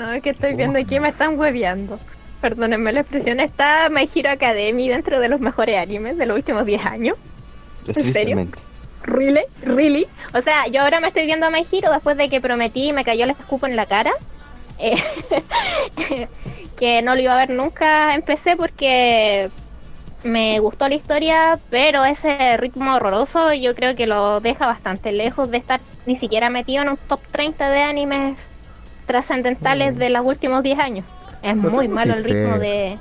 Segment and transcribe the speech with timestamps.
[0.00, 2.00] No, es que estoy viendo aquí me están hueveando.
[2.40, 3.38] Perdónenme la expresión.
[3.38, 7.18] Está My Hero Academy dentro de los mejores animes de los últimos 10 años.
[7.86, 8.48] ¿En serio?
[9.02, 9.42] ¿Really?
[9.62, 10.08] ¿Really?
[10.32, 12.92] O sea, yo ahora me estoy viendo a My Hero después de que prometí y
[12.94, 14.12] me cayó el escupo en la cara.
[14.78, 14.96] eh,
[16.78, 19.50] que no lo iba a ver nunca empecé porque
[20.22, 25.50] me gustó la historia, pero ese ritmo horroroso yo creo que lo deja bastante lejos
[25.50, 28.49] de estar ni siquiera metido en un top 30 de animes
[29.10, 31.04] trascendentales de los últimos 10 años.
[31.42, 32.32] Es Pues muy sí, malo el sí.
[32.32, 32.96] ritmo de...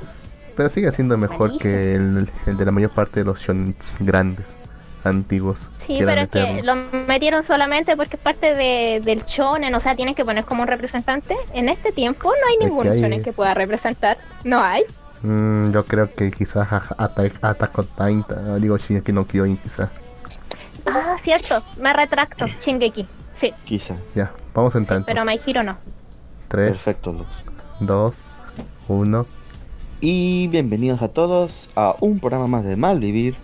[0.55, 1.59] Pero sigue siendo mejor Malísimo.
[1.59, 4.57] que el, el de la mayor parte de los shonen grandes,
[5.03, 5.69] antiguos.
[5.87, 6.75] Sí, pero es que lo
[7.07, 10.67] metieron solamente porque es parte de, del shonen, o sea, tienen que poner como un
[10.67, 11.35] representante.
[11.53, 14.17] En este tiempo no hay Es ningún que hay- shonen que pueda representar.
[14.43, 14.83] No hay.
[15.21, 19.89] Mm, yo creo que quizás Attack Attack on Titan, digo Shingeki no Kyojin quizás.
[20.85, 23.05] Ah, cierto, me retracto, Shingeki.
[23.39, 23.95] Sí, Quizá.
[24.15, 25.45] Ya, vamos a entrar pero entonces.
[25.45, 25.77] My Hero no.
[26.49, 27.27] 3, Perfecto, Lux.
[27.79, 28.27] 2,
[28.87, 29.25] 1.
[30.01, 33.35] Y bienvenidos a todos a un programa más de Malvivir.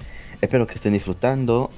[0.42, 1.70] Espero que estén disfrutando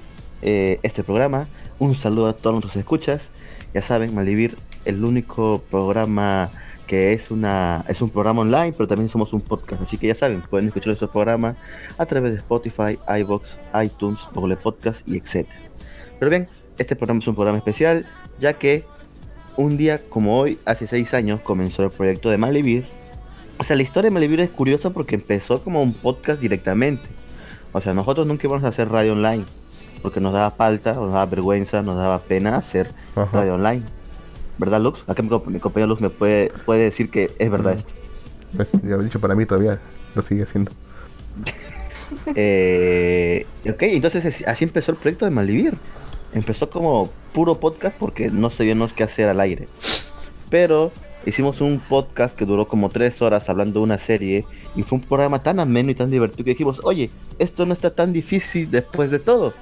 [0.42, 1.48] eh, este programa.
[1.80, 3.28] Un saludo a todos nuestros escuchas.
[3.74, 6.50] Ya saben, Malvivir, el único programa
[6.88, 9.82] que es una es un programa online, pero también somos un podcast.
[9.82, 11.58] Así que ya saben, pueden escuchar nuestros programas
[11.98, 15.46] a través de Spotify, iBox, iTunes, Google Podcast y etc.
[16.20, 16.48] Pero bien,
[16.78, 18.06] este programa es un programa especial,
[18.40, 18.86] ya que
[19.58, 22.86] un día como hoy, hace seis años, comenzó el proyecto de Malvivir
[23.60, 27.10] o sea, la historia de Malivir es curiosa porque empezó como un podcast directamente.
[27.72, 29.46] O sea, nosotros nunca íbamos a hacer radio online.
[30.04, 33.28] Porque nos daba falta, nos daba vergüenza, nos daba pena hacer Ajá.
[33.36, 33.82] radio online.
[34.60, 35.02] ¿Verdad, Lux?
[35.08, 37.92] Acá mi, comp- mi compañero Lux me puede, puede decir que es verdad esto.
[38.56, 39.80] Pues, ya he dicho para mí todavía
[40.14, 40.72] lo sigue haciendo.
[42.36, 45.74] Eh, ok, entonces es- así empezó el proyecto de Malivir.
[46.34, 49.68] Empezó como puro podcast porque no sabíamos qué hacer al aire.
[50.50, 50.92] Pero
[51.26, 54.46] hicimos un podcast que duró como tres horas hablando de una serie
[54.76, 57.94] y fue un programa tan ameno y tan divertido que dijimos, oye, esto no está
[57.94, 59.54] tan difícil después de todo.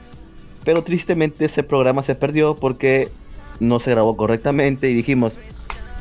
[0.63, 3.09] Pero tristemente ese programa se perdió porque
[3.59, 5.37] no se grabó correctamente y dijimos,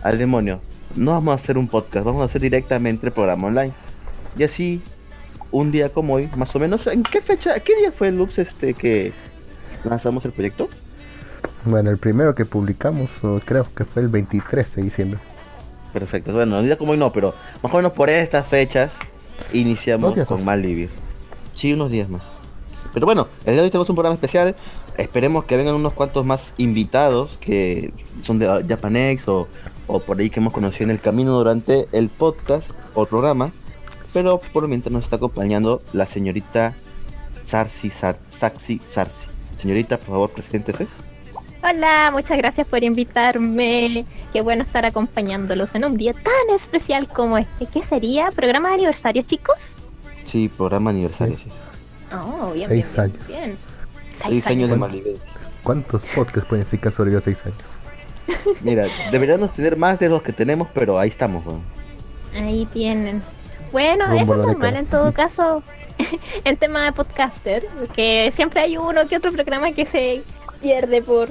[0.02, 0.60] al demonio,
[0.96, 3.72] no vamos a hacer un podcast, vamos a hacer directamente el programa online.
[4.36, 4.80] Y así,
[5.50, 8.74] un día como hoy, más o menos, ¿en qué fecha, qué día fue Lux este
[8.74, 9.12] que
[9.88, 10.68] lanzamos el proyecto?
[11.64, 15.20] Bueno, el primero que publicamos, creo que fue el 23 de diciembre.
[15.92, 18.92] Perfecto, bueno, día como hoy no, pero más o menos por estas fechas
[19.52, 20.46] iniciamos con más.
[20.46, 20.90] Malvivir.
[21.54, 22.22] Sí, unos días más.
[22.92, 24.54] Pero bueno, el día de hoy tenemos un programa especial.
[24.98, 29.48] Esperemos que vengan unos cuantos más invitados que son de Japanex o,
[29.86, 33.52] o por ahí que hemos conocido en el camino durante el podcast o programa.
[34.12, 36.74] Pero por mientras nos está acompañando la señorita
[37.42, 39.33] Sarsi Sar, Saxi Sarsi.
[39.64, 40.86] Señorita, por favor, preséntese.
[41.62, 44.04] Hola, muchas gracias por invitarme.
[44.34, 47.64] Qué bueno estar acompañándolos en un día tan especial como este.
[47.64, 48.30] ¿Qué sería?
[48.32, 49.56] ¿Programa de aniversario, chicos?
[50.26, 51.32] Sí, programa aniversario.
[51.34, 51.48] Sí,
[52.12, 53.28] Oh, bien, Seis bien, años.
[53.28, 53.56] bien.
[54.22, 54.80] Seis años de Bueno.
[54.86, 55.16] Malvivir.
[55.62, 57.76] ¿Cuántos podcasts pueden decir que han sobrevivido 6 años?
[58.60, 61.62] Mira, deberíamos tener más de los que tenemos, pero ahí estamos, weón.
[62.36, 63.22] Ahí tienen.
[63.72, 65.62] Bueno, Rumbo eso es normal en todo caso
[66.44, 70.22] en tema de podcaster, que siempre hay uno que otro programa que se
[70.60, 71.28] pierde por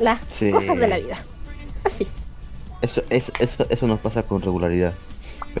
[0.00, 0.50] las Sí.
[0.50, 1.18] cosas de la vida.
[1.84, 2.06] Así.
[2.80, 4.92] Eso, eso, eso, eso nos pasa con regularidad.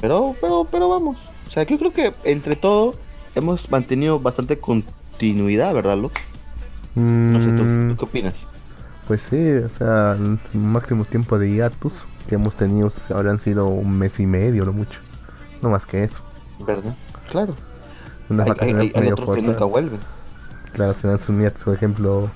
[0.00, 1.16] Pero, pero, pero vamos.
[1.46, 2.94] O sea, yo creo que entre todo
[3.34, 6.10] hemos mantenido bastante continuidad, ¿verdad, Lu?
[6.94, 8.34] No sé, ¿tú, Mm, tú qué opinas?
[9.06, 13.98] Pues sí, o sea, el máximo tiempo de hiatus que hemos tenido habrán sido un
[13.98, 15.00] mes y medio, lo mucho.
[15.60, 16.22] No más que eso.
[16.66, 16.94] ¿Verdad?
[17.30, 17.54] Claro.
[18.28, 19.60] Unas Hay, hay- vacaciones hay- hay medio otros que forzadas.
[19.60, 20.00] nunca vuelven.
[20.72, 22.30] Claro, serán sus nietos, por ejemplo,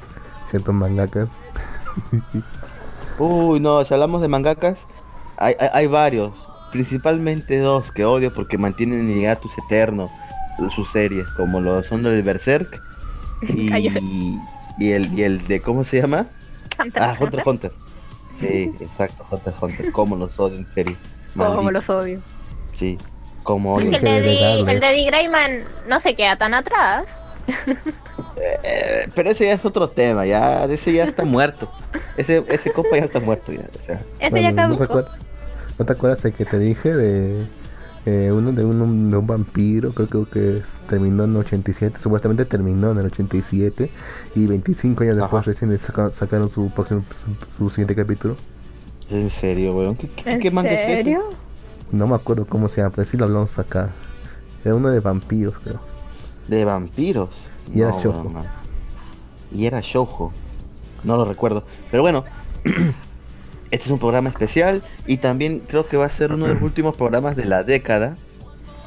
[0.47, 1.29] ciertos mangakas.
[3.19, 4.79] Uy, no, si hablamos de mangakas,
[5.39, 6.33] hay, hay, hay varios.
[6.73, 10.11] Principalmente dos que odio porque mantienen en hiatus eterno
[10.75, 12.83] sus series, como lo son el Berserk
[13.43, 13.75] y,
[14.79, 16.27] y, el, y el de, ¿cómo se llama?
[16.79, 17.73] Hunter Ah, Hunter x Hunter.
[18.41, 19.93] Sí, exacto, Hunter Hunter.
[19.93, 20.97] Cómo los odio en serie.
[21.37, 22.21] Como los odio.
[22.75, 22.99] Sí,
[23.47, 24.75] como el de, que Di- delegarles.
[24.75, 25.05] el de D.
[25.07, 25.51] Grayman
[25.89, 27.05] no se queda tan atrás.
[28.65, 31.71] Eh, pero ese ya es otro tema, ya, ese ya está muerto.
[32.17, 34.01] Ese, ese compa ya está muerto ya, o sea.
[34.19, 35.13] Ese Bueno, ya ¿no, te acuerdas,
[35.79, 37.43] ¿No te acuerdas de que te dije de
[38.07, 39.93] eh, uno de un, de un vampiro?
[39.93, 43.91] Creo, creo que es- terminó en el 87, supuestamente terminó en el 87
[44.35, 45.51] y 25 años después Ajá.
[45.53, 48.37] recién saca- sacaron su próximo su, su siguiente capítulo.
[49.09, 49.95] En serio, weón.
[49.97, 51.19] ¿Qué, qué, ¿En qué manga es ese?
[51.93, 53.91] No me acuerdo cómo se llama, pero sí lo hablamos acá.
[54.65, 55.81] Era uno de vampiros, creo.
[56.49, 57.31] De vampiros.
[57.73, 58.31] Y era shoujo.
[58.31, 58.45] no.
[59.53, 60.33] Y era shoujo.
[61.05, 61.65] No lo recuerdo.
[61.91, 62.25] Pero bueno.
[63.71, 66.63] este es un programa especial y también creo que va a ser uno de los
[66.71, 68.17] últimos programas de la década.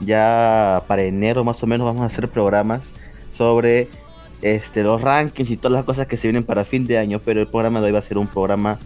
[0.02, 2.92] Ya para enero más o menos vamos a hacer programas
[3.32, 3.90] sobre
[4.42, 7.42] este, los rankings y todas las cosas que se vienen para fin de año, pero
[7.42, 8.80] el programa de hoy va a ser un programa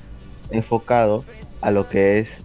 [0.50, 1.24] enfocado
[1.62, 2.39] a lo que es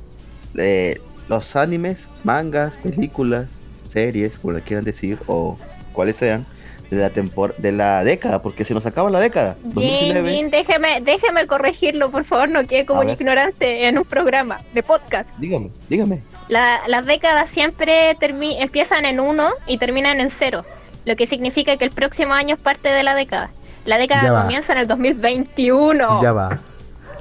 [0.57, 3.47] eh, los animes, mangas, películas,
[3.93, 5.57] series, como le quieran decir, o
[5.93, 6.47] cuáles sean,
[6.91, 9.57] de la tempor de la década, porque se nos acaba la década.
[9.75, 14.61] Jin, Jin, déjeme, déjeme corregirlo, por favor, no quede como un ignorante en un programa
[14.73, 15.29] de podcast.
[15.39, 16.23] Dígame, dígame.
[16.49, 20.65] las décadas siempre empiezan en uno y terminan en cero,
[21.05, 23.51] lo que significa que el próximo año es parte de la década.
[23.85, 26.23] La década comienza en el 2021.
[26.23, 26.59] Ya va.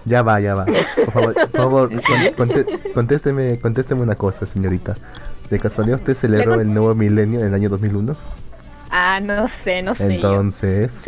[0.07, 0.65] Ya va, ya va.
[0.95, 1.91] Por favor, por favor
[2.93, 4.95] contésteme, contésteme una cosa, señorita.
[5.49, 8.15] ¿De casualidad usted celebró el nuevo milenio en el año 2001?
[8.89, 10.15] Ah, no sé, no sé.
[10.15, 11.03] Entonces.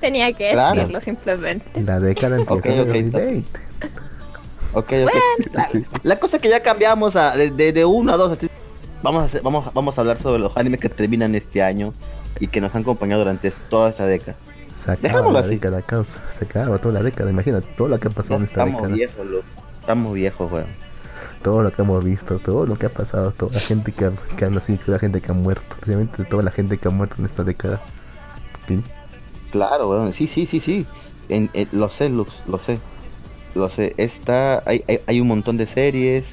[0.00, 1.82] tenía que decirlo simplemente.
[1.82, 3.60] La década empieza en el 2020.
[4.74, 5.12] Ok, ok.
[6.02, 8.38] La, cosa es que ya cambiamos a, de, de, uno a dos.
[9.02, 11.92] Vamos a, vamos, vamos a hablar sobre los animes que terminan este año
[12.40, 14.38] y que nos han acompañado durante toda esta década.
[14.74, 16.20] Se acaba la década, causa.
[16.30, 17.30] Se acaba toda la década.
[17.30, 18.94] Imagínate todo lo que ha pasado en esta estamos década.
[18.94, 19.44] Viejos,
[19.80, 20.66] Estamos viejos, weón.
[21.42, 24.12] Todo lo que hemos visto, todo lo que ha pasado, toda la gente que ha,
[24.36, 26.90] que ha nacido, toda la gente que ha muerto, Realmente toda la gente que ha
[26.90, 27.80] muerto en esta década.
[29.50, 30.12] Claro, weón.
[30.12, 30.86] Sí, sí, sí, sí.
[31.28, 32.78] En, lo sé, Lux, lo sé.
[33.54, 33.94] Lo sé.
[33.96, 36.26] Está, hay, hay, hay, un montón de series.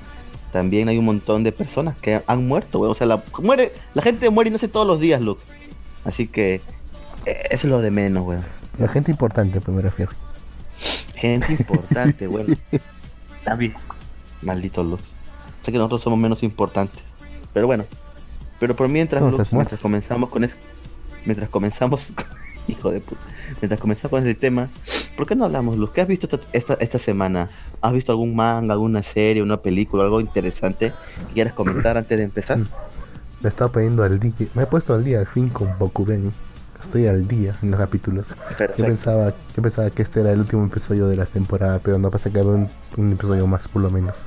[0.53, 2.91] También hay un montón de personas que han muerto, weón.
[2.91, 5.41] O sea, la, muere, la gente muere y nace todos los días, Lux.
[6.05, 6.61] Así que
[7.49, 8.43] es lo de menos, weón.
[8.77, 10.11] La gente importante, pues me refiero.
[11.15, 12.57] Gente importante, weón.
[13.43, 13.73] También.
[14.41, 15.01] Maldito luz.
[15.63, 17.01] Sé que nosotros somos menos importantes.
[17.53, 17.85] Pero bueno.
[18.59, 19.21] Pero por mientras,
[19.51, 20.55] mientras comenzamos con eso.
[21.25, 22.01] Mientras comenzamos.
[22.67, 23.21] hijo de puta.
[23.61, 24.69] Mientras comenzamos con el tema.
[25.17, 25.91] ¿Por qué no hablamos, Luz?
[25.91, 27.49] ¿Qué has visto esta, esta, semana?
[27.81, 30.93] ¿Has visto algún manga, alguna serie, una película, algo interesante
[31.27, 32.57] que quieras comentar antes de empezar?
[32.57, 32.67] Me
[33.45, 34.33] he estado poniendo al día.
[34.53, 36.31] Me he puesto al día al fin con Bokuben.
[36.81, 38.35] Estoy al día en los capítulos.
[38.77, 42.09] Yo pensaba, yo pensaba que este era el último episodio de las temporadas, pero no
[42.09, 44.25] pasa que había un, episodio más por lo menos.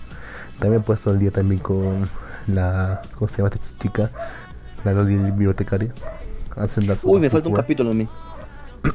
[0.59, 2.09] También he puesto al día también con
[2.47, 3.03] la.
[3.19, 4.11] ¿Cómo se llama esta chica?
[4.85, 5.95] La Loli bibliotecaria.
[6.57, 8.07] Hacen las Uy, me falta un capítulo a mí.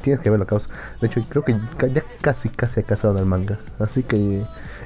[0.00, 0.70] Tienes que verlo, caos.
[1.00, 1.56] De hecho, creo que
[1.92, 3.58] ya casi, casi ha casado al manga.
[3.78, 4.42] Así que.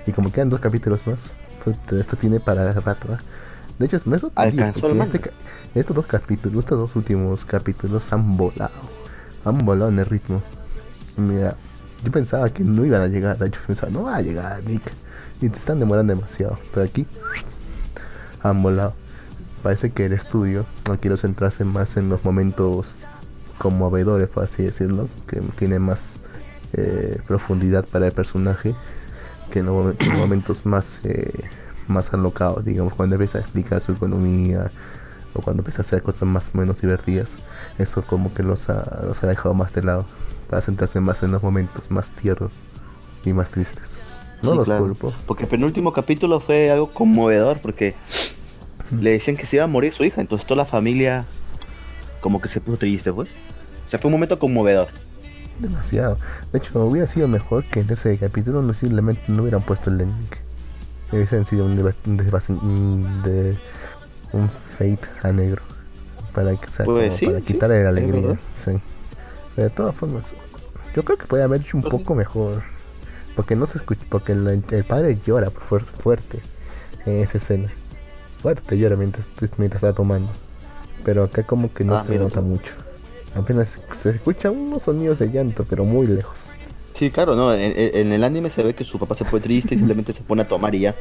[0.07, 1.33] Y como quedan dos capítulos más,
[1.65, 3.15] pues esto tiene para rato.
[3.15, 3.19] ¿eh?
[3.79, 5.21] De hecho, me Alcanzó el este,
[5.81, 8.73] estos dos capítulos, estos dos últimos capítulos han volado.
[9.45, 10.43] Han volado en el ritmo.
[11.17, 11.57] Mira,
[12.03, 13.43] yo pensaba que no iban a llegar.
[13.43, 14.83] Hecho, pensaba, no va a llegar, Nick.
[15.41, 16.59] Y te están demorando demasiado.
[16.73, 17.07] Pero aquí
[18.43, 18.95] han volado.
[19.63, 23.01] Parece que el estudio no quiero centrarse más en los momentos
[23.59, 25.09] conmovedores, por así decirlo.
[25.27, 26.17] Que tiene más
[26.73, 28.75] eh, profundidad para el personaje.
[29.51, 31.01] Que en los, momentos más.
[31.05, 31.51] Eh,
[31.89, 34.73] más alocado, digamos, cuando empieza a explicar su economía
[35.37, 37.37] o cuando empieza a hacer cosas más o menos divertidas,
[37.79, 40.07] eso como que los ha, los ha dejado más de lado
[40.49, 42.53] para centrarse más en los momentos más tiernos
[43.25, 43.99] y más tristes.
[44.43, 45.13] No los culpo.
[45.27, 47.95] Porque el penúltimo capítulo fue algo conmovedor porque
[49.01, 51.25] le decían que se iba a morir su hija, entonces toda la familia
[52.21, 53.29] como que se puso triste, pues.
[53.87, 54.89] O sea, fue un momento conmovedor.
[55.59, 56.19] Demasiado.
[56.53, 59.99] De hecho, hubiera sido mejor que en ese capítulo no simplemente no hubieran puesto el
[59.99, 60.37] link
[61.13, 61.77] hubiesen sido un,
[63.23, 63.57] de,
[64.37, 65.63] un fate a negro
[66.33, 68.73] para que pues para quitarle la alegría sí.
[69.55, 70.35] Pero de todas formas
[70.95, 72.63] yo creo que puede haber hecho un poco mejor
[73.35, 76.41] porque no se escucha porque el, padre llora fuerte, fuerte
[77.07, 77.69] en esa escena
[78.43, 80.31] fuerte llora mientras, mientras está tomando
[81.05, 82.75] pero acá como que no ah, se nota mucho
[83.35, 86.53] apenas se escuchan unos sonidos de llanto pero muy lejos
[86.99, 87.53] Sí, claro, no.
[87.53, 90.43] En, el anime se ve que su papá se fue triste y simplemente se pone
[90.43, 90.95] a tomar y ya.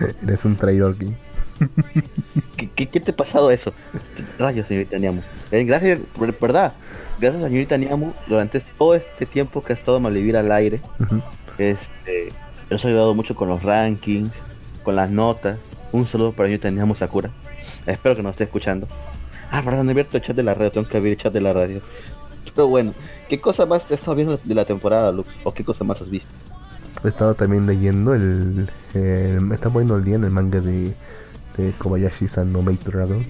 [0.22, 1.12] Eres un traidor, King.
[2.56, 3.72] ¿Qué, qué, te ha pasado eso?
[4.38, 5.20] Rayos, señorita Niamu.
[5.50, 5.98] Eh, gracias,
[6.40, 6.72] verdad.
[7.18, 10.80] Gracias, señorita Niamu, durante todo este tiempo que ha estado Malvivir al aire.
[11.58, 12.32] Este,
[12.70, 14.32] nos ha ayudado mucho con los rankings,
[14.82, 15.58] con las notas.
[15.92, 17.30] Un saludo para señorita Niamu Sakura.
[17.86, 18.86] Espero que nos esté escuchando.
[19.50, 20.70] Ah, perdón, he abierto el chat de la radio.
[20.70, 21.80] Tengo que abrir el chat de la radio.
[22.54, 22.94] Pero bueno,
[23.28, 25.28] ¿qué cosa más has estado viendo de la temporada, Lux?
[25.44, 26.30] ¿O qué cosa más has visto?
[27.04, 28.68] He estado también leyendo el.
[28.94, 30.94] me está poniendo el día en el manga de,
[31.56, 33.24] de Kobayashi-san no Dragon.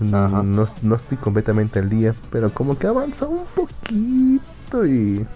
[0.00, 5.26] No, no, estoy completamente al día, pero como que avanza un poquito y.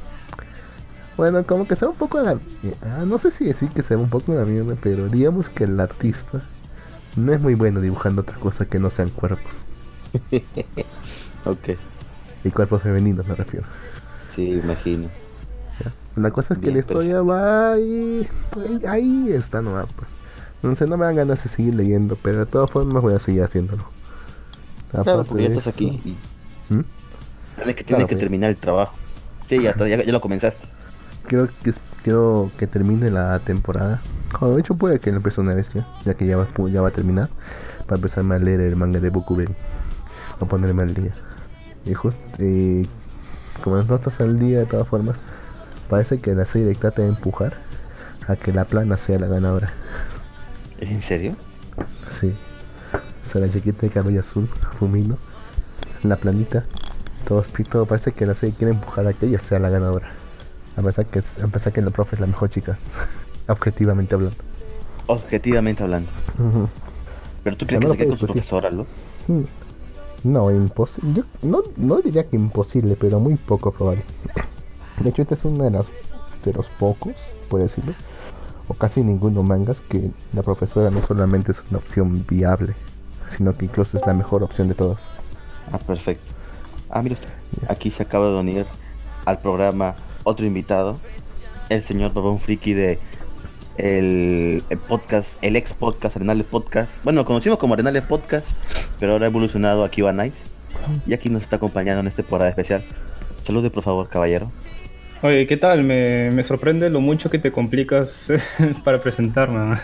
[1.18, 2.21] Bueno, como que se ve un poco.
[2.21, 2.38] La,
[2.83, 5.78] ah, no sé si decir que se un poco la mierda, pero digamos que el
[5.78, 6.40] artista
[7.16, 9.64] no es muy bueno dibujando otra cosa que no sean cuerpos.
[11.44, 11.78] ok.
[12.42, 13.66] Y cuerpos femeninos me refiero.
[14.35, 15.09] Sí, imagino.
[16.16, 19.87] La cosa es que Bien, la historia va ahí, ahí, ahí está nomás.
[19.97, 20.09] Pues.
[20.64, 23.42] Entonces no me dan ganas de seguir leyendo, pero de todas formas voy a seguir
[23.42, 23.85] haciéndolo.
[24.90, 26.80] Claro, Aparte porque ya de estás eso- aquí y ¿Mm?
[27.56, 28.21] tienes que, tienes Claro, que pues.
[28.21, 28.94] terminar el trabajo.
[29.49, 30.66] Sí, ya, está, ya, ya lo comenzaste.
[31.26, 34.00] Quiero que, quiero que termine la temporada.
[34.40, 36.80] O de hecho puede que lo empiece una vez ya, ya que ya va, ya
[36.80, 37.28] va a terminar.
[37.87, 39.54] Para empezarme a leer el manga de Bokuben.
[40.40, 41.12] A ponerme al día.
[41.85, 42.21] Y justo,
[43.62, 45.21] como no estás al día de todas formas,
[45.90, 47.52] parece que la serie trata de empujar
[48.26, 49.71] a que la plana sea la ganadora.
[50.78, 51.37] ¿Es en serio?
[52.09, 52.33] Sí.
[53.23, 55.16] O sea, la chiquita de cabello azul, Fumino.
[56.02, 56.64] La planita.
[57.26, 60.11] Todo, todo parece que la serie quiere empujar a que ella sea la ganadora.
[60.76, 62.76] A pesar que, es- a pesar que la profe es la mejor chica.
[63.49, 64.37] Objetivamente hablando.
[65.07, 66.11] Objetivamente hablando.
[67.43, 68.87] Pero tú crees No, no que se quede lo con su profesora, ¿no?
[69.28, 69.43] Mm.
[70.25, 71.12] No, imposible.
[71.14, 74.02] Yo no, no diría que imposible, pero muy poco probable.
[74.99, 75.88] De hecho, este es uno de, las,
[76.45, 77.12] de los pocos,
[77.50, 77.93] por decirlo,
[78.68, 82.75] o casi ninguno mangas que la profesora no solamente es una opción viable,
[83.28, 85.04] sino que incluso es la mejor opción de todas.
[85.73, 86.25] Ah, perfecto.
[86.90, 87.28] Ah, mira usted.
[87.68, 88.66] Aquí se acaba de unir
[89.25, 89.94] al programa
[90.25, 90.99] otro invitado,
[91.68, 92.99] el señor Babón Friki de
[93.76, 96.90] el, el podcast, el ex podcast, Arenales Podcast.
[97.02, 98.47] Bueno, lo conocimos como Arenales Podcast,
[99.00, 100.37] pero ahora ha evolucionado a Kiva Nice.
[101.06, 102.85] Y aquí nos está acompañando en este temporada especial.
[103.42, 104.50] Salude, por favor, caballero.
[105.25, 105.85] Oye, ¿qué tal?
[105.85, 108.26] Me, me sorprende lo mucho que te complicas
[108.85, 109.78] para presentarme.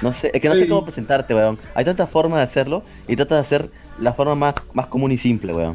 [0.00, 1.58] No sé, es que no sé cómo presentarte, weón.
[1.74, 5.18] Hay tantas formas de hacerlo y trata de hacer la forma más, más común y
[5.18, 5.74] simple, weón.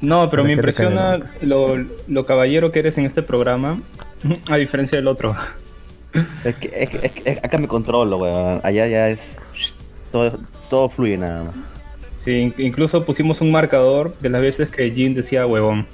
[0.00, 1.74] No, pero me impresiona lo,
[2.06, 3.80] lo caballero que eres en este programa,
[4.48, 5.34] a diferencia del otro.
[6.44, 8.60] Es que, es que- es que- es- acá me controlo, weón.
[8.62, 9.18] Allá ya es.
[10.12, 10.38] Todo,
[10.70, 11.54] todo fluye nada más.
[12.18, 15.86] Sí, in- incluso pusimos un marcador de las veces que Jin decía huevón,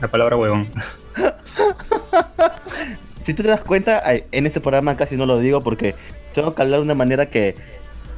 [0.00, 0.68] la palabra huevón.
[3.24, 4.02] Si tú te das cuenta,
[4.32, 5.94] en este programa casi no lo digo porque
[6.34, 7.54] tengo que hablar de una manera que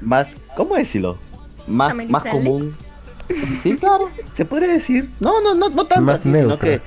[0.00, 1.18] más, ¿cómo decirlo?
[1.66, 2.74] Más, más común.
[3.62, 5.10] Sí, claro, se podría decir.
[5.20, 6.68] No, no, no, no tanto Más así, sino neutra.
[6.70, 6.80] que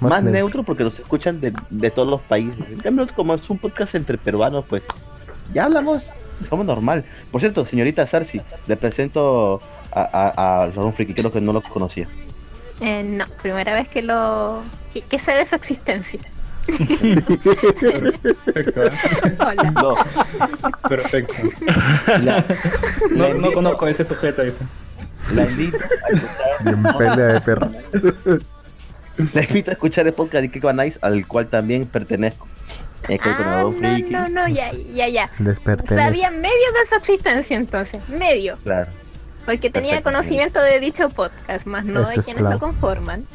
[0.00, 0.32] más, Más neutro.
[0.40, 0.62] neutro.
[0.62, 2.54] porque nos escuchan de, de todos los países.
[2.70, 4.82] En cambio, como es un podcast entre peruanos, pues
[5.52, 6.04] ya hablamos
[6.40, 7.04] de forma normal.
[7.30, 9.60] Por cierto, señorita Sarsi, le presento
[9.92, 12.08] a, a, a Ron Friki, creo que no lo conocía.
[12.80, 14.62] Eh, no, primera vez que lo.
[14.92, 16.20] que, que sé de su existencia.
[17.82, 18.90] Perfecto, ¿eh?
[19.38, 19.70] Hola.
[19.70, 19.94] No,
[20.88, 21.34] Perfecto.
[22.22, 22.44] la,
[23.34, 24.64] la conozco a ese sujeto, dice.
[25.34, 27.90] la invito a escuchar Bien pelea de perros.
[29.34, 32.46] Les invito a escuchar el podcast de Kiko Nice, al cual también pertenezco.
[33.08, 34.10] Eh, Ah, no, Friki.
[34.10, 35.30] no, no, ya, ya, ya.
[35.86, 38.56] Sabía medio de su existencia entonces, medio.
[38.64, 38.90] Claro.
[39.44, 43.26] Porque tenía Perfecto, conocimiento de dicho podcast, más no Eso de es quienes lo conforman.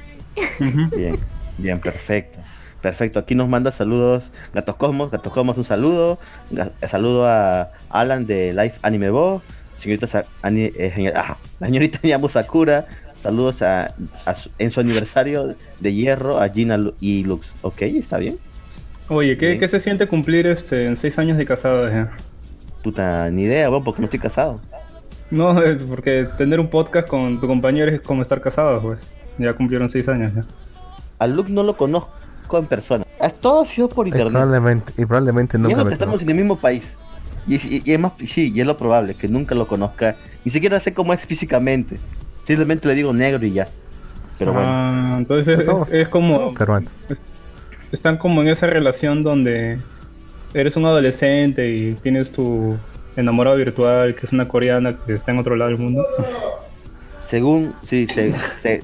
[0.96, 1.20] Bien,
[1.58, 2.40] bien, perfecto.
[2.82, 4.24] Perfecto, aquí nos manda saludos
[4.54, 6.18] Gatos Cosmos, Gatos Cosmos un saludo,
[6.50, 9.42] Ga- saludo a Alan de Life Anime Bo,
[9.78, 12.86] señorita Sa- Ani- eh, señor- ah, la señorita Yamu Sakura,
[13.16, 13.94] saludos a,
[14.26, 17.54] a su- en su aniversario de hierro a Gina Lu- y Lux.
[17.64, 18.38] Ok, está bien.
[19.10, 19.60] Oye, ¿qué, Bien.
[19.60, 22.12] ¿qué se siente cumplir este en seis años de casado ya?
[22.82, 24.62] Puta, ni idea, bueno, porque no estoy casado.
[25.32, 29.00] No, es porque tener un podcast con tu compañero es como estar casado, pues.
[29.38, 30.44] Ya cumplieron seis años ya.
[31.20, 33.06] A Lux no lo conozco en persona.
[33.22, 34.32] Es todo ha sido por Y internet.
[34.34, 36.84] probablemente, y probablemente Y nunca eso me que estamos en el mismo país.
[37.48, 40.16] Y, y- y es más, sí, y es lo probable, que nunca lo conozca.
[40.46, 41.98] Ni siquiera sé cómo es físicamente.
[42.44, 43.68] Simplemente le digo negro y ya.
[44.38, 46.54] Pero bueno, Ah, entonces Pues somos- es como
[47.92, 49.80] están como en esa relación donde
[50.54, 52.78] eres un adolescente y tienes tu
[53.16, 56.06] enamorado virtual que es una coreana que está en otro lado del mundo.
[57.28, 58.84] según, sí, se, se-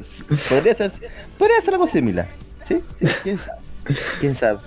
[0.49, 0.91] podría, ser,
[1.37, 2.27] podría ser algo similar.
[2.67, 2.81] ¿Sí?
[2.99, 3.59] sí ¿Quién sabe?
[4.19, 4.59] ¿Quién sabe?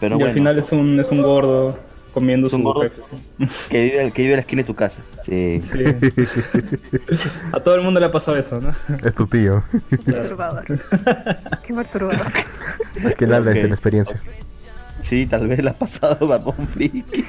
[0.00, 1.78] Pero y bueno, al final es un es un gordo
[2.12, 2.90] comiendo Es un su gordo.
[3.70, 4.98] Que, vive, que vive en la esquina de tu casa.
[5.24, 5.58] Sí.
[5.60, 5.84] Sí.
[7.52, 8.72] A todo el mundo le ha pasado eso, ¿no?
[9.04, 9.62] Es tu tío.
[10.04, 10.64] Perturbador.
[11.66, 12.32] Qué perturbador.
[13.04, 13.54] Es que él habla Ok.
[13.56, 14.20] desde la experiencia.
[15.08, 17.24] Sí, tal vez le ha pasado a Babón Friki.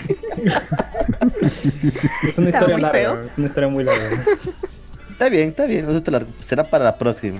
[2.23, 3.21] Es una historia larga, feo.
[3.21, 4.23] es una historia muy larga.
[5.11, 5.85] Está bien, está bien.
[6.05, 7.39] la- será para la próxima.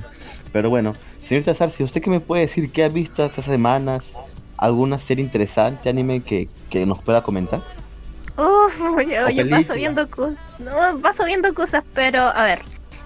[0.54, 2.72] Pero bueno, señorita Sarsi, ¿usted qué me puede decir?
[2.72, 4.14] ¿Qué ha visto estas semanas?
[4.58, 7.62] ¿Alguna serie interesante, anime que, que nos pueda comentar?
[8.38, 10.38] Uf, yo, yo paso viendo cosas.
[10.60, 12.60] No, paso viendo cosas, pero a ver.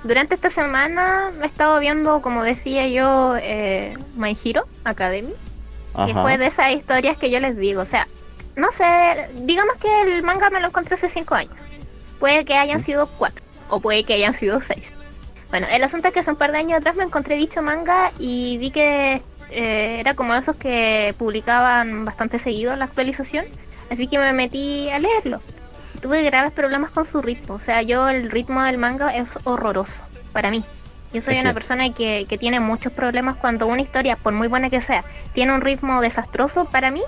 [0.04, 5.32] Durante esta semana me he estado viendo, como decía yo, eh, My Hero Academy.
[5.94, 6.22] Ajá.
[6.22, 7.82] fue de esas historias que yo les digo.
[7.82, 8.08] O sea,
[8.56, 8.86] no sé,
[9.44, 11.54] digamos que el manga me lo encontré hace cinco años.
[12.20, 12.86] Puede que hayan Sí.
[12.88, 14.84] sido cuatro, o puede que hayan sido seis.
[15.50, 18.12] Bueno, el asunto es que hace un par de años atrás me encontré dicho manga
[18.20, 23.46] y vi que eh, era como esos que publicaban bastante seguido la actualización,
[23.90, 25.42] así que me metí a leerlo.
[26.02, 29.92] Tuve graves problemas con su ritmo, o sea, yo el ritmo del manga es horroroso
[30.32, 30.64] para mí.
[31.14, 31.54] Yo soy Es una cierto.
[31.54, 35.04] persona que, que tiene muchos problemas cuando una historia, por muy buena que sea,
[35.34, 37.02] tiene un ritmo desastroso para mí.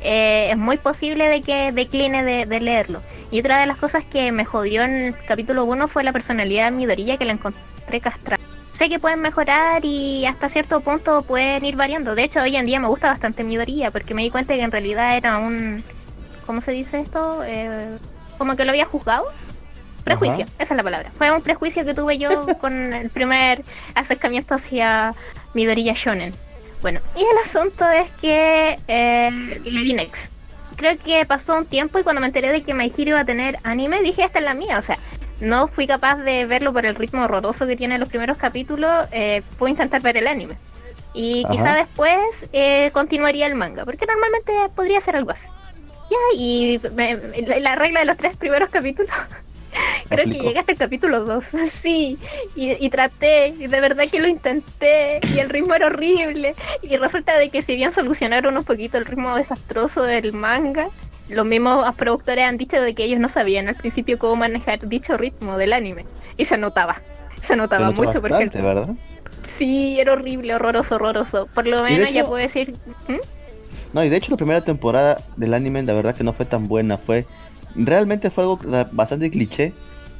[0.00, 3.00] eh, es muy posible de que decline de, de leerlo.
[3.32, 6.66] Y otra de las cosas que me jodió en el capítulo 1 fue la personalidad
[6.66, 8.40] de Midoriya que la encontré castrada.
[8.74, 12.14] Sé que pueden mejorar y hasta cierto punto pueden ir variando.
[12.14, 14.70] De hecho, hoy en día me gusta bastante Midoriya porque me di cuenta que en
[14.70, 15.82] realidad era un...
[16.46, 17.42] ¿Cómo se dice esto?
[17.44, 17.98] Eh,
[18.38, 19.24] como que lo había juzgado.
[20.04, 20.52] Prejuicio, Ajá.
[20.58, 21.10] esa es la palabra.
[21.18, 23.62] Fue un prejuicio que tuve yo con el primer
[23.94, 25.14] acercamiento hacia
[25.54, 26.32] Midoriya Shonen.
[26.80, 29.30] Bueno, y el asunto es que eh,
[29.94, 30.30] next.
[30.76, 33.24] Creo que pasó un tiempo y cuando me enteré de que My Hero iba a
[33.24, 34.78] tener anime, dije, esta es la mía.
[34.78, 34.96] O sea,
[35.40, 39.08] no fui capaz de verlo por el ritmo horroroso que tiene los primeros capítulos.
[39.10, 40.54] Eh, pude intentar ver el anime.
[41.14, 41.52] Y Ajá.
[41.52, 42.16] quizá después
[42.52, 45.48] eh, continuaría el manga, porque normalmente podría ser algo así.
[46.10, 49.10] Ya, y me- la- la regla de los tres primeros capítulos.
[50.08, 51.44] Creo que llegué hasta el capítulo 2,
[51.82, 52.18] sí,
[52.56, 56.96] y, y traté, y de verdad que lo intenté, y el ritmo era horrible, y
[56.96, 60.88] resulta de que si bien solucionaron un poquito el ritmo desastroso del manga,
[61.28, 65.16] los mismos productores han dicho de que ellos no sabían al principio cómo manejar dicho
[65.18, 66.06] ritmo del anime,
[66.38, 67.02] y se notaba,
[67.46, 68.88] se notaba mucho, porque bastante, ¿verdad?
[69.58, 72.74] sí, era horrible, horroroso, horroroso, por lo menos ya hecho- puedo decir,
[73.08, 73.16] ¿Mm?
[73.92, 76.68] No, y de hecho la primera temporada del anime la verdad que no fue tan
[76.68, 77.24] buena, fue
[77.74, 78.58] realmente fue algo
[78.92, 79.72] bastante cliché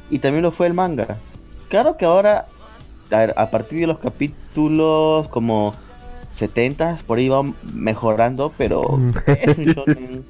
[0.09, 1.17] y también lo fue el manga.
[1.69, 2.47] Claro que ahora
[3.11, 5.73] a, partir de los capítulos como
[6.35, 7.41] 70 por ahí va
[7.73, 9.11] mejorando, pero Mm.
[9.27, 10.25] es un shonen,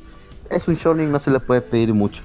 [0.50, 2.24] es un shonen, no se le puede pedir mucho.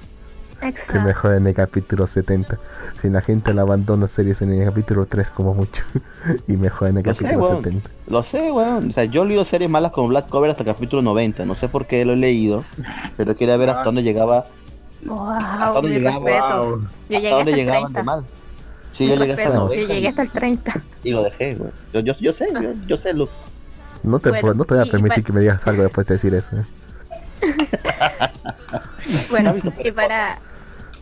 [0.59, 1.01] Se exacto.
[1.01, 2.57] mejora en el capítulo 70.
[3.01, 5.83] Si la gente la abandona series en el capítulo 3 como mucho.
[6.47, 7.63] y mejora en el Lo sé, capítulo weón.
[7.63, 7.89] 70.
[8.07, 8.89] Lo sé, weón.
[8.89, 11.45] O sea, yo he leído series malas como Black Cover hasta el capítulo 90.
[11.45, 12.63] No sé por qué lo he leído,
[13.17, 14.45] pero quería ver hasta dónde llegaba.
[15.05, 16.19] Wow, dónde mis llegaba?
[16.19, 16.81] Wow.
[17.09, 17.99] Yo hasta dónde hasta llegaban 30.
[17.99, 18.25] de mal.
[18.91, 20.81] Sí, yo llegué hasta el respetos, 90 Yo llegué hasta el 30.
[21.03, 21.71] y lo dejé, güey.
[21.93, 23.29] Yo, yo, yo sé, yo, yo sé, Luz.
[24.03, 26.15] No te, Bueno, puedo- no te voy a permitir que me digas algo después de
[26.15, 26.57] decir eso.
[26.57, 26.63] ¿eh?
[29.29, 30.39] Bueno, y para,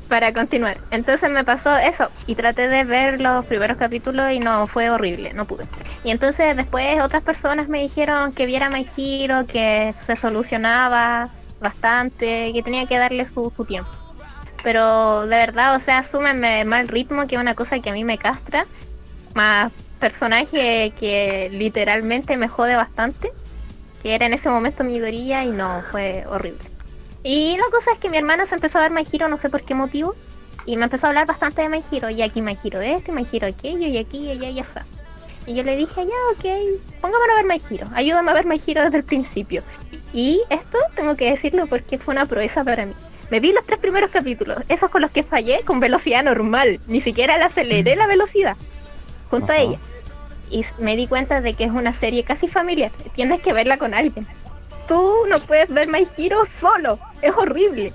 [0.07, 0.77] para continuar.
[0.91, 5.33] Entonces me pasó eso y traté de ver los primeros capítulos y no, fue horrible,
[5.33, 5.65] no pude.
[6.03, 11.29] Y entonces después otras personas me dijeron que viera My Hero, que se solucionaba
[11.63, 13.89] bastante, que tenía que darle su, tiempo.
[14.61, 18.03] Pero de verdad, o sea, asúmenme mal ritmo, que es una cosa que a mí
[18.03, 18.67] me castra,
[19.33, 23.31] más personaje que literalmente me jode bastante,
[24.03, 26.63] que era en ese momento mi gorilla y no, fue horrible.
[27.23, 29.49] Y la cosa es que mi hermana se empezó a ver My Hero, no sé
[29.49, 30.13] por qué motivo,
[30.65, 33.25] y me empezó a hablar bastante de My Hero, y aquí My Hero este, My
[33.31, 34.85] Hero aquello, y aquí, y allá, y allá.
[35.45, 36.45] Y yo le dije, ya, ok,
[37.01, 39.61] pongámonos a ver My Hero, ayúdame a ver My Hero desde el principio.
[40.13, 42.93] Y esto tengo que decirlo porque fue una proeza para mí.
[43.29, 47.01] Me vi los tres primeros capítulos, esos con los que fallé con velocidad normal, ni
[47.01, 48.55] siquiera le aceleré la velocidad,
[49.29, 49.79] junto a ella.
[50.49, 53.93] Y me di cuenta de que es una serie casi familiar, tienes que verla con
[53.93, 54.27] alguien.
[54.87, 57.91] Tú no puedes ver My Hero solo, es horrible.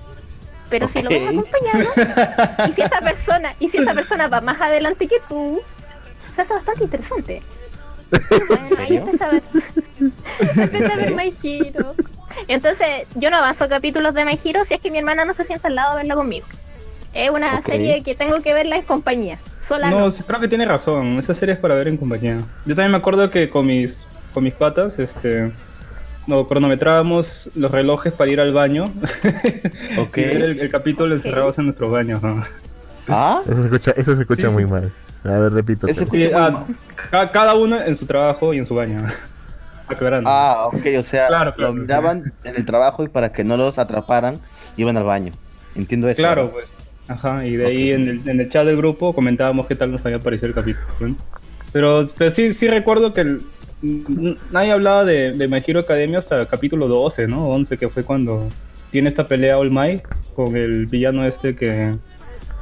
[0.70, 1.88] Pero si lo ves acompañado,
[2.68, 5.62] y si esa persona, y si esa persona va más adelante que tú,
[6.38, 7.42] se hace bastante interesante.
[8.48, 9.42] Bueno, ahí empecé a ver,
[10.56, 11.94] empecé a ver My Hero.
[12.46, 15.44] Entonces, yo no avanzo capítulos de My Hero si es que mi hermana no se
[15.44, 16.46] sienta al lado a verla conmigo.
[17.12, 19.38] Es una serie que tengo que verla en compañía.
[19.66, 20.00] Sola no.
[20.00, 21.18] No, sí, creo que tiene razón.
[21.18, 22.36] Esa serie es para ver en compañía.
[22.64, 25.50] Yo también me acuerdo que con mis, con mis patas, este,
[26.26, 28.92] no, cronometrábamos los relojes para ir al baño.
[29.98, 30.16] Ok.
[30.18, 32.22] y ver el, el capítulo encerrados en nuestros baños.
[32.22, 32.42] ¿no?
[33.08, 34.52] Ah, Eso se escucha, eso se escucha Sí.
[34.52, 34.92] muy mal.
[35.24, 35.86] A ver, repito.
[35.88, 36.64] Sí, ah,
[37.10, 39.04] ca- cada uno en su trabajo y en su baño.
[39.88, 40.28] Aclarando.
[40.30, 41.72] ah, ok, o sea, Claro, claro.
[41.74, 44.38] lo miraban en el trabajo y para que no los atraparan,
[44.76, 45.32] iban al baño.
[45.74, 46.16] Entiendo eso.
[46.18, 46.50] Claro, ¿no?
[46.50, 46.70] pues.
[47.08, 50.04] Ajá, y de ahí en el, en el chat del grupo comentábamos qué tal nos
[50.04, 50.86] había parecido el capítulo.
[51.00, 51.16] ¿no?
[51.72, 53.40] Pero, pero sí, sí recuerdo que el-
[54.50, 57.48] nadie hablaba de, de My Hero Academia hasta el capítulo 12, ¿no?
[57.48, 58.46] 11, que fue cuando
[58.90, 60.02] tiene esta pelea All Might
[60.34, 61.94] con el villano este que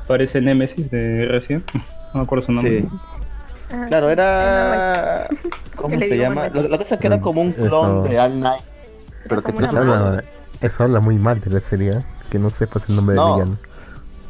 [0.07, 1.65] parece Nemesis de recién.
[2.15, 2.81] No me acuerdo su nombre.
[2.81, 2.89] Sí.
[3.73, 5.29] Ah, Claro, era.
[5.75, 6.49] ¿Cómo se llama?
[6.49, 8.63] Lo, que pasa es que era como un eso- clon de All Night.
[9.29, 10.25] Pero que Eso habla,
[10.61, 12.03] eso habla muy mal de la serie, ¿eh?
[12.31, 13.25] Que no sepas el nombre No.
[13.27, 13.59] del villano.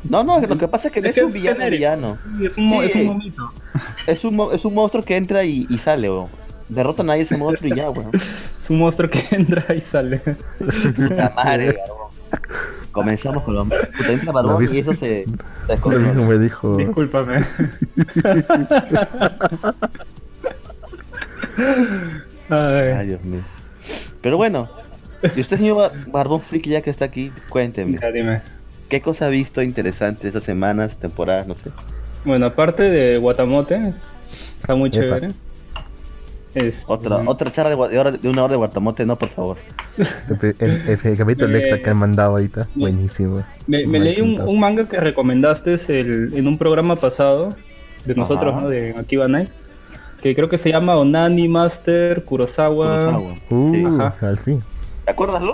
[0.05, 1.79] No, no, lo que pasa es que no Es un villano genérico.
[1.79, 2.19] villano.
[2.39, 2.79] Sí, es un, Sí.
[2.87, 3.53] es un momento.
[4.07, 6.29] Es un, mo- es un monstruo que entra y, y sale, weón.
[6.69, 8.11] Derrota a nadie ese monstruo y ya, weón.
[8.61, 10.23] Es un monstruo que entra y sale.
[10.97, 12.06] La madre, barbón.
[12.93, 15.27] Comenzamos con los puta, y eso se,
[15.67, 16.77] se Lo mismo me dijo.
[16.77, 17.45] Discúlpame.
[22.49, 23.41] Ay, Ay, Dios mío.
[24.23, 24.69] Pero bueno,
[25.35, 27.99] y usted, señor Bar- Barbón Friki, ya que está aquí, cuénteme.
[28.01, 28.43] ya dime.
[28.89, 31.71] ¿Qué cosa ha visto interesante estas semanas, temporadas, no sé?
[32.25, 33.93] Bueno, aparte de Guatamote,
[34.61, 34.99] está muy Epa.
[34.99, 35.33] chévere.
[36.57, 39.57] Este, Otra, otra charla de, de una hora de guartamote, no, por favor.
[39.99, 43.43] El, el- el capítulo Eh, extra que han mandado ahorita, buenísimo.
[43.67, 47.55] Me, me leí un, un manga que recomendaste el- en un programa pasado
[48.07, 48.63] de nosotros, Ajá.
[48.63, 48.69] ¿no?
[48.69, 49.51] De Akiba Night,
[50.23, 53.13] que creo que se llama Onani Master Kurosawa.
[53.13, 53.33] Kurosawa.
[53.51, 53.85] Uh, Sí.
[54.01, 54.29] Ajá.
[54.29, 54.63] al fin.
[55.05, 55.53] ¿Te acuerdas, Lu?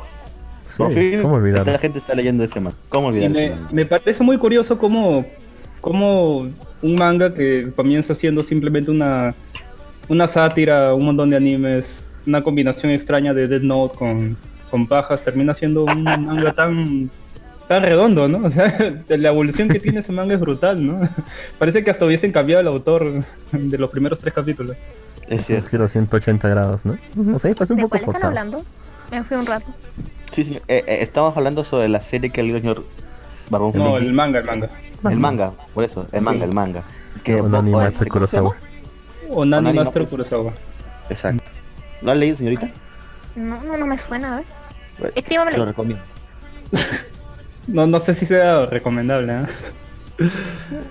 [0.69, 1.67] Sí, Por fin, ¿cómo olvidarlo?
[1.71, 2.73] esta gente está leyendo ese man.
[2.89, 5.27] ¿Cómo Y olvidar me, me parece muy curioso cómo,
[5.81, 6.49] cómo
[6.81, 9.35] un manga que comienza siendo simplemente una,
[10.09, 14.37] una sátira, un montón de animes, una combinación extraña de Dead Note con,
[14.71, 17.11] con pajas, termina siendo un manga tan,
[17.69, 18.39] tan redondo, ¿no?
[18.47, 21.01] O sea, la evolución que tiene ese manga es brutal, ¿no?
[21.59, 24.77] Parece que hasta hubiesen cambiado el autor de los primeros tres capítulos.
[25.29, 25.69] Es cierto.
[25.71, 26.97] giro 180 grados, ¿no?
[27.35, 28.29] O sea, pasó un ¿De poco forzado.
[28.29, 28.63] hablando?
[29.11, 29.67] Me fui un rato.
[30.35, 30.55] Sí, sí.
[30.69, 32.85] eh, eh, estamos hablando sobre la serie que el señor
[33.51, 34.69] Barbón No, el manga, el manga.
[35.09, 36.83] El manga, por eso, el manga, el manga.
[37.23, 37.83] Que Onani vos-
[39.35, 40.07] Onani Master.
[40.07, 40.53] Kurosawa.
[41.11, 41.43] Exacto.
[42.03, 42.71] ¿Lo has leído, señorita?
[43.37, 44.45] No, no, no me suena, a ver.
[44.99, 45.15] Bueno.
[45.51, 46.03] Te lo recomiendo.
[47.69, 50.27] No, no sé si sea recomendable, ¿eh?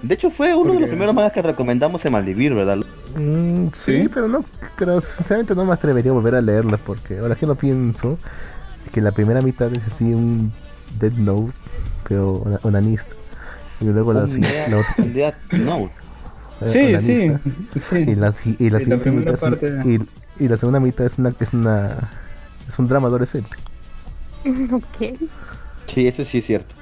[0.01, 2.77] De hecho, fue uno de los primeros mangas que recomendamos en Maldivir, ¿verdad?
[3.17, 4.09] Mm, sí, ¿Sí?
[4.11, 4.43] pero no,
[4.77, 8.17] pero sinceramente no me atrevería a volver a leerla porque ahora que lo pienso,
[8.85, 10.53] es que la primera mitad es así un
[10.97, 11.51] Dead Note,
[12.07, 13.15] pero ona- onanista.
[13.81, 15.91] Y luego la, la otra, Death Note.
[16.61, 17.95] Eh, Sí, sí, sí.
[17.97, 20.79] Y la, si- y la Y siguiente mitad es una- parte- y, y la segunda
[20.79, 22.09] mitad es una es una
[22.67, 23.49] es un drama adolescente.
[24.71, 25.17] ok.
[25.87, 26.73] Sí, eso sí es cierto.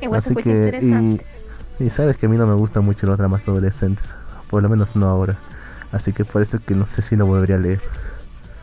[0.00, 0.78] Igual Así que
[1.80, 4.14] y, y sabes que a mí no me gustan mucho los dramas adolescentes,
[4.50, 5.36] por lo menos no ahora.
[5.92, 7.80] Así que por eso que no sé si lo volvería a leer.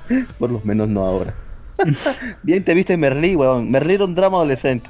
[0.37, 1.33] Por lo menos no ahora.
[2.43, 3.71] Bien te viste Merlí, weón.
[3.71, 4.87] Merlí era un drama adolescente.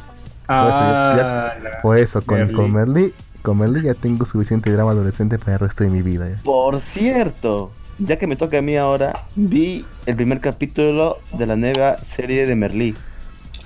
[0.47, 2.53] Ah, Por eso, con, Merlí.
[2.55, 6.29] con Merly, con Merly ya tengo suficiente drama adolescente para el resto de mi vida.
[6.29, 6.38] ya.
[6.43, 11.56] Por cierto, ya que me toca a mí ahora, vi el primer capítulo de la
[11.56, 12.95] nueva serie de Merlí.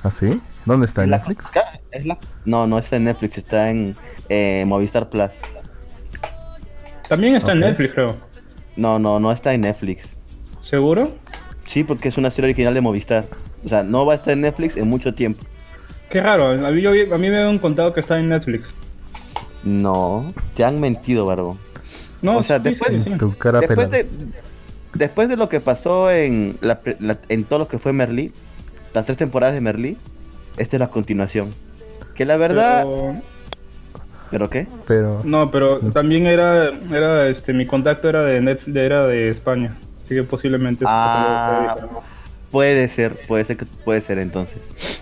[0.04, 0.42] ¿Ah, sí?
[0.66, 1.04] ¿Dónde está?
[1.04, 1.50] ¿En La- Netflix?
[1.92, 3.96] es la- no, no está en Netflix, está en
[4.30, 5.30] eh, Movistar Plus.
[7.08, 7.60] También está en.
[7.62, 8.16] Netflix, creo.
[8.76, 10.04] No, no, no está en Netflix.
[10.62, 11.16] ¿Seguro?
[11.66, 13.26] Sí, porque es una serie original de Movistar.
[13.66, 15.44] O sea, no va a estar en Netflix en mucho tiempo.
[16.10, 18.74] Qué raro, a mí, yo vi- a mí me habían contado que está en Netflix.
[19.64, 21.58] No, te han mentido, Barbón.
[22.22, 23.18] No, O sea, sí, después- sí, sí.
[23.18, 24.06] Tu cara Después de,
[24.94, 28.32] después de lo que pasó en, la, pre- la- en todo lo que fue Merlí,
[28.94, 29.98] las tres temporadas de Merlí,
[30.58, 31.54] esta es la continuación.
[32.16, 32.84] Que la verdad...
[32.84, 33.22] ¿Pero,
[34.32, 34.68] Pero- qué?
[34.88, 39.76] Pero, No, pero también era, era este, mi contacto era de Netflix, era de España.
[40.04, 41.76] Así que posiblemente Ah,
[42.50, 44.58] puede ser, puede ser que puede ser entonces.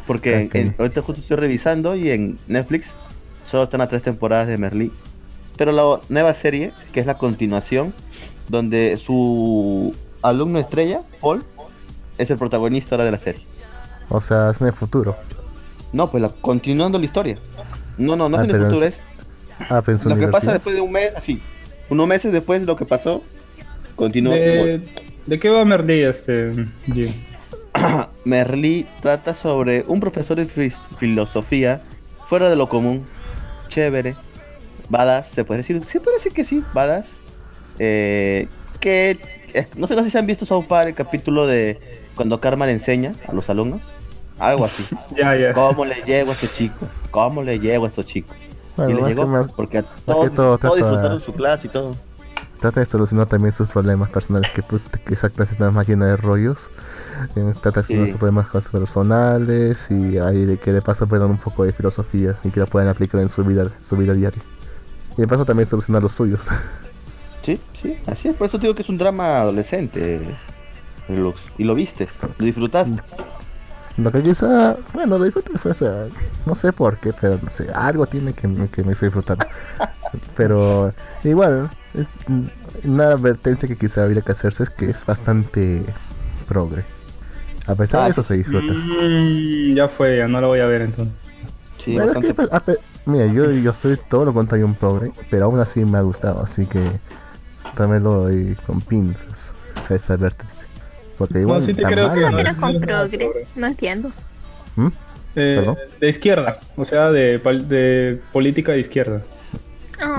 [0.06, 0.56] Porque en- Ok.
[0.56, 2.90] en- ahorita justo estoy revisando y en Netflix
[3.50, 4.92] solo están las tres temporadas de Merlí.
[5.58, 7.94] Pero la nueva serie, que es la continuación,
[8.50, 11.44] donde su alumno estrella, Paul,
[12.18, 13.42] es el protagonista ahora de la serie.
[14.10, 15.16] o sea, es en el futuro.
[15.94, 17.38] No, pues la, continuando la historia.
[17.98, 19.00] No, no, no Ah, es en el futuro, es-
[19.70, 21.42] Ah, pero en su lo que pasa después de un mes, así.
[21.90, 23.24] Unos meses después de lo que pasó,
[23.96, 24.36] continúa.
[24.36, 24.82] ¿De,
[25.26, 26.52] ¿De qué va Merlí, este,
[26.94, 27.14] Jim?
[28.26, 30.46] Merlí trata sobre un profesor de
[30.98, 31.80] filosofía
[32.28, 33.06] fuera de lo común,
[33.76, 34.16] chévere,
[34.90, 37.08] badass, se puede decir, se puede decir que sí, badass,
[37.78, 38.48] eh,
[38.80, 39.20] que
[39.54, 41.80] eh, no sé, no sé si han visto South Park el capítulo de
[42.16, 43.82] cuando Karma le enseña a los alumnos,
[44.40, 44.96] algo así.
[45.18, 45.54] Ya, ya.
[45.54, 46.88] ¿Cómo le llego a este chico?
[47.12, 48.36] ¿Cómo le llego a estos chicos?
[48.78, 51.70] Bueno, y le llegó que porque a todos, todo todos trata- disfrutaron su clase y
[51.70, 51.96] todo.
[52.66, 56.18] Trata de solucionar también sus problemas personales, que, que esa clase está más llena de
[56.18, 56.72] rollos.
[57.36, 58.12] Eh, Trata de solucionar Sí.
[58.14, 62.50] sus problemas personales y ahí de que de paso puedan un poco de filosofía y
[62.50, 64.42] que la puedan aplicar en su vida, su vida diaria.
[65.16, 66.42] Y de paso también solucionar los suyos.
[67.44, 70.20] Sí, sí, así es, por eso te digo que es un drama adolescente,
[71.08, 71.40] Lux.
[71.60, 72.08] Y lo viste,
[72.40, 73.00] lo disfrutaste.
[73.98, 76.08] Lo que quizá, bueno, lo disfruté fue, o sea,
[76.48, 79.38] no sé por qué, pero no sé, algo tiene que, que me hizo disfrutar.
[80.36, 80.92] pero
[81.24, 82.08] igual, es,
[82.86, 85.82] una advertencia que quizá habría que hacerse es que es bastante
[86.48, 86.84] progre.
[87.68, 88.74] A pesar Ah, de eso se disfruta.
[88.74, 91.14] Mm, ya fue, ya no lo voy a ver entonces.
[91.84, 92.28] Sí, Bueno, es bastante.
[92.28, 95.84] que, pues, mira, yo, yo soy todo lo contrario a un progre, pero aún así
[95.86, 96.82] me ha gustado, así que
[97.76, 99.52] también lo doy con pinzas
[99.90, 100.68] a esa advertencia.
[101.18, 102.58] Porque igual sí te creo que no no es.
[102.58, 103.48] con progre.
[103.56, 104.12] No entiendo.
[104.76, 104.88] ¿Mm?
[105.38, 105.78] Eh, ¿Perdón?
[106.00, 109.22] de izquierda, o sea, de, pal- de política de izquierda.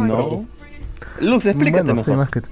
[0.00, 0.46] No.
[1.20, 2.16] Lux, explícate Bueno, sí, mejor.
[2.24, 2.42] más que,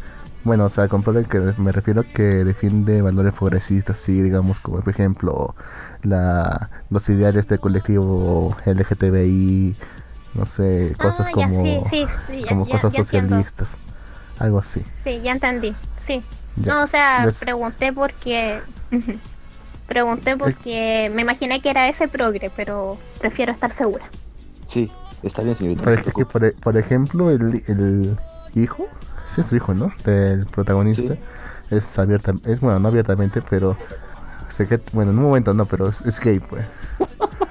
[0.45, 4.81] Bueno, o sea, con progre que me refiero que defiende valores progresistas, sí, digamos, como
[4.81, 5.55] por ejemplo
[6.03, 9.75] la, los ideales del colectivo LGTBI,
[10.35, 13.29] no sé, cosas Ah, ya, como, sí, sí, sí, ya- como ya- cosas ya entiendo.
[13.31, 13.79] socialistas,
[14.39, 14.85] algo así.
[15.05, 15.75] Sí, ya entendí.
[16.07, 16.23] Sí.
[16.57, 16.75] Ya.
[16.75, 18.61] No, o sea, Les- pregunté porque.
[19.87, 24.05] pregunté porque me imaginé que era ese progre, pero prefiero estar segura.
[24.69, 24.91] Sí,
[25.23, 25.83] está bien, señorita.
[25.83, 26.51] Por, no ej- se es que preocupe.
[26.53, 28.17] por, por ejemplo, el, el
[28.63, 28.87] hijo,
[29.27, 29.93] sí es su hijo, ¿no?
[30.05, 31.21] Del protagonista, Sí.
[31.71, 33.77] es abierta, es bueno, no abiertamente, pero
[34.49, 36.65] sé que, bueno, en un momento no, pero es, es gay, pues.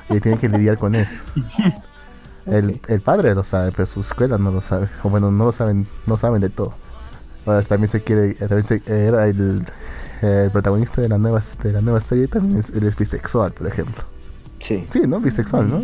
[0.10, 1.24] Y tiene que lidiar con eso.
[2.46, 4.90] El, el padre lo sabe, pero su escuela no lo sabe.
[5.04, 6.74] O bueno, no lo saben, no saben de todo.
[7.46, 9.66] Ahora también se quiere, también se, era el,
[10.22, 13.68] el protagonista de la nueva, de la nueva serie también es, él es bisexual, por
[13.68, 14.04] ejemplo.
[14.60, 14.84] Sí.
[14.90, 15.22] Sí, ¿no?
[15.22, 15.84] Bisexual, ¿no?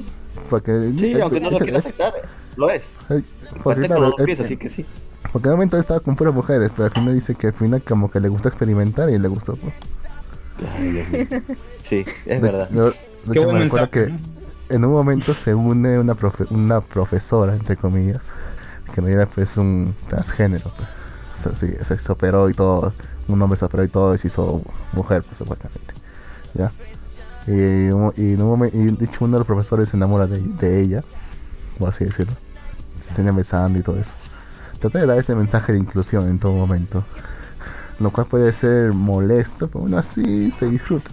[0.49, 2.13] Porque Sí, eh, aunque no lo eh, quiera eh, aceptar,
[2.57, 2.81] lo es.
[3.09, 3.23] eh,
[3.63, 4.85] porque, Porque claro, no lo piensa, así que sí.
[5.31, 7.81] Porque en un momento estaba con puras mujeres, pero al final dice que al final
[7.83, 9.55] como que le gustó experimentar y le gustó.
[9.55, 9.73] pues.
[11.87, 12.69] Sí, es De- verdad.
[12.69, 14.13] de- de Qué hecho, buen me mensaje, que
[14.69, 18.31] en un momento se une una, profe- una profesora, entre comillas,
[18.93, 20.69] que no era pues un transgénero.
[20.75, 20.89] pues.
[21.35, 22.93] O sea, sí, se, se operó y todo,
[23.27, 24.61] un hombre se operó y todo y se hizo
[24.93, 25.93] mujer, pues supuestamente.
[26.53, 26.71] ¿Ya?
[27.47, 30.27] Y, un- y en un momento, y de hecho uno de los profesores se enamora
[30.27, 31.03] de, de ella,
[31.77, 32.33] por así decirlo.
[33.01, 34.13] Se están besando y todo eso.
[34.79, 37.03] Trata de dar ese mensaje de inclusión en todo momento.
[37.99, 41.11] Lo cual puede ser molesto, pero aún así se disfruta.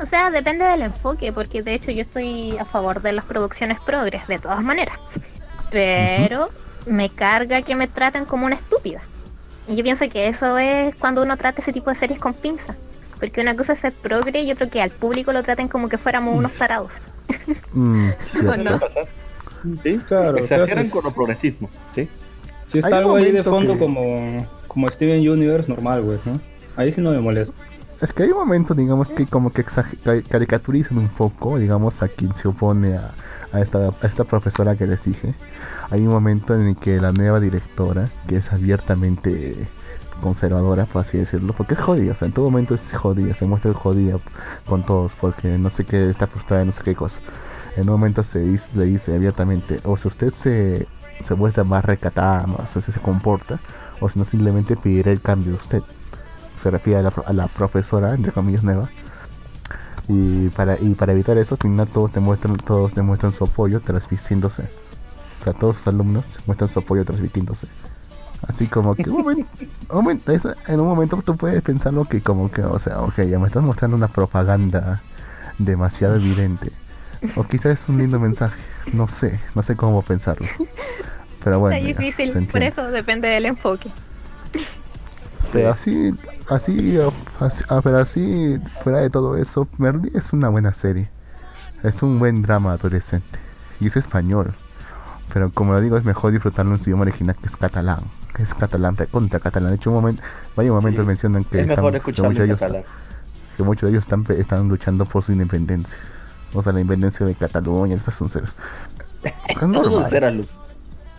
[0.00, 3.80] O sea, depende del enfoque, porque de hecho yo estoy a favor de las producciones
[3.80, 4.98] progres, de todas maneras.
[5.70, 6.48] Pero
[6.86, 9.00] me carga que me traten como una estúpida.
[9.68, 12.76] Y yo pienso que eso es cuando uno trata ese tipo de series con pinza.
[13.18, 15.98] Porque una cosa es ser progre y otro que al público lo traten como que
[15.98, 16.92] fuéramos unos tarados.
[17.72, 18.56] Mm, cierto.
[18.56, 18.78] no?
[18.78, 19.06] pasar.
[19.82, 22.08] Sí, Claro, o sea, Exageran con el progresismo, ¿sí?
[22.70, 26.40] Si está algo ahí de fondo que- como, como Steven Universe, normal, güey, ¿no?
[26.76, 27.56] Ahí sí no me molesta.
[28.00, 29.62] Es que hay un momento, digamos, que como que
[30.28, 33.12] caricaturizan un poco, digamos, a quien se opone a,
[33.52, 35.34] a esta, a esta profesora que les dije.
[35.90, 39.68] Hay un momento en el que la nueva directora, que es abiertamente
[40.22, 43.46] conservadora, por así decirlo, porque es jodida, o sea, en todo momento es jodida, se
[43.46, 44.16] muestra jodida
[44.66, 47.20] con todos, porque no sé qué, está frustrada, no sé qué cosa.
[47.76, 50.86] En un momento se dice, le dice abiertamente, o si usted se,
[51.20, 53.58] se muestra más recatada, más así se comporta,
[54.00, 55.82] o si no simplemente pediré el cambio de usted
[56.56, 58.90] se refiere a la, a la profesora, entre comillas, nueva.
[60.08, 64.64] Y para, y para evitar eso, todos demuestran, todos demuestran su apoyo transmitiéndose.
[65.40, 67.68] O sea, todos sus alumnos muestran su apoyo transmitiéndose.
[68.46, 69.50] Así como que un momento,
[69.90, 73.22] un momento- eso- en un momento tú puedes pensarlo que como que, o sea, ok,
[73.22, 75.00] ya me estás mostrando una propaganda
[75.58, 76.72] demasiado evidente.
[77.36, 78.60] O quizás es un lindo mensaje,
[78.92, 80.46] no sé, no sé cómo pensarlo.
[81.44, 83.90] Pero bueno, es ya, se difícil, por eso depende del enfoque.
[85.52, 86.14] Pero así,
[86.48, 86.98] así,
[87.68, 91.08] ah, pero así, fuera de todo eso, Merly es una buena serie.
[91.82, 93.38] Es un buen drama adolescente.
[93.80, 94.54] Y es español.
[95.32, 98.00] Pero como lo digo, es mejor disfrutarlo en su idioma original que es catalán.
[98.34, 99.70] Que es catalán, contra catalán.
[99.70, 100.22] De hecho, un momento,
[100.54, 101.06] varios momentos Sí.
[101.08, 102.82] mencionan que, Es están, mejor que muchos de ellos, catalán.
[102.82, 105.98] están- que muchos de ellos están, pe- están luchando por su independencia.
[106.52, 108.56] O sea, la independencia de Cataluña, estas son ceros.
[109.60, 110.08] Normal.
[110.10, 110.48] será luz.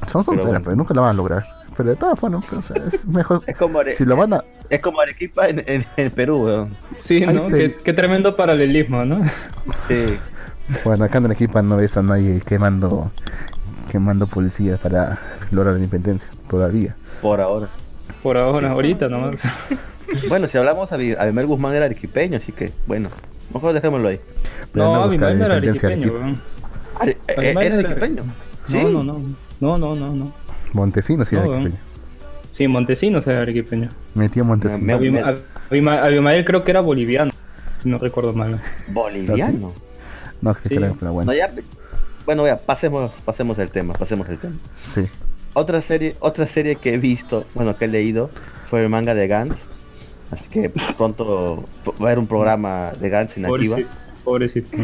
[0.07, 0.61] Son pero bueno.
[0.63, 1.45] pero nunca la van a lograr.
[1.77, 3.41] Pero de todas formas, pues, o sea, es mejor.
[3.47, 6.75] Es como, Are- Si lo van a, es como Arequipa en, en, en Perú, weón.
[6.97, 7.41] Sí, Ay, ¿no?
[7.41, 7.51] sí.
[7.51, 9.23] Qué, qué tremendo paralelismo, ¿no?
[9.87, 10.05] Sí.
[10.85, 13.11] Bueno, acá en Arequipa no ves a nadie quemando
[13.91, 15.19] quemando policías para
[15.51, 16.95] lograr la independencia, todavía.
[17.21, 17.67] Por ahora.
[18.23, 19.41] Por ahora, ahorita nomás.
[20.29, 23.09] Bueno, si hablamos, Abi- Abimel Guzmán era arequipeño, así que, bueno,
[23.53, 24.19] mejor dejémoslo ahí.
[24.71, 26.41] Pero No, mi madre era arequipeño, weón.
[26.99, 28.23] Are- eh, Abimel ¿Era era- arequipeño?
[28.23, 28.85] No, Sí.
[28.93, 29.21] no, no.
[29.59, 30.33] No, no, no, no.
[30.73, 31.81] Montesinos sí era No, arequipeño.
[32.51, 33.89] Sí, Montesinos era arequipeño.
[34.15, 35.01] Metió Montesinos.
[35.69, 37.31] Abimael creo que era boliviano,
[37.81, 38.59] si no recuerdo mal.
[38.89, 39.73] Boliviano.
[40.41, 40.75] No, que Sí.
[40.75, 41.31] creo, pero bueno.
[41.31, 41.49] No, ya,
[42.25, 44.55] bueno, ya, pasemos, pasemos el tema, pasemos el tema.
[44.81, 45.05] Sí.
[45.53, 48.29] Otra serie, otra serie que he visto, bueno, que he leído,
[48.69, 49.55] fue el manga de Gantz.
[50.31, 53.75] Así que pronto va a haber un programa de Gantz en Akiva.
[53.75, 53.89] Pobrecito.
[54.23, 54.77] Pobrecito.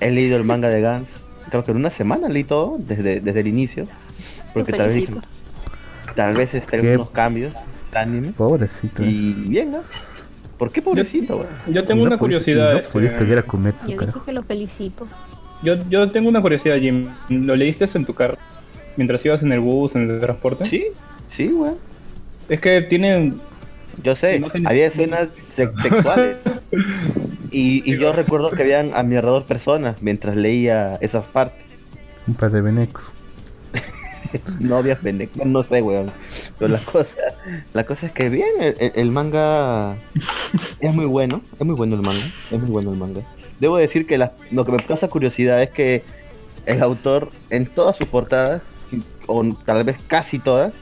[0.00, 1.08] He leído el manga de Gantz,
[1.50, 3.86] creo que en una semana leí todo, desde, desde el inicio.
[4.54, 5.08] Porque tal vez,
[6.14, 7.52] tal vez estén Qué- unos cambios
[7.92, 8.32] de anime.
[8.36, 9.02] Pobrecito.
[9.02, 9.78] Y bien, ¿no?
[10.58, 11.48] ¿Por qué pobrecito, weón?
[11.74, 12.72] Yo tengo no una pudiste- curiosidad.
[12.72, 15.08] no este, pudiste ver a Kumetsu, Yo dije que lo felicito.
[15.62, 17.08] yo, yo tengo una curiosidad, Jim.
[17.30, 18.36] ¿Lo leíste en tu carro?
[18.96, 20.68] Mientras ibas en el bus, en el transporte.
[20.68, 20.84] Sí,
[21.30, 21.74] sí, weón.
[22.48, 23.40] Es que tienen.
[24.02, 26.36] Yo sé, había escenas se- sexuales.
[27.54, 31.60] Y, y yo recuerdo que habían a mi alrededor personas mientras leía esas partes.
[32.26, 33.12] Un par de venecos.
[34.60, 36.10] Novia pendeja, no sé, weón.
[36.58, 37.14] Pero la cosa,
[37.74, 42.24] la cosa es que bien, el manga es muy bueno, es muy bueno el manga,
[42.50, 43.20] es muy bueno el manga.
[43.60, 46.02] Debo decir que la- lo que me causa curiosidad es que
[46.64, 48.62] el autor en todas sus portadas,
[49.26, 50.72] o tal vez casi todas,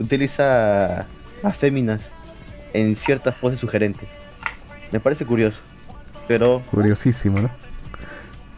[0.00, 1.02] utiliza
[1.44, 2.00] a féminas
[2.72, 4.08] en ciertas poses sugerentes.
[4.92, 5.58] Me parece curioso,
[6.28, 7.50] pero Curiosísimo, ¿no?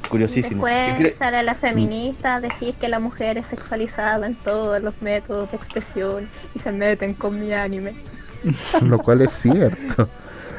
[0.09, 0.67] curiosísimo.
[0.67, 5.51] Después sale la feminista a decir que la mujer es sexualizada en todos los métodos
[5.51, 7.95] de expresión y se meten con mi anime.
[8.83, 10.09] Lo cual es cierto.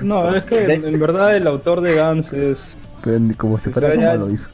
[0.02, 2.78] No, es que en, en verdad el autor de Gans es.
[3.38, 4.50] Como si O fuera ya- como lo hizo.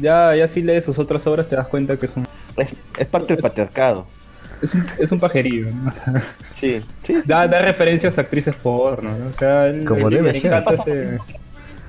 [0.00, 2.24] Ya, ya si lees sus otras obras te das cuenta que es un,
[2.56, 4.06] es, es parte del patriarcado.
[4.62, 5.68] Es un, es un pajerillo.
[5.72, 5.92] ¿no?
[6.58, 7.14] Sí, sí.
[7.24, 9.26] Da, da referencias a actrices porno, ¿no?
[9.34, 10.62] O sea, Como debe ser.
[10.78, 11.18] ese-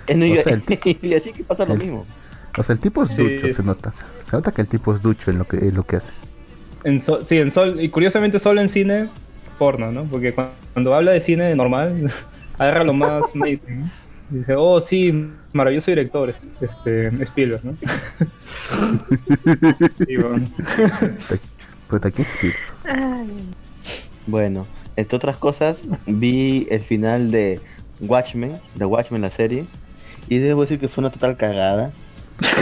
[0.08, 0.64] En New O sea, el
[1.02, 2.06] y así que pasa lo el- mismo.
[2.58, 3.24] O sea, el tipo es Sí.
[3.24, 3.92] ducho, se nota.
[4.22, 6.12] Se nota que el tipo es ducho en lo que, en lo que hace.
[6.84, 9.08] En Sol- sí, en Sol, y curiosamente solo en cine
[9.60, 10.04] porno, ¿no?
[10.06, 12.12] Porque cu- cuando, habla de cine normal,
[12.58, 13.90] agarra lo más mainstream, ¿no?
[14.32, 17.76] Y dice, oh sí, maravilloso director, este, Spielberg, ¿no?
[20.06, 20.48] sí, bueno.
[24.28, 27.60] Bueno, entre otras cosas, vi el final de
[28.02, 29.66] Watchmen, de Watchmen la serie,
[30.28, 31.92] y debo decir que fue una total cagada.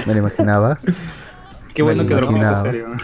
[0.06, 0.78] Me lo imaginaba.
[1.74, 2.88] Qué bueno que dormimos en serio.
[2.90, 2.98] ¿no?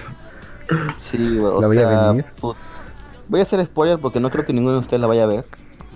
[1.12, 2.26] Sí, o La voy a sea, venir.
[2.42, 2.56] put-
[3.28, 5.46] Voy a hacer spoiler porque no creo que ninguno de ustedes la vaya a ver.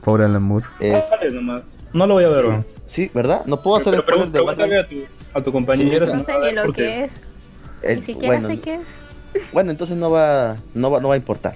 [0.04, 0.65] Pobre Alan Moore.
[0.80, 1.63] Es- Dale nomás.
[1.94, 2.63] No lo voy a ver, ¿no?
[2.88, 3.46] sí, ¿verdad?
[3.46, 4.78] No puedo hacer Pero spoiler de Watchmen.
[4.78, 4.96] a tu,
[5.39, 7.10] a tu compañero si no sé ni lo porque-
[7.82, 8.82] que es, ni siquiera bueno, sé qué es.
[9.54, 11.56] Bueno, entonces no va, no va, no va a importar.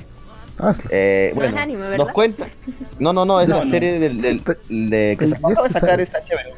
[0.59, 0.89] Hazlo.
[0.93, 1.97] Eh, No bueno, es anime, ¿verdad?
[2.05, 2.47] nos cuenta.
[2.99, 3.69] No, no, no, es No, la no.
[3.71, 4.43] serie del, del-
[4.89, 6.55] de que se Pero ya acaba de se sacar esta HBO.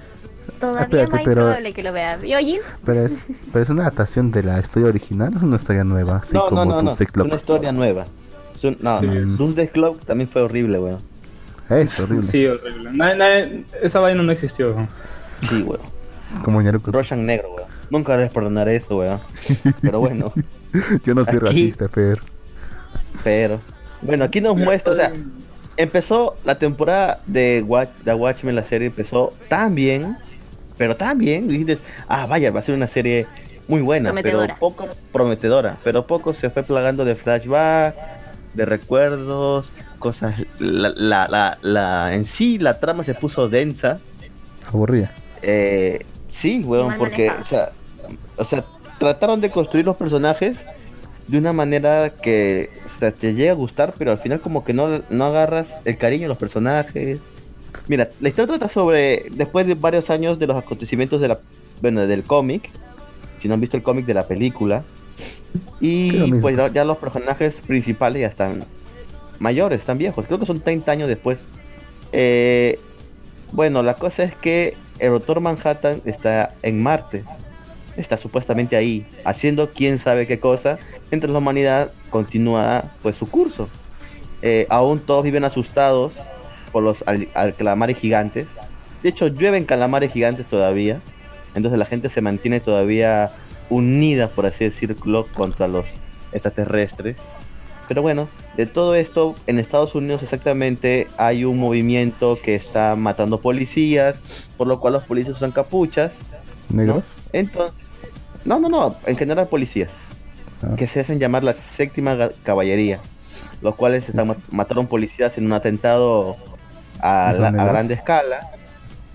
[0.60, 2.18] Todavía espérate, más pero- probable que lo vea.
[2.86, 6.34] Pero es, pero es una adaptación de la historia original, es una historia nueva, así
[6.34, 8.06] no, como no, no, es una historia nueva.
[8.06, 9.06] No, Sí.
[9.08, 11.00] no, Doomsday Clock también fue horrible, weón.
[11.70, 12.26] Es horrible.
[12.28, 12.92] Sí, horrible.
[12.94, 14.70] Nadie- nadie- esa vaina no existió.
[14.76, 14.88] ¿no?
[15.50, 15.82] Sí, weón.
[16.44, 16.62] Como.
[16.62, 17.70] Roshan negro, weón.
[17.90, 19.20] Nunca les perdonaré eso, weón.
[19.82, 20.34] Pero bueno,
[21.06, 22.20] Yo no soy Aquí- racista, Fer.
[23.24, 23.60] pero.
[24.02, 25.14] Bueno, aquí nos muestra, o sea,
[25.78, 30.18] empezó la temporada de Watch, de Watchmen, la serie empezó tan bien,
[30.78, 33.26] pero tan bien, ah, vaya, va a ser una serie
[33.68, 37.96] muy buena, pero poco prometedora, pero poco se fue plagando de flashback,
[38.54, 43.98] de recuerdos, cosas, la, la, la, la- en sí la trama se puso densa,
[44.68, 45.10] Aburrida.
[45.42, 47.44] Eh, sí, weón, Mal porque, manejado.
[47.44, 47.72] o sea,
[48.38, 48.66] o sea,
[49.00, 50.66] trataron de construir los personajes
[51.28, 54.74] de una manera que o sea, te llega a gustar, pero al final como que
[54.74, 57.20] no, no agarras el cariño a los personajes.
[57.88, 61.40] Mira, la historia trata sobre, después de varios años de los acontecimientos de la,
[61.82, 62.70] bueno, del cómic,
[63.42, 64.84] si no han visto el cómic de la película,
[65.80, 66.74] y pues pues.
[66.74, 68.66] ya los personajes principales ya están
[69.40, 71.40] mayores, están viejos, creo que son 30 años después.
[72.12, 72.80] Eh,
[73.52, 77.24] bueno, la cosa es que el Doctor Manhattan está en Marte.
[77.98, 80.78] Está supuestamente ahí, haciendo quién sabe qué cosa,
[81.12, 83.70] mientras la humanidad continúa pues su curso.
[84.42, 86.12] Eh, aún todos viven asustados
[86.74, 88.48] por los al- al- calamares gigantes.
[89.02, 91.00] De hecho, llueven calamares gigantes todavía.
[91.56, 93.32] Entonces la gente se mantiene todavía
[93.70, 95.86] unida, por así decirlo, contra los
[96.34, 97.16] extraterrestres.
[97.88, 103.40] Pero bueno, de todo esto, en Estados Unidos exactamente hay un movimiento que está matando
[103.40, 104.20] policías,
[104.58, 106.14] por lo cual los policías usan capuchas.
[106.70, 106.78] ¿no?
[106.78, 107.04] ¿Negros?
[107.32, 107.74] Entonces,
[108.44, 109.90] no, no, no, en general policías,
[110.64, 110.76] Ah.
[110.78, 113.00] que se hacen llamar la séptima caballería,
[113.62, 116.38] los cuales están ma- mataron policías en un atentado
[117.02, 118.52] a, ¿No la- a grande escala.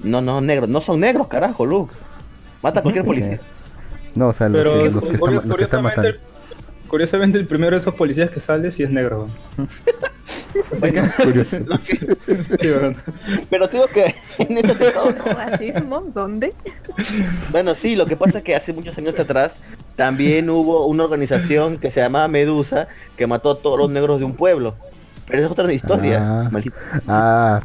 [0.00, 1.94] No, no, negros, no son negros, carajo, Luke.
[2.62, 3.40] Mata a cualquier policía.
[4.14, 6.10] No, o sea, los Pero que, los que están, los que están matando.
[6.90, 9.28] Curiosamente, el primero de esos policías que sale sí es negro.
[10.80, 11.58] Bueno, Curioso.
[12.60, 12.96] Sí, bueno.
[13.48, 16.00] pero te digo que en este ¿Racismo?
[16.12, 16.52] ¿Dónde?
[17.52, 19.60] Bueno, sí, lo que pasa es que hace muchos años atrás
[19.94, 24.24] también hubo una organización que se llamaba Medusa que mató a todos los negros de
[24.24, 24.74] un pueblo.
[25.28, 26.20] Pero es otra historia.
[26.20, 26.50] Ah.
[27.06, 27.60] Ah,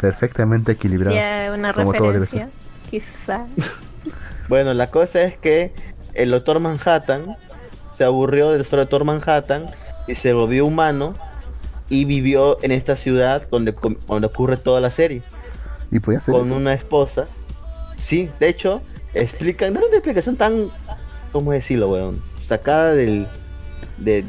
[0.00, 1.14] perfectamente equilibrado.
[1.14, 2.48] Ya, una Como todo debe referencia.
[2.90, 3.44] Quizá.
[4.48, 5.72] Bueno, la cosa es que
[6.14, 7.36] el doctor Manhattan
[8.02, 9.66] se aburrió del doctor Manhattan
[10.08, 11.14] y se volvió humano
[11.88, 13.76] y vivió en esta ciudad donde,
[14.08, 15.22] donde ocurre toda la serie.
[15.92, 16.56] Y podía ser con eso.
[16.56, 17.26] una esposa.
[17.96, 18.82] Sí, de hecho,
[19.14, 20.66] explican, no era una explicación tan,
[21.30, 22.20] ¿cómo decirlo, weón?
[22.40, 23.28] Sacada del,
[23.98, 24.24] de,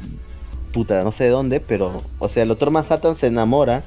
[0.71, 3.81] puta, no sé de dónde, pero, o sea, el doctor Manhattan se enamora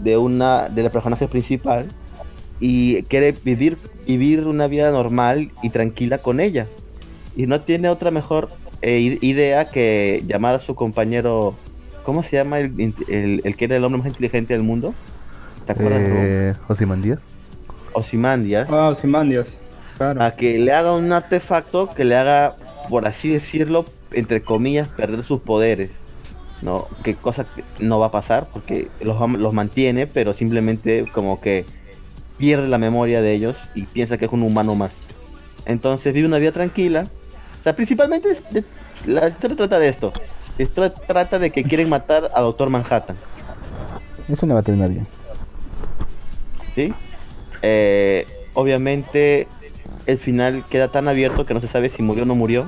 [0.00, 1.86] de una, de la personaje principal
[2.60, 6.66] y quiere vivir, vivir una vida normal y tranquila con ella.
[7.34, 8.50] Y no tiene otra mejor
[8.84, 11.54] eh, i- idea que llamar a su compañero,
[12.04, 14.94] ¿cómo se llama el, el- el que era el hombre más inteligente del mundo?
[15.66, 16.00] ¿Te acuerdas?
[16.04, 17.22] Eh, Ozymandias.
[17.92, 19.56] Ozymandias, Ah, Ozymandias.
[19.96, 20.22] Claro.
[20.22, 22.56] a que le haga un artefacto que le haga,
[22.90, 25.90] por así decirlo, entre comillas, perder sus poderes.
[26.62, 26.86] ¿No?
[27.02, 31.66] Que cosa que no va a pasar porque los, los mantiene, pero simplemente como que
[32.38, 34.92] pierde la memoria de ellos y piensa que es un humano más.
[35.66, 37.06] Entonces vive una vida tranquila.
[37.64, 38.62] O sea, principalmente es de-
[39.06, 40.12] la historia trata de esto.
[40.58, 43.16] La historia trata de que quieren matar a Doctor Manhattan.
[44.28, 45.06] Eso no va a terminar bien.
[46.74, 46.92] ¿sí?
[47.62, 49.48] Eh, obviamente
[50.04, 52.66] el final queda tan abierto que no se sabe si murió o no murió.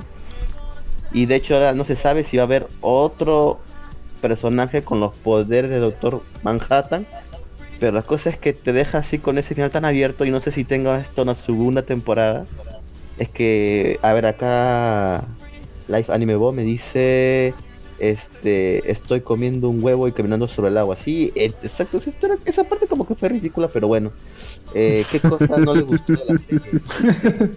[1.11, 3.59] Y de hecho ahora no se sabe si va a haber otro
[4.19, 7.05] personaje con los poderes de Doctor Manhattan.
[7.79, 10.39] Pero la cosa es que te deja así con ese final tan abierto y no
[10.41, 12.45] sé si tenga esto una segunda temporada.
[13.17, 15.25] Es que, a ver, acá
[15.87, 17.53] Life Anime Bo me dice,
[17.99, 20.97] este, estoy comiendo un huevo y caminando sobre el agua.
[20.97, 21.99] Sí, eh, exacto,
[22.45, 24.11] esa, parte como que fue ridícula, pero bueno.
[24.73, 27.51] Eh, ¿Qué cosa no le gustó de la serie?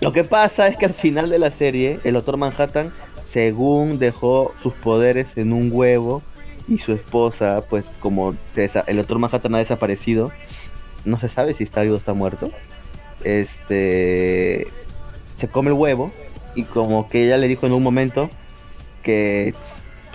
[0.00, 2.90] Lo que pasa es que al final de la serie, el Doctor Manhattan,
[3.24, 6.22] según dejó sus poderes en un huevo
[6.68, 10.32] y su esposa, pues como el Doctor Manhattan ha desaparecido,
[11.04, 12.50] no se sabe si está vivo o está muerto.
[13.24, 14.66] Este
[15.36, 16.10] se come el huevo
[16.54, 18.30] y como que ella le dijo en un momento
[19.02, 19.54] que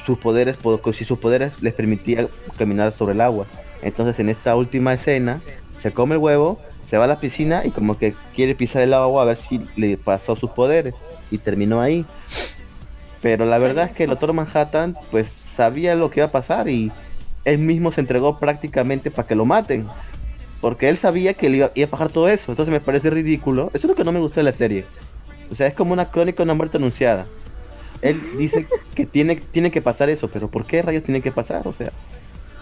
[0.05, 0.57] sus poderes,
[0.93, 2.27] si sus poderes les permitía
[2.57, 3.45] caminar sobre el agua.
[3.81, 5.41] Entonces en esta última escena
[5.81, 8.93] se come el huevo, se va a la piscina y como que quiere pisar el
[8.93, 10.93] agua a ver si le pasó sus poderes
[11.31, 12.05] y terminó ahí.
[13.21, 16.69] Pero la verdad es que el Doctor Manhattan pues sabía lo que iba a pasar
[16.69, 16.91] y
[17.43, 19.87] él mismo se entregó prácticamente para que lo maten.
[20.65, 22.51] Porque él sabía que le iba, iba a pasar todo eso.
[22.51, 23.69] Entonces me parece ridículo.
[23.75, 24.83] Eso es lo que no me gusta de la serie.
[25.51, 27.27] O sea, es como una crónica de una muerte anunciada.
[28.01, 31.67] Él dice que tiene, tiene que pasar eso, pero ¿por qué rayos tiene que pasar?
[31.67, 31.91] O sea,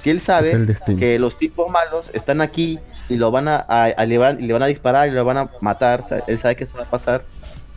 [0.02, 0.52] si él sabe
[1.00, 2.78] que los tipos malos están aquí
[3.08, 5.38] y lo van a, a- a- le, van, le van a disparar y lo van
[5.38, 7.24] a matar, o sea, él sabe que eso va a pasar,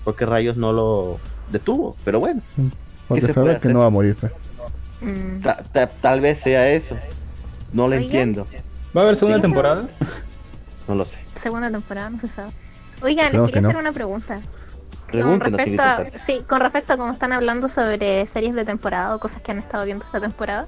[0.02, 1.20] ¿por qué rayos no lo
[1.52, 1.94] detuvo?
[2.04, 2.42] Pero bueno,
[3.06, 4.16] Porque sabe que no va a morir.
[4.20, 4.32] pues.
[5.02, 5.40] Mm.
[5.40, 6.96] ta- ta- tal vez sea eso.
[7.72, 8.02] No lo Oigan.
[8.02, 8.46] entiendo,
[8.96, 9.82] ¿Va a haber segunda Sí, temporada?
[10.88, 11.18] no lo sé.
[11.40, 12.50] Segunda temporada, no se sabe.
[13.02, 13.68] Oigan, les quería que no.
[13.68, 14.40] hacer una pregunta.
[15.12, 19.18] Con respecto, a, sí, con respecto a cómo están hablando sobre series de temporada o
[19.20, 20.66] cosas que han estado viendo esta temporada.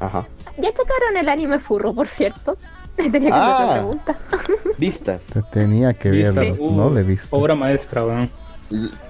[0.00, 0.24] Ajá.
[0.56, 2.56] Ya checaron el anime furro, por cierto.
[2.96, 3.56] Tenía que hacer Ah.
[3.62, 4.18] otra pregunta.
[4.78, 5.20] Vistas.
[5.32, 6.32] Te Tenía que ¿Viste?
[6.32, 6.56] verlo.
[6.58, 7.36] Uh, No le he visto.
[7.36, 8.30] Obra maestra, weón.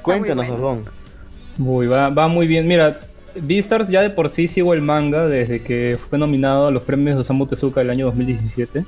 [0.03, 0.53] Cuéntanos, bueno.
[0.63, 0.85] Barbón.
[1.59, 2.67] Uy, va, va muy bien.
[2.67, 2.99] Mira,
[3.35, 7.17] Beastars ya de por sí sigo el manga desde que fue nominado a los premios
[7.17, 8.85] de Osamu Tezuka del año 2017.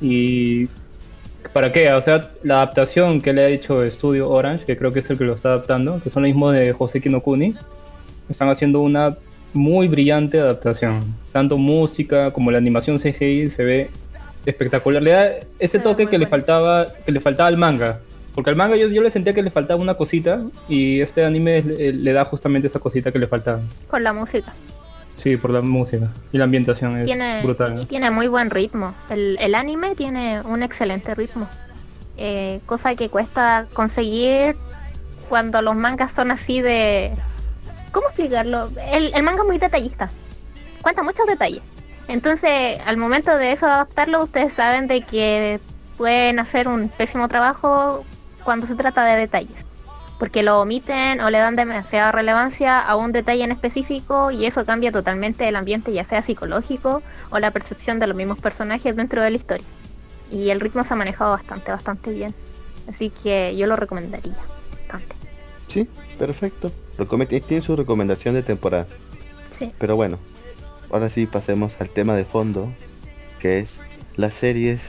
[0.00, 0.68] Y...
[1.52, 1.92] ¿Para qué?
[1.92, 5.18] O sea, la adaptación que le ha hecho Studio Orange, que creo que es el
[5.18, 7.54] que lo está adaptando, que son los mismos de José Kinokuni,
[8.28, 9.16] están haciendo una
[9.52, 11.14] muy brillante adaptación.
[11.32, 13.90] Tanto música como la animación CGI se ve
[14.46, 15.02] espectacular.
[15.02, 18.00] Le da ese toque que le faltaba, que le faltaba al manga.
[18.34, 21.62] Porque al manga yo, yo le sentía que le faltaba una cosita y este anime
[21.62, 23.60] le, le da justamente esa cosita que le faltaba.
[23.88, 24.52] Con la música.
[25.14, 27.82] Sí, por la música y la ambientación es Tiene, brutal.
[27.82, 28.94] y tiene muy buen ritmo.
[29.10, 31.46] El, el anime tiene un excelente ritmo.
[32.16, 34.56] Eh, cosa que cuesta conseguir
[35.28, 37.12] cuando los mangas son así de...
[37.92, 38.68] ¿Cómo explicarlo?
[38.90, 40.10] El, el manga es muy detallista.
[40.80, 41.62] Cuenta muchos detalles.
[42.08, 45.60] Entonces, al momento de eso adaptarlo, ustedes saben de que
[45.98, 48.04] pueden hacer un pésimo trabajo
[48.42, 49.64] cuando se trata de detalles.
[50.18, 54.64] Porque lo omiten o le dan demasiada relevancia a un detalle en específico y eso
[54.64, 59.20] cambia totalmente el ambiente, ya sea psicológico o la percepción de los mismos personajes dentro
[59.22, 59.66] de la historia.
[60.30, 62.34] Y el ritmo se ha manejado bastante, bastante bien.
[62.88, 64.36] Así que yo lo recomendaría
[64.78, 65.16] bastante.
[65.68, 65.88] Sí,
[66.18, 66.70] perfecto.
[66.98, 68.86] Recome- Tiene su recomendación de temporada.
[69.58, 69.72] Sí.
[69.78, 70.18] Pero bueno,
[70.92, 72.72] ahora sí pasemos al tema de fondo,
[73.40, 73.76] que es
[74.16, 74.80] las series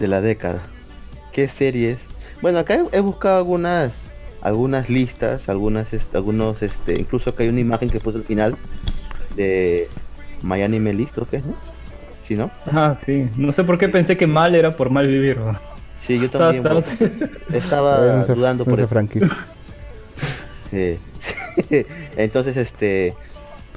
[0.00, 0.60] de la década.
[1.32, 1.98] ¿Qué series?
[2.42, 3.92] Bueno, acá he, he buscado algunas
[4.42, 8.56] algunas listas, algunas este, algunos este, incluso acá hay una imagen que puse al final
[9.36, 9.86] de
[10.42, 11.54] My Anime List, creo que es, ¿no?
[12.26, 12.50] Sí, ¿no?
[12.72, 13.28] Ah, sí.
[13.36, 15.36] No sé por qué pensé que mal era por mal vivir.
[15.38, 15.58] ¿no?
[16.06, 18.88] Sí, yo también está- pues, estaba dudando por eso.
[18.88, 19.28] franquicia.
[20.70, 20.98] Sí.
[22.16, 23.12] Entonces, este,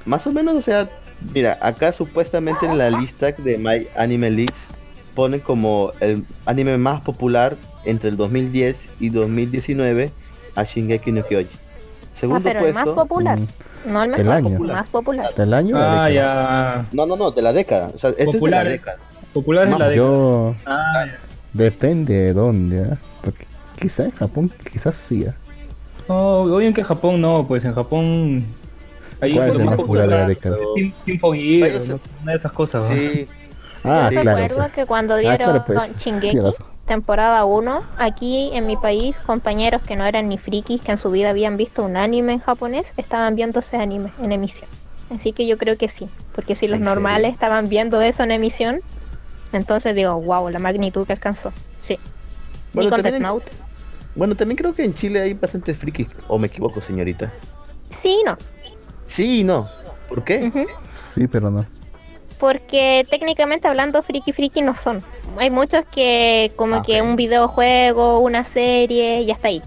[0.05, 0.91] más o menos, o sea,
[1.33, 4.59] mira, acá supuestamente en la lista de My Anime Leaks
[5.15, 7.55] ponen como el anime más popular
[7.85, 10.11] entre el 2010 y 2019
[10.55, 11.47] a Shingeki no Kyoji.
[11.51, 14.57] Ah, Segundo pero el más puesto, popular, Mm, no el Del mejor, año.
[14.57, 15.35] el más popular.
[15.35, 15.75] ¿Del año?
[15.77, 16.09] Ah, década?
[16.11, 16.85] ya.
[16.93, 18.79] no, no, no, de la década, o sea, este Popular, es de eh.
[18.85, 18.97] la década.
[19.33, 19.95] Popular es la de.
[19.97, 20.55] Yo.
[20.65, 21.17] Ah, ya.
[21.53, 22.97] Depende de dónde, ¿ah?
[23.23, 23.45] Porque
[23.79, 25.25] quizá en Japón, quizás sí.
[25.27, 25.33] ¿ah?
[26.07, 28.45] No, obvio que en Japón no, pues en Japón.
[29.21, 30.57] Ahí ¿Cuál es el más popular de la popular, década?
[30.57, 31.95] ¿no?
[32.21, 32.89] una de esas cosas.
[32.89, 32.95] ¿no?
[32.95, 33.27] Sí,
[33.85, 34.15] Ah, Sí.
[34.17, 34.47] claro.
[34.47, 36.39] Recuerdo que cuando Ah, dieron claro, pues, Shingeki.
[36.85, 41.11] Temporada 1, aquí en mi país, compañeros que no eran ni frikis, que en su
[41.11, 44.69] vida habían visto un anime en japonés, estaban viendo ese anime en emisión.
[45.13, 48.81] Así que yo creo que sí, porque si los normales estaban viendo eso en emisión,
[49.51, 51.53] entonces digo, wow, la magnitud que alcanzó.
[51.85, 51.99] Sí.
[52.73, 53.51] Bueno, y con también Death en- Note.
[54.15, 57.31] Bueno, también creo que en Chile hay bastantes frikis, o me equivoco, señorita.
[57.89, 58.37] Sí, no.
[59.07, 59.67] Sí y no.
[60.09, 60.67] ¿Por qué?
[60.91, 61.65] Sí, pero no.
[62.39, 65.01] Porque técnicamente hablando, friki friki no son.
[65.37, 69.61] Hay muchos que como Ah, que un videojuego, una serie, y hasta ahí.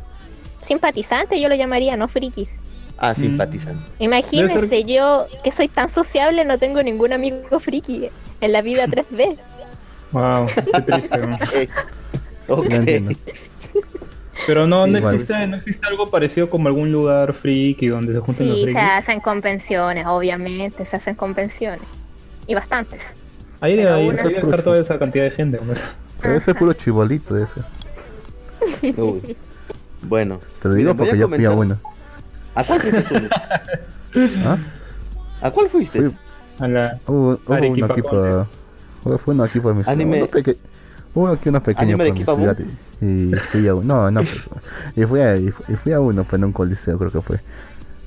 [0.60, 2.58] Simpatizantes yo lo llamaría, no frikis.
[2.98, 3.20] Ah, Mm.
[3.20, 3.84] simpatizan.
[3.98, 8.08] Imagínense, yo que soy tan sociable no tengo ningún amigo friki
[8.40, 9.36] en la vida 3D.
[10.12, 11.18] Wow, qué triste.
[11.18, 11.36] ¿no?
[11.54, 11.68] Eh,
[12.48, 12.62] ok.
[12.62, 13.12] Sí, lo entiendo.
[14.46, 15.14] Pero no, Sí, no, igual.
[15.14, 18.72] existe, no existe algo parecido como algún lugar friki donde se junten los Sí, se
[18.72, 18.88] frikis.
[18.90, 21.82] hacen convenciones, obviamente, se hacen convenciones.
[22.46, 23.00] Y bastantes.
[23.60, 25.58] Ahí debe, ahí una- debe estar toda esa cantidad de gente.
[26.22, 27.60] ese es puro chibolito ese.
[28.96, 29.36] Uy.
[30.02, 31.78] Bueno, Te lo digo porque yo fui a uno.
[32.54, 33.14] ¿a cuál fuiste tú?
[34.44, 34.58] ¿Ah?
[35.42, 36.00] ¿A cuál fuiste?
[36.00, 36.16] Fui-
[36.58, 36.98] A la...
[37.06, 38.08] Hubo, hubo un Arequipa equipo.
[38.10, 38.46] Conde.
[39.04, 39.92] hubo- Fue un equipo de mi ciudad.
[39.98, 40.56] Anime- uno peque-
[41.14, 42.38] Hubo aquí uno pequeño por mi Boom.
[42.40, 42.58] ciudad
[43.00, 43.84] y, y fui a uno.
[43.84, 44.48] No, no, pues.
[44.96, 47.20] Y fui a, y fu- y fui a uno, pues en un coliseo creo que
[47.22, 47.40] fue.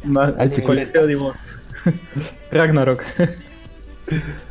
[0.04, 1.36] Más, Al chico- Coliseo Dimos.
[2.52, 3.04] Ragnarok.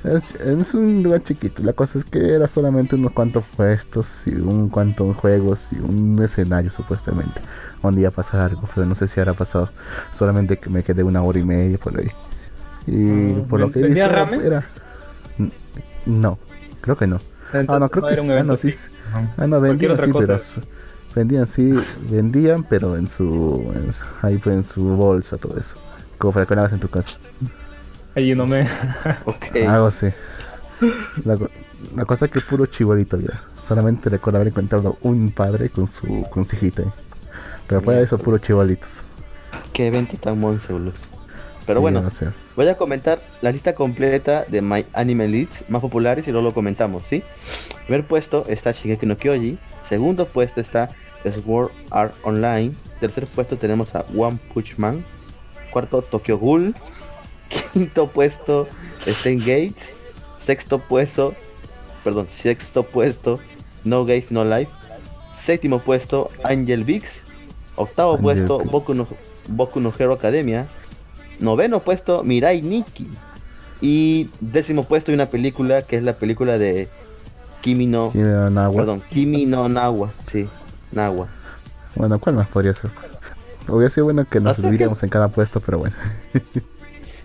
[0.05, 1.63] Es, es un lugar chiquito.
[1.63, 6.21] La cosa es que era solamente unos cuantos puestos y un cuantos juegos y un
[6.23, 7.41] escenario supuestamente.
[7.83, 9.69] Donde iba a pasar algo, pero no sé si habrá pasado.
[10.13, 12.11] Solamente que me quedé una hora y media por ahí.
[12.87, 14.41] Y Mm, por lo que he visto ¿vendía era, ramen?
[14.41, 14.65] era-
[16.07, 16.39] No,
[16.81, 17.21] creo que no.
[17.53, 18.31] Ah, no, creo que era sí.
[18.31, 18.69] un Ah, no, sí.
[19.13, 19.31] ¿no?
[19.37, 20.39] Ah, no, vendían sí, pero
[21.15, 21.73] vendían sí,
[22.11, 25.77] vendían, pero en su, en su- ahí fue en su bolsa todo eso.
[26.19, 27.13] Como para que en tu casa.
[28.15, 28.63] Allí no me...
[29.25, 29.57] Ok.
[29.67, 30.09] Algo así.
[31.25, 31.51] La, co-
[31.97, 33.41] la cosa es que puro chibolito ya.
[33.61, 36.93] Solamente recuerdo haber encontrado un padre con su, con su hijita ahí.
[37.67, 39.03] Pero fuera de eso, puro chibolitos.
[39.73, 40.93] Qué evento tan boludo.
[41.67, 42.29] Pero Sí, bueno, no sé.
[42.57, 46.55] voy a comentar la lista completa de My Anime Leads más populares y luego lo
[46.55, 47.23] comentamos, ¿sí?
[47.87, 49.59] Primer puesto está Shigeki no Kyoji.
[49.83, 50.89] Segundo puesto está
[51.45, 52.73] Sword Art Online.
[53.01, 55.05] Tercer puesto tenemos a One Punch Man.
[55.71, 56.75] Cuarto, Tokyo Ghoul.
[57.49, 58.69] Quinto puesto,
[58.99, 59.95] Stein Gates.
[60.39, 61.35] Sexto puesto,
[62.05, 63.39] perdón, sexto puesto,
[63.85, 64.73] No Game No Life.
[65.39, 67.21] Séptimo puesto, Angel Vix.
[67.77, 68.71] Octavo Angel puesto, Vix.
[68.71, 69.07] Boku no,
[69.49, 70.67] Boku no Hero Academia.
[71.39, 73.09] Noveno puesto, Mirai Nikki.
[73.81, 76.89] Y décimo puesto, hay una película que es la película de
[77.61, 78.11] Kimi no.
[78.13, 78.77] Kimi no Nawa.
[78.77, 80.11] Perdón, Kimi no Nawa.
[80.27, 80.49] Sí,
[80.93, 81.29] Nawa.
[81.95, 82.91] Bueno, ¿cuál más podría ser?
[83.69, 85.95] Hubiera sido bueno que nos dividiéramos en cada puesto, pero bueno.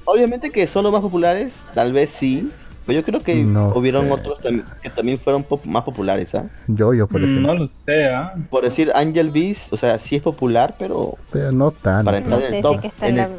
[0.06, 2.52] Obviamente que son los más populares, tal vez sí.
[2.86, 4.12] Pero yo creo que No hubieron sé.
[4.12, 6.50] otros tam- que también fueron pop- más populares, ¿ah?
[6.68, 7.54] Yo, yo, por Mm, ejemplo.
[7.54, 8.34] No lo sé, ¿ah?
[8.50, 12.04] Por decir Angel Beast, o sea, sí es popular, pero Pero no tan.
[12.04, 13.38] Para No entrar en sé el si top, es que está en en el- la...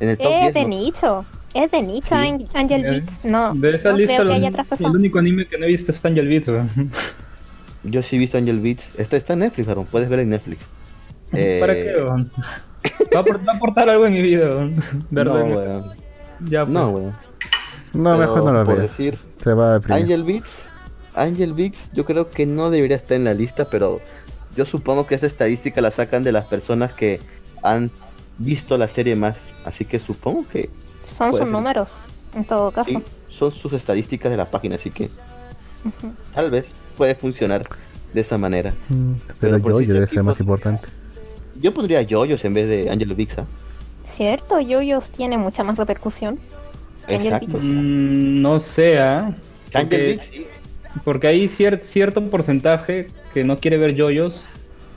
[0.00, 0.68] en el top Es 10 de no.
[0.68, 1.24] nicho.
[1.54, 2.44] Es de nicho Sí.
[2.54, 3.24] Angel Eh, Beats.
[3.24, 5.68] No, De esa no lista, creo que lo- haya el único anime que no he
[5.68, 6.48] visto es Angel Beats.
[6.48, 6.66] ¿verdad?
[7.84, 8.90] Yo sí he visto Angel Beats.
[8.98, 9.86] Está, está en Netflix, Aaron.
[9.86, 10.62] Puedes ver en Netflix.
[11.32, 11.94] Eh, ¿Para qué?
[13.14, 14.48] Va a, aport- va a aportar algo en mi vida.
[14.48, 14.76] weón.
[14.76, 15.44] No, ¿Verdad?
[15.46, 15.84] weón.
[16.46, 16.74] Ya, pues.
[16.74, 17.14] No, weón.
[17.92, 18.88] No, Pero, mejor no lo por veas.
[18.90, 20.02] decir, Se va a deprimir.
[20.02, 20.58] Angel Beats.
[21.14, 24.00] Angel Beats, yo creo que no debería estar en la lista, pero
[24.56, 27.20] yo supongo que esa estadística la sacan de las personas que
[27.62, 27.90] han
[28.38, 29.36] visto la serie más.
[29.64, 30.70] Así que supongo que
[31.16, 31.48] Son sus ser.
[31.48, 31.88] números,
[32.34, 32.90] en todo caso.
[32.90, 35.08] sí, son sus estadísticas de la página, así que
[36.34, 36.66] tal vez
[36.96, 37.62] puede funcionar
[38.12, 38.72] de esa manera.
[38.88, 40.88] Mm, Pero Pero yo, yo ser más importante.
[41.60, 43.38] Yo pondría Yoyos en vez de Angel Beats.
[43.38, 43.44] ¿ah?
[44.16, 46.38] Cierto, Yoyos tiene mucha más repercusión.
[47.08, 47.58] Exacto.
[47.60, 49.34] Mm, no sé, ¿ah?
[49.74, 50.46] Angel Porque,
[51.04, 54.44] porque hay cier- cierto porcentaje que no quiere ver yoyos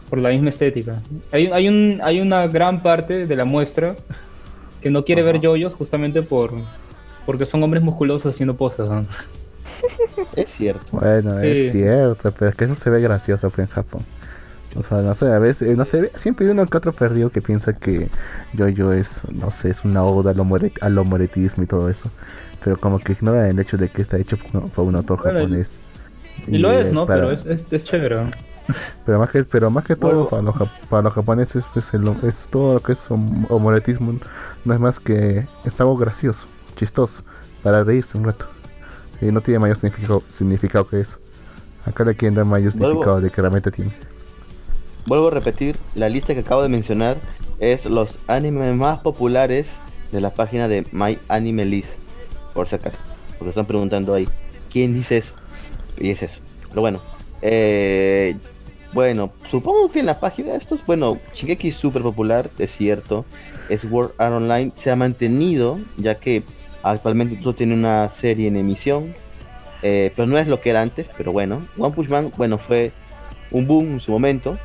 [0.09, 1.01] por la misma estética.
[1.31, 3.95] Hay, hay, un, hay una gran parte de la muestra
[4.81, 6.51] que no quiere ver yoyos justamente por
[7.25, 8.87] porque son hombres musculosos haciendo poses.
[8.89, 9.05] ¿no?
[10.35, 10.85] es cierto.
[10.91, 11.47] Bueno, Sí.
[11.47, 14.01] es cierto, pero es que eso se ve gracioso pues, en Japón.
[14.77, 17.41] O sea, no sé, a veces, no sé, siempre hay uno que otro perdido que
[17.41, 18.09] piensa que
[18.53, 22.09] yo es, no sé, es una oda al, homore- al homoretismo y todo eso.
[22.63, 25.39] Pero como que ignora el hecho de que está hecho por, por un autor Bueno,
[25.39, 25.77] japonés.
[26.47, 27.05] Y lo eh, es, ¿no?
[27.07, 28.17] para- Pero es, es, es chévere.
[29.05, 30.55] pero más que, pero más que todo para los,
[30.89, 34.19] para los japoneses, pues el- es todo lo que es hom- homoretismo
[34.65, 37.23] no es más que es algo gracioso, chistoso,
[37.63, 38.45] para reírse un rato.
[39.21, 41.17] Y no tiene mayor significado, significado que eso.
[41.85, 43.91] Acá le quieren dar mayor significado de que realmente tiene.
[45.07, 47.17] Vuelvo a repetir, la lista que acabo de mencionar
[47.59, 49.67] es los animes más populares
[50.11, 51.89] de la página de My Anime List,
[52.53, 52.97] por si acaso,
[53.37, 54.27] porque están preguntando ahí,
[54.71, 55.31] ¿quién dice eso?
[55.97, 56.39] Y es eso.
[56.69, 56.99] Pero bueno,
[57.41, 58.35] eh,
[58.93, 63.25] bueno, supongo que en la página de estos, bueno, Shingeki es súper popular, es cierto.
[63.69, 66.43] Es World Art Online se ha mantenido, ya que
[66.83, 69.13] actualmente todo tiene una serie en emisión,
[69.83, 71.61] eh, pero no es lo que era antes, pero bueno.
[71.77, 72.91] One Punch Man, bueno, fue
[73.51, 74.57] un boom en su momento.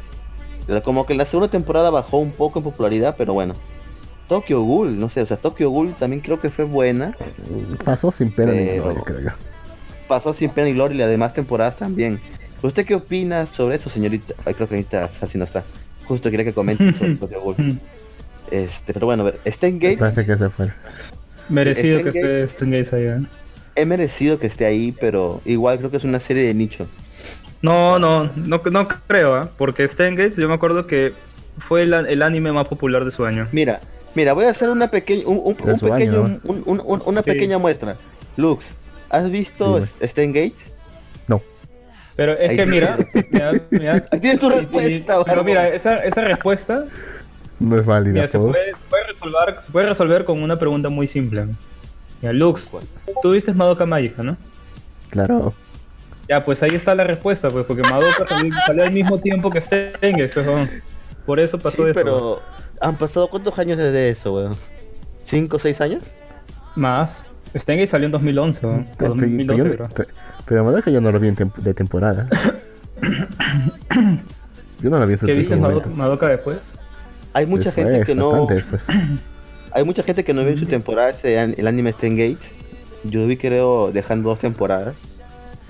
[0.84, 3.54] Como que en la segunda temporada bajó un poco en popularidad, pero bueno.
[4.28, 7.16] Tokyo Ghoul, no sé, o sea, Tokyo Ghoul también creo que fue buena.
[7.84, 9.30] Pasó sin pena ni gloria, creo yo.
[10.08, 12.20] Pasó sin pena y gloria y las demás temporadas también.
[12.62, 14.34] ¿Usted qué opina sobre eso, señorita?
[14.44, 15.64] Ay, creo que ahorita así no está.
[16.06, 17.80] Justo quería que comente sobre Tokyo Ghoul.
[18.50, 20.72] Este, pero bueno, a ver, Steingate Parece que se fue.
[21.48, 23.26] Merecido que esté Steingate ahí, ¿eh?
[23.74, 26.86] he merecido que esté ahí, pero igual creo que es una serie de nicho.
[27.62, 29.50] No, no, no, no creo, ¿ah?
[29.56, 31.12] porque Steingate yo me acuerdo que
[31.58, 33.46] fue el, el anime más popular de su año.
[33.52, 33.80] Mira,
[34.14, 37.02] mira, voy a hacer una pequeña, un, un- un su pequeño, año, un- un- un-
[37.06, 37.30] una Sí.
[37.30, 37.96] pequeña muestra.
[38.36, 38.64] Lux,
[39.10, 39.88] ¿has visto Dime.
[40.08, 40.52] Steingate?
[41.28, 41.40] No.
[42.16, 42.98] Pero es Ahí que mira,
[43.30, 46.84] mira, mira, tienes tu y- y- respuesta, pero mira, esa, esa respuesta
[47.60, 48.12] No es válida.
[48.14, 51.46] mira, se, puede, puede resolver, se puede resolver con una pregunta muy simple.
[52.20, 52.70] Mira, Lux,
[53.22, 54.36] tú viste Madoka Mágica, ¿no?
[55.10, 55.54] Claro.
[56.28, 59.60] Ya, pues ahí está la respuesta, pues, porque Madoka salió, salió al mismo tiempo que
[60.32, 60.70] pues, weón.
[61.26, 61.92] por eso pasó Sí, eso.
[61.94, 62.40] pero
[62.80, 64.56] han pasado cuántos años desde eso, weón?
[65.24, 66.02] ¿Cinco o seis años?
[66.76, 67.24] Más.
[67.56, 68.80] Steingate salió en 2011, weón.
[68.80, 69.88] O Pero, 2012, pero, creo.
[69.94, 70.08] pero,
[70.46, 72.28] pero Madoka yo no lo vi en tem- de temporada.
[74.80, 76.58] Yo no lo vi en su ¿Qué viste Madoka, después?
[77.34, 78.86] Hay mucha Después, gente que no, después.
[79.72, 82.38] hay mucha gente que no ve en su temporada ese an- el anime Steingate.
[83.04, 84.96] Yo vi creo dejando dos temporadas.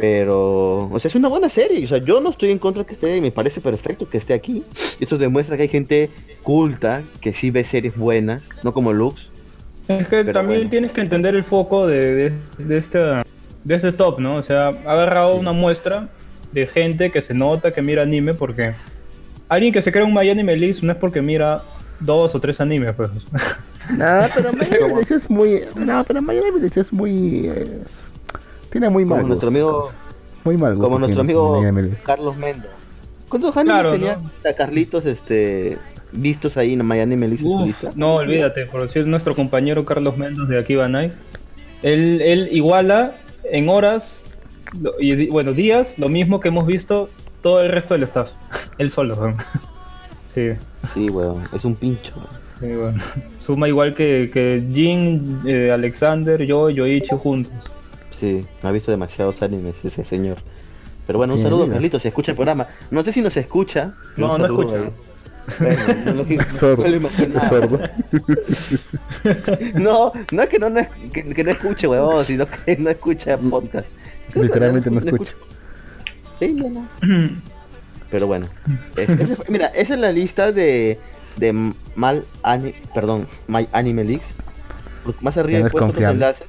[0.02, 1.84] Pero, o sea, es una buena serie.
[1.84, 4.18] O sea, yo no estoy en contra de que esté y me parece perfecto que
[4.18, 4.64] esté aquí.
[4.98, 6.10] Esto demuestra que hay gente
[6.42, 9.30] culta que sí ve series buenas, no como Lux.
[9.86, 10.70] Es que también bueno.
[10.70, 12.32] tienes que entender el foco de, de,
[12.64, 13.22] de esta,
[13.62, 14.34] de este top, ¿no?
[14.34, 15.38] O sea, ha agarrado Sí.
[15.40, 16.08] una muestra
[16.50, 18.72] de gente que se nota que mira anime porque
[19.48, 21.62] alguien que se crea un My Anime List no es porque mira
[22.00, 23.08] dos o tres animes, pues.
[23.96, 25.60] No, pero Miami Vice es muy.
[25.76, 27.46] No, pero Miami Vice es muy.
[27.84, 28.10] es-
[28.72, 29.92] tiene muy Como mal nuestro gusto, amigo-.
[30.44, 30.84] Muy mal gusto.
[30.88, 31.60] Como nuestro amigo.
[32.04, 32.68] Carlos Mendo.
[33.28, 34.50] ¿Cuántos animes Claro, tenía ¿no?
[34.50, 35.78] a Carlitos este,
[36.12, 37.92] vistos ahí en Miami me hizo su Uf, lista?
[37.94, 41.12] no, olvídate, por decir nuestro compañero Carlos Mendoz de aquí Banay.
[41.82, 43.12] Él, él iguala
[43.44, 44.22] en horas
[44.80, 47.08] lo- y bueno, días lo mismo que hemos visto
[47.40, 48.30] todo el resto del staff.
[48.78, 49.36] Él solo, weón.
[50.32, 50.50] Sí.
[50.92, 52.12] Sí, weón, es un pincho.
[52.16, 52.42] weón.
[52.60, 53.02] Sí, bueno.
[53.38, 57.52] Suma igual que, que Jin, eh, Alexander, yo, Yoichi juntos.
[58.22, 60.36] Sí, ha visto demasiados animes ese señor.
[61.08, 61.72] Pero bueno, un saludo, vida.
[61.74, 62.68] Carlitos, si escucha el programa.
[62.92, 63.94] No sé si nos escucha.
[64.16, 64.90] No, no saludo escucha.
[65.58, 66.84] Bueno, no sordo.
[67.28, 67.80] no sordo.
[69.74, 72.90] No, no es que no, no es- que, que no escuche, weón, sino que no
[72.90, 73.88] escucha podcast.
[74.34, 75.32] Literalmente no escucha.
[76.38, 76.86] Sí, no, no.
[78.12, 78.46] Pero bueno,
[78.96, 81.00] es- ese fue- mira, esa es la lista de,
[81.36, 84.26] de mal ani, perdón, My Anime Leaks.
[85.22, 86.14] Más arriba confiable.
[86.14, 86.46] enlaces.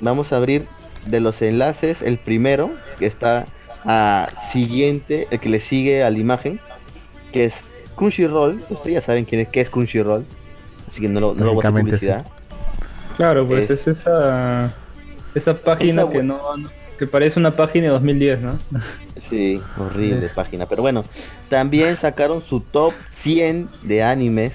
[0.00, 0.64] Vamos a abrir
[1.06, 3.46] de los enlaces el primero, que está
[3.84, 6.60] a siguiente, el que le sigue a la imagen,
[7.32, 8.62] que es Crunchyroll.
[8.70, 10.24] Ustedes ya saben quién es, qué es Crunchyroll.
[10.88, 12.06] Así que no lo, no lo voy a hacer Técnicamente sí.
[12.06, 12.26] publicidad.
[13.16, 14.72] Claro, pues Es- es, esa
[15.34, 16.38] esa página Esa que no
[16.98, 18.58] que parece una página de 2010, ¿no?
[19.28, 20.66] Sí, horrible página.
[20.66, 21.04] Pero bueno,
[21.48, 24.52] también sacaron su top 100 de animes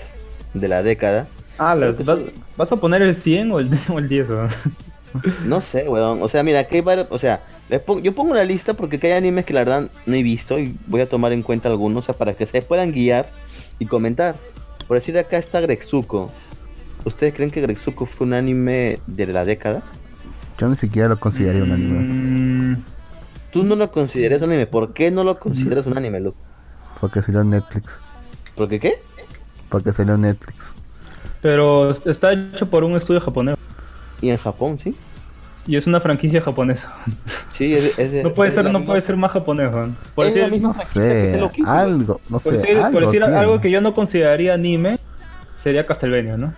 [0.54, 1.28] de la década.
[1.58, 2.20] Ah, las- ¿vas,
[2.56, 4.30] vas a poner el 100 o el, o el 10?
[4.30, 4.48] weón?
[5.46, 6.22] No sé, weón.
[6.22, 7.08] O sea, mira, que hay varios.
[7.10, 10.14] O sea, les pon- yo pongo una lista porque hay animes que la verdad no
[10.16, 12.92] he visto y voy a tomar en cuenta algunos o sea, para que se puedan
[12.92, 13.30] guiar
[13.80, 14.36] y comentar.
[14.88, 16.32] Por decir acá está Grexuko.
[17.06, 19.82] ¿Ustedes creen que Grexuko fue un anime de la década?
[20.58, 22.00] Yo ni siquiera lo consideraría un anime.
[22.76, 22.84] Mm,
[23.52, 24.68] Tú no lo consideras un anime.
[24.68, 26.38] ¿Por qué no lo consideras un anime, Luke?
[27.00, 27.98] Porque salió en Netflix.
[28.56, 29.02] ¿Por qué qué?
[29.70, 30.74] Porque salió en Netflix.
[31.42, 33.56] pero está hecho por un estudio japonés
[34.22, 34.96] Y en Japón, sí.
[35.68, 36.92] y es una franquicia japonesa.
[37.52, 39.32] Sí, es, de- es de- No puede es ser, la no misma- puede ser más
[39.32, 39.98] japonés, weón.
[40.16, 43.22] Por Es la decir, misma No sé, algo, no por sé, decir, por algo decir
[43.22, 43.38] tiene.
[43.38, 44.98] algo que yo no consideraría anime,
[45.56, 46.54] sería Castlevania, ¿no?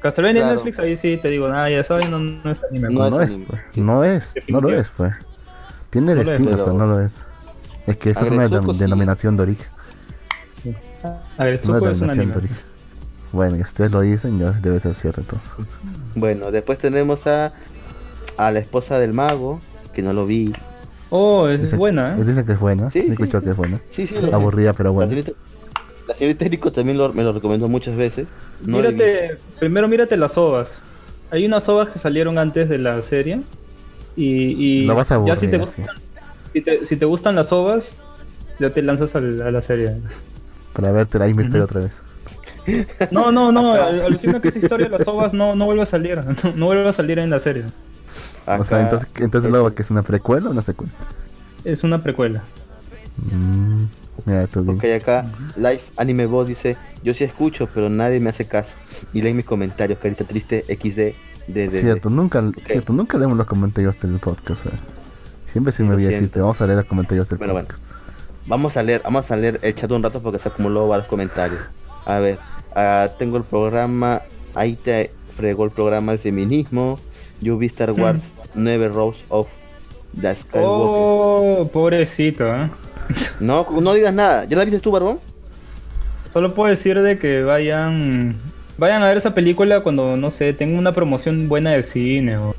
[0.00, 0.54] Castlevania en Claro.
[0.64, 2.88] Netflix, ahí sí te digo, ah, ya sabes, no, no es anime.
[2.92, 3.46] No No, es anime.
[3.48, 5.12] pues, no es, no lo es, pues.
[5.90, 7.24] Tiene el estilo, pero- pero no lo es.
[7.86, 8.80] Es que eso es una Agresuko denom- sí.
[8.80, 9.66] denominación de origen.
[11.38, 12.32] A ver, Es una Zuko es un denominación anime.
[12.32, 12.56] de origen.
[13.34, 15.50] Bueno, y ustedes lo dicen, ya debe ser cierto entonces.
[16.14, 17.52] Bueno, después tenemos a,
[18.36, 19.60] a la esposa del mago,
[19.92, 20.52] que no lo vi.
[21.10, 22.24] Oh, es buena, ¿eh?
[22.24, 23.44] Dicen que es buena, Sí, he sí, escuchado sí.
[23.44, 23.80] que es buena.
[23.90, 25.10] Sí, sí, lo Aburrida, pero La buena.
[25.10, 25.32] señorita,
[26.06, 28.26] La señorita Eriko también lo- me lo recomendó muchas veces.
[28.64, 30.80] No mírate, primero mírate las ovas.
[31.30, 33.40] Hay unas ovas que salieron antes de la serie.
[34.16, 35.86] Y, y Lo vas a ya si te, aburrir, gustan,
[36.52, 37.96] si, te, si te gustan las ovas,
[38.60, 39.96] ya te lanzas a la serie.
[40.72, 42.00] Para verte la Misterio otra vez.
[43.10, 45.86] No, no, no, al- alucina que esa historia de las ovas no, no vuelve a
[45.86, 46.18] salir.
[46.44, 47.64] No, no vuelve a salir en la serie.
[48.46, 50.92] O sea, entonces, entonces luego que es una precuela o una secuela.
[51.64, 52.42] Es una precuela.
[53.32, 53.84] Mm,
[54.26, 54.76] mira tú bien.
[54.76, 55.24] Ok, acá
[55.56, 58.72] Life Anime Bot dice, yo sí escucho, pero nadie me hace caso.
[59.12, 61.14] Y leen mis comentarios, carita triste, XD, de,
[61.46, 64.66] de- Cierto, nunca, cierto, nunca leemos los comentarios del podcast.
[64.66, 64.70] eh.
[65.46, 66.22] Siempre se me olvida siento.
[66.24, 67.68] decirte, vamos a leer los comentarios del Bueno, bueno.
[67.68, 67.84] podcast.
[68.46, 71.60] Vamos a leer, vamos a leer el chat un rato porque se acumuló varios comentarios.
[72.04, 72.38] A ver,
[72.74, 74.22] ah, tengo el programa,
[74.54, 76.98] ahí te fregó el programa el feminismo.
[77.40, 79.48] Yo vi Star Wars 9 Rose of
[80.20, 80.64] the Skywalker.
[80.66, 82.70] Oh, pobrecito, ¿eh?
[83.40, 84.44] No, no digas nada.
[84.44, 85.18] ¿Ya la viste tú, Barbón?
[86.28, 88.36] Solo puedo decir de que vayan
[88.78, 92.54] vayan a ver esa película cuando, no sé, tengan una promoción buena del cine o,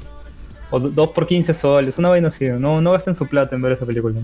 [0.69, 2.45] o 2 por 15 soles, una vaina así.
[2.47, 4.19] No, no gasten su plata en ver esa película,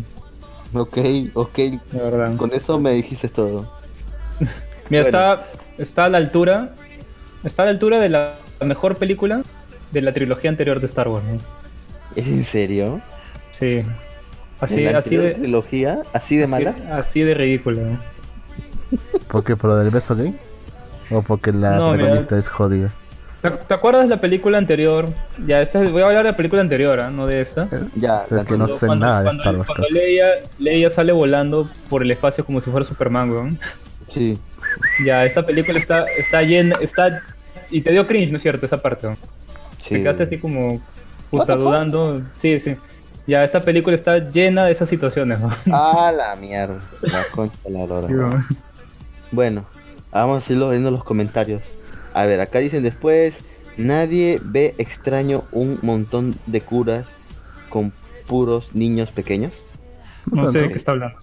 [0.74, 0.98] Ok,
[1.34, 1.60] ok.
[1.94, 2.36] la verdad.
[2.38, 3.66] Con eso me dijiste todo.
[4.90, 5.06] Mira, Bueno.
[5.06, 5.48] está,
[5.82, 6.72] está a la altura,
[7.44, 9.42] está a la altura de la mejor película
[9.92, 11.26] de la trilogía anterior de Star Wars.
[11.26, 11.40] ¿no?
[12.16, 13.02] ¿Es en serio?
[13.52, 13.84] Sí.
[14.60, 16.02] Así, ¿En la así de, trilogía?
[16.14, 16.76] ¿Así de así, mala?
[16.92, 17.82] así de ridícula.
[17.82, 17.98] ¿no?
[19.28, 19.56] ¿Por qué?
[19.56, 20.36] ¿Por lo del beso gay?
[21.10, 21.98] ¿O porque la No, mira.
[21.98, 22.90] protagonista es jodida?
[23.42, 25.08] ¿Te, te acuerdas de la película anterior?
[25.48, 27.10] Ya, esta, voy a hablar de la película anterior, ¿ah?
[27.10, 27.68] no de esta.
[27.96, 29.68] Ya, Es que no sé Cuando- nada de cuando- Star Wars.
[29.68, 29.94] Cuando casi.
[29.96, 30.28] Leia,
[30.60, 33.60] Leia sale volando por el espacio como si fuera Superman, weón.
[34.14, 34.38] Sí.
[35.06, 37.24] Ya, esta película está, está llena, está...
[37.70, 38.66] Y te dio cringe, ¿no es cierto?
[38.66, 39.18] Esa parte, ¿no?
[39.80, 39.96] sí.
[39.96, 40.82] Te quedaste así como...
[41.30, 42.22] Puta, dudando.
[42.34, 42.76] Sí, sí.
[43.26, 45.50] Ya, esta película está llena de esas situaciones, ¿no?
[45.72, 46.82] Ah, la mierda.
[47.02, 48.46] La concha de la lora.
[49.32, 49.66] Bueno,
[50.12, 51.62] vamos a irlo viendo los comentarios.
[52.14, 53.40] A ver, acá dicen después,
[53.78, 57.08] nadie ve extraño un montón de curas
[57.70, 57.94] con
[58.28, 59.54] puros niños pequeños.
[60.30, 61.18] No sé de qué está hablando.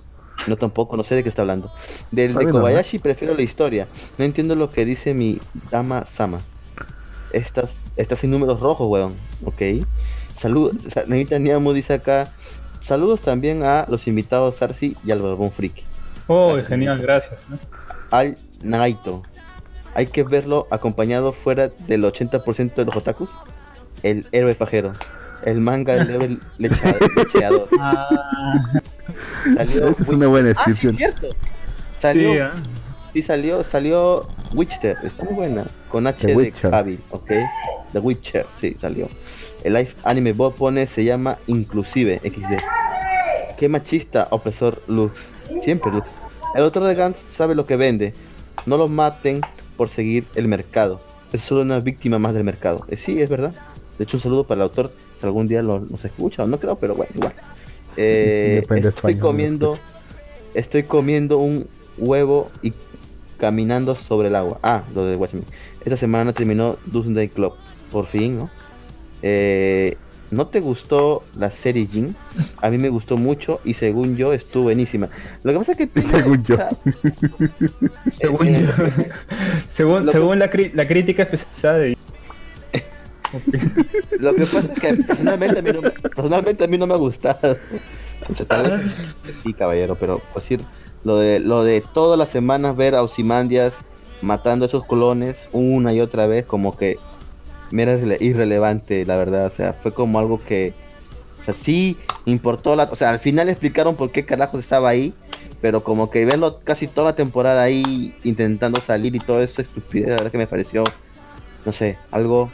[0.48, 1.70] No tampoco, no sé de qué está hablando.
[2.10, 3.86] Del Está de bien, Kobayashi prefiero la historia.
[4.16, 5.40] No entiendo lo que dice mi
[5.70, 6.40] dama Sama.
[7.32, 9.14] Estas, estas sin números rojos, weón.
[9.44, 9.86] Ok.
[10.36, 10.74] Saludos.
[11.06, 12.32] Nanita Niamu dice acá.
[12.80, 15.82] Saludos también a los invitados Sarsi y al Barbón Friki.
[16.28, 17.48] Oh, Gracias, genial, gracias.
[17.48, 17.58] ¿no?
[18.10, 19.22] Al Nagaito.
[19.94, 23.28] Hay que verlo acompañado fuera del 80% de los otakus.
[24.02, 24.94] El héroe pajero.
[25.44, 27.68] El manga del level lecheador.
[29.56, 30.96] Salió Esa es una buena Ah, sí, descripción.
[30.96, 31.28] cierto.
[32.00, 32.52] Salió, Sí, ¿ah?
[33.12, 36.70] sí, salió, salió Witcher, está muy buena, con H The de Witcher.
[36.70, 37.30] Cavill, ok.
[37.92, 39.08] The Witcher, sí, salió.
[39.64, 43.56] El live anime bot pone, se llama Inclusive XD.
[43.58, 45.30] Qué machista, opresor Lux.
[45.62, 46.06] Siempre Lux.
[46.54, 48.14] El autor de Gantz sabe lo que vende.
[48.66, 49.40] No lo maten
[49.76, 51.00] por seguir el mercado.
[51.32, 52.86] Es solo una víctima más del mercado.
[52.88, 53.52] Eh, sí, es verdad.
[53.98, 54.92] De hecho, un saludo para el autor.
[55.20, 57.32] Si algún día lo, nos escucha o no creo, pero bueno, igual.
[58.00, 59.76] Eh, estoy comiendo.
[60.54, 61.68] Estoy comiendo un
[61.98, 62.72] huevo y
[63.38, 64.60] caminando sobre el agua.
[64.62, 65.44] Ah, lo de Watchmen.
[65.84, 67.54] Esta semana terminó Doomsday Club.
[67.90, 68.50] Por fin, ¿no?
[69.22, 69.96] Eh,
[70.30, 72.14] ¿No te gustó la serie Jin?
[72.60, 75.08] A mí me gustó mucho y según yo estuvo buenísima.
[75.42, 76.00] Lo que pasa es que...
[76.02, 76.56] Según yo.
[78.10, 78.68] Según, eh,
[79.68, 81.97] según, la crítica especializada de...
[84.18, 86.94] Lo que pasa es que personalmente a mí no, me- personalmente a mí no me
[86.94, 87.56] ha gustado.
[88.28, 90.60] O sea, tal vez sí, caballero, pero decir,
[91.04, 93.74] lo de, lo de todas las semanas ver a Osimandias
[94.22, 96.98] matando a esos colones una y otra vez, como que
[97.70, 99.46] me era irrele- irrelevante, la verdad.
[99.46, 100.74] O sea, fue como algo que,
[101.42, 105.14] o sea, sí importó la, o sea, al final explicaron por qué carajos estaba ahí,
[105.60, 110.08] pero como que verlo casi toda la temporada ahí intentando salir y todo eso estupidez,
[110.08, 110.84] la verdad que me pareció,
[111.64, 112.50] no sé, algo,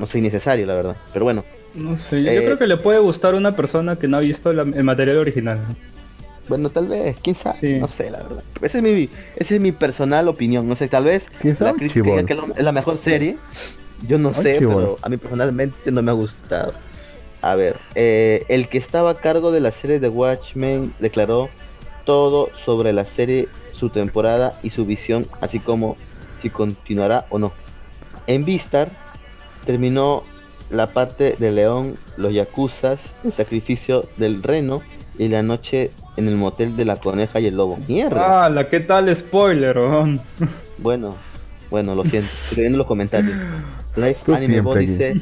[0.00, 0.96] no sé, innecesario, la verdad.
[1.12, 4.08] Pero bueno, No sé, yo Eh, creo que le puede gustar a una persona que
[4.08, 5.60] no ha visto la- el material original.
[5.68, 5.76] ¿no?
[6.48, 7.78] Bueno, tal vez, quién sabe, Sí.
[7.78, 8.42] no sé, la verdad.
[8.60, 11.70] Esa es mi, esa es mi personal opinión, no sé, tal vez ¿Quién sabe?
[11.72, 13.36] la crítica diga que es la mejor serie,
[14.08, 14.74] yo no sé, chibol.
[14.74, 16.74] pero a mí personalmente no me ha gustado.
[17.40, 21.50] A ver, eh, el que estaba a cargo de la serie de Watchmen declaró
[22.04, 25.96] todo sobre la serie, su temporada y su visión, así como
[26.42, 27.52] si continuará o no.
[28.26, 28.90] En Vistar
[29.70, 30.24] terminó
[30.70, 34.82] la parte de León, los Yakuzas, el sacrificio del reno
[35.16, 37.78] y la noche en el motel de la coneja y el lobo.
[37.86, 38.46] Mierda.
[38.46, 40.20] Ah, la qué tal spoiler, weón?
[40.78, 41.14] Bueno,
[41.70, 42.26] bueno, lo siento.
[42.26, 43.36] Estoy viendo los comentarios.
[43.94, 45.20] Life Tú Anime Bot dice: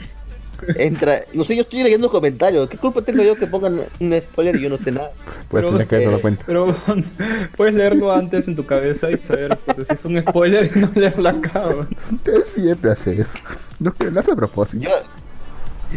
[0.77, 1.21] entra.
[1.35, 2.69] No sé, yo estoy leyendo comentarios.
[2.69, 5.13] ¿Qué culpa tengo yo que pongan un spoiler y yo no sé nada?
[5.49, 6.45] Pues Pero, tener que eh, cuenta.
[6.47, 6.75] Pero
[7.57, 11.29] puedes leerlo antes en tu cabeza y saber si es un spoiler y no leerlo
[11.29, 11.67] acá.
[12.27, 13.39] Él siempre hace eso.
[13.81, 14.85] Lo que lo hace a propósito.
[14.85, 14.91] Yo,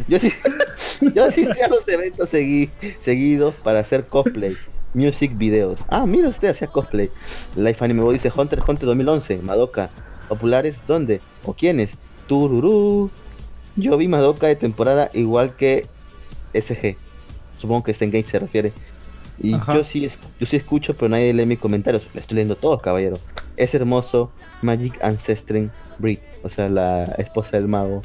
[0.08, 0.32] yo sí,
[1.14, 2.70] yo asistí a los eventos segui-
[3.02, 4.54] seguidos para hacer cosplay,
[4.94, 5.80] music videos.
[5.90, 7.10] Ah, mira usted, hacía cosplay.
[7.56, 9.90] Life Anime Boy dice Hunter Hunter 2011, Madoka.
[10.30, 11.20] ¿Populares dónde?
[11.44, 11.90] ¿O quiénes?
[12.28, 13.10] Tururú.
[13.76, 15.88] Yo vi Madoka de temporada igual que
[16.54, 16.98] SG.
[17.60, 18.74] Supongo que Game se refiere.
[19.42, 19.74] Y Ajá.
[19.76, 20.10] yo sí,
[20.40, 22.04] yo sí escucho, pero nadie lee mis comentarios.
[22.14, 23.18] Le estoy leyendo todos, caballero.
[23.58, 24.32] Es hermoso.
[24.62, 25.70] Magic Ancestry
[26.00, 26.20] Breed.
[26.44, 28.02] O sea, la esposa del mago.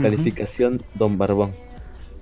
[0.00, 1.50] Calificación Don Barbón.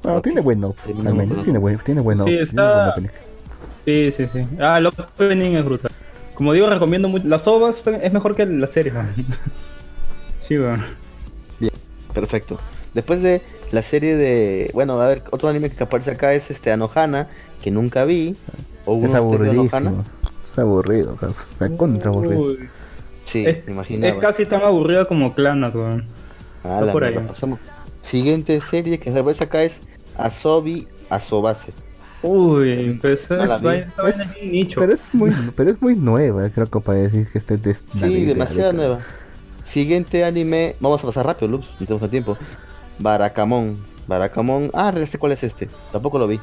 [0.02, 1.34] Bueno, tiene buen op- Sí, no, no.
[1.42, 3.08] tiene buen, tiene buen Sí, tiene está- buen opening.
[3.84, 4.46] Sí, sí, sí.
[4.60, 5.90] Ah, el opening es brutal.
[6.34, 7.26] Como digo, recomiendo mucho.
[7.26, 8.92] Las ovas es mejor que la serie.
[10.38, 10.82] Sí, weón.
[12.14, 12.58] Perfecto.
[12.94, 14.70] Después de la serie de.
[14.74, 17.28] Bueno, a ver, otro anime que aparece acá es este Anohana,
[17.62, 18.36] que nunca vi.
[18.86, 20.04] ¿O Es aburridísimo.
[20.46, 21.44] Es aburrido, caso.
[21.60, 22.54] Es contra aburrido.
[23.26, 24.14] Sí, es, me imaginaba.
[24.14, 26.06] es casi tan aburrida como Clannad, weón.
[26.64, 27.14] Ah, la por ahí.
[27.14, 27.60] pasamos.
[28.00, 29.80] Siguiente serie que aparece acá es
[30.16, 31.72] Asobi Asobase.
[32.22, 33.44] Uy, pues la
[34.08, 34.80] es, Es- nicho.
[34.80, 37.84] Pero es muy, pero es muy nueva, creo que para decir que esté de Sí,
[38.00, 38.88] de- de demasiado década.
[38.88, 38.98] nueva.
[39.68, 42.38] Siguiente anime, vamos a pasar rápido, Luz, no tenemos tiempo.
[42.98, 43.76] Barakamon.
[44.06, 44.70] Barakamon.
[44.72, 45.68] Ah, ya sé cuál es este.
[45.92, 46.40] Tampoco lo vi.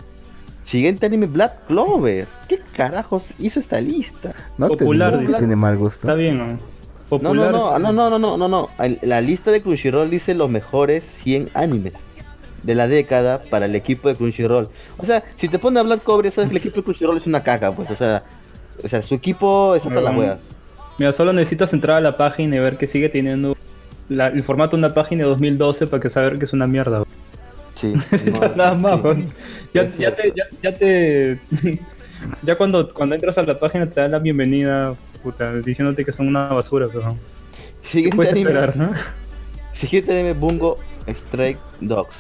[0.64, 2.28] Siguiente anime, Black Clover.
[2.48, 4.36] ¿Qué carajos hizo esta lista?
[4.60, 5.40] No Popular, te dice.
[5.40, 6.02] tiene mal gusto.
[6.08, 6.48] Está bien, ¿no?
[6.54, 6.60] No,
[7.10, 7.52] Popular.
[7.52, 8.70] no, no, no, no, no, no, no, no.
[9.02, 11.94] La lista de Crunchyroll dice los mejores 100 animes
[12.62, 14.70] de la década para el equipo de Crunchyroll.
[14.98, 17.18] O sea, si te pones a Black Clover, ya sabes que el equipo de Crunchyroll
[17.18, 17.90] es una caca, pues.
[17.90, 18.24] O sea,
[18.84, 20.40] o sea su equipo es hasta las huevas.
[20.98, 23.56] Mira, solo necesitas entrar a la página y ver que sigue teniendo
[24.10, 27.04] la- el formato de una página de 2012 para que saber que es una mierda.
[27.76, 27.94] Sí.
[28.56, 29.28] Nada más, sí.
[29.74, 31.40] Ya, ya te, ya, ya te,
[32.44, 36.28] ya cuando, cuando entras a la página te dan la bienvenida, puta, diciéndote que son
[36.28, 37.18] una basura, pero
[37.82, 38.92] ¿qué Siguiente puedes anime, esperar, no?
[39.74, 40.78] siguiente anime, Bungo
[41.08, 42.16] Strike Dogs.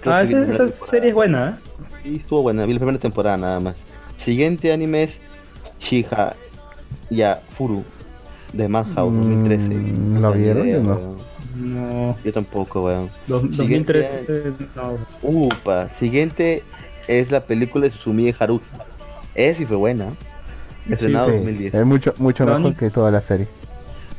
[0.00, 1.86] Creo Ah, esa, esa serie es buena, ¿eh?
[2.02, 3.76] Sí, estuvo buena, vi la primera temporada nada más.
[4.16, 5.20] Siguiente anime es
[5.80, 6.34] Shiha
[7.10, 7.84] Ya Furu
[8.52, 10.20] de Madhouse Mm, 2013.
[10.20, 10.66] ¿lo Ni vieron?
[10.68, 10.94] Yo no.
[10.94, 11.18] weón.
[11.56, 13.10] No, Yo tampoco, weón.
[13.26, 13.92] dos- Siguiente
[14.26, 14.92] 2013, no.
[15.22, 16.62] Upa, siguiente
[17.08, 18.60] es la película de Susumiya Haruhi.
[19.34, 20.06] Esa sí fue buena.
[20.88, 21.74] Estrenado Sí, 2010.
[21.74, 23.46] es mucho, mucho La mejor única- que toda la serie.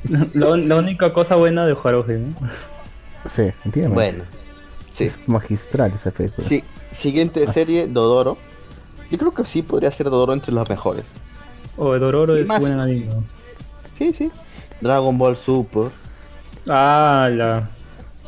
[0.34, 2.36] La, la única cosa buena de Haruhi, ¿no?
[3.26, 3.94] Sí, entiendo.
[3.96, 4.24] Bueno,
[4.92, 5.06] sí.
[5.06, 6.48] Es magistral esa película.
[6.48, 6.64] sí.
[6.92, 7.54] Siguiente Así.
[7.54, 8.38] serie, Dodoro.
[9.12, 11.06] Yo creo que sí podría ser Dodoro entre los mejores.
[11.78, 13.06] O oh, Dororo Y es más- buen anime.
[13.06, 13.24] ¿no?
[14.00, 14.32] Sí, sí.
[14.82, 15.92] Dragon Ball Super.
[16.68, 17.68] Ah, la.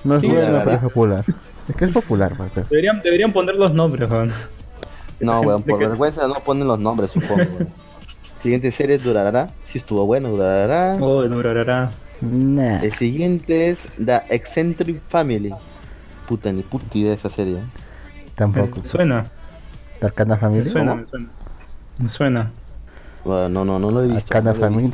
[0.04, 1.26] No es Sí, buena, la pero es popular.
[1.70, 2.70] Es que es popular, pues.
[2.70, 4.32] Deberían, deberían poner los nombres, weón.
[5.20, 7.36] No, weón, por vergüenza no ponen los nombres, supongo.
[7.42, 7.70] weón.
[8.42, 9.52] Siguiente serie es Durarara.
[9.64, 10.98] Sí estuvo bueno, Durarara.
[11.00, 11.92] Oh, durará.
[12.22, 12.80] Nah.
[12.84, 15.54] El siguiente es The Eccentric Family.
[16.28, 17.58] Puta, ni puta idea de esa serie.
[17.58, 17.64] ¿eh?
[18.36, 18.80] Tampoco.
[18.82, 19.30] Me suena,
[20.02, 20.70] Arcana me Family.
[20.70, 21.02] suena, ¿Cómo?
[21.04, 21.28] me suena.
[22.00, 22.52] Me suena.
[23.24, 24.22] Bueno, no, no, no lo he visto.
[24.24, 24.94] Arcana no Family.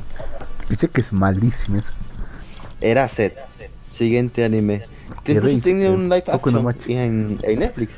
[0.69, 1.91] Dice que es malísimo eso.
[2.81, 3.37] Era set.
[3.91, 4.83] Siguiente anime.
[5.23, 6.33] Que tiene un live no
[6.69, 7.93] action en, en Netflix.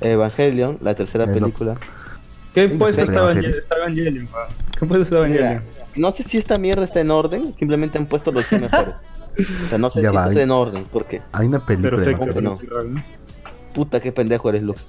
[0.00, 1.76] Evangelion, la tercera Eh, película.
[2.54, 4.28] ¿Qué Sí, puesto está Evangelion.
[4.78, 5.62] ¿Qué puesto está Mira, Evangelion?
[5.96, 8.94] no sé si esta mierda está en orden, simplemente han puesto los 100 mejores.
[9.38, 11.20] O sea, no sé Ya si va, está en orden, ¿por qué?
[11.32, 11.96] Hay una película.
[11.98, 12.58] de Perfecto, no.
[12.84, 13.02] ¿no?
[13.74, 14.82] Puta, qué pendejo eres, Lux.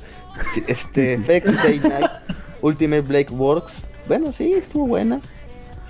[0.67, 2.09] Este, Fex Day Night,
[2.61, 3.73] Ultimate Blake Works.
[4.07, 5.19] Bueno, sí, estuvo buena.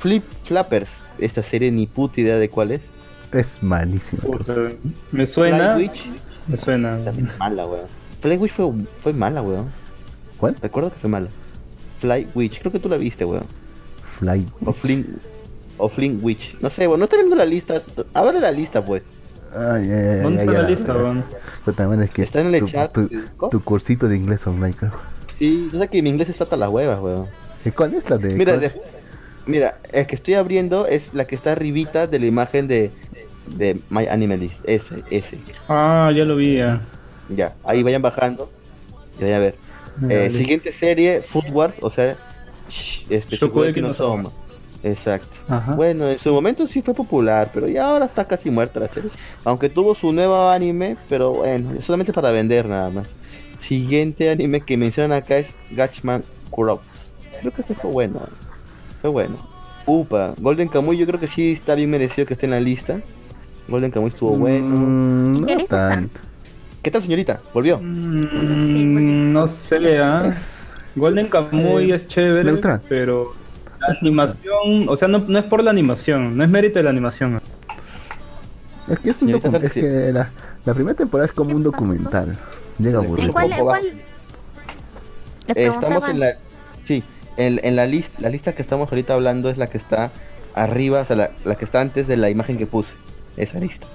[0.01, 0.89] Flip Flappers,
[1.19, 2.81] esta serie ni puta idea de cuál es.
[3.31, 4.23] Es malísima.
[5.11, 6.05] Me suena, Fly Witch,
[6.47, 7.03] me suena.
[7.03, 7.85] también mala, weón.
[8.19, 8.71] Fly Witch fue,
[9.03, 9.67] fue mala, weón.
[10.37, 10.55] ¿Cuál?
[10.59, 11.29] Recuerdo que fue mala.
[11.99, 13.45] Fly Witch, creo que tú la viste, weón.
[14.03, 14.47] Fly.
[14.65, 15.19] O Flynn,
[15.77, 16.57] o Flynn Witch.
[16.61, 17.83] No sé, weón, no está viendo la lista.
[18.15, 19.03] Abre la lista, pues.
[19.55, 21.23] Ay, ay, ay, ¿Dónde ay, está la lista, weón?
[21.63, 22.97] Puta, bueno, es que Está en el tu, chat.
[23.51, 24.93] Tu, cursito de inglés online, creo.
[25.37, 27.27] Sí, yo sé que mi inglés está hasta las huevas, weón.
[27.63, 28.33] ¿Y cuál es la de.?
[28.33, 28.75] Mira, de- es?
[29.45, 32.91] Mira, el que estoy abriendo es la que está arribita de la imagen de,
[33.47, 34.59] de My Animalist.
[34.67, 35.37] Ese, ese.
[35.67, 36.81] Ah, ya lo vi, ya.
[37.29, 38.49] Ya, ahí vayan bajando.
[39.19, 39.55] Y vayan a ver.
[40.09, 42.15] Eh, siguiente serie, Food Wars, o sea,
[43.09, 44.31] este, Shokugeki Shokugeki no.
[44.83, 45.37] Exacto.
[45.47, 45.75] Ajá.
[45.75, 49.11] Bueno, en su momento sí fue popular, pero ya ahora está casi muerta la serie.
[49.43, 53.09] Aunque tuvo su nuevo anime, pero bueno, solamente para vender nada más.
[53.59, 57.11] Siguiente anime que mencionan acá es Gatchman Kuroks.
[57.41, 58.21] Creo que este fue bueno.
[59.01, 59.37] Fue bueno.
[59.85, 62.99] Upa, Golden Kamuy yo creo que sí está bien merecido que esté en la lista.
[63.67, 64.65] Golden Kamuy estuvo bueno.
[64.67, 66.19] Mm, ¿Qué no tanto.
[66.83, 67.41] ¿Qué tal, señorita?
[67.53, 67.79] ¿Volvió?
[67.79, 70.23] Mm, no sé, ¿ah?
[70.27, 72.81] Es, Golden es, Kamuy eh, es chévere, neutral.
[72.87, 73.33] pero
[73.79, 76.89] la animación, o sea, no, no es por la animación, no es mérito de la
[76.91, 77.41] animación.
[78.87, 80.29] es que es un Señorita docu- es que la,
[80.65, 82.37] la primera temporada es como un documental.
[82.77, 83.25] Llega a ¿En aburrir.
[83.25, 83.45] ¿En cuál?
[83.45, 83.85] ¿En poco cuál?
[85.47, 86.33] Eh, estamos en la...
[86.85, 87.03] Sí,
[87.47, 90.11] en, en la, lista la lista que estamos ahorita hablando es la que está
[90.55, 92.93] arriba, o sea, la, la que está antes de la imagen que puse.
[93.37, 93.87] Esa lista.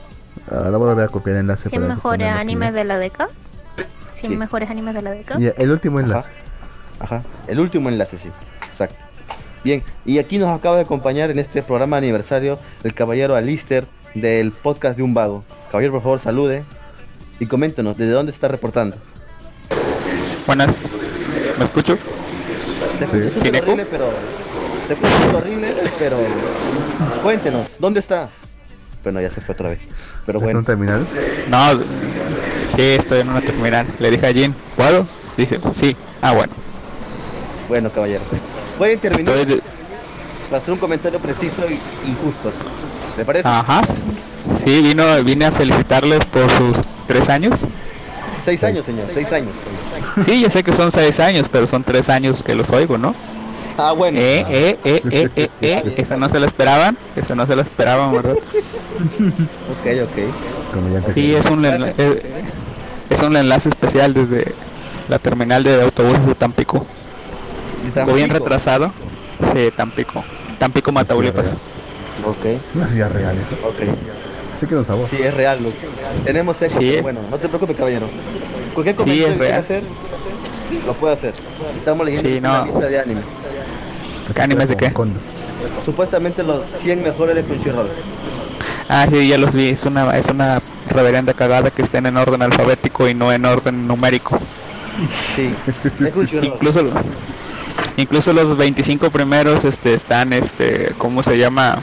[0.51, 3.31] Ahora voy a volver a copiar el enlace 100 para mejores animes de la década.
[4.21, 4.37] 100 Sí.
[4.37, 5.41] mejores animes de la década.
[5.41, 6.31] Y el último enlace.
[6.99, 8.31] Ajá, el último enlace, sí.
[8.69, 8.97] Exacto.
[9.63, 14.53] Bien, y aquí nos acaba de acompañar en este programa aniversario el caballero Alister del
[14.53, 15.45] podcast de un vago.
[15.71, 16.63] Caballero, por favor, salude
[17.41, 18.97] y coméntenos desde dónde está reportando.
[20.47, 20.77] Buenas,
[21.59, 21.99] ¿me escucho?
[22.99, 23.49] Se Sí.
[23.49, 24.11] horrible, pero
[24.89, 26.18] se poco horrible, pero
[27.22, 28.29] cuéntenos, ¿dónde está?
[29.03, 29.79] Bueno, ya se fue otra vez.
[30.24, 31.07] Pero ¿Es bueno, un terminal?
[31.49, 31.72] No,
[32.74, 33.87] sí, estoy en una terminal.
[33.99, 35.07] Le dije a Jin, ¿puedo?
[35.37, 35.97] Dice, sí.
[36.20, 36.53] Ah, bueno.
[37.68, 38.22] bueno, caballero.
[38.79, 39.62] Voy a intervenir Estoy
[40.51, 42.53] para hacer un comentario preciso y injusto.
[43.16, 43.49] ¿Le parece?
[43.49, 43.83] Ajá.
[44.64, 47.59] Sí, vino, vine a felicitarles por sus tres años.
[48.47, 49.51] Seis años, señor, seis años.
[50.25, 53.15] Sí, yo sé que son seis años, pero son tres años que los oigo, ¿no?
[53.77, 54.19] Ah, bueno.
[54.19, 55.95] Eh, eh, eh, eh, eh, eh.
[55.99, 56.97] Eso no se lo esperaban.
[57.15, 58.37] Eso no se lo esperaban, ¿verdad?
[58.97, 61.13] Ok, ok.
[61.15, 62.23] Sí, es un, enla- eh,
[63.11, 64.55] es un enlace especial desde
[65.09, 66.87] la terminal de autobuses de Tampico.
[67.85, 68.93] ¿Y está Voy bien retrasado.
[69.53, 70.25] Sí, Tampico.
[70.59, 71.49] Tampico, Mataulipas.
[72.25, 73.57] Ok, Es una ciudad real eso.
[73.67, 73.97] ok.
[74.85, 75.09] Sabor.
[75.11, 75.77] Sí, es real, Luke.
[76.25, 76.87] Tenemos eco, Sí.
[76.91, 78.07] pero bueno, no te preocupes, caballero.
[78.75, 79.65] Cualquier Sí, comentario es que quiera real.
[79.65, 79.83] hacer,
[80.87, 81.35] lo puede hacer.
[81.77, 82.65] Estamos leyendo Sí, una no.
[82.67, 83.21] lista de anime.
[84.31, 84.93] Así ¿Animes de qué?
[85.85, 87.89] Supuestamente los 100 mejores de Crunchyroll.
[88.89, 89.69] Ah, sí, ya los vi.
[89.71, 93.87] Es una, es una reverenda cagada que estén en orden alfabético y no en orden
[93.87, 94.39] numérico.
[95.09, 95.55] Sí.
[96.43, 96.83] Incluso,
[97.97, 101.83] incluso los 25 primeros este, están, este, ¿cómo se llama?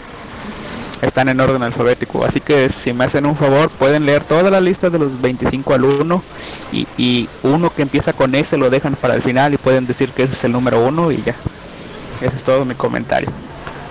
[1.01, 2.23] Están en orden alfabético.
[2.23, 5.73] Así que si me hacen un favor, pueden leer toda la lista de los 25
[5.73, 6.23] al 1
[6.71, 10.11] y, y uno que empieza con S lo dejan para el final y pueden decir
[10.11, 11.35] que ese es el número 1 y ya.
[12.21, 13.29] Ese es todo mi comentario.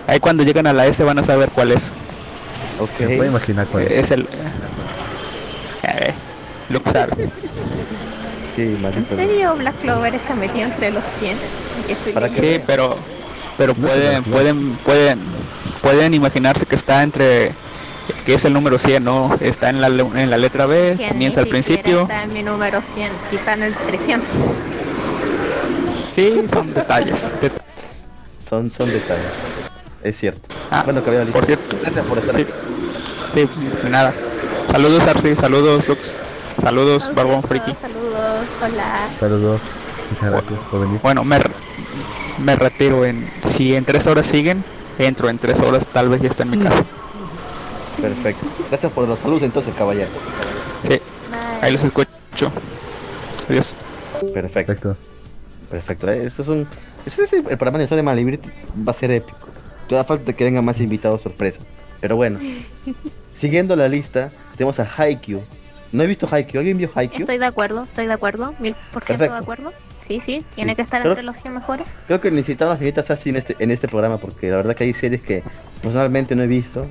[0.07, 1.91] Ahí cuando lleguen a la S van a saber cuál es.
[2.81, 3.01] Ok.
[3.01, 3.91] Me puedo imaginar cuál es.
[3.93, 4.27] Es el...
[5.83, 6.15] Eh,
[6.71, 7.31] Luke sabe.
[8.57, 11.37] Sí, ¿En serio Black Clover está metido entre los 100?
[11.87, 12.29] Que estoy ¿Para.
[12.29, 12.97] Sí, pero
[13.63, 15.21] pero pueden pueden pueden
[15.83, 17.53] pueden imaginarse que está entre
[18.25, 19.37] que es el número 100, ¿no?
[19.41, 22.03] Está en la en la letra B, Que comienza al principio.
[22.03, 24.29] Está en mi número 100, quizá en el 300.
[26.13, 27.21] Sí, son detalles.
[27.41, 27.53] De-
[28.51, 29.27] Son, son detalles.
[30.03, 30.49] Es cierto.
[30.73, 31.77] Ah, bueno, caballero, por cierto.
[31.81, 32.43] Gracias por estar Sí.
[32.43, 33.49] aquí.
[33.55, 34.13] Sí, nada.
[34.73, 36.13] Saludos Arce, saludos Lux.
[36.61, 37.77] Saludos Barbón Friki.
[37.81, 39.09] Saludos, hola.
[39.21, 39.61] Saludos.
[40.11, 40.99] Muchas gracias por venir.
[41.01, 41.51] Bueno, me, re-
[42.43, 44.65] me retiro en si en tres horas siguen,
[44.99, 46.85] entro en tres horas, tal vez ya está en mi casa.
[48.01, 48.47] Perfecto.
[48.69, 50.11] Gracias por los saludos entonces, caballero.
[50.89, 51.01] Sí,
[51.61, 52.11] ahí los escucho.
[53.49, 53.77] Adiós.
[54.33, 54.67] Perfecto.
[54.73, 54.97] Perfecto.
[55.71, 56.11] Perfecto.
[56.11, 56.67] eh, Eso es un.
[57.07, 58.43] Ese es el, el programa de Malibrit
[58.87, 59.49] va a ser épico.
[59.89, 61.59] Toda falta que vengan más invitados sorpresa.
[62.01, 62.39] Pero bueno.
[63.39, 65.43] Siguiendo la lista, tenemos a Haikyuu.
[65.93, 66.61] No he visto Haikyuu.
[66.61, 67.21] ¿Alguien vio Haikyuu?
[67.23, 69.43] Estoy de acuerdo, estoy de acuerdo, mil por ciento de Perfecto.
[69.53, 69.73] acuerdo.
[70.07, 70.77] Sí, sí, tiene Sí.
[70.77, 71.87] que estar Pero- entre los 100 mejores.
[72.07, 74.93] Creo que necesitamos señorita Sassy en este, en este programa porque la verdad que hay
[74.93, 75.43] series que
[75.81, 76.87] personalmente no he visto.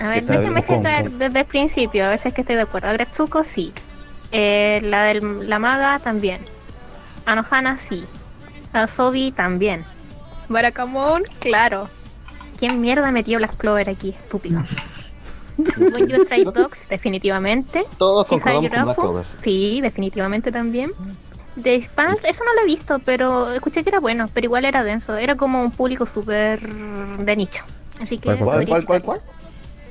[0.00, 2.88] A ver, déjame checar desde el principio, a ver si es que estoy de acuerdo.
[2.88, 3.72] Agretsuko, sí.
[4.32, 6.40] Eh, la de la maga, también.
[7.26, 8.04] Anohana, sí.
[8.72, 9.84] Asobi, también.
[10.48, 11.88] Barakamon, claro.
[12.58, 14.10] ¿Quién mierda metió Black Clover aquí?
[14.10, 14.60] Estúpido.
[15.78, 17.84] When You Stray Dogs, definitivamente.
[17.96, 19.26] Todos concordamos con Black Clover.
[19.44, 20.90] sí, definitivamente también.
[21.62, 24.82] The Expanse, eso no lo he visto, pero escuché que era bueno, pero igual era
[24.82, 25.16] denso.
[25.16, 27.62] Era como un público súper de nicho.
[28.00, 29.20] Así que ¿Cuál, cuál, ¿Cuál?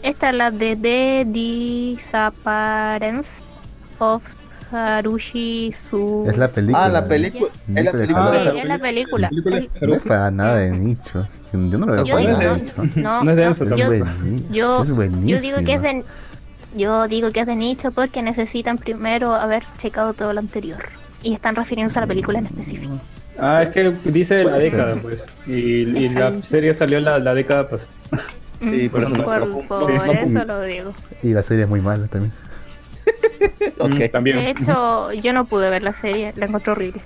[0.01, 3.29] Esta es la de The Disappearance
[3.99, 4.21] of
[4.73, 6.25] Harushi Su.
[6.27, 6.83] Es la película.
[6.85, 7.49] Ah, la película.
[7.73, 9.29] Es la película Ah, es la película.
[9.81, 11.25] No es para nada de nicho.
[11.53, 12.73] Yo no lo veo para digo, nada de nicho.
[12.95, 13.89] no, No es denso yo,
[15.39, 16.03] digo que es de
[16.75, 20.83] yo digo que es de nicho porque necesitan primero haber checado todo lo anterior
[21.23, 22.99] y están refiriéndose a la película en específico.
[23.39, 24.61] Ah, es que dice la ser.
[24.71, 25.25] década, pues.
[25.47, 25.51] Y,
[25.97, 27.91] y la serie salió la, la década pasada.
[28.59, 30.93] Sí, Mm, por eso por, por sí, no- eso lo digo.
[31.21, 32.31] Y la serie es muy mala también.
[33.79, 34.37] Mm, También.
[34.37, 37.01] De hecho, yo no pude ver la serie, la encontré horrible.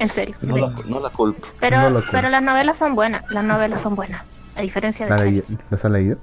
[0.00, 0.34] En serio.
[0.42, 1.46] No la, no la culpo.
[1.60, 4.22] Pero, no pero las novelas son buenas, las novelas son buenas.
[4.56, 6.16] A diferencia de ¿La ¿Las has leído?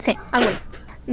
[0.00, 0.58] Sí, algo así.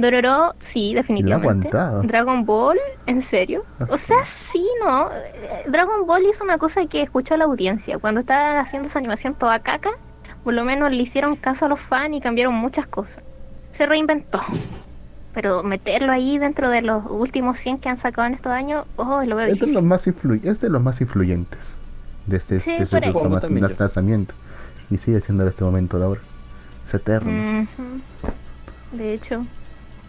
[0.00, 1.68] Dororo, sí, definitivamente.
[1.68, 2.02] aguantado.
[2.02, 3.64] Dragon Ball, ¿en serio?
[3.80, 4.18] Ah, O sea,
[4.52, 5.08] sí, ¿no?
[5.68, 7.98] Dragon Ball hizo una cosa que escuchó la audiencia.
[7.98, 9.90] Cuando estaba haciendo su animación toda caca,
[10.44, 13.22] por lo menos le hicieron caso a los fans y cambiaron muchas cosas.
[13.72, 14.40] Se reinventó.
[15.32, 19.22] Pero meterlo ahí dentro de los últimos 100 que han sacado en estos años, oh,
[19.24, 19.74] lo veo Es de difícil.
[19.74, 21.76] los más, influ- es de los más influyentes
[22.60, 22.60] Sí,
[23.12, 23.74] Como mas- también yo.
[23.78, 24.34] lanzamiento.
[24.90, 26.20] Y sigue siendo en este momento de ahora.
[26.84, 27.66] Es eterno.
[28.92, 29.44] De hecho,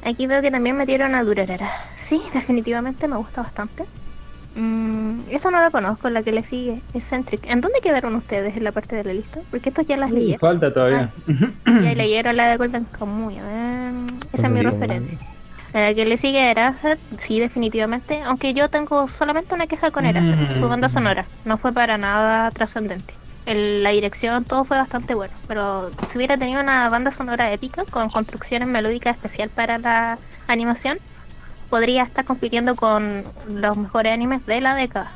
[0.03, 1.71] aquí veo que también metieron a Durarara.
[1.97, 3.85] Sí, definitivamente me gusta bastante.
[4.55, 7.45] Mm, esa no la conozco, la que le sigue, Eccentric.
[7.45, 9.39] ¿En dónde quedaron ustedes en la parte de la lista?
[9.49, 10.39] Porque estos ya las leyeron.
[10.39, 11.11] Falta todavía.
[11.65, 13.37] Ya leyeron la de Golden Kamuy.
[13.37, 13.93] A ver,
[14.33, 15.17] esa es mi referencia.
[15.73, 18.21] La que le sigue Eraser, sí, definitivamente.
[18.23, 21.25] Aunque yo tengo solamente una queja con Eraser, su banda sonora.
[21.45, 23.13] No fue para nada trascendente.
[23.45, 25.33] El- la dirección, todo fue bastante bueno.
[25.47, 30.17] Pero si hubiera tenido una banda sonora épica con construcciones melódicas especial para la
[30.47, 30.99] animación,
[31.69, 35.11] podría estar compitiendo con los mejores animes de la década.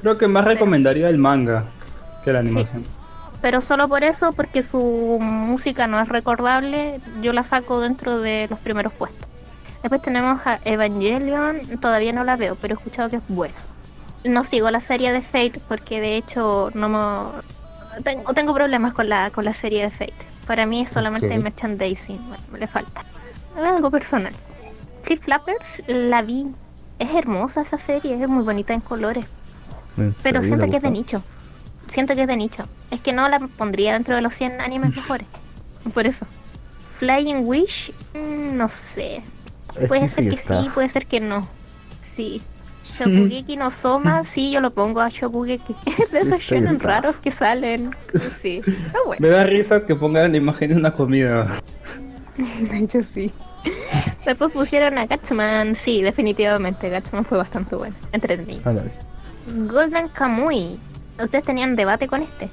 [0.00, 1.64] Creo que más recomendaría el manga
[2.24, 2.84] que la animación.
[3.40, 8.46] Pero solo por eso, porque su música no es recordable, yo la saco dentro de
[8.50, 9.28] los primeros puestos.
[9.82, 13.54] Después tenemos a Evangelion, todavía no la veo, pero he escuchado que es buena.
[14.24, 18.02] No sigo la serie de Fate porque de hecho no me...
[18.02, 20.14] Tengo, tengo problemas con la, con la serie de Fate.
[20.46, 21.42] Para mí es solamente Ok.
[21.42, 23.04] merchandising, bueno, me le falta.
[23.56, 24.32] Algo personal.
[25.02, 26.46] Flip Flappers la vi.
[26.98, 29.26] Es hermosa esa serie, es muy bonita en colores.
[29.96, 31.22] ¿En Pero siento que es de nicho.
[31.88, 32.64] Siento que es de nicho.
[32.90, 35.26] Es que no la pondría dentro de los 100 animes mejores.
[35.92, 36.26] Por eso.
[36.98, 39.22] Flying Wish, mm, no sé.
[39.78, 40.62] Es Puede ser que está.
[40.62, 41.46] sí, puede ser que no.
[42.16, 42.42] Sí.
[42.84, 45.74] Shokugeki no Soma, sí, yo lo pongo a Shokugeki.
[46.12, 47.90] de esos Sí, shonen raros que salen.
[48.42, 48.58] Sí.
[48.58, 49.20] Está bueno.
[49.20, 51.46] Me da risa que pongan la imagen de una comida.
[52.36, 53.30] De hecho, sí.
[54.24, 55.76] Después pusieron a Gatchman.
[55.76, 56.90] Sí, definitivamente.
[56.90, 57.94] Gatchman fue bastante bueno.
[58.12, 58.60] Entretenido.
[58.64, 58.74] Ah.
[59.46, 60.78] Golden Kamuy.
[61.22, 62.50] ¿Ustedes tenían debate con este?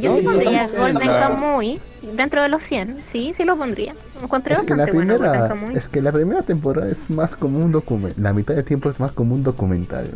[0.00, 0.68] Yo sí pondría.
[0.68, 1.80] Golden La- Kamuy
[2.16, 2.98] dentro de los 100.
[3.02, 3.94] Sí, sí lo pondría.
[4.22, 5.74] Encontré Es que, la bastante bueno Golden primera, Kamuy.
[5.76, 8.22] es que la primera temporada es más como un documental.
[8.22, 10.10] La mitad del tiempo es más como un documental.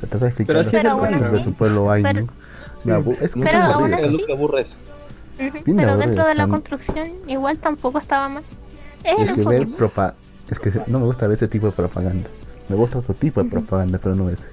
[0.00, 2.28] Se trata de explicar Pero las sí cosas de su pueblo hay, pero- ¿no?
[2.84, 3.96] Me abu- es muy Pero aún aburrido.
[3.96, 4.74] así- Es lo que aburre eso.
[5.36, 8.42] Ujú, bien Pero dentro de la construcción igual tampoco estaba mal.
[9.02, 10.14] Es Es que ver propa
[10.50, 12.28] es que no me gusta ver ese tipo de propaganda.
[12.68, 14.48] Me gusta otro tipo de propaganda, pero no ese.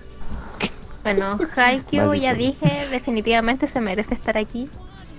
[1.03, 4.69] Bueno, Haikyuu ya dije, definitivamente se merece estar aquí.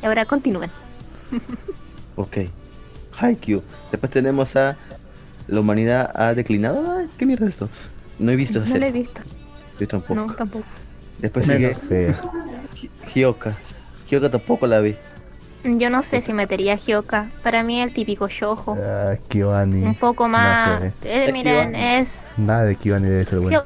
[0.03, 0.70] Y ahora continúen.
[2.16, 2.39] Ok.
[3.18, 3.62] Haikyuu.
[3.91, 4.76] Después tenemos a
[5.49, 6.99] La humanidad ha declinado.
[6.99, 7.68] Ay, ¿Qué mierda es esto?
[8.18, 9.20] No he visto esa No lo he visto.
[9.80, 10.14] Yo tampoco.
[10.14, 10.64] No, tampoco.
[11.18, 11.74] Después Menos.
[11.76, 12.20] sigue Fea.
[12.80, 13.57] Hi- Hyoka.
[14.09, 14.95] Hyoka tampoco la vi.
[15.64, 17.26] Yo no sé si metería a Hyoka.
[17.43, 18.76] Para mí el típico shoujo.
[18.80, 19.83] Ah, Kyoani.
[19.85, 20.68] Un poco más...
[20.70, 20.87] No sé.
[21.05, 22.09] eh, Es miren, es...
[22.37, 23.62] Nada de Kyoani debe ser bueno.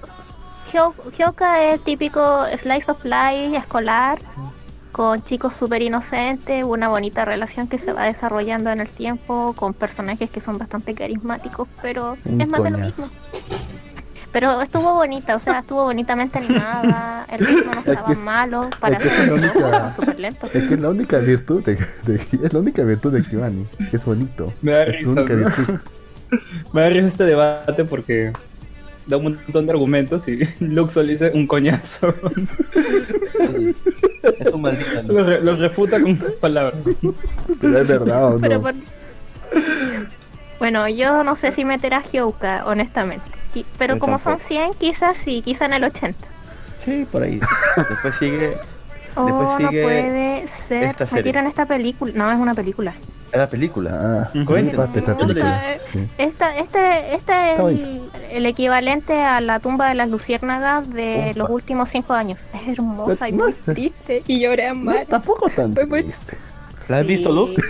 [0.73, 4.19] Hyoka es típico slice of life escolar,
[4.93, 9.75] con chicos súper inocentes, una bonita relación que se va desarrollando en el tiempo, con
[9.75, 13.03] personajes que son bastante carismáticos, pero Un es más de lo coñazo.
[13.03, 13.17] mismo.
[14.33, 18.97] Pero estuvo bonita, o sea, estuvo bonitamente animada, el ritmo no estaba es- malo, para
[18.99, 20.47] es que ser es la única- lento.
[20.53, 22.14] Es que es la única virtud de, de-
[22.45, 24.53] es la única virtud de que Es bonito.
[24.61, 25.38] Me da Es su risa, única ¿no?
[25.47, 25.80] virtud.
[26.72, 28.33] Me da risa este debate porque
[29.07, 32.14] da un montón de argumentos y Luxol dice un coñazo.
[32.34, 33.74] Sí.
[34.41, 35.03] Es un maldito.
[35.04, 35.12] ¿no?
[35.12, 36.74] lo, re- lo refuta con palabras.
[37.61, 38.62] Pero es verdad o Pero no.
[38.62, 38.74] por-
[40.58, 43.24] Bueno, yo no sé si meter a Hyoka, honestamente.
[43.78, 44.49] Pero como son tampoco.
[44.49, 46.18] 100, quizás sí, quizás en el 80.
[46.84, 47.41] Sí, por ahí.
[47.76, 48.57] Después sigue.
[49.17, 50.83] Oh, Después no sigue puede ser.
[50.84, 51.22] esta serie.
[51.25, 52.13] Metieron esta película.
[52.14, 52.95] No, es una película.
[53.33, 53.91] a la película.
[53.93, 55.63] Ah, de esta No, película.
[55.80, 56.07] Sí.
[56.18, 58.01] Esta, este, este es el,
[58.33, 61.38] el equivalente a la tumba de las luciérnagas de Opa.
[61.38, 62.38] los últimos cinco años.
[62.55, 63.72] Es hermosa y No muy sé.
[63.75, 64.22] triste.
[64.26, 65.07] Y lloré a No, mar.
[65.09, 66.37] tampoco tan triste.
[66.88, 67.61] ¿La has visto, Luke?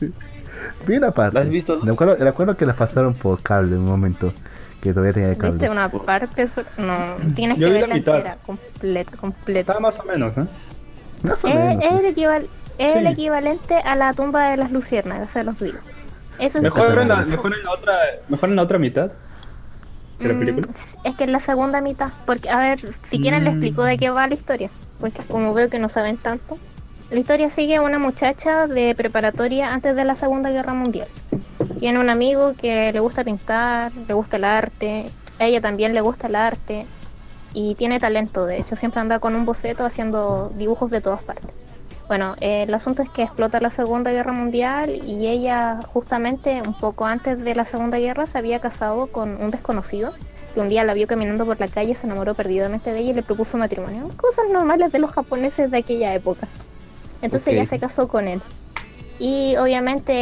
[0.86, 1.34] Bien aparte.
[1.34, 1.80] ¿La has visto?
[1.82, 4.32] Recuerdo, recuerdo que la pasaron por cable en un momento.
[4.80, 5.70] Que todavía tenía el ¿Viste cable.
[5.70, 6.48] una parte?
[6.78, 9.60] No, tienes Yo que verla entera, completa, completa.
[9.72, 10.44] Está más o menos, ¿eh?
[11.22, 11.84] Más o Es, menos.
[11.84, 11.96] es sí.
[11.96, 12.48] el, equival-
[12.78, 13.12] es el Sí.
[13.12, 15.78] equivalente a la tumba de las luciérnagas, se los digo.
[16.38, 17.94] Eso es Mejor en, la, mejor en la otra
[18.28, 19.10] mejor en la otra mitad
[20.18, 20.66] de la Mm, película.
[21.04, 23.56] Es que en la segunda mitad, porque a ver, si quieren les Mm.
[23.56, 24.70] explico de qué va la historia,
[25.00, 26.58] porque como veo que no saben tanto.
[27.10, 31.06] La historia sigue a una muchacha de preparatoria antes de la Segunda Guerra Mundial.
[31.78, 36.00] Tiene un amigo que le gusta pintar, le gusta el arte, a ella también le
[36.00, 36.84] gusta el arte
[37.56, 41.50] y tiene talento, de hecho siempre anda con un boceto haciendo dibujos de todas partes.
[42.06, 46.74] Bueno, eh, el asunto es que explota la Segunda Guerra Mundial y ella justamente un
[46.74, 50.12] poco antes de la Segunda Guerra se había casado con un desconocido
[50.52, 53.14] que un día la vio caminando por la calle, se enamoró perdidamente de ella y
[53.14, 54.10] le propuso matrimonio.
[54.18, 56.48] Cosas normales de los japoneses de aquella época.
[57.22, 58.42] Entonces ella se casó con él.
[59.18, 60.12] Y obviamente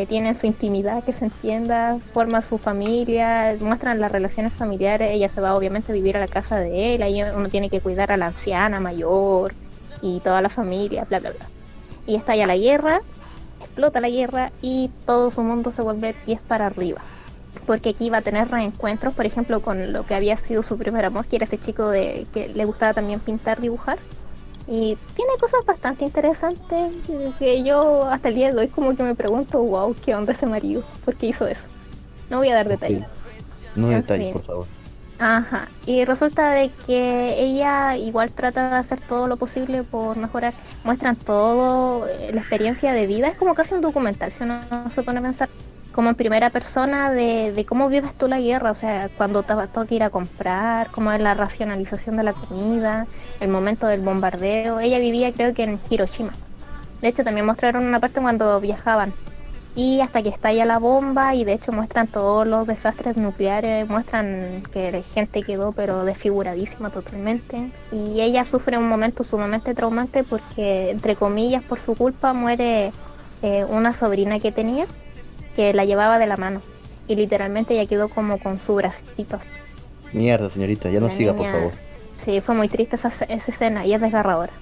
[0.00, 5.10] eh, tienen su intimidad, que se entienda, forma su familia, muestran las relaciones familiares.
[5.12, 7.80] Ella se va obviamente a vivir a la casa de él, ahí uno tiene que
[7.80, 9.52] cuidar a la anciana mayor
[10.00, 11.46] y toda la familia, bla, bla, bla.
[12.06, 13.02] Y estalla la guerra,
[13.60, 17.02] explota la guerra y todo su mundo se vuelve pies para arriba.
[17.66, 21.04] Porque aquí va a tener reencuentros, por ejemplo, con lo que había sido su primer
[21.04, 23.98] amor, que era ese chico de que le gustaba también pintar, dibujar.
[24.70, 26.92] Y tiene cosas bastante interesantes
[27.40, 30.46] que yo hasta el día de hoy como que me pregunto, wow, ¿qué onda ese
[30.46, 30.84] marido?
[31.04, 31.60] ¿Por qué hizo eso?
[32.30, 33.04] No voy a dar detalles.
[33.74, 34.66] No En detalles, por favor.
[35.18, 40.54] Ajá, y resulta de que ella igual trata de hacer todo lo posible por mejorar.
[40.84, 44.60] Muestran todo, eh, la experiencia de vida, es como casi un documental, si uno
[44.94, 45.48] se pone a pensar
[45.92, 49.54] como en primera persona de, de cómo vives tú la guerra, o sea, cuando te
[49.72, 53.06] toca ir a comprar, cómo es la racionalización de la comida,
[53.40, 54.80] el momento del bombardeo.
[54.80, 56.32] Ella vivía creo que en Hiroshima.
[57.00, 59.12] De hecho, también mostraron una parte cuando viajaban.
[59.76, 64.62] Y hasta que estalla la bomba y de hecho muestran todos los desastres nucleares, muestran
[64.72, 67.70] que la gente quedó pero desfiguradísima totalmente.
[67.92, 72.92] Y ella sufre un momento sumamente traumante porque, entre comillas, por su culpa muere
[73.42, 74.86] eh, una sobrina que tenía
[75.60, 76.62] que la llevaba de la mano.
[77.06, 79.38] Y literalmente ella quedó como con su bracito.
[80.14, 81.72] Mierda, señorita, ya no La siga, por niña- favor.
[82.24, 84.52] Sí, fue muy triste esa, esa escena y es desgarradora.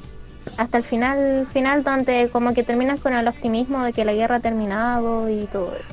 [0.57, 4.37] Hasta el final, final donde como que terminan con el optimismo de que la guerra
[4.37, 5.85] ha terminado y todo eso.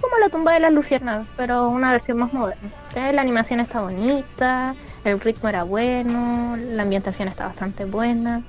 [0.00, 2.68] Como la tumba de las luciérnagas, pero una versión más moderna.
[2.94, 4.74] Eh, La animación está bonita,
[5.04, 8.42] el ritmo era bueno, la ambientación está bastante buena.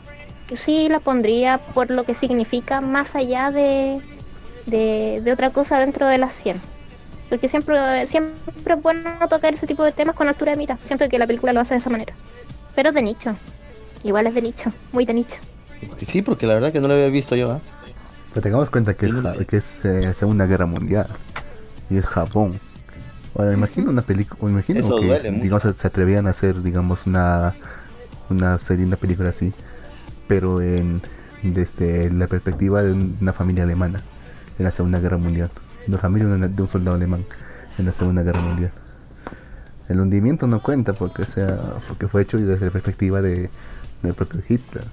[0.66, 4.00] Sí la pondría por lo que significa más allá de,
[4.70, 6.60] de, de otra cosa dentro de las 100.
[7.30, 10.78] Porque siempre, siempre es bueno tocar ese tipo de temas con altura de mira.
[10.88, 12.14] Siento que la película lo hace de esa manera.
[12.76, 13.36] Pero de nicho.
[14.04, 15.36] Igual es de nicho, muy de nicho.
[16.08, 17.60] Sí, porque la verdad que no lo había visto yo, ¿ah?
[18.34, 19.14] Pero tengamos cuenta que es,
[19.48, 21.08] que es eh, Segunda Guerra Mundial
[21.90, 22.60] y es Japón.
[23.36, 27.54] Ahora, imagino una película, imagino Eso que digamos, se, se atrevían a hacer, digamos, una,
[28.30, 29.54] una serie, una película así,
[30.28, 31.02] pero en
[31.44, 34.04] desde la perspectiva de una familia alemana
[34.60, 35.50] en la Segunda Guerra Mundial,
[35.88, 37.26] una familia de un- de soldado alemán
[37.78, 38.72] en la Segunda Guerra Mundial.
[39.88, 41.58] El hundimiento no cuenta porque sea
[41.88, 43.50] porque fue hecho desde la perspectiva de
[44.04, 44.84] del propio Hitler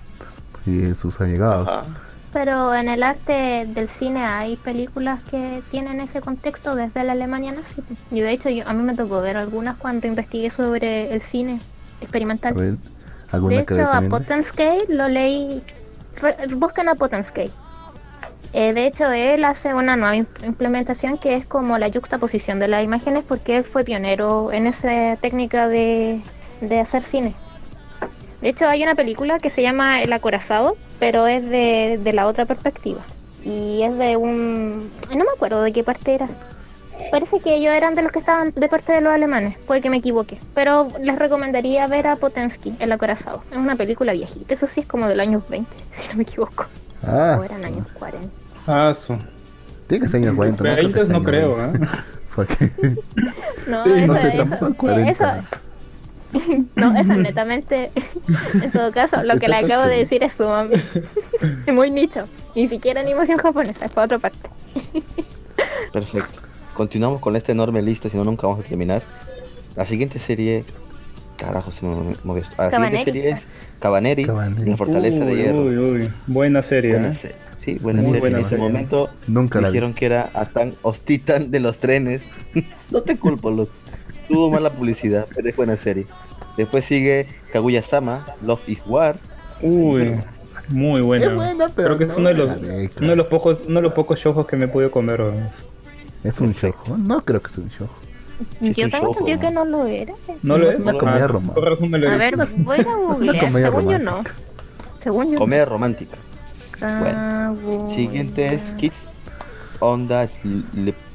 [0.66, 1.68] y sus allegados.
[1.68, 1.82] Ajá.
[2.32, 7.52] Pero en el arte del cine hay películas que tienen ese contexto desde la Alemania
[7.52, 7.82] nazi.
[8.10, 11.60] Y de hecho yo, a mí me tocó ver algunas cuando investigué sobre el cine
[12.00, 12.54] A experimental.
[12.54, 12.78] ver, De
[13.32, 14.00] ¿alguna que hecho, a
[14.90, 15.62] lo leí.
[16.20, 17.50] re- buscan a.
[18.58, 22.68] Eh, de hecho, él hace una nueva im- implementación que es como la yuxtaposición de
[22.68, 26.20] las imágenes porque él fue pionero en esa técnica de,
[26.62, 27.34] de hacer cine.
[28.40, 32.26] De hecho, hay una película que se llama El Acorazado, pero es de, de la
[32.26, 33.00] otra perspectiva.
[33.44, 34.90] Y es de un...
[35.10, 36.26] No me acuerdo de qué parte era.
[37.10, 39.90] Parece que ellos eran de los que estaban de parte de los alemanes, puede que
[39.90, 40.38] me equivoque.
[40.54, 43.42] Pero les recomendaría ver a Potensky, El Acorazado.
[43.50, 46.64] Es una película viejita, eso sí es como del años 20, si no me equivoco.
[47.06, 48.26] Ah, o eran años 40.
[48.66, 49.16] Ah, su.
[49.86, 50.70] Tiene que ser años 40, ¿no?
[50.72, 51.84] Creo que 20 es no creo, 20.
[51.84, 51.88] ¿eh?
[52.34, 52.70] Porque
[53.68, 55.10] No, Sí, eso, no sé, eso- tampoco sí, 40.
[55.10, 55.24] eso,
[56.74, 57.90] no, eso es netamente,
[58.62, 60.82] en todo caso, lo que le acabo de decir es sumamente
[61.66, 62.26] es muy nicho.
[62.54, 64.48] Ni siquiera animación japonesa, es para otra parte.
[65.92, 66.40] Perfecto.
[66.74, 69.02] Continuamos con esta enorme lista, si no nunca vamos a terminar.
[69.76, 70.64] La siguiente serie...
[71.36, 72.54] Carajo, se me movió esto.
[72.56, 73.04] La Cabaneri.
[73.04, 73.46] siguiente serie es
[73.78, 74.70] Cabaneri, Cabaneri.
[74.70, 75.60] la Fortaleza de Hierro.
[75.64, 76.12] Uy, uy.
[76.26, 77.18] Buena serie, Buena ¿eh?
[77.20, 77.34] se-
[77.66, 78.20] Sí, buena Muy serie.
[78.20, 78.64] buena en su serie.
[78.64, 82.22] momento nunca dijeron que era Atan Ostitan de los trenes.
[82.90, 83.66] no te culpo.
[84.28, 86.06] Tuvo mala publicidad, pero es buena serie.
[86.56, 89.16] Después sigue Kaguya-sama, Love is War.
[89.60, 90.14] Uy,
[90.68, 91.26] muy buena.
[91.26, 92.50] Es buena, pero Creo que es no uno de los,
[93.00, 95.20] uno de los pocos, uno de los pocos shows que me he podido comer.
[95.20, 95.32] ¿no?
[96.24, 96.72] Es un show.
[96.96, 97.70] No creo que sea un.
[97.70, 100.14] Sí, es Yo un tengo entendido que no lo era.
[100.42, 100.84] No lo Es es.
[100.84, 101.60] una comedia Ah, romántica.
[101.98, 103.38] lo he A ver, voy a googlear.
[103.44, 104.10] comedia Según yo no.
[104.12, 104.34] romántica.
[105.02, 106.16] Según yo Comedia romántica.
[106.80, 107.00] No.
[107.00, 107.88] Bueno.
[107.94, 108.94] Siguiente es Kids
[109.80, 110.28] Onda.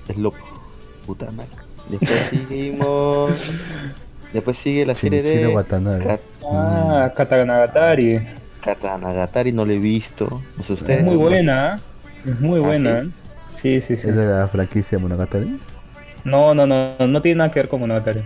[0.08, 0.36] Slop.
[1.06, 1.50] Puta madre.
[1.90, 3.52] Después seguimos.
[4.34, 5.54] Después sigue la serie de.
[5.54, 6.20] Kat-
[6.54, 8.28] Ah, Katanagatari.
[8.62, 10.42] Katanagatari, no lo he visto.
[10.58, 11.04] No sé Es ustedes.
[11.04, 11.82] muy buena,
[12.26, 12.30] ¿eh?
[12.32, 13.02] Es muy ¿Ah, buena.
[13.02, 13.08] sí?
[13.08, 13.12] ¿eh?
[13.54, 14.10] Sí, sí, sí.
[14.10, 15.60] Es de la franquicia Monogatari.
[16.24, 18.24] No, no, no, no tiene nada que ver con Monogatari.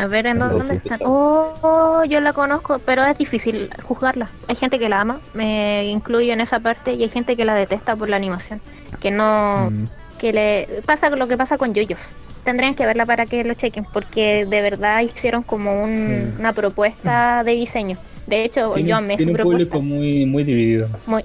[0.00, 0.94] A ver, ¿en dónde sí, están?
[0.94, 0.98] está.
[1.08, 4.28] Oh, yo la conozco, pero es difícil juzgarla.
[4.48, 7.54] Hay gente que la ama, me incluyo en esa parte, y hay gente que la
[7.54, 8.62] detesta por la animación.
[8.98, 9.68] Que no.
[9.70, 9.86] Mm,
[10.18, 12.00] que le pasa lo que pasa con Yoyos.
[12.44, 16.40] Tendrían que verla para que lo chequen, porque de verdad hicieron como un- Sí.
[16.40, 17.98] una propuesta de diseño.
[18.26, 19.70] De hecho, Tiene, yo amé tiene su un propuesta.
[19.70, 20.88] público muy, muy dividido.
[21.06, 21.24] Muy,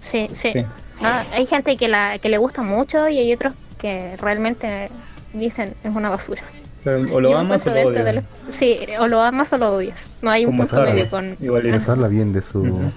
[0.00, 0.52] sí, sí.
[0.52, 0.64] Sí.
[1.02, 4.88] Ah, hay gente que la que le gusta mucho y hay otros que realmente
[5.32, 6.42] dicen es una basura.
[6.84, 8.24] O lo amas o lo odias.
[8.58, 9.96] Sí, o lo amas o lo odias.
[10.20, 11.30] No hay un punto medio con...
[11.30, 11.62] Ajá.
[11.62, 12.90] Pensarla bien de su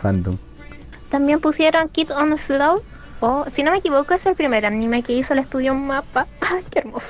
[0.00, 0.36] fandom.
[1.10, 2.82] También pusieron Kid on Slow.
[3.20, 6.26] O, si no me equivoco, es el primer anime que hizo el estudio Mapa.
[6.40, 7.06] ¡Ay, qué hermoso!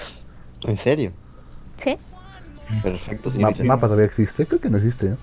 [0.64, 1.12] ¿En serio?
[1.82, 1.96] Sí.
[2.82, 3.30] Perfecto.
[3.38, 3.50] Ma-.
[3.64, 4.46] ¿Mapa todavía existe?
[4.46, 5.10] Creo que no existe.
[5.10, 5.16] ¿no?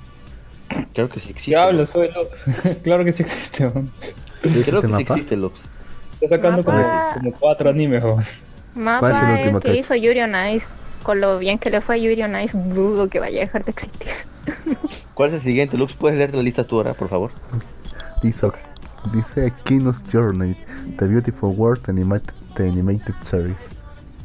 [0.93, 1.51] Creo que sí existe.
[1.51, 1.89] ¿Qué hablas?
[1.89, 2.45] Soy Lux.
[2.83, 3.69] claro que sí existe.
[3.69, 3.83] Creo
[4.43, 5.13] ¿Existe que sí mapa?
[5.13, 5.55] existe, Lux.
[6.21, 7.13] Está sacando como, Mapa.
[7.15, 8.03] como cuatro animes.
[8.03, 8.23] weón.
[8.75, 10.67] Mapa ¿Cuál es el es último que hizo Yuri on Ice.
[11.03, 13.63] Con lo bien que le fue a Yuri on Ice, dudo que vaya a dejar
[13.65, 14.07] de existir.
[15.13, 15.93] ¿Cuál es el siguiente, Lux?
[15.93, 17.31] ¿Puedes leer la lista tú ahora, por favor?
[18.21, 18.47] Dice,
[19.13, 20.55] dice Kino's Journey,
[20.97, 23.69] The Beautiful World Animated, the Animated Series.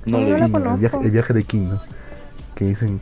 [0.07, 0.79] No No, la Kino, el, conozco.
[0.79, 1.81] viaje, el viaje de Kino.
[2.55, 3.01] Que dicen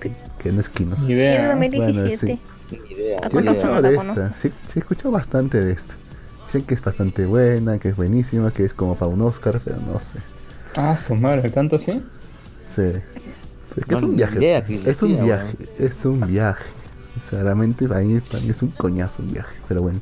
[0.00, 0.96] que, que no es Kino.
[0.98, 1.54] Ni idea.
[1.54, 2.16] de 2017.
[2.16, 2.40] sí.
[2.70, 3.20] Ni idea.
[3.22, 4.22] Ah, Yo he escuchado de conozco.
[4.22, 5.94] esta, sí, sí he escuchado bastante de esta.
[6.46, 9.78] Dicen que es bastante buena, que es buenísima, que es como para un Oscar, pero
[9.80, 10.20] no sé.
[10.74, 12.02] Ah, su madre, ¿tanto así?
[12.62, 12.92] Sí.
[13.74, 14.38] Pero que No, es un viaje.
[14.38, 15.56] idea es un viaje.
[15.78, 16.64] Es un viaje.
[17.16, 19.56] O sea, realmente para mí, para mí es un coñazo un viaje.
[19.68, 20.00] Pero bueno.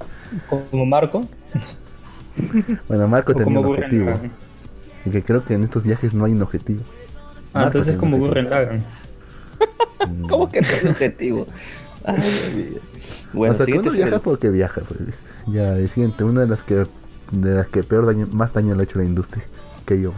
[0.70, 1.26] Como Marco.
[2.86, 4.30] Bueno, Marco tenía como un Gurren objetivo.
[5.04, 6.82] Y que creo que en estos viajes no hay un objetivo.
[7.52, 8.84] Ah, Marco entonces tiene como un Gurren Lagann.
[10.06, 10.26] Mm.
[10.28, 11.46] ¿Cómo que no es objetivo?
[12.04, 12.78] Ay.
[13.32, 14.82] Bueno, o sea, que uno viaja porque viaja.
[14.82, 15.00] Pues.
[15.46, 16.86] Ya, el siguiente, una de las que
[17.32, 19.44] de las que peor daño, más daño le ha hecho la industria.
[19.84, 20.12] Que yo.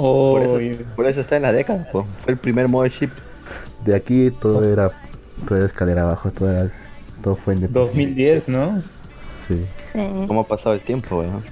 [0.00, 2.06] Oh, Por eso, por eso está en la década, po.
[2.22, 2.88] fue el primer modo.
[3.84, 4.90] De aquí todo era
[5.46, 6.70] todo era escalera abajo, todo era
[7.22, 8.80] todo fue en 2010, ¿no?
[9.34, 10.00] Sí, Sí.
[10.26, 11.42] ¿Cómo ha pasado el tiempo, weón?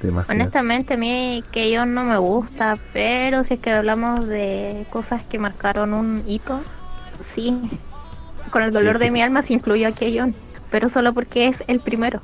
[0.00, 0.40] demasiado.
[0.40, 5.22] Honestamente, a mí que yo no me gusta, pero si es que hablamos de cosas
[5.24, 6.60] que marcaron un hito,
[7.22, 7.58] sí.
[8.50, 10.34] Con el dolor de mi alma se incluyo a Keyon,
[10.70, 12.20] pero solo porque es el primero.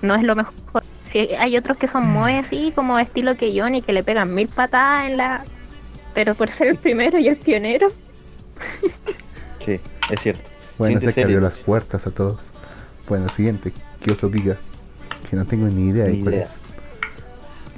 [0.00, 0.82] No es lo mejor.
[1.12, 4.48] Si hay otros que son muy así, como estilo Keyon y que le pegan mil
[4.48, 5.44] patadas en la.
[6.14, 7.88] Pero por ser el primero y el pionero.
[9.64, 9.78] Sí,
[10.10, 10.48] es cierto.
[10.78, 12.48] Bueno, Siguiente sé que abrió las puertas a todos.
[13.08, 13.72] Bueno, siguiente,
[14.02, 14.56] Kyoso Giga.
[15.28, 16.44] Que no tengo ni idea de Ni cuál idea.
[16.44, 16.56] es.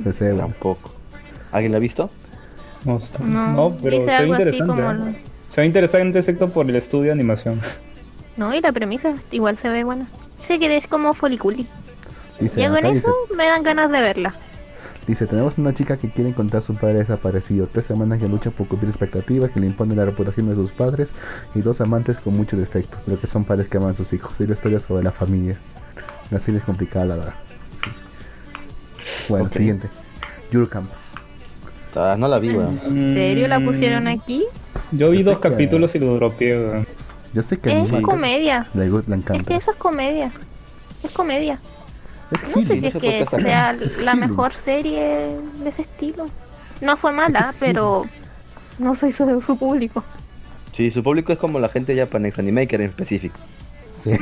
[0.07, 0.93] Ese, bueno, Tampoco.
[1.53, 2.11] ¿Alguien la ha visto?
[2.85, 3.13] No, sé.
[3.21, 4.83] No, no pero se ve interesante.
[4.83, 4.95] ¿eh?
[4.95, 5.15] lo-
[5.49, 7.61] Se ve interesante excepto por el estudio de animación.
[8.37, 10.09] No, y la premisa igual se ve buena.
[10.39, 11.67] Dice que es como Foliculi.
[12.41, 14.35] Dice, Ya con dice, eso me dan ganas de verla.
[15.07, 17.67] dice, tenemos una chica que quiere encontrar a su padre desaparecido.
[17.67, 21.15] Tres semanas que lucha por cumplir expectativas, que le impone la reputación de sus padres.
[21.55, 24.41] Y dos amantes con muchos defectos, pero que son padres que aman a sus hijos.
[24.41, 25.59] Y la historia sobre la familia.
[26.31, 27.35] La serie es complicada, la verdad.
[28.99, 29.27] Sí.
[29.29, 29.89] Bueno, siguiente.
[30.51, 30.89] Yurkamp.
[31.97, 32.79] Ah, no la vi, weón.
[32.87, 34.45] ¿En serio la Mm, pusieron aquí?
[34.93, 36.59] Yo vi Yo dos que- capítulos y lo dropeé.
[36.59, 36.87] weón.
[37.33, 38.69] Yo sé que Es comedia.
[38.75, 39.45] le, le Es encanta.
[39.45, 40.31] que eso es comedia.
[41.03, 41.61] Es comedia.
[42.35, 46.29] Es No sé si es que sea Es la mejor serie de ese estilo.
[46.81, 48.05] No fue mala, Es pero
[48.79, 50.03] no soy su, su público.
[50.73, 53.39] Sí, su público es como la gente Japan Animaker en específico.
[53.93, 54.11] Sí.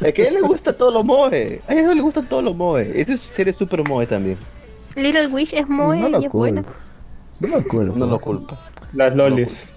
[0.00, 1.60] Es que a él le gusta todos los moe.
[1.68, 2.90] A él le gustan todos los moe.
[2.98, 4.36] Esta es serie super moe también.
[4.94, 6.62] Little Wish es muy no lo y es buena.
[6.62, 6.78] culpo.
[7.40, 7.96] No lo culpo.
[7.96, 8.58] No lo culpa.
[8.92, 9.72] Las lolis.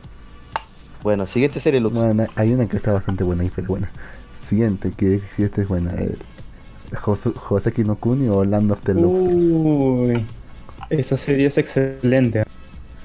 [1.04, 1.96] Bueno, siguiente serie, Lux.
[1.96, 3.92] Bueno, hay una que está bastante buena y pero buena.
[4.48, 5.94] Siguiente, que si esta es buena.
[5.96, 6.16] Eh,
[7.02, 9.36] Jose- Joseki no Kuni o Land of the Lobsters.
[9.36, 10.26] Uy,
[10.90, 12.44] esa serie es excelente.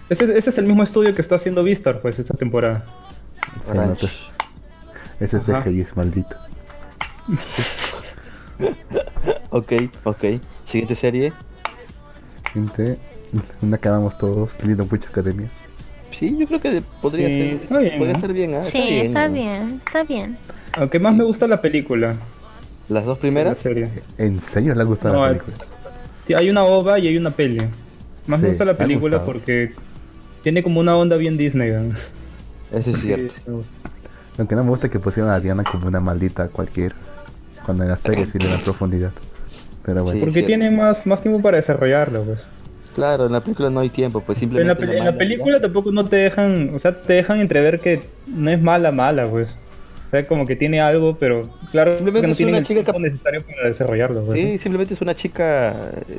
[0.09, 2.85] Ese, ese es el mismo estudio que está haciendo Vistar, pues, esta temporada.
[3.61, 4.09] Se nota.
[5.19, 5.63] Ese Ajá.
[5.65, 6.37] CGI es maldito.
[9.51, 9.73] Ok,
[10.05, 10.25] ok.
[10.65, 11.33] Siguiente serie.
[12.53, 12.99] Siguiente,
[13.61, 15.49] una que amamos todos, Little Witch Academia.
[16.23, 17.53] Sí, yo creo que podría Sí, ser.
[17.55, 18.21] está bien, Podría ¿no?
[18.21, 18.63] ser bien, ¿ah?
[18.63, 20.39] Sí, está bien, está bien.
[20.75, 22.15] Aunque más me gusta la película.
[22.89, 23.59] Las dos de La primeras.
[23.59, 23.89] serie.
[24.19, 25.67] ¿En serio le No, la el- película?
[26.25, 27.59] Sí, hay una ova y hay una peli.
[28.29, 29.71] Más Sí, me gusta la película porque
[30.45, 31.73] tiene como una onda bien Disney.
[31.73, 31.93] ¿no?
[32.79, 33.35] Eso es cierto.
[33.49, 33.79] Gusta.
[34.39, 36.95] Aunque no me gusta que pusieron a Diana como una maldita cualquiera.
[37.67, 39.11] Cuando en la serie sí le da profundidad.
[39.85, 40.21] Pero bueno.
[40.21, 40.25] Sí.
[40.25, 42.43] Porque tiene más, más tiempo para desarrollarlo, pues.
[42.95, 44.99] Claro, en la película no hay tiempo, pues Pero en la, simplemente.
[44.99, 48.61] en la película tampoco no te dejan, o sea, te dejan entrever que no es
[48.61, 49.57] mala, mala, pues.
[50.07, 53.01] O sea, como que tiene algo, pero claro, Simplemente no es una el chica tiempo
[53.01, 54.39] necesario para desarrollarlo, pues.
[54.39, 55.71] Sí, simplemente es una chica
[56.09, 56.19] eh,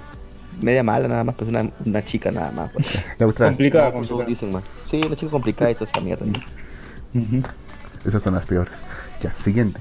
[0.62, 2.72] media mala nada más, pues una, una chica nada más.
[2.72, 3.06] Pues.
[3.20, 4.26] Complicada, Como complicada.
[4.26, 4.64] dicen más.
[4.90, 6.26] Sí, una chica complicada y toda esa mierda.
[6.26, 7.22] ¿no?
[7.22, 7.44] Ujú.
[8.06, 8.84] Esas son las peores.
[9.22, 9.80] Ya, siguiente.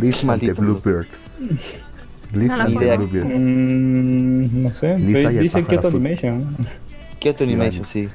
[0.00, 1.06] Lisa Maldito de Bluebird.
[2.36, 3.24] Lisa No la de.
[3.24, 4.98] Mm, no sé.
[4.98, 5.90] Lisa y Dice azul.
[6.00, 6.56] Animation.
[7.18, 8.08] Kyoto Animation, sí.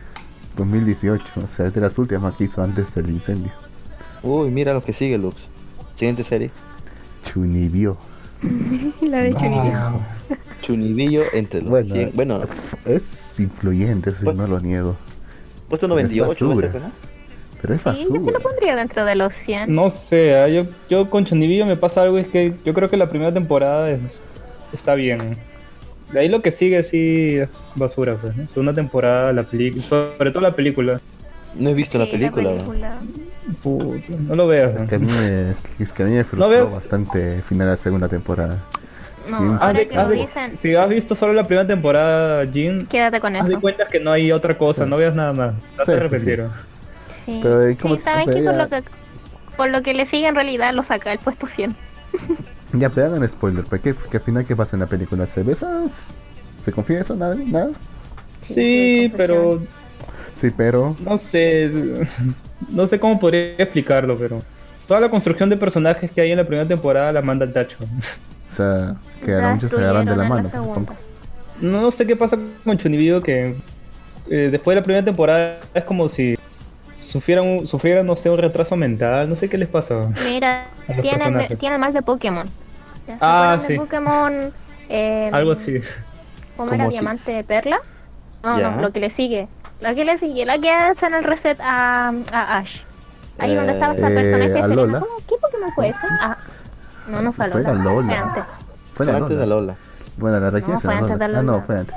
[0.56, 3.52] 2018, o sea, es de las últimas que hizo antes del incendio.
[4.24, 5.38] Uy, mira lo que sigue, Lux.
[5.96, 6.52] Siguiente serie.
[7.24, 7.98] Chunibyo.
[9.02, 10.00] La de Chunibyo.
[10.62, 12.12] Chunibillo entre los Bueno, 100.
[12.14, 12.40] Bueno,
[12.86, 14.96] es influyente, eso Pues- no lo niego.
[15.70, 16.68] puesto 98, basura.
[16.68, 17.19] ¿ves acá, no?
[17.61, 18.31] Pero es Sí, yo sí basura.
[18.34, 19.73] lo pondría dentro de los 100.
[19.76, 22.98] No sé, ah, yo, yo con Chonibillo me pasa algo, es que yo creo que
[22.98, 24.22] la primera temporada es-
[24.73, 25.38] está bien.
[26.14, 28.36] De ahí lo que sigue sí es basura, pues.
[28.36, 28.48] ¿no?
[28.49, 30.99] Segunda temporada, la película, sobre todo la película.
[31.56, 32.44] No he visto la Sí, película.
[32.52, 32.56] ¿no?
[32.57, 32.98] película.
[33.64, 34.76] Puta, no lo veas.
[34.76, 34.88] Es ¿no?
[34.88, 36.72] que a mí me, es que, es que a mí me frustró ves?
[36.72, 38.57] bastante el final de la segunda temporada.
[39.30, 39.38] No.
[39.56, 42.45] Haz ahora de- que haz lo de- dicen, si has visto solo la primera temporada,
[42.52, 43.61] Jin, quédate con haz de eso.
[43.61, 44.90] cuenta que no hay otra cosa, Sí.
[44.90, 45.53] no veas nada más.
[45.53, 46.49] No Sí, te sí, arrepentirás.
[47.34, 48.43] Sí, Pero, ¿y Sí, cómo- ¿saben pero qué?
[48.45, 48.84] Por ya- lo que,
[49.57, 51.76] por lo que le sigue en realidad lo saca el puesto 100.
[52.73, 53.93] Ya, pero hagan spoiler, ¿para qué?
[53.93, 55.26] Porque al final, ¿qué pasa en la película?
[55.27, 55.89] ¿Se besan?
[56.61, 57.15] ¿Se confiesa?
[57.15, 57.35] ¿Nada?
[57.35, 57.69] ¿Nada?
[58.41, 59.61] Sí, pero
[60.34, 60.95] Sí, pero...
[61.03, 61.69] no sé,
[62.69, 64.41] no sé cómo podría explicarlo, pero
[64.88, 67.77] toda la construcción de personajes que hay en la primera temporada la manda al tacho.
[67.81, 68.95] O sea,
[69.26, 70.97] que a La muchos se agarran de la mano, la pues.
[71.61, 73.56] No, no sé qué pasa con Chunibido que
[74.30, 76.35] eh, después de la primera temporada es como si
[77.10, 80.10] sufrieran, un- sufrieran, no sé, un retraso mental, no sé qué les pasa.
[80.26, 82.48] Mira, A tienen, tienen más de Pokémon.
[83.07, 83.80] ¿Ya se Ah, acuerdan de sí.
[83.80, 84.53] Pokémon.
[84.90, 85.80] eh, Algo así.
[86.57, 86.90] ¿Cómo Como era?
[86.90, 87.80] Diamante de perla.
[88.44, 88.72] No, Ya.
[88.72, 89.48] no, lo que le sigue.
[89.81, 92.77] Lo que le sigue, la que hacen el reset a, a Ash.
[93.38, 94.68] Ahí donde estaba esta Eh, personaje a Serena.
[94.76, 94.99] Lola.
[94.99, 95.11] ¿Cómo?
[95.27, 96.07] ¿Qué Pokémon fue ese?
[96.22, 96.38] Ah,
[97.07, 97.73] no, no fue a Fue Lola.
[97.76, 98.07] la Lola.
[98.07, 98.44] Fue antes.
[98.44, 99.61] Fue Fue la antes de Lola.
[99.61, 99.76] Lola.
[100.18, 101.14] Bueno, la región No, fue Lola.
[101.26, 101.64] Ah, no, Lola.
[101.64, 101.95] fue antes.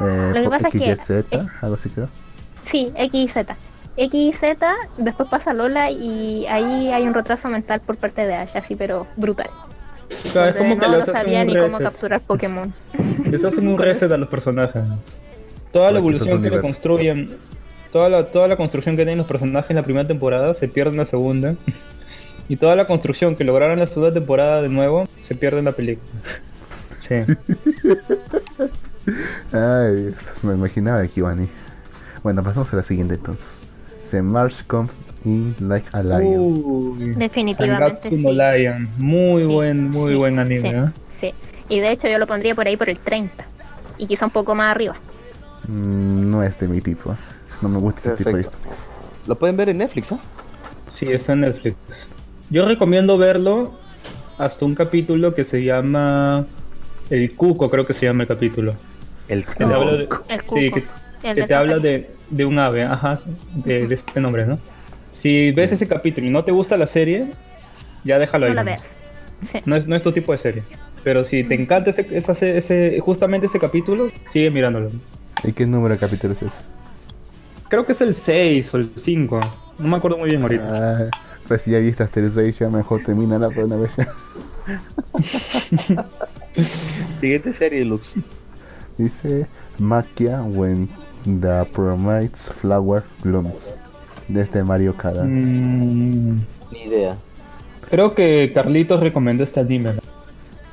[0.00, 2.08] Eh, Lo que pasa es que- XYZ, algo así creo.
[2.64, 3.56] Sí, X y Z.
[3.96, 8.34] X y Z, después pasa Lola y ahí hay un retraso mental por parte de
[8.34, 9.50] Ash, así pero brutal.
[10.32, 12.72] Claro, es Donde como que no les lo hacen sabía ni cómo capturar Pokémon.
[13.30, 14.82] Les hacen un reset a los personajes.
[15.72, 17.30] Toda la evolución que le construyen,
[17.92, 20.90] toda la, toda la construcción que tienen los personajes en la primera temporada se pierde
[20.90, 21.56] en la segunda.
[22.48, 25.64] Y toda la construcción que lograron en la segunda temporada de nuevo se pierde en
[25.64, 26.10] la película.
[26.98, 27.14] Sí.
[29.52, 31.48] Ay, Dios, me imaginaba que ir.
[32.22, 33.58] Bueno, pasamos a la siguiente entonces.
[34.10, 36.38] The March comes in like a lion.
[36.38, 38.22] Uy, Definitivamente sí.
[38.22, 38.88] no Lion.
[38.98, 40.70] Muy Sí, buen, muy sí, buen anime.
[40.70, 40.90] sí, ¿eh?
[41.20, 41.34] sí.
[41.74, 43.44] Y de hecho yo lo pondría por ahí por el 30.
[43.98, 44.96] Y quizá un poco más arriba.
[45.68, 47.16] Mm, no es de mi tipo.
[47.62, 48.58] No me gusta ese tipo de Perfecto.
[48.58, 48.86] historias.
[49.26, 50.18] Lo pueden ver en Netflix, ¿no?
[50.88, 51.76] Sí, está en Netflix.
[52.50, 53.72] Yo recomiendo verlo
[54.36, 56.44] hasta un capítulo que se llama
[57.08, 58.74] El Cuco, creo que se llama el capítulo.
[59.28, 60.82] El Que te habla de, El sí, cuco.
[61.22, 63.20] que, El que te habla de, de un ave, ajá,
[63.54, 64.58] de, de este nombre, ¿no?
[65.10, 67.26] Si ves ese capítulo y no te gusta la serie,
[68.04, 68.56] ya déjalo No ahí.
[68.56, 68.82] la veas.
[69.50, 69.58] Sí.
[69.66, 70.62] No es, no es tu tipo de serie.
[71.04, 74.90] Pero si te encanta ese, esa se- ese, justamente ese capítulo, sigue mirándolo.
[75.44, 76.62] ¿Y qué número de capítulo es ese?
[77.68, 79.40] Creo que es el 6 o el 5.
[79.78, 80.68] No me acuerdo muy bien ahorita.
[80.70, 81.10] Ah,
[81.48, 83.92] pues si ya viste hasta el 6, ya mejor termínala por una vez.
[87.20, 88.08] Siguiente serie, Lux.
[88.98, 89.46] Dice
[89.78, 90.88] Maquia when
[91.24, 93.78] the promites flower blooms.
[94.28, 95.24] Desde Mario Kada.
[95.24, 96.36] Mm,
[96.72, 97.16] Ni idea.
[97.90, 99.94] creo que Carlitos recomendó este anime.
[99.94, 100.00] ¿no?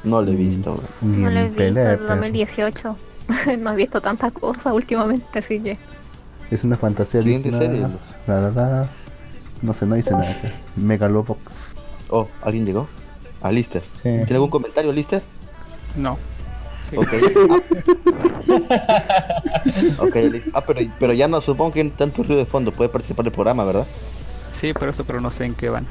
[0.04, 0.82] No lo he visto.
[1.02, 2.20] Ni No lo he en visto pelea de desde perros.
[2.22, 2.96] 2018.
[3.60, 5.78] no he visto tantas cosas últimamente, así que.
[6.52, 7.88] Es una fantasía serie.
[8.28, 8.90] La, la, la.
[9.62, 10.30] No sé, no dice nada.
[10.30, 10.48] acá.
[10.78, 11.76] Megalobox.
[12.10, 12.88] Oh, ¿alguien llegó?
[13.42, 13.82] A Lister.
[13.96, 14.04] Sí.
[14.04, 15.22] ¿Tiene algún comentario, Lister?
[15.98, 16.18] No.
[16.90, 16.96] Sí.
[16.98, 17.08] Ok.
[20.00, 20.50] ok, listo.
[20.54, 22.72] Ah, pero, pero ya no, supongo que en tanto ruido de fondo.
[22.72, 23.86] Puede participar del programa, ¿verdad?
[24.54, 25.86] Sí, pero eso, pero no sé en qué van.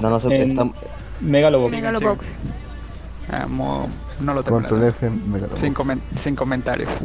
[0.00, 0.66] No, no, En- está,
[1.20, 1.72] Megalobox.
[1.72, 2.24] Megalobox.
[3.32, 3.88] Ah, mo-
[4.20, 4.88] no lo Control terminé.
[4.88, 5.60] F, Megalobox.
[5.60, 7.00] Sin, comen- sin comentarios.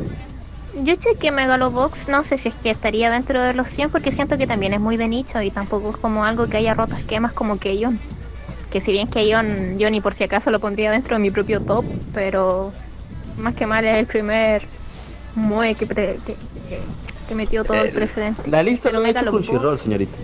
[0.84, 4.38] Yo chequeé Megalobox, no sé si es que estaría dentro de los 100 porque siento
[4.38, 7.34] que también es muy de nicho y tampoco es como algo que haya roto esquemas
[7.34, 8.00] como Keion.
[8.72, 11.60] Que si bien Keion yo ni por si acaso lo pondría dentro de mi propio
[11.62, 11.84] top,
[12.14, 12.72] pero
[13.38, 14.62] más que mal es el primer
[15.36, 16.80] Moe que, pre- que, que-
[17.28, 18.42] que metió todo el El- precedente.
[18.50, 19.48] la lista Pero lo hecho Megalobox.
[19.48, 20.18] Crunchyroll, señorita.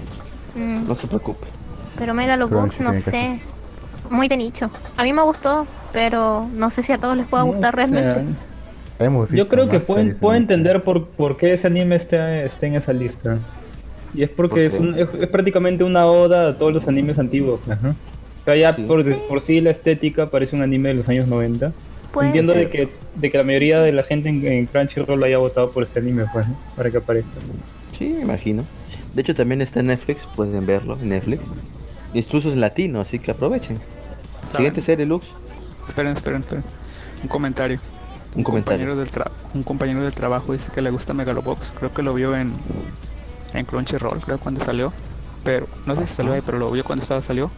[0.56, 1.46] Mm, No se preocupe.
[1.98, 3.40] pero Megalobox, Crunchy no sé,
[4.10, 4.70] muy de nicho.
[4.98, 8.22] A mí me gustó, pero no sé si a todos les pueda gustar No realmente.
[9.00, 12.66] Hemos Yo creo que pueden, puedo de entender por, por qué ese anime está, está
[12.66, 13.38] en esa lista.
[14.14, 17.20] Y es porque ¿Por es, un- es, es prácticamente una oda a todos los animes
[17.20, 17.60] antiguos.
[17.70, 17.90] Ajá.
[18.42, 18.82] O sea, ya Sí.
[18.84, 21.72] por, por sí la estética parece un anime de los años 90.
[22.14, 22.66] Puede Entiendo ser.
[22.66, 25.84] de que, de que la mayoría de la gente en, en Crunchyroll haya votado por
[25.84, 26.58] este anime, pues, ¿no?
[26.76, 27.32] Para que aparezca.
[27.98, 28.64] Sí, me imagino.
[29.14, 31.42] De hecho, también está en Netflix, pueden verlo en Netflix.
[32.14, 33.80] Incluso en latino, así que aprovechen.
[34.56, 35.26] Siguiente serie, Lux.
[35.88, 36.64] Esperen, esperen, esperen.
[37.24, 37.80] Un comentario.
[38.36, 38.86] Un comentario.
[38.88, 41.74] compañero del tra- un compañero del trabajo dice que le gusta Megalobox.
[41.78, 42.54] Creo que lo vio en,
[43.54, 44.94] en Crunchyroll, creo cuando salió.
[45.44, 47.50] Pero no sé si salió ahí, pero lo vio cuando estaba salió.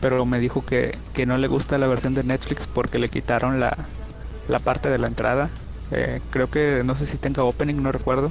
[0.00, 3.60] Pero me dijo que, que no le gusta la versión de Netflix porque le quitaron
[3.60, 3.76] la,
[4.48, 5.48] la parte de la entrada.
[5.90, 8.30] Eh, creo que no sé si tenga opening, no recuerdo.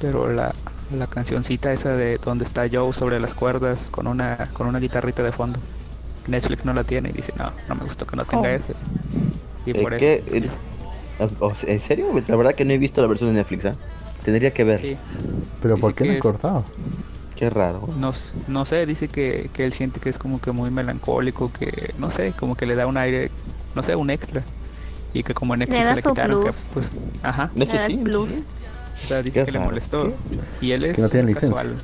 [0.00, 0.54] Pero la,
[0.96, 5.22] la cancioncita esa de donde está Joe sobre las cuerdas con una, con una guitarrita
[5.22, 5.60] de fondo.
[6.26, 8.52] Netflix no la tiene y dice, no, no me gustó que no tenga Oh.
[8.52, 8.74] ese.
[9.66, 10.24] Y Eh, por ¿qué?
[10.26, 10.54] eso.
[11.20, 12.06] Eh, ¿En serio?
[12.26, 13.76] La verdad que no he visto la versión de Netflix, ¿ah?
[14.24, 14.80] Tendría que ver.
[14.80, 14.96] Sí,
[15.62, 16.64] Pero Dice ¿por qué no he es- cortado?
[17.36, 17.88] Qué raro.
[17.98, 18.12] no,
[18.48, 22.10] no sé, dice que, que él siente que es como que muy melancólico, que no
[22.10, 23.30] sé, como que le da un aire,
[23.74, 24.42] no sé, un extra.
[25.12, 26.90] Y que como en Netflix da se le quitaron, que pues,
[27.22, 28.00] ajá, Le da sí.
[29.04, 30.12] o sea, dice Qué que le molestó.
[30.60, 31.62] Y él es Que no tiene un licencia.
[31.62, 31.76] casual.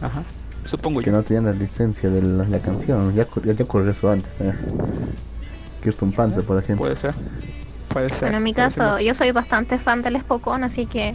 [0.00, 0.22] Ajá,
[0.64, 1.12] supongo Que yo.
[1.12, 3.14] no tenían la licencia de la, la canción.
[3.14, 4.40] Ya, ya, ya ocurrió eso antes.
[4.40, 4.52] ¿eh?
[5.82, 6.84] Kirsten Panzer, por ejemplo.
[6.84, 7.14] Puede ser.
[7.88, 8.20] Puede ser.
[8.20, 8.82] Bueno, en mi puede ser.
[8.82, 11.14] caso, yo soy bastante fan del Spokon, así que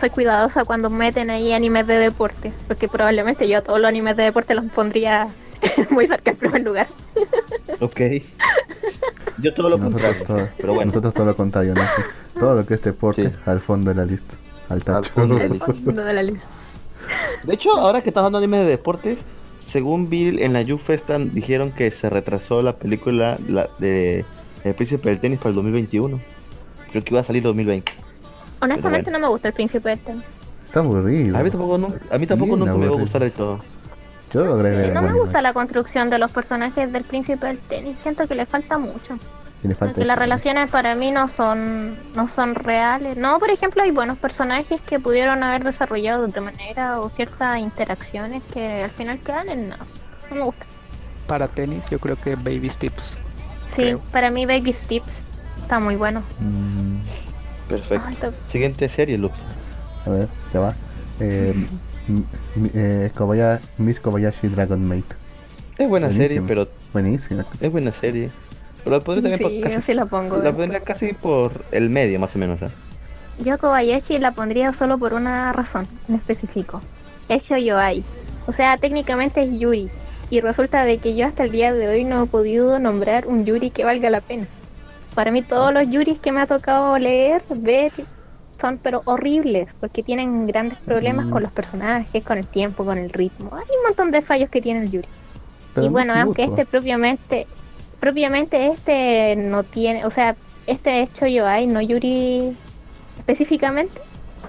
[0.00, 4.16] soy cuidadosa cuando meten ahí animes de deporte, porque probablemente yo a todos los animes
[4.16, 5.28] de deporte los pondría
[5.90, 6.86] muy cerca del primer lugar.
[7.80, 8.00] Ok.
[9.42, 10.26] Yo todo lo nosotros contrario.
[10.26, 10.86] todo, Pero bueno.
[10.86, 11.82] nosotros todo lo contrario, ¿no?
[11.82, 12.02] Sí.
[12.38, 13.34] Todo lo que es deporte, Sí.
[13.46, 14.34] al fondo de la lista.
[14.68, 15.10] Al Al tacho.
[15.12, 15.72] fondo de la lista.
[16.02, 16.46] De la lista.
[17.44, 19.18] De hecho, ahora que estamos hablando de anime de deportes,
[19.64, 24.24] según Bill en la YouFest dijeron que se retrasó la película la- de
[24.64, 26.20] El Príncipe del Tenis para el 2021.
[26.90, 27.92] Creo que iba a salir 2020.
[28.60, 29.18] Honestamente bueno.
[29.18, 30.24] no me gusta el príncipe del tenis.
[30.64, 31.36] Está aburrido.
[31.38, 33.60] A mí tampoco, nu- a mí tampoco nunca me iba a gustar del todo.
[34.32, 37.98] Yo lo ver No me gusta la construcción de los personajes del príncipe del tenis,
[38.00, 39.18] siento que le falta mucho.
[39.62, 43.16] Y le falta Que las relaciones para mí no son no son reales.
[43.16, 47.58] No, por ejemplo, hay buenos personajes que pudieron haber desarrollado de otra manera o ciertas
[47.58, 49.84] interacciones que al final quedan en nada.
[50.30, 50.64] No me gusta.
[51.26, 53.18] Para tenis, yo creo que Baby Tips.
[53.68, 53.98] Sí, Creo.
[54.12, 55.22] para mí Baby Tips
[55.62, 56.22] está muy bueno.
[56.38, 56.98] Mm,
[57.70, 58.08] Perfecto.
[58.10, 59.34] Está- Siguiente serie, Lux.
[60.06, 60.74] a ver, ya va.
[61.20, 61.54] Eh,
[62.74, 65.04] eh, Kobaya- Miss Kobayashi Dragon Maid.
[65.78, 67.46] Es buena serie, pero Buenísima.
[67.60, 68.30] es buena serie.
[68.84, 70.36] Pero la pondría también Sí, por yo casi, sí la pongo.
[70.36, 70.54] la después.
[70.54, 72.62] pondría casi por el medio, más o menos.
[72.62, 72.70] ¿ah?
[73.44, 76.82] Yo a Kobayashi la pondría solo por una razón en específico.
[77.28, 78.02] Es Yoai.
[78.46, 79.88] O sea, técnicamente es Yuri.
[80.30, 83.44] Y resulta de que yo hasta el día de hoy no he podido nombrar un
[83.44, 84.46] Yuri que valga la pena.
[85.14, 87.92] Para mí todos los Yuris que me ha tocado leer, ver,
[88.60, 91.30] son pero horribles, porque tienen grandes problemas Mm.
[91.30, 93.50] con los personajes, con el tiempo, con el ritmo.
[93.54, 95.08] Hay un montón de fallos que tiene el Yuri.
[95.74, 97.46] Pero y no bueno, aunque este propiamente,
[98.00, 102.56] propiamente este no tiene, o sea, este hecho yo hay, no Yuri
[103.18, 104.00] específicamente.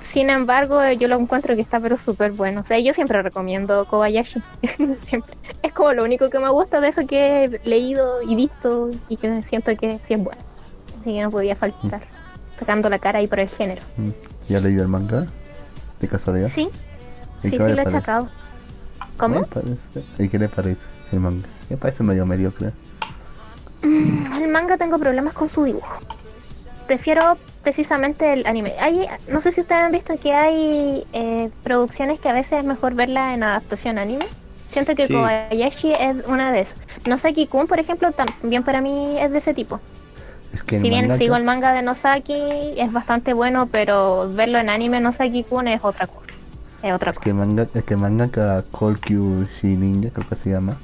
[0.03, 2.61] Sin embargo, yo lo encuentro que está pero súper bueno.
[2.61, 4.41] O sea, yo siempre recomiendo Kobayashi.
[5.07, 5.33] siempre.
[5.61, 9.17] Es como lo único que me gusta de eso que he leído y visto y
[9.17, 10.41] que siento que sí es bueno.
[11.01, 12.01] Así que no podía faltar.
[12.59, 13.81] Sacando la cara ahí por el género.
[13.97, 14.09] Mm,
[14.49, 15.25] ¿Ya leído el manga?
[15.99, 16.49] ¿De casualidad?
[16.49, 16.69] Sí,
[17.43, 18.29] ¿Y sí, sí lo he sacado.
[19.17, 19.45] ¿Cómo?
[20.19, 21.47] ¿Y qué le parece el manga?
[21.69, 22.71] Me parece medio mediocre.
[23.83, 25.99] El manga tengo problemas con su dibujo.
[26.87, 28.73] Prefiero precisamente el anime.
[28.79, 32.65] Hay, no sé si ustedes han visto que hay eh, producciones que a veces es
[32.65, 34.25] mejor verla en adaptación anime.
[34.71, 35.13] Siento que Sí.
[35.13, 36.75] Kobayashi es una de esas.
[37.07, 39.79] Nosaki Kun, por ejemplo, también para mí es de ese tipo.
[40.53, 44.57] Es que si bien mangaka- sigo el manga de Nosaki, es bastante bueno, pero verlo
[44.57, 46.27] en anime Nosaki Kun es otra cosa.
[46.83, 47.23] Es otra Es cosa.
[47.25, 50.75] que manga, es que mangaka Kolkyu Ninja creo que se llama,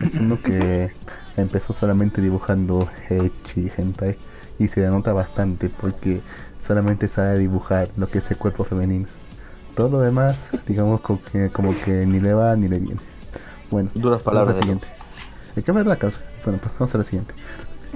[0.00, 0.90] es uno que
[1.36, 4.16] empezó solamente dibujando Hechi Hentai
[4.58, 6.20] y se le nota bastante porque
[6.60, 9.06] solamente sabe dibujar lo que es el cuerpo femenino.
[9.76, 13.00] Todo lo demás, digamos como que, como que ni le va ni le viene.
[13.70, 14.86] Bueno, Duras palabras la de siguiente.
[15.56, 16.20] Es que es verdad, causa.
[16.44, 17.34] Bueno, pasamos a la siguiente.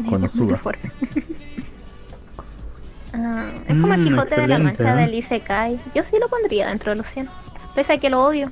[0.09, 0.57] Cuando suba.
[0.59, 0.91] Fuerte.
[3.15, 4.97] Ah, es como el Mm, Quijote de la Mancha ¿eh?
[5.07, 5.79] del Isekai.
[5.95, 7.29] Yo sí lo pondría dentro de los 100.
[7.75, 8.51] Pese a que lo odio.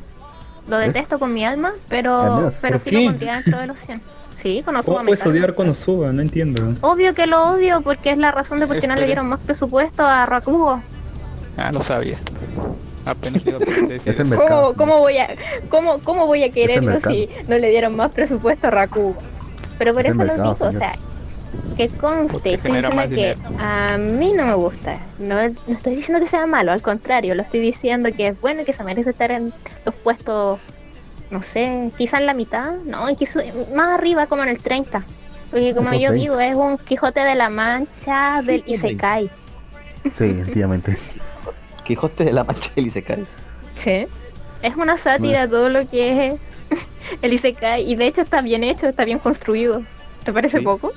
[0.68, 3.00] Lo detesto con mi alma, Al pero, pero ¿por sí qué?
[3.02, 4.00] lo pondría dentro de los 100.
[4.42, 6.10] Sí, conozco ¿Cómo puedes odiar cuando suba?
[6.12, 6.74] No entiendo.
[6.80, 9.40] Obvio que lo odio porque es la razón de por qué no le dieron más
[9.40, 10.80] presupuesto a Rakugo.
[11.56, 12.18] Ah, lo sabía.
[13.04, 15.28] Apenas le iba a decir Es mercado, ¿Cómo, cómo voy a
[15.68, 19.16] cómo, cómo voy a quererlo si no le dieron más presupuesto a Rakugo?
[19.78, 20.90] Pero por Es eso lo mercado, digo, o señores.
[20.90, 20.98] sea,
[21.76, 23.40] que conste, estoy diciendo que dinero.
[23.58, 24.98] a mí no me gusta.
[25.18, 28.62] No, no estoy diciendo que sea malo, al contrario, lo estoy diciendo que es bueno
[28.62, 29.52] y que se merece estar en
[29.84, 30.58] los puestos,
[31.30, 33.40] no sé, quizá en la mitad, no, y quizá
[33.74, 35.04] más arriba como en el 30.
[35.50, 36.14] Porque como yo 20.
[36.14, 39.30] digo, es un Quijote de la Mancha del Isekai.
[40.10, 40.98] Sí, efectivamente.
[41.84, 43.24] Quijote de la Mancha del Isekai.
[43.84, 44.06] Sí.
[44.62, 46.40] Es una sátira todo lo que es
[47.22, 47.88] el Isekai.
[47.88, 49.82] Y de hecho está bien hecho, está bien construido.
[50.24, 50.64] ¿Te parece Sí.
[50.64, 50.92] poco?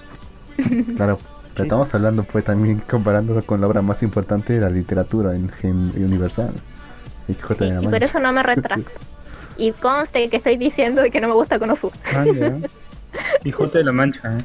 [0.96, 1.20] Claro.
[1.54, 5.52] Pero estamos hablando pues también comparándolo con la obra más importante de la literatura en,
[5.64, 6.52] en universal.
[7.28, 8.90] El Quijote de la Y por eso no me retracto.
[9.58, 11.92] Y conste que estoy diciendo de que no me gusta Konosuba.
[12.16, 12.24] Ah.
[13.44, 14.38] Quijote de la Mancha.
[14.38, 14.44] ¿eh?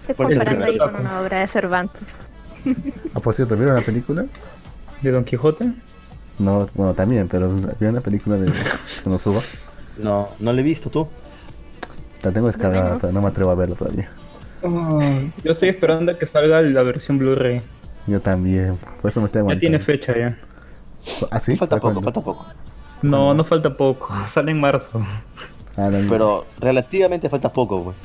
[0.00, 2.02] Estoy Por comparando ahí con una obra de Cervantes.
[3.14, 4.24] Ah, por cierto, ¿vieron la película?
[5.02, 5.70] ¿De Don Quijote?
[6.38, 8.52] No, bueno, también, pero ¿vieron la película de
[9.04, 9.40] Konosuba?
[9.98, 11.08] No, no lo he visto tú.
[12.22, 14.10] La tengo descargada, pero no me atrevo a verla todavía.
[14.62, 15.00] Oh,
[15.44, 17.62] yo estoy esperando a que salga la versión Blu-ray.
[18.06, 19.60] Yo también, por eso me estoy Ya aguantando.
[19.60, 20.38] tiene fecha ya.
[21.30, 21.56] ¿Ah, sí?
[21.56, 22.46] falta ¿Para poco, falta poco.
[23.02, 24.12] No, no falta poco.
[24.26, 25.00] Sale en marzo.
[25.76, 27.96] Ah, no, Pero relativamente falta poco, pues.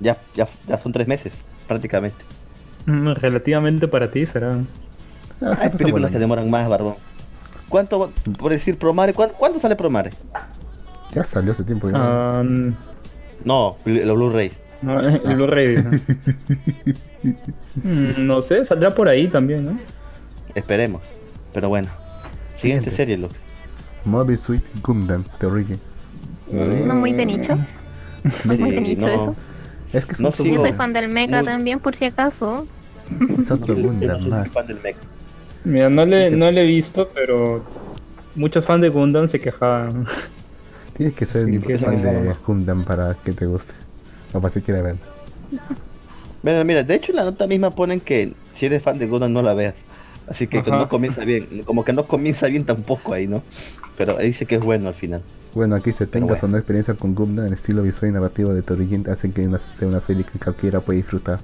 [0.00, 1.32] Ya, ya, ya son tres meses,
[1.68, 2.24] prácticamente.
[2.86, 4.58] Mm, Relativamente para ti será.
[5.40, 6.94] Ah, Hay películas que demoran más, Barbón.
[7.68, 10.10] ¿Cuánto, por decir Promare, ¿cuándo, cuándo sale Promare?
[11.12, 11.90] Ya salió hace tiempo.
[11.90, 11.96] ya.
[11.98, 12.70] Ah, mm,
[13.44, 14.52] No, los Blu-ray.
[14.82, 15.76] no, el Blu-ray.
[15.76, 16.02] dice.
[17.74, 19.78] Mm, no sé, saldrá por ahí también, ¿no?
[20.54, 21.02] Esperemos.
[21.52, 21.88] Pero bueno.
[22.56, 22.90] Siguiente Siguiente.
[22.90, 23.34] serie, Lux.
[24.04, 25.80] Mobile Suit Gundam The Origin.
[26.50, 27.56] No muy de nicho.
[28.44, 29.36] Muy de Sí, nicho no, eso.
[29.92, 30.62] Es que No Yo sigo.
[30.62, 32.66] soy fan del mecha Muy- también, por si acaso.
[33.38, 34.52] Es otro Gundam más.
[34.52, 34.98] fan del mecha.
[35.64, 37.64] Mira, no le, no le he visto, pero
[38.34, 40.06] muchos fans de Gundam se quejaban.
[40.96, 42.34] Tienes que ser Sí, fan de.
[42.46, 43.74] Gundam para que te guste.
[44.32, 44.96] O para si quieres ver.
[46.42, 49.32] Bueno, mira, de hecho en la nota misma ponen que si eres fan de Gundam
[49.32, 49.74] no la veas.
[50.28, 51.46] Así que, no comienza bien.
[51.64, 53.42] Como que no comienza bien tampoco ahí, ¿no?
[53.96, 55.20] Pero dice que es bueno al final.
[55.54, 56.40] Bueno, aquí se tenga bueno.
[56.42, 59.58] o no experiencia con Gundam, el estilo visual y narrativo de Origin hacen que una-
[59.58, 61.40] sea una serie que cualquiera puede disfrutar.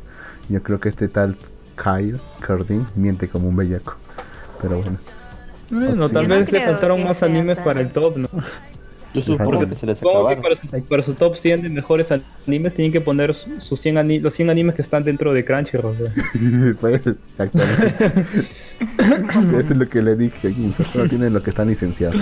[0.49, 1.37] Yo creo que este tal
[1.77, 3.95] Kyle Cardin miente como un bellaco.
[4.63, 4.97] Pero bueno.
[5.71, 6.15] Bueno, Sí.
[6.15, 8.29] tal no vez le faltaron más animes para el top, ¿no?
[9.15, 12.13] Yo supongo que se les Supongo que para su, para su top 100 de mejores
[12.47, 15.45] animes tienen que poner su- sus 100 ani- los 100 animes que están dentro de
[15.45, 15.97] Crunchyroll.
[16.81, 17.95] pues exactamente.
[19.59, 20.55] Eso es lo que le dije.
[20.85, 22.21] Solo tienen lo que están licenciados.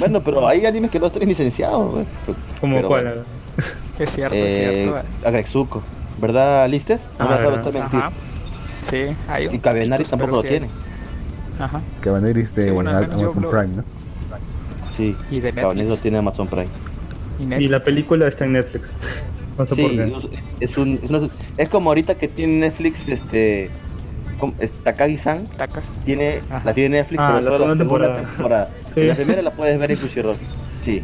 [0.00, 2.04] Bueno, pero hay animes que no están licenciados.
[2.60, 3.04] Como Pero cuál.
[3.04, 3.22] bueno.
[3.98, 5.08] Es cierto, es Eh, cierto.
[5.28, 5.82] Agretsuko.
[6.20, 6.98] ¿Verdad, Lister?
[7.18, 7.80] No Ah, me mentir.
[8.00, 8.10] Ajá.
[8.90, 8.96] Sí,
[9.28, 10.68] hay un Y Cabenari tampoco lo sí tiene.
[11.58, 11.80] Ajá.
[12.00, 13.84] Cabaneris de Sí, bueno, Amazon Prime, ¿no?
[14.96, 16.02] Sí, Y de Cabaneri lo Netflix.
[16.02, 16.68] tiene Amazon Prime.
[17.38, 17.70] Y Y Netflix.
[17.70, 18.88] la película está en Netflix.
[19.58, 20.64] No sé por Sí, qué.
[20.64, 23.70] es, un, es, una- es como ahorita que tiene Netflix, este...
[24.84, 25.82] Takagi-san Taca.
[26.04, 26.62] tiene, Ajá.
[26.66, 28.68] la tiene Netflix, Ah, pero la solo la segunda segunda temporada.
[28.68, 28.70] temporada.
[28.84, 29.00] Sí.
[29.00, 30.36] Y La primera la puedes ver en Crunchyroll.
[30.82, 31.02] Sí.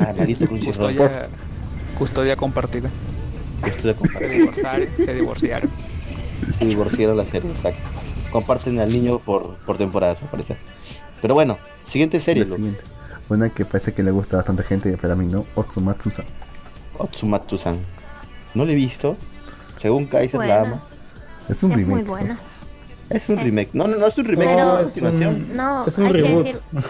[0.00, 0.74] Ah, maldito Crunchyroll.
[0.96, 1.28] Custodia,
[1.98, 2.88] custodia compartida.
[3.66, 4.88] Estoy de Se divorciaron.
[4.96, 5.70] se divorciaron.
[6.58, 7.80] Se divorciaron la serie, exacto.
[8.32, 10.56] Comparten al niño por, por temporadas, al parecer.
[11.20, 12.56] Pero bueno, siguiente serie, La Lu.
[12.56, 12.80] siguiente.
[13.28, 15.44] Una que parece que le gusta a bastante gente, pero a mí no.
[15.54, 16.24] Otsumatsu-san.
[16.98, 17.78] Otsumatsu-san.
[18.54, 19.16] No lo he visto.
[19.78, 20.82] Según Kaiser la ama.
[21.48, 21.94] Es un Es remake.
[21.96, 22.38] muy buena.
[23.10, 23.70] Es un remake.
[23.72, 25.34] No, no, no es un remake, Pero- es una continuación.
[25.50, 26.46] un- No, Es un reboot.
[26.46, 26.60] decir-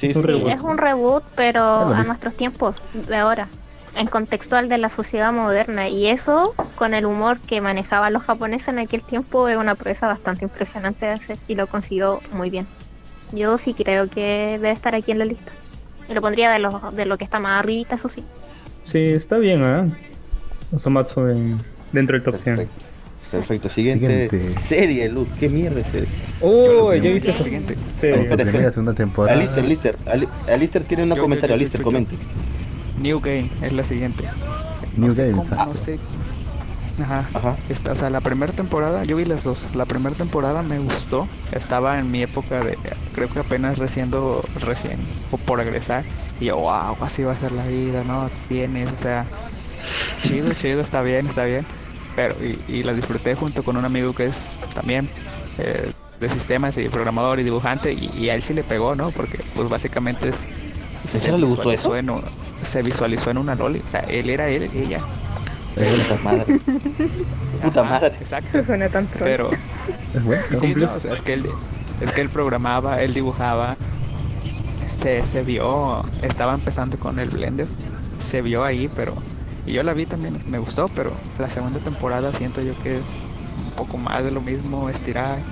[0.00, 0.50] Sí, es un reboot.
[0.50, 2.04] es un reboot, pero a mismo.
[2.04, 2.74] nuestros tiempos
[3.08, 3.48] de ahora,
[3.96, 5.88] en contextual de la sociedad moderna.
[5.88, 10.08] Y eso, con el humor que manejaban los japoneses en aquel tiempo, es una proeza
[10.08, 12.66] bastante impresionante de hacer y lo consiguió muy bien.
[13.30, 15.52] Yo sí creo que debe estar aquí en la lista.
[16.12, 18.22] Lo pondría de lo, de lo que está más arribita, eso sí.
[18.82, 19.90] Sí, está bien, ¿eh?
[20.72, 21.58] Osomatsu en-
[21.92, 22.56] dentro del top 100.
[22.56, 22.82] Perfecto.
[23.30, 23.68] Perfecto.
[23.70, 24.62] Siguiente, Siguiente.
[24.62, 25.26] serie, Luz.
[25.40, 26.16] ¿Qué mierda es esto?
[26.42, 27.76] Oh, Yo he visto esa siguiente.
[27.94, 28.26] serie.
[28.36, 29.38] Primera segunda temporada.
[29.38, 29.96] Alister, Lister.
[30.06, 31.40] Ali- Alister tiene un comentario.
[31.40, 31.84] yo, yo, Alister, yo, yo.
[31.84, 32.16] comente.
[33.00, 34.24] New Game es la siguiente.
[34.96, 35.66] New no sé Game, cómo, exacto.
[35.66, 35.98] no sé.
[36.98, 37.30] Ajá.
[37.32, 37.58] Ajá.
[37.68, 39.68] Esta, o sea, la primera temporada, yo vi las dos.
[39.74, 41.30] La primera temporada me gustó.
[41.50, 42.78] Estaba en mi época de,
[43.12, 44.10] creo que apenas recién,
[44.54, 46.06] recién o por egresar.
[46.38, 48.28] Y yo, wow, así va a ser la vida, ¿no?
[48.48, 49.32] Vienes, o sea,
[50.20, 51.66] chido, chido, está bien, está bien.
[52.14, 55.10] Pero, y, y la disfruté junto con un amigo que es también
[55.58, 57.92] eh, de sistemas y programador y dibujante.
[57.92, 59.12] Y, y a él sí le pegó, ¿no?
[59.12, 60.48] Porque, pues básicamente es.
[61.04, 61.96] serio le gustó visualizó eso?
[61.96, 62.24] en un-
[62.62, 63.82] se visualizó en una loli.
[63.84, 65.08] O sea, él era él y ella.
[65.74, 66.60] Puta madre.
[67.60, 68.16] Puta Ajá, madre.
[68.18, 68.62] Exacto.
[68.66, 69.30] Suena tan troll.
[69.30, 69.60] Pero
[70.12, 70.46] Es bueno.
[70.52, 71.60] sí, Cumplió no, su o sea, es que él
[72.00, 73.78] es que él programaba, él dibujaba,
[74.86, 77.68] se, se vio, estaba empezando con el Blender,
[78.18, 79.24] se vio ahí, pero
[79.64, 83.30] y yo la vi también, me gustó, pero la segunda temporada siento yo que es
[83.56, 85.44] un poco más de lo mismo, estirar,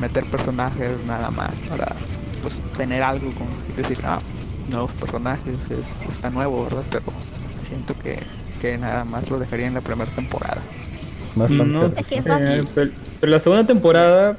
[0.00, 1.96] meter personajes nada más para
[2.42, 4.20] pues tener algo con decir, ah,
[4.68, 6.84] nuevos personajes, es, está nuevo, ¿verdad?
[6.90, 7.04] Pero
[7.58, 8.30] siento que,
[8.60, 10.60] que nada más lo dejaría en la primera temporada.
[11.36, 12.68] Más No sé, fácil.
[12.74, 12.90] pero,
[13.20, 14.36] pero la segunda temporada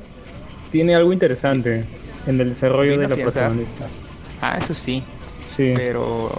[0.72, 1.86] tiene algo interesante
[2.28, 3.48] en el desarrollo de la afianzada.
[3.50, 3.88] protagonista.
[4.42, 5.04] Ah, eso sí,
[5.46, 5.74] Sí.
[5.76, 6.32] pero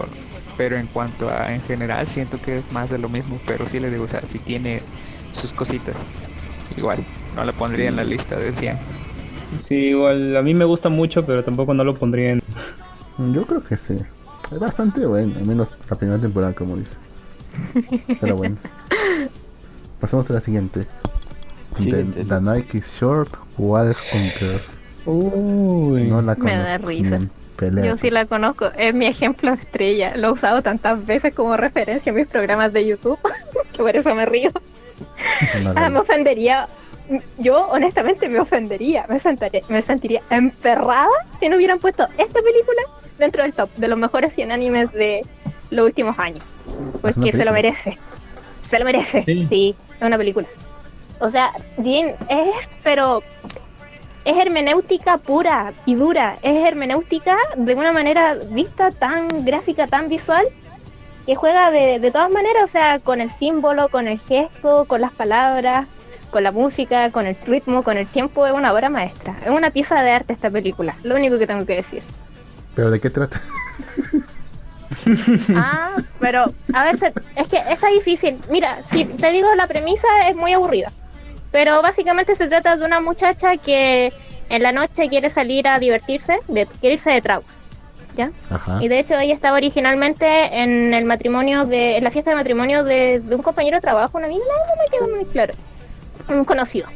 [0.57, 3.81] pero en cuanto a en general siento que es más de lo mismo, pero sí
[3.81, 4.82] le digo, o sea, sí tiene
[5.32, 5.97] sus cositas.
[6.77, 6.98] Igual,
[7.35, 8.77] no la pondría en la lista de 100.
[9.59, 12.43] Sí, igual a mí me gusta mucho, pero tampoco no lo pondría en...
[13.32, 13.97] Yo creo que sí.
[14.52, 16.97] Es bastante bueno, al menos la primera temporada, como dice.
[18.20, 18.56] Pero bueno.
[20.01, 20.86] Pasamos a la siguiente.
[21.77, 22.24] Siguiente.
[22.24, 24.60] The, The Nike is Short Wild Hunter.
[25.06, 26.05] Uy.
[26.09, 27.20] No la Me da risa.
[27.56, 27.85] pelea.
[27.85, 30.16] Yo sí la conozco, es mi ejemplo estrella.
[30.16, 33.18] Lo he usado tantas veces como referencia en mis programas de YouTube
[33.72, 34.51] que por eso me río.
[35.77, 36.68] Ah, me ofendería.
[37.39, 39.05] Yo, honestamente, me ofendería.
[39.09, 41.09] Me sentaría, me sentiría emperrada
[41.39, 42.82] si no hubieran puesto esta película
[43.20, 45.22] dentro del top de los mejores 100 animes de
[45.70, 46.44] los últimos años.
[47.05, 47.98] ¿Es una Porque se lo merece.
[48.68, 49.24] Se lo merece.
[49.24, 49.47] Sí.
[49.48, 50.48] Sí, es una película.
[51.20, 53.22] O sea, bien, es, pero
[54.24, 56.38] es hermenéutica pura y dura.
[56.42, 60.47] Es hermenéutica de una manera vista tan gráfica, tan visual,
[61.26, 65.01] que juega de, de todas maneras, o sea, con el símbolo, con el gesto, con
[65.01, 65.86] las palabras,
[66.30, 68.47] con la música, con el ritmo, con el tiempo.
[68.47, 69.36] Es una obra maestra.
[69.42, 70.97] Es una pieza de arte esta película.
[71.02, 72.02] Lo único que tengo que decir.
[72.74, 73.40] ¿Pero de qué trata?
[75.55, 78.38] Ah, pero a ver, es que está difícil.
[78.51, 80.92] Mira, si te digo la premisa es muy aburrida.
[81.52, 84.12] Pero básicamente se trata de una muchacha que
[84.48, 87.47] en la noche quiere salir a divertirse, de, quiere irse de tragos.
[88.16, 88.32] ¿Ya?
[88.51, 88.78] Ajá.
[88.82, 90.26] Y de hecho ella estaba originalmente
[90.60, 94.18] en el matrimonio de, en la fiesta de matrimonio de, de un compañero de trabajo,
[94.18, 95.55] una amiga, no, no me quedó muy claro.
[96.28, 96.88] Un conocido.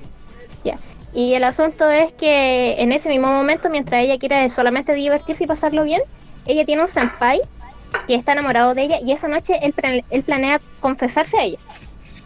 [0.64, 0.76] Ya.
[1.14, 5.46] Y el asunto es que en ese mismo momento, mientras ella quiere solamente divertirse y
[5.46, 6.02] pasarlo bien,
[6.44, 7.40] ella tiene un senpai
[8.08, 11.58] que está enamorado de ella y esa noche él, él planea confesarse a ella.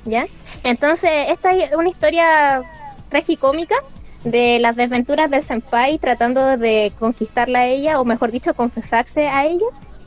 [0.05, 0.24] ¿Ya?
[0.65, 2.62] Entonces, esta es una historia
[3.10, 3.77] tragicómica
[4.24, 9.44] de las desventuras del senpai tratando de conquistarla a ella, o mejor dicho, confesarse a
[9.44, 9.66] ella,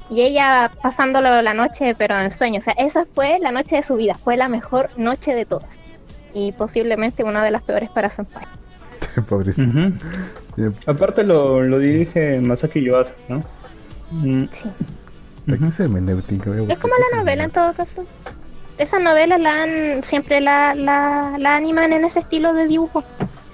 [0.09, 2.59] y ella pasándolo la noche, pero en sueño.
[2.59, 5.69] O sea, esa fue la noche de su vida, fue la mejor noche de todas.
[6.33, 8.43] Y posiblemente una de las peores para senpai.
[9.27, 9.71] Pobrecito.
[10.85, 13.43] Aparte lo, lo dirige Masaki Yuasa, ¿no?
[14.11, 14.69] Mm, Sí.
[15.45, 16.49] ¿De qué es hermenéutica?
[16.51, 18.03] Voy a Es buscar como la novela en todo caso.
[18.77, 23.03] Esas novelas la han, siempre la, la, la animan en ese estilo de dibujo.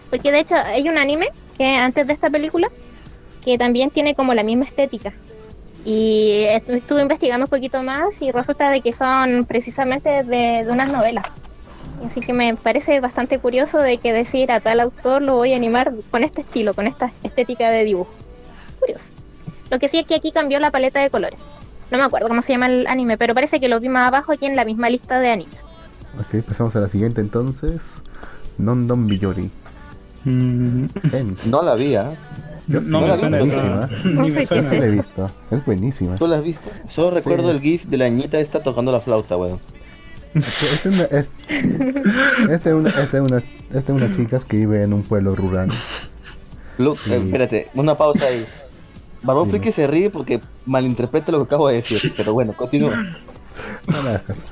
[0.09, 2.67] Porque de hecho hay un anime que antes de esta película
[3.43, 5.13] que también tiene como la misma estética.
[5.85, 10.69] Y estu- estuve investigando un poquito más y resulta de que son precisamente de, de
[10.69, 11.25] unas novelas.
[12.05, 15.55] Así que me parece bastante curioso de que decir a tal autor lo voy a
[15.55, 18.11] animar con este estilo, con esta estética de dibujo.
[18.79, 19.01] Curioso.
[19.71, 21.39] Lo que sí es que aquí cambió la paleta de colores.
[21.91, 24.31] No me acuerdo cómo se llama el anime, pero parece que lo vi más abajo
[24.33, 25.65] aquí en la misma lista de animes.
[26.19, 28.01] Ok, pasamos a la siguiente entonces.
[28.57, 29.49] Nondon Biyori.
[30.25, 30.85] mm.
[31.49, 32.11] No la vi, ¿ah?
[32.67, 34.63] Yo sí, no la me suena Ni No sé me qué suena.
[34.63, 35.31] Yo sí la he visto.
[35.51, 36.15] Es buenísima.
[36.15, 36.69] ¿Tú la has visto?
[36.89, 37.55] Solo recuerdo Sí.
[37.55, 39.59] el gif de la niñita esta tocando la flauta, weón.
[40.35, 43.37] Es una, es, es una, es de una,
[43.73, 45.69] es de unas chicas que vive en un pueblo rural.
[46.77, 47.11] Lu- Sí.
[47.13, 48.45] eh, espérate, una pausa ahí.
[49.23, 49.49] Barbón.
[49.49, 52.95] Friki se ríe porque malinterpreta lo que acabo de decir, pero bueno, continúa.
[53.87, 54.43] No me caso.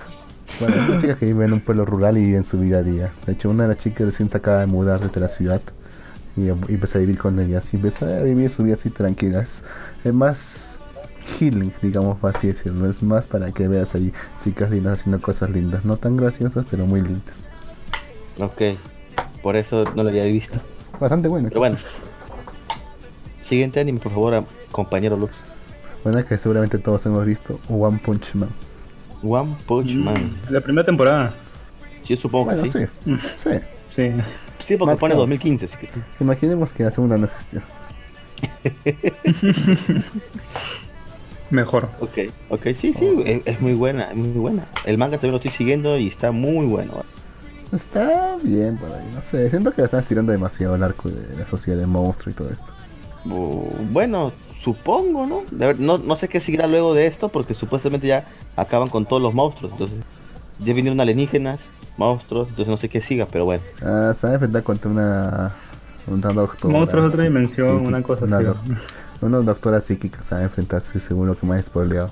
[0.60, 2.84] Bueno, una chica que vive en un pueblo rural y vive en su vida a
[2.84, 3.12] día.
[3.28, 5.62] De hecho, una de las chicas recién se acaba de mudar desde la ciudad
[6.36, 7.72] y, y empezó a vivir con ellas.
[7.74, 9.42] Y empezó a vivir su vida así tranquila.
[9.42, 9.64] Es,
[10.04, 10.75] es más
[11.40, 12.90] healing, digamos así decirlo.
[12.90, 15.84] Es más para que veas ahí chicas lindas haciendo cosas lindas.
[15.86, 17.36] No tan graciosas, pero muy lindas.
[18.40, 18.62] Ok,
[19.42, 20.58] por eso no lo había visto.
[21.00, 21.50] Bastante buena.
[21.50, 21.78] Pero bueno.
[23.42, 25.32] Siguiente anime, por favor, a- compañero Luz.
[26.04, 27.60] Buena que seguramente todos hemos visto.
[27.70, 28.50] One Punch Man.
[29.24, 30.32] One Punch Man.
[30.50, 31.34] La primera temporada.
[32.04, 32.80] Sí, supongo Bueno, que sí.
[33.06, 33.18] sí.
[33.38, 33.50] Sí.
[33.88, 34.12] Sí.
[34.64, 35.24] Sí, porque Más pone caos.
[35.24, 35.90] 2015, así que...
[36.20, 37.62] Imaginemos que la segunda no existió.
[41.56, 41.90] Mejor.
[42.02, 42.18] Ok,
[42.50, 44.66] ok, sí, sí, es, es muy buena, es muy buena.
[44.86, 46.94] El manga también lo estoy siguiendo y está muy bueno.
[47.72, 49.50] Está bien por ahí, no sé.
[49.50, 52.50] Siento que lo están estirando demasiado el arco de la sociedad de monstruo y todo
[52.50, 52.72] esto.
[53.26, 55.44] Bu- Bueno, supongo, ¿no?
[55.52, 55.98] De ver- no?
[55.98, 58.26] No sé qué seguirá luego de esto porque supuestamente ya
[58.56, 59.72] acaban con todos los monstruos.
[59.74, 59.98] Entonces,
[60.60, 61.60] ya vinieron alienígenas,
[61.98, 63.64] monstruos, entonces no sé qué siga, pero bueno.
[63.82, 65.52] Ah, se va a enfrentar contra una.
[66.08, 66.72] Una doctora.
[66.72, 68.46] Monstruos de otra dimensión, una cosa una así.
[69.16, 72.10] Doc- Una doctora psíquica se va a enfrentarse según lo que me ha spoileado.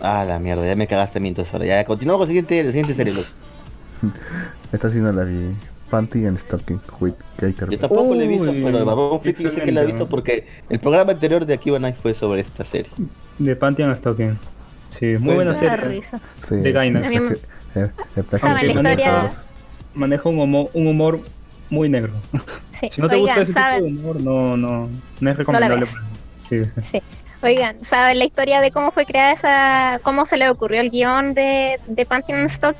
[0.00, 1.66] Ah, la mierda, ya me cagaste entonces ahora.
[1.66, 3.14] Ya, continuamos con la siguiente, la siguiente serie.
[4.72, 5.50] Esta sí no la vi.
[5.90, 7.70] Panty and Stocking with Gator.
[7.70, 9.92] Yo tampoco la he visto, pero el Barbón Friki dice que la ha excelente.
[9.92, 12.90] visto porque el programa anterior de Akiba Night fue sobre esta serie.
[13.38, 14.36] De Pantheon Stocking.
[14.90, 15.76] Sí, muy buena serie.
[15.76, 16.20] risa.
[16.38, 17.10] Sí, de Gainax.
[17.10, 17.22] el el-
[17.74, 17.90] el
[18.30, 19.50] las historia- cosas.
[19.94, 21.20] maneja un humor, un humor
[21.70, 22.12] muy negro.
[22.80, 22.88] Sí.
[22.90, 23.94] Si no te Oigan, gusta ese ¿saben?
[23.94, 24.88] tipo de humor, no, no,
[25.20, 25.84] no es recomendable.
[25.86, 25.96] veas.
[26.48, 27.02] Sí, sí.
[27.42, 31.34] Oigan, ¿saben la historia de cómo fue creada esa, cómo se le ocurrió el guion
[31.34, 32.74] de, de Pantheon Stock?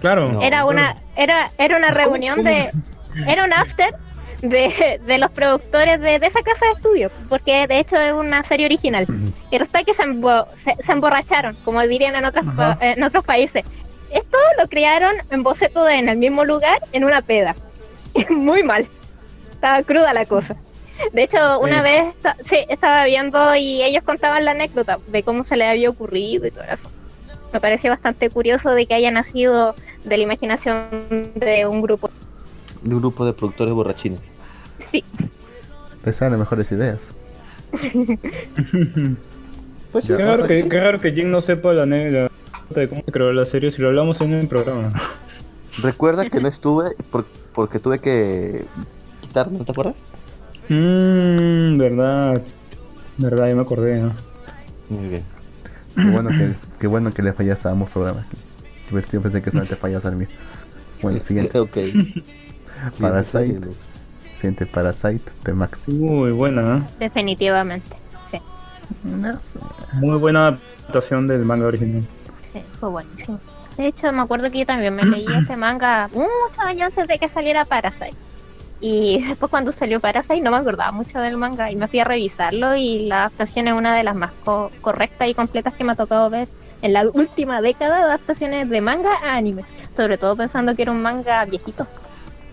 [0.00, 0.30] Claro.
[0.32, 0.42] No.
[0.42, 2.48] Era una, era, era una ¿Cómo- reunión cómo?
[2.50, 2.70] de,
[3.26, 3.94] era un after
[4.42, 8.42] de, de los productores de, de esa casa de estudio, porque de hecho es una
[8.42, 9.06] serie original.
[9.50, 13.24] Y resulta que se, embo- se, se emborracharon, como dirían en otros, pa- en otros
[13.24, 13.64] países.
[14.10, 17.56] Esto lo crearon en boceto de en el mismo lugar, en una peda.
[18.28, 18.86] Muy mal.
[19.52, 20.54] Estaba cruda la cosa.
[21.12, 21.60] De hecho, Sí.
[21.62, 22.14] una vez
[22.44, 26.50] sí, estaba viendo y ellos contaban la anécdota de cómo se les había ocurrido y
[26.50, 26.90] todo eso.
[27.52, 29.74] Me pareció bastante curioso de que haya nacido
[30.04, 30.86] de la imaginación
[31.34, 32.10] de un grupo.
[32.82, 34.20] De un grupo de productores borrachines.
[34.90, 35.04] Sí,
[36.04, 37.12] Te salen mejores ideas.
[39.92, 40.06] Pues.
[40.06, 42.30] Qué raro, que, qué raro que Jin no sepa la anécdota
[42.70, 44.92] de cómo se creó la serie si lo hablamos en el programa.
[45.82, 47.24] Recuerda que no estuve por-
[47.54, 48.64] porque tuve que
[49.22, 49.94] quitarme, ¿no te acuerdas?
[50.68, 52.42] Mmm, verdad.
[53.18, 54.00] Verdad, ya me acordé.
[54.02, 54.12] ¿no?
[54.88, 55.24] Muy bien.
[55.94, 58.26] Qué bueno que, qué bueno que le fallas a ambos programas.
[58.90, 60.28] Pues yo pensé que solamente fallas al mío.
[61.02, 61.58] Bueno, siguiente.
[61.60, 61.76] Ok.
[63.00, 63.60] Parasite.
[64.36, 65.88] Siguiente Parasite de Max.
[65.88, 66.82] Muy buena, ¿eh?
[67.00, 67.96] definitivamente.
[68.30, 68.38] Sí,
[69.02, 69.58] No sé.
[69.94, 72.02] Muy buena adaptación del manga original.
[72.52, 73.40] sí, fue buenísimo.
[73.78, 76.28] De hecho, me acuerdo que yo también me leí ese manga muchos
[76.58, 78.14] años antes de que saliera Parasite.
[78.80, 82.04] Y después cuando salió Parasite no me acordaba mucho del manga y me fui a
[82.04, 85.92] revisarlo y la adaptación es una de las más co- correctas y completas que me
[85.92, 86.46] ha tocado ver
[86.82, 89.62] en la última década de adaptaciones de manga a anime.
[89.96, 91.86] Sobre todo pensando que era un manga viejito.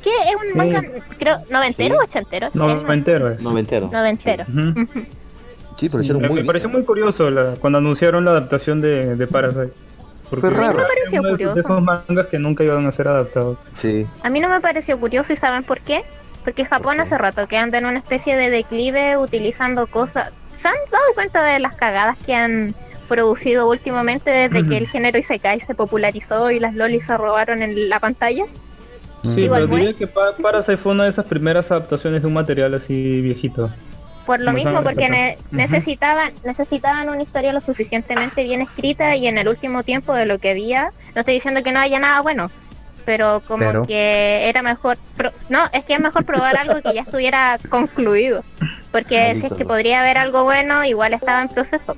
[0.02, 0.58] Que es un Sí.
[0.58, 0.82] manga,
[1.20, 2.00] creo, noventero Sí.
[2.00, 2.50] o ochentero.
[2.54, 3.42] No, Es entero es.
[3.42, 3.90] Noventero.
[3.92, 4.46] Noventero.
[4.46, 6.48] Sí, pero Sí, hicieron me, muy me bien.
[6.48, 9.72] pareció muy curioso la- cuando anunciaron la adaptación de, de Parasite.
[10.42, 10.80] Porque Fue raro.
[10.80, 11.74] Me pareció uno de esos, de curioso.
[11.74, 13.58] esos mangas que nunca iban a ser adaptados.
[13.76, 14.06] Sí.
[14.24, 16.04] A mí no me pareció curioso y ¿saben por qué?
[16.44, 20.32] Porque Japón hace rato que anda en una especie de declive utilizando cosas...
[20.58, 22.74] ¿Se han dado cuenta de las cagadas que han
[23.08, 27.90] producido últimamente desde que el género Isekai se popularizó y las lolis se robaron en
[27.90, 28.46] la pantalla?
[29.24, 32.34] Sí, Igual pero diría que Pa- Parasite fue una de esas primeras adaptaciones de un
[32.34, 33.70] material así viejito.
[34.26, 39.38] Por lo mismo, porque ne- necesitaban necesitaban una historia lo suficientemente bien escrita y en
[39.38, 42.50] el último tiempo de lo que había, no estoy diciendo que no haya nada bueno,
[43.06, 43.86] pero como Pero.
[43.86, 48.44] que era mejor, pro- no, es que es mejor probar algo que ya estuviera concluido,
[48.94, 51.96] porque si es que podría haber algo bueno, igual estaba en proceso.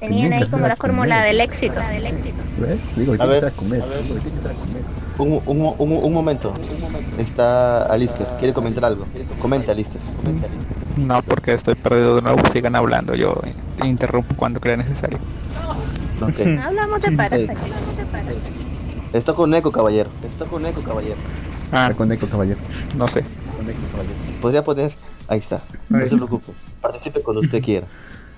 [0.00, 1.28] Tenían ahí como la fórmula comer.
[1.28, 1.80] del éxito.
[1.88, 2.36] del éxito.
[2.58, 2.96] ¿Ves?
[2.96, 3.44] Digo, A ver, a ver.
[3.46, 3.98] Akumetsu.
[5.18, 6.52] Un, un, un, un momento.
[7.16, 8.26] Está Alister.
[8.38, 9.06] ¿Quiere comentar algo?
[9.40, 10.00] Comenta, Alister.
[10.16, 10.48] Comenta.
[10.96, 12.38] No, porque estoy perdido de nuevo.
[12.52, 13.14] Sigan hablando.
[13.14, 13.34] Yo
[13.84, 15.18] interrumpo cuando crea necesario.
[16.20, 16.40] Ok.
[16.64, 17.52] Hablamos de Parasite.
[17.52, 18.40] hablamos de Parasite.
[19.12, 20.10] Está con eco, caballero.
[20.24, 21.16] Está con eco, caballero.
[21.72, 22.58] Ah, Está con eco, caballero.
[22.96, 23.22] no sé.
[23.56, 24.14] Con eco, caballero.
[24.40, 24.94] Podría poner.
[25.28, 25.62] Ahí está.
[25.88, 26.52] No se preocupe.
[26.80, 27.86] Participe cuando usted quiera.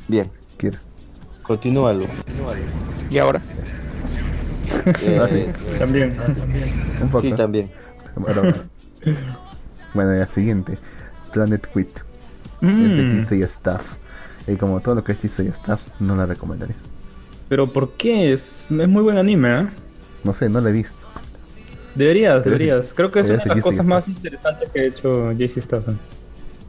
[0.09, 0.31] Bien.
[0.57, 0.79] Quiero.
[1.43, 2.07] Continúalo.
[3.11, 3.41] ¿Y ahora?
[5.03, 5.47] Eh, Ah, sí.
[5.79, 6.17] También.
[7.01, 7.23] Un poco.
[7.23, 7.71] sí, también.
[8.17, 8.43] Bueno,
[9.95, 10.79] bueno, ya siguiente.
[11.33, 11.89] Planet Quit.
[12.63, 13.97] Es de Mm, Kisei Staff.
[14.49, 16.77] Y como todo lo que es Kisei Staff, no la recomendaría.
[17.49, 18.33] Pero ¿por qué?
[18.33, 19.67] Es, es muy buen anime, ¿eh?
[20.25, 21.07] No sé, no la he visto.
[21.95, 22.95] Deberías, es- deberías.
[22.95, 25.99] Creo que es una es de las cosas más interesantes que ha hecho JC Staffen.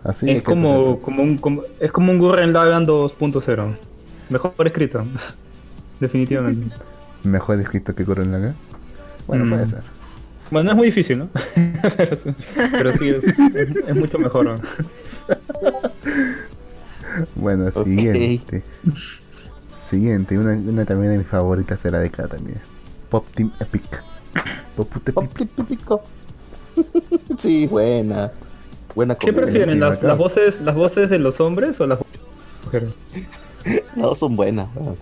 [0.04, 3.76] Así es que- como, como un como- es como un Gurren Lagann 2.0.
[4.30, 5.04] Mejor escrito.
[6.00, 6.76] Definitivamente.
[7.24, 8.56] Mejor escrito que Gurren Lagann.
[9.26, 9.50] Bueno, Mm.
[9.50, 9.82] puede ser.
[10.52, 11.30] Bueno, no es muy difícil, ¿no?
[11.98, 14.46] pero, sí, pero sí, es, es mucho mejor.
[14.46, 14.56] ¿no?
[17.36, 18.64] Bueno, siguiente.
[19.80, 22.60] Siguiente, una, una también de mis favoritas de la década también.
[23.10, 23.84] Pop Team Epic.
[24.76, 25.82] Pop Team Epic.
[27.40, 28.32] sí, buena.
[28.95, 29.80] Buena ¿Qué prefieren?
[29.80, 31.99] ¿Las, las voces, ¿Las voces de los hombres o las
[32.66, 32.90] mujeres?
[33.95, 34.68] Las dos son buenas.
[34.76, 34.95] weón.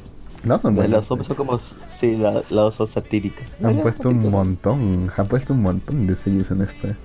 [0.44, 1.02] No son buenas.
[1.02, 1.60] las hombres son como.
[2.00, 3.46] Sí, la- las dos son satíricas.
[3.64, 6.96] Han puesto un montón, han puesto un montón de sellos en esta.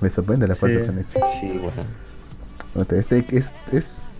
[0.00, 0.60] Me sorprende la Sí.
[0.60, 1.18] fuerza que han hecho.
[1.40, 1.82] Sí, bueno.
[2.74, 4.10] Este es, es,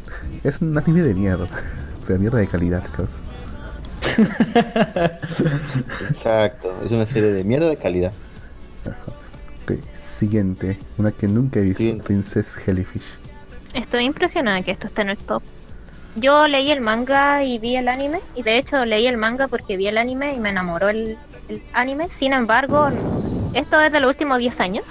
[0.44, 1.46] es un anime de mierda,
[2.06, 3.20] pero mierda de calidad, causa.
[6.10, 6.74] Exacto.
[6.84, 8.12] Es una serie de mierda de calidad.
[9.64, 12.04] Ok, siguiente, una que nunca he visto, Siguiente.
[12.04, 13.04] Princess Jellyfish.
[13.72, 15.42] Estoy impresionada que esto esté en el top.
[16.16, 19.76] Yo leí el manga y vi el anime, y de hecho leí el manga porque
[19.76, 21.16] vi el anime y me enamoró el,
[21.48, 22.08] el anime.
[22.08, 22.88] Sin embargo,
[23.52, 24.84] esto es de los últimos 10 años.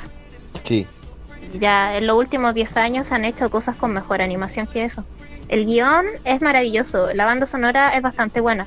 [0.64, 0.85] Sí.
[1.53, 5.03] Ya en los últimos 10 años se han hecho cosas con mejor animación que eso.
[5.49, 8.65] El guion es maravilloso, la banda sonora es bastante buena.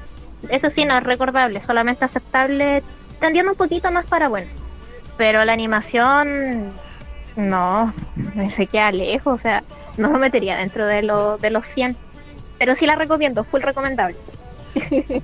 [0.49, 2.83] Eso sí, no es recordable, solamente aceptable,
[3.19, 4.49] tendiendo un poquito más para bueno.
[5.17, 6.73] Pero la animación,
[7.37, 7.93] no,
[8.55, 9.65] se queda lejos, o sea,
[9.97, 11.97] no lo metería dentro de, lo, de los 100.
[12.59, 14.17] Pero sí la recomiendo, full recomendable.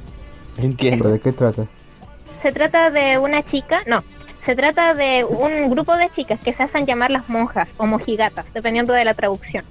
[0.58, 1.04] Entiendo.
[1.04, 1.66] ¿Pero de qué trata?
[2.42, 4.02] Se trata de una chica, no,
[4.44, 8.52] se trata de un grupo de chicas que se hacen llamar las monjas o mojigatas,
[8.52, 9.64] dependiendo de la traducción.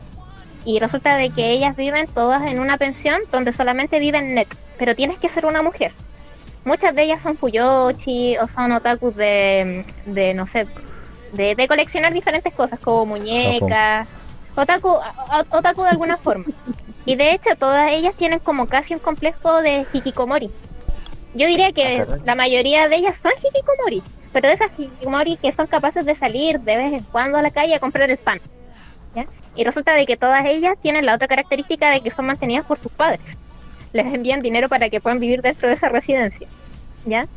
[0.63, 4.95] Y resulta de que ellas viven todas en una pensión donde solamente viven net, pero
[4.95, 5.91] tienes que ser una mujer.
[6.63, 10.65] Muchas de ellas son fuyoshi o son otakus de, de no sé,
[11.33, 14.07] de, de coleccionar diferentes cosas como muñecas,
[14.55, 14.95] otaku,
[15.49, 16.45] otaku de alguna forma.
[17.05, 20.49] Y de hecho todas ellas tienen como casi un complejo de hikikomori.
[21.33, 25.51] Yo diría que Ah, la mayoría de ellas son hikikomori, pero de esas hikikomori que
[25.51, 28.39] son capaces de salir de vez en cuando a la calle a comprar el pan.
[29.53, 32.79] Y resulta de que todas ellas tienen la otra característica de que son mantenidas por
[32.79, 33.19] sus padres.
[33.91, 36.47] Les envían dinero para que puedan vivir dentro de esa residencia.
[37.05, 37.27] ¿Ya?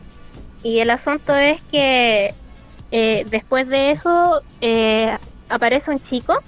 [0.62, 2.32] Y el asunto es que
[2.92, 5.16] eh, después de eso eh,
[5.48, 6.38] aparece un chico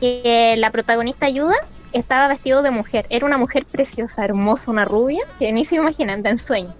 [0.00, 1.54] que la protagonista ayuda,
[1.92, 3.06] estaba vestido de mujer.
[3.10, 6.72] Era una mujer preciosa, hermosa, una rubia, que ni se imaginan, en sueño.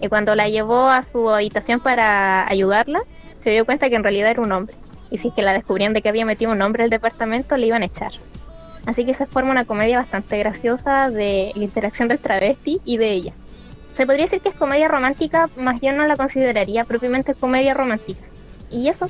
[0.00, 3.00] Y cuando la llevó a su habitación para ayudarla,
[3.40, 4.74] se dio cuenta que en realidad era un hombre.
[5.10, 7.66] Y si es que la descubrían de que había metido un hombre al departamento, le
[7.66, 8.12] iban a echar.
[8.86, 13.10] Así que se forma una comedia bastante graciosa de la interacción del travesti y de
[13.10, 13.32] ella.
[13.94, 18.20] Se podría decir que es comedia romántica, más yo no la consideraría propiamente comedia romántica.
[18.70, 19.08] Y eso,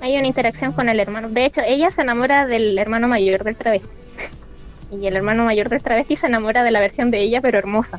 [0.00, 1.28] hay una interacción con el hermano.
[1.30, 3.88] De hecho, ella se enamora del hermano mayor del travesti.
[4.92, 7.98] Y el hermano mayor del travesti se enamora de la versión de ella, pero hermosa.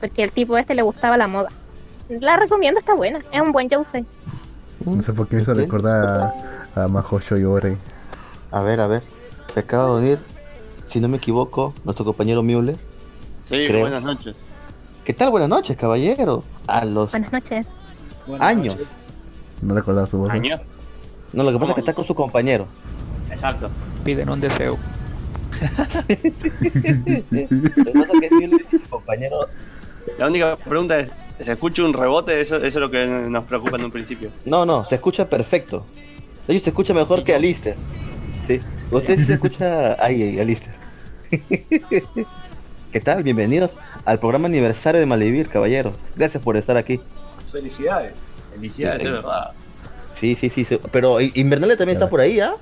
[0.00, 1.48] Porque el tipo este le gustaba la moda.
[2.08, 3.20] La recomiendo, está buena.
[3.32, 4.04] Es un buen Jousei.
[4.84, 6.32] No sé por qué me hizo recordar
[6.76, 7.76] a, a Majo Shoyore.
[8.52, 9.02] A ver, a ver.
[9.52, 10.18] Se acaba de unir,
[10.86, 12.76] si no me equivoco, nuestro compañero Müller.
[13.44, 13.80] Sí, Creo.
[13.80, 14.36] buenas noches.
[15.04, 15.30] ¿Qué tal?
[15.30, 16.42] Buenas noches, caballero.
[16.66, 17.66] A los Buenas noches.
[18.40, 18.76] años.
[19.62, 20.30] No recordaba su voz.
[20.30, 20.36] ¿eh?
[20.36, 20.60] ¿Año?
[21.32, 22.66] No, lo que pasa es que está con su compañero.
[23.30, 23.70] Exacto.
[24.04, 24.76] Piden un deseo.
[26.06, 29.46] Lo que pasa es que Müller y su compañero.
[30.18, 31.10] La única pregunta es,
[31.40, 32.40] ¿se escucha un rebote?
[32.40, 34.30] Eso, eso es lo que nos preocupa en un principio.
[34.44, 35.84] No, no, se escucha perfecto.
[36.46, 37.76] De hecho, se escucha mejor que Alister.
[38.46, 38.60] Sí.
[38.90, 40.72] Usted sí se escucha ahí, ahí, Alister.
[42.92, 43.22] ¿Qué tal?
[43.22, 45.94] Bienvenidos al programa aniversario de Malvivir, caballeros.
[46.14, 47.00] Gracias por estar aquí.
[47.50, 48.14] Felicidades.
[48.54, 49.08] Felicidades, Sí.
[49.08, 49.50] es verdad.
[50.18, 50.64] Sí, sí, sí.
[50.64, 50.78] sí.
[50.92, 52.54] Pero Invernalia también está por ahí, ¿ah?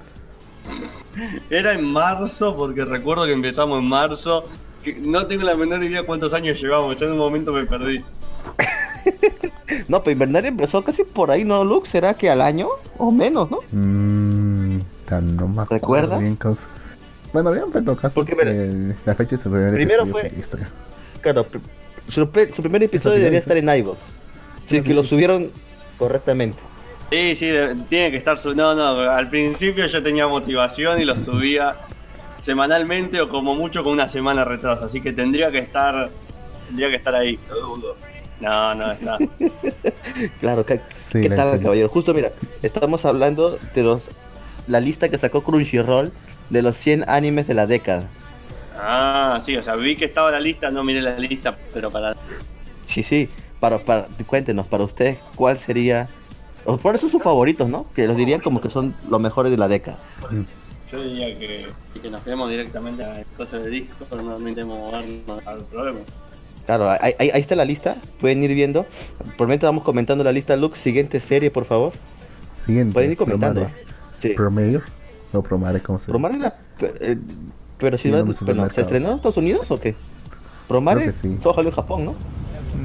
[1.51, 4.49] Era en marzo, porque recuerdo que empezamos en marzo.
[5.01, 8.03] No tengo la menor idea cuántos años llevamos, ya en un momento me perdí.
[9.89, 11.89] No, pero Invernalia empezó casi por ahí, ¿no, Luke?
[11.89, 12.69] ¿Será que al año?
[12.97, 13.59] O menos, ¿no?
[13.73, 14.81] Mmm.
[15.11, 16.21] No me acuerdo ¿Recuerdas?
[16.21, 16.69] bien, causa.
[17.33, 21.21] Bueno, bien, pero caso, Porque, mira, eh, la fecha de su primer primero episodio fue-.
[21.21, 21.47] Claro,
[22.09, 23.99] su, primer episodio debería estar en iVoox.
[24.67, 25.51] Si es que lo subieron
[25.99, 26.59] correctamente.
[27.11, 27.51] Sí, sí,
[27.89, 28.55] tiene que estar su...
[28.55, 31.77] No, no, al principio yo tenía motivación y lo subía
[32.45, 36.11] semanalmente o como mucho con una semana retraso, así que tendría que estar...
[36.67, 37.39] Tendría que estar ahí.
[37.49, 37.97] Lo dudo.
[38.41, 39.19] No, no, está.
[40.41, 41.89] Claro, ¿qué, Sí, qué tal, caballero?
[41.89, 44.11] Justo mira, estamos hablando de los
[44.67, 46.13] la lista que sacó Crunchyroll
[46.51, 48.09] de los 100 animes de la década.
[48.79, 52.15] Ah, sí, o sea, vi que estaba la lista, no miré la lista, pero para...
[52.87, 53.29] Sí, sí.
[53.61, 56.09] Para, para, cuéntenos, para ustedes, ¿cuál sería?
[56.65, 57.87] O por eso sus favoritos, ¿no?
[57.95, 59.99] Que los dirían como que son los mejores de la década.
[60.95, 61.67] Yo diría que,
[62.01, 65.99] que nos quedemos directamente a cosas de disco, pero no intentemos movernos al problema.
[66.67, 67.97] Claro, ahí, ahí- está la lista.
[68.21, 68.87] Pueden ir viendo.
[69.37, 70.79] Por mientras vamos comentando la lista, Luke.
[70.79, 71.93] Siguiente serie, por favor.
[72.65, 72.93] Siguiente.
[72.95, 73.63] Pueden ir comentando.
[73.63, 73.85] Promare.
[74.23, 74.29] Sí.
[74.31, 74.81] Promare.
[75.33, 76.55] O Promare, ¿cómo se Promare la...
[76.81, 77.17] eh,
[77.79, 78.75] pero si Sí, va- no supermercado.
[78.75, 79.97] ¿se estrenó en Estados Unidos o qué?
[80.69, 81.37] Promare sí.
[81.43, 82.15] solo salió en Japón, ¿no?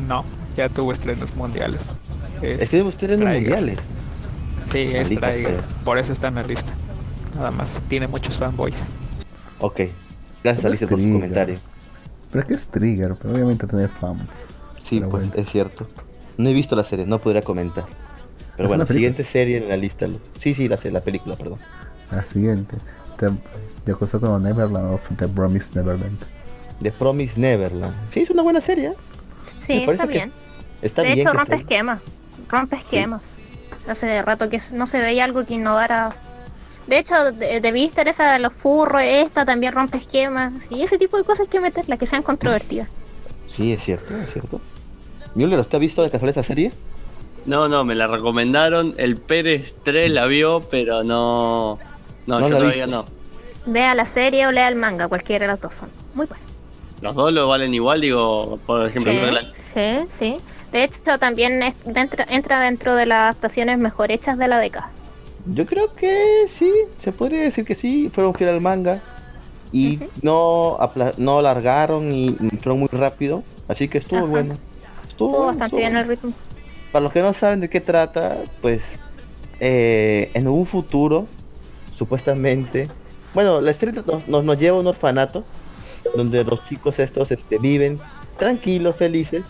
[0.07, 0.26] No,
[0.57, 1.94] ya tuvo estrenos mundiales.
[2.41, 2.61] Es
[3.19, 3.41] Trigger.
[3.44, 3.80] mundiales.
[4.72, 5.61] Sí, es sea.
[5.86, 6.73] Por eso está en la lista.
[7.35, 7.80] Nada más.
[7.88, 8.84] Tiene muchos fanboys.
[9.60, 9.81] Ok.
[10.43, 11.19] Gracias, Alicia, por su Trigger.
[11.19, 11.60] comentario.
[12.31, 14.22] Pero que es Trigger, pero obviamente tener fans.
[14.84, 15.41] Sí, Pero pues bueno.
[15.43, 15.88] es cierto.
[16.38, 17.85] No he visto la serie, no podría comentar.
[18.56, 18.93] Pero ¿Es bueno, película?
[18.97, 20.07] siguiente serie en la lista.
[20.39, 21.60] Sí, sí, la, sé, la película, perdón.
[22.11, 22.77] La siguiente.
[23.18, 23.31] The,
[23.85, 26.18] Yakuza como Neverland of The Promised Neverland.
[26.81, 27.93] The Promise Neverland.
[28.14, 28.89] Sí, es una buena serie.
[28.89, 28.93] ¿eh?
[29.65, 30.31] Sí, está bien.
[30.81, 31.27] Está de bien.
[31.27, 31.99] hecho, rompe esquemas.
[32.49, 33.22] Rompe esquemas.
[33.88, 36.10] Hace rato que no se veía algo que innovara.
[36.90, 40.53] De hecho, de, de Víctor, esa de los furros, esta también rompe esquemas.
[40.72, 42.88] Y ese tipo de cosas hay que meterla, que sean controvertidas.
[43.48, 44.60] Sí, es cierto, es cierto.
[45.36, 46.72] Müller, ¿usted ha visto de casualidad esa serie?
[47.45, 48.94] No, no, me la recomendaron.
[48.98, 51.78] El Pérez 3 la vio, pero no.
[52.28, 53.06] No, No yo todavía no.
[53.66, 55.90] Vea la serie o lea el manga, cualquiera de las dos son.
[56.16, 56.45] Muy buenas.
[57.02, 59.41] Los dos lo valen igual, digo, por ejemplo, Sí, la-
[59.74, 60.38] sí, sí.
[60.72, 64.90] De hecho, también es- dentro- entra dentro de las adaptaciones mejor hechas de la década.
[65.45, 66.72] Yo creo que sí,
[67.02, 69.02] se podría decir que sí, fueron fiel al manga
[69.72, 70.78] y no
[71.18, 72.30] no alargaron y
[72.61, 74.28] fueron muy rápido, así que estuvo Ajá.
[74.28, 74.57] bueno.
[75.07, 75.99] Estuvo, Estuvo bastante estuvo bien bueno.
[76.02, 76.34] el ritmo.
[76.91, 78.84] Para los que no saben de qué trata, pues
[79.60, 81.28] eh, en un futuro,
[81.98, 82.88] supuestamente,
[83.34, 85.44] bueno, la historia nos, nos, nos lleva a un orfanato
[86.16, 87.99] donde los chicos estos este, viven
[88.38, 89.44] tranquilos, felices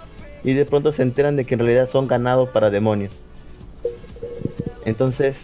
[0.43, 3.11] y de pronto se enteran de que en realidad son ganados para demonios.
[4.85, 5.35] Entonces,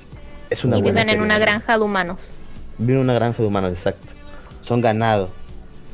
[0.50, 1.40] es una Y buena viven en una ¿no?
[1.40, 2.20] granja de humanos.
[2.78, 4.08] Viven en una granja de humanos, exacto.
[4.62, 5.30] Son ganados.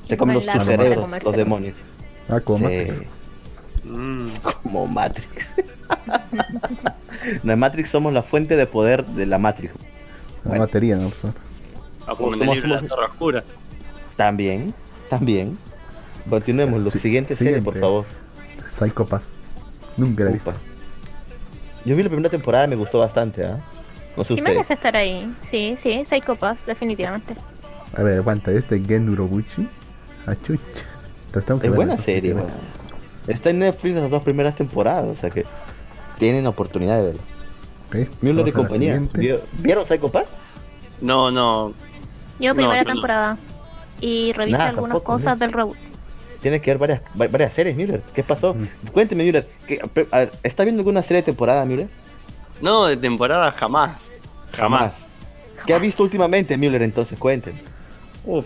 [0.08, 1.76] Se Y comen los sus cerebros, los demonios.
[2.30, 3.02] Ah, como Sí, Matrix.
[3.84, 4.28] Mm.
[4.64, 5.28] como Matrix.
[7.44, 9.74] en Matrix somos la fuente de poder de la Matrix.
[10.44, 11.10] La batería, ¿no?
[11.10, 11.34] Pues,
[12.08, 13.44] Ah, como en Somos- el libro de somos- la Torre Oscura.
[14.16, 14.74] También,
[15.10, 15.58] también.
[16.30, 16.82] Continuemos.
[16.82, 17.80] Los Sí, siguientes series, por siguiente.
[17.80, 18.06] favor.
[18.70, 19.34] Psycho Pass.
[19.98, 20.54] Nunca la he visto.
[21.86, 23.58] Yo vi la primera temporada, me gustó bastante, ¿ah?
[24.18, 24.54] No sé Sí ustedes.
[24.56, 25.34] merece estar ahí.
[25.50, 27.36] Sí, sí, Psycho Pass, definitivamente.
[27.98, 29.68] A ver, aguanta, este Gen Urobuchi.
[30.28, 30.62] Ah, chucha.
[31.28, 32.48] Entonces tengo que Es buena serie, weón.
[33.28, 35.46] Está en Netflix las dos primeras temporadas, o sea que
[36.20, 37.22] tienen oportunidad de verlo.
[37.92, 38.08] ver.
[38.08, 38.94] Ok, Müller y compañía.
[38.94, 39.20] siguiente.
[39.20, 40.26] ¿Vio- ¿Vieron Psycho Pass?
[41.02, 41.74] No, no.
[42.40, 42.92] Yo primera no.
[42.94, 43.38] temporada.
[44.00, 45.78] Y revisé Nada, algunas tampoco, cosas del reboot.
[46.42, 48.02] Tiene que ver varias, va- varias series, Müller.
[48.16, 48.56] ¿Qué pasó?
[48.56, 48.68] Mm.
[48.92, 49.48] Cuénteme, Müller.
[49.68, 49.80] ¿qué-
[50.12, 51.88] a ver, ¿Está viendo alguna serie de temporada, Müller?
[52.62, 53.94] No, de temporada jamás.
[54.54, 54.94] Jamás.
[55.66, 56.82] ¿Qué ha visto últimamente, Müller?
[56.82, 57.60] Entonces, cuéntenme.
[58.26, 58.46] Uf.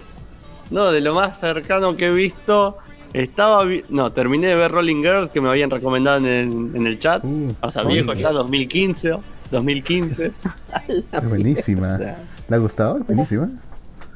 [0.72, 2.78] No, de lo más cercano que he visto.
[3.14, 3.64] Estaba.
[3.64, 7.00] vi- No, terminé de ver Rolling Girls que me habían recomendado en el, en el
[7.00, 7.24] chat.
[7.24, 9.14] Uh, O sea, viejo ya, 2015.
[9.52, 10.32] 2015.
[11.12, 11.98] Es buenísima.
[12.48, 13.00] ¿Le ha gustado?
[13.06, 13.48] Buenísima.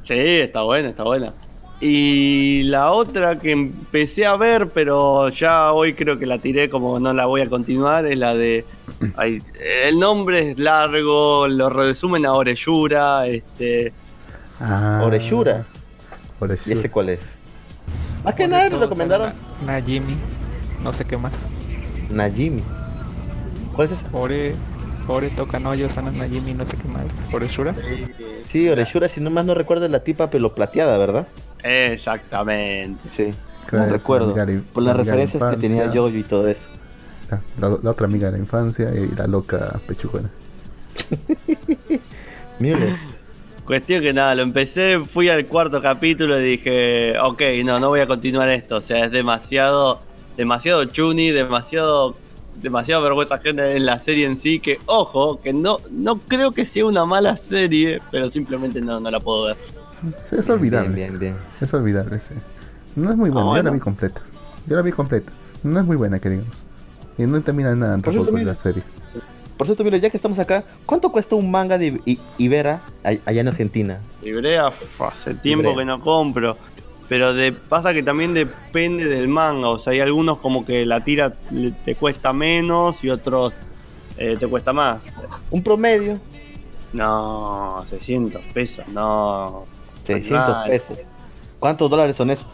[0.03, 1.31] Sí, está buena, está buena.
[1.81, 6.99] Y la otra que empecé a ver, pero ya hoy creo que la tiré como
[6.99, 8.65] no la voy a continuar, es la de...
[9.15, 9.41] ay,
[9.85, 13.93] el nombre es largo, lo resumen a Oreyura, este...
[14.59, 15.65] Ah, Oreshura.
[16.65, 17.19] ¿Y ese cuál es?
[18.25, 19.33] Más que nada Todos recomendaron
[19.65, 20.17] Na- Najimi,
[20.83, 21.47] no sé qué más.
[22.09, 22.61] Najimi.
[23.73, 24.05] ¿Cuál es ese?
[24.11, 24.55] Ore,
[25.07, 27.05] Ore Tokanoyo, Sana Najimi, no sé qué más.
[27.31, 27.73] Oreshura.
[28.49, 31.25] Sí, Oreshura, si no más no recuerdo la tipa pelo plateada, ¿verdad?
[31.63, 32.99] Exactamente.
[33.15, 33.33] Sí,
[33.67, 34.31] Claro, no recuerdo.
[34.41, 35.87] amiga Por las referencias que tenía.
[35.89, 36.61] Jojo y todo eso.
[37.29, 40.29] La, la- la otra amiga de la infancia y la loca pechugona.
[43.65, 47.99] Cuestión que nada, lo empecé, fui al cuarto capítulo y dije, ok, no, no voy
[47.99, 48.77] a continuar esto.
[48.77, 50.01] O sea, es demasiado,
[50.35, 52.15] demasiado chuni, demasiado,
[52.59, 54.59] demasiado vergüenza ajena en la serie en sí.
[54.59, 59.11] Que, ojo, que no, no creo que sea una mala serie, pero simplemente no, no
[59.11, 59.57] la puedo ver.
[60.31, 60.89] Es olvidable.
[60.89, 61.35] Bien, bien, bien.
[61.61, 62.35] Es olvidable, sí.
[62.95, 64.21] No es muy buena, Ah, yo la vi completa.
[64.67, 65.31] Yo la vi completa.
[65.63, 66.55] No es muy buena, que digamos.
[67.17, 68.55] Y no termina en nada Por tampoco la mira.
[68.55, 68.83] serie.
[69.57, 73.41] Por cierto, Müller, ya que estamos acá, ¿cuánto cuesta un manga de I- Ibera allá
[73.41, 73.99] en Argentina?
[74.21, 76.55] Uf, hace tiempo que no compro.
[77.09, 79.67] Pero de, pasa que también depende del manga.
[79.69, 81.33] O sea, hay algunos como que la tira
[81.83, 83.53] te cuesta menos y otros
[84.17, 85.01] eh, te cuesta más.
[85.51, 86.19] Un promedio,
[86.93, 89.65] No, 600 pesos, no.
[90.13, 90.79] 600 Vale.
[90.79, 90.97] pesos.
[91.59, 92.45] ¿Cuántos dólares son esos?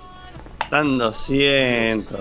[0.64, 2.19] Están 200.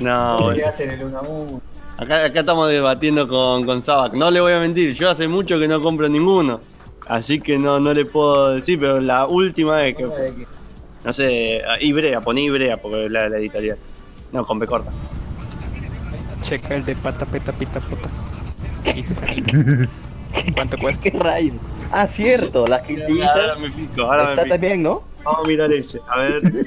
[0.00, 0.56] No, Te boludo.
[0.56, 1.60] quedaste en el 1 a 1.
[1.98, 4.14] acá, acá estamos debatiendo con, con Sabac.
[4.14, 6.60] No le voy a mentir, yo hace mucho que no compro ninguno.
[7.06, 10.06] Así que no, no le puedo decir, pero la última vez que.
[11.04, 13.78] No sé, Ibrea, poné Ibrea porque es la, la editorial.
[14.32, 14.90] No, con B corta.
[16.42, 17.80] Checa el de pata, peta, pita,
[19.28, 19.88] anime.
[20.54, 21.10] ¿Cuánto cuesta?
[21.10, 21.54] ¿Qué rayos?
[21.92, 24.54] Ah, cierto, la Ahora quintillita me pico, ahora me está pico.
[24.54, 25.02] también, ¿no?
[25.24, 26.00] Vamos a mirar ese.
[26.08, 26.40] A ver.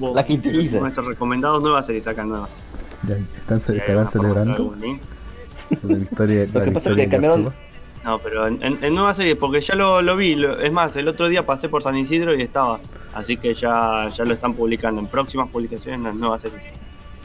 [0.00, 0.80] No, La quintilliza.
[0.80, 2.50] Nuestros recomendados nuevas series sacan nuevas.
[3.06, 4.74] Ya, están, Y ahí estarán celebrando
[5.82, 7.52] la victoria, Lo la que pasa es que de cambiaron-.
[8.04, 10.34] No, pero en, en, en nuevas series, porque ya lo, lo vi.
[10.34, 12.80] lo- es más, el otro día pasé por San Isidro y estaba.
[13.14, 16.62] Así que ya, ya lo están publicando en próximas publicaciones en las nuevas series.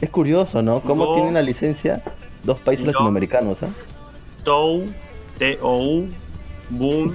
[0.00, 0.80] Es curioso, ¿no?
[0.80, 1.14] Cómo No.
[1.14, 2.02] tienen la licencia
[2.44, 2.92] dos países No.
[2.92, 3.68] latinoamericanos, ¿ah?
[4.44, 4.84] Tou,
[5.38, 6.06] T-O-U,
[6.70, 7.14] Boom.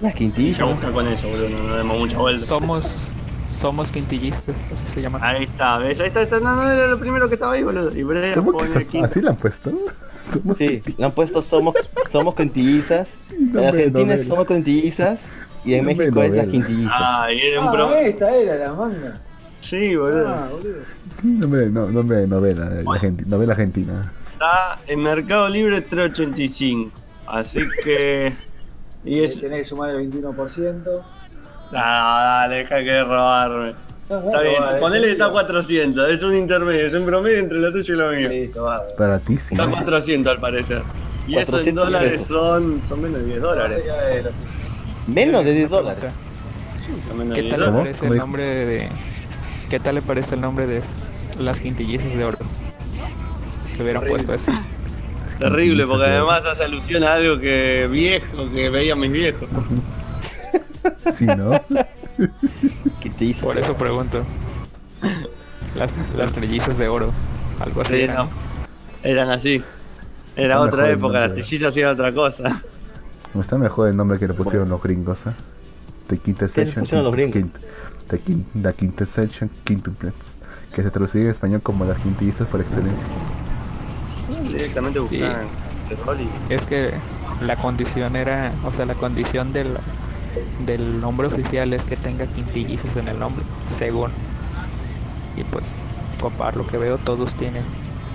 [0.00, 0.64] La Ya quintilla.
[0.64, 2.44] busca con eso, boludo, no, no demos mucha vuelta.
[2.46, 3.10] Somos,
[3.50, 5.18] somos quintillistas, así se llama.
[5.22, 5.98] Ahí está, ¿ves?
[6.00, 6.40] Ahí está, ahí está.
[6.40, 7.96] No, no, era lo primero que estaba ahí, boludo.
[7.96, 9.72] Y Brea ¿Cómo que son- así la han puesto?
[10.24, 11.74] Somos Sí, le han puesto somos,
[12.12, 13.08] somos quintillizas.
[13.30, 15.18] En Argentina somos quintillizas.
[15.64, 16.44] Y en México es la novela.
[16.52, 16.92] quintillizas.
[16.94, 17.94] Ah, y era un Ah, pro.
[17.96, 19.20] esta era la manga.
[19.60, 20.28] Sí, boludo.
[20.28, 20.76] Ah, boludo.
[21.24, 22.92] nombre, no, nombre de novela, Bueno.
[22.92, 24.12] argenti- novela argentina.
[24.32, 26.90] Está en Mercado Libre 385.
[27.28, 28.32] Así que.
[29.04, 29.40] Y Eh, es.
[29.40, 31.02] Tenés que sumar el 21%.
[31.72, 33.74] Ah, dale, deja que robarme.
[34.08, 37.70] Está bien, ponele que está a 400, es un intermedio, es un promedio entre lo
[37.70, 38.28] tuyo y lo mío.
[38.30, 38.82] Listo, va.
[38.98, 39.62] Baratísimo.
[39.62, 40.82] Está a 400 al parecer.
[41.26, 43.82] Y eso en 400 dólares son, son menos de 10 dólares.
[45.06, 46.12] Menos de 10 dólares.
[47.06, 48.88] Son menos de ¿Qué 10 tal le parece ¿Cómo el nombre de...
[49.68, 50.80] ¿Qué tal le parece el nombre de
[51.38, 52.38] las quintillizas de oro?
[53.76, 54.50] Que hubieran puesto eso.
[55.38, 59.48] Terrible, porque además hace alusión a algo que viejo, que veían mis viejos.
[61.12, 61.50] Sí, ¿no?
[63.00, 63.46] ¿Qué te hizo?
[63.46, 64.24] Por eso pregunto.
[65.76, 67.12] Las, las trellizas de oro.
[67.60, 68.06] Algo así.
[68.06, 68.12] Sí.
[69.02, 69.62] Eran así.
[70.36, 72.60] Era Está otra época, las trillizas hacían otra cosa.
[73.34, 75.30] Me está mejor el nombre que le pusieron los gringos, ¿eh?
[76.08, 76.80] The Quintessential.
[76.80, 77.36] pusieron los gringos?
[77.42, 77.52] Quint-
[78.08, 80.34] The, Quin- the Quintessential Quintuplets.
[80.74, 83.06] Que se traduciría en español como las quintillizas por excelencia.
[84.48, 85.18] Directamente Sí.
[85.20, 85.46] buscaban
[85.88, 86.92] petróleo Es que
[87.40, 89.68] la condición era, o sea, la condición del,
[90.66, 94.10] del nombre oficial es que tenga quintillizas en el nombre, según.
[95.36, 95.76] Y pues,
[96.20, 97.62] compar lo que veo, todos tienen,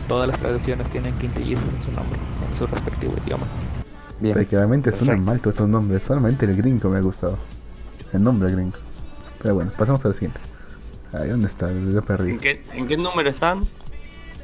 [0.08, 2.20] todas las traducciones tienen quintillizas en su nombre,
[2.50, 3.46] en su respectivo idioma.
[4.20, 4.34] Bien.
[4.36, 5.32] Prácticamente suenan Perfecto.
[5.32, 6.04] mal todos esos nombres.
[6.04, 7.38] Solamente el gringo me ha gustado.
[8.14, 8.78] El nombre gringo.
[9.42, 10.40] Pero bueno, pasamos al siguiente.
[11.14, 11.70] Ahí, ¿dónde está?
[11.72, 12.32] Yo perdí.
[12.32, 13.62] ¿En qué, ¿En qué número están?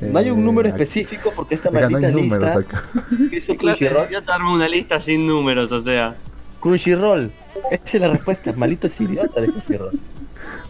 [0.02, 2.84] No hay un número Eh, específico porque esta acá no maldita hay números lista acá.
[3.30, 4.10] que es un Crunchyroll.
[4.10, 6.16] yo te armo una lista sin números, o sea.
[6.62, 7.32] Crunchyroll.
[7.72, 10.00] Esa es la respuesta, malitos idiotas de Crunchyroll.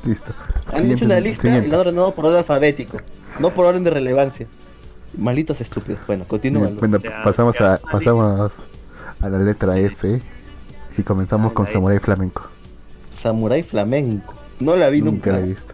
[0.05, 0.33] Listo.
[0.67, 2.97] Han Siguiente- hecho una lista y la han ordenado por orden alfabético,
[3.39, 4.47] no por orden de relevancia.
[5.17, 5.99] Malitos estúpidos.
[6.07, 6.67] Bueno, continúa.
[6.69, 8.51] Bueno, O sea, pasamos a, ya, pasamos
[9.21, 10.21] a la letra S
[10.97, 11.65] y comenzamos con.
[11.67, 12.43] Samurai Flamenco.
[13.13, 14.33] Samurai flamenco.
[14.59, 15.31] No la vi Nunca nunca.
[15.31, 15.73] la he visto.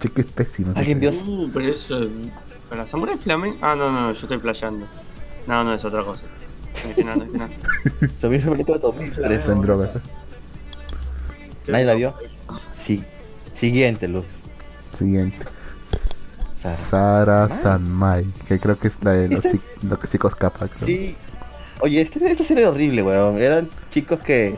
[0.00, 0.72] Che, qué pésimo.
[0.74, 1.10] ¿Alguien vio?
[1.12, 2.00] Uh, pero eso.
[2.72, 3.58] ¿Para Samurai Flamenco?
[3.60, 4.86] Ah, no, no, yo estoy playando.
[5.46, 6.22] No, no, es otra cosa.
[8.16, 9.40] Samurai flamenco de 2003.
[9.40, 9.90] Está en drogas.
[11.68, 12.14] ¿Nadie la vio?
[12.82, 13.04] Sí.
[13.52, 14.24] Siguiente, Luz.
[14.94, 15.36] Siguiente.
[16.62, 16.74] Sara.
[16.74, 19.58] Sara Sanmai, que creo que es la de los, ¿Esta?
[19.58, 20.66] chi- los chicos capa.
[20.68, 20.86] creo.
[20.86, 21.14] Sí.
[21.80, 23.36] Oye, este, esta serie era horrible, weón.
[23.36, 24.56] Eran chicos que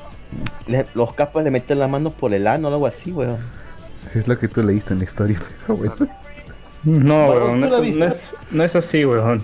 [0.69, 3.39] le- los capas le metían la mano por el ano o algo así, weón.
[4.15, 5.95] Es lo que tú leíste en la historia, pero bueno.
[6.85, 7.99] No, weón, ¿tú no, es- viste?
[7.99, 9.43] no es, no es así, weón.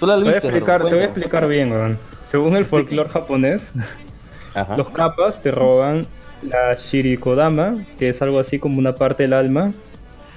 [0.00, 1.98] Tú la Te voy explicar, te voy a explicar bien, weón.
[2.22, 3.72] Según el folclore japonés,
[4.54, 4.76] Ajá.
[4.76, 6.06] los kappas te roban
[6.42, 9.72] la shirikodama, que es algo así como una parte del alma,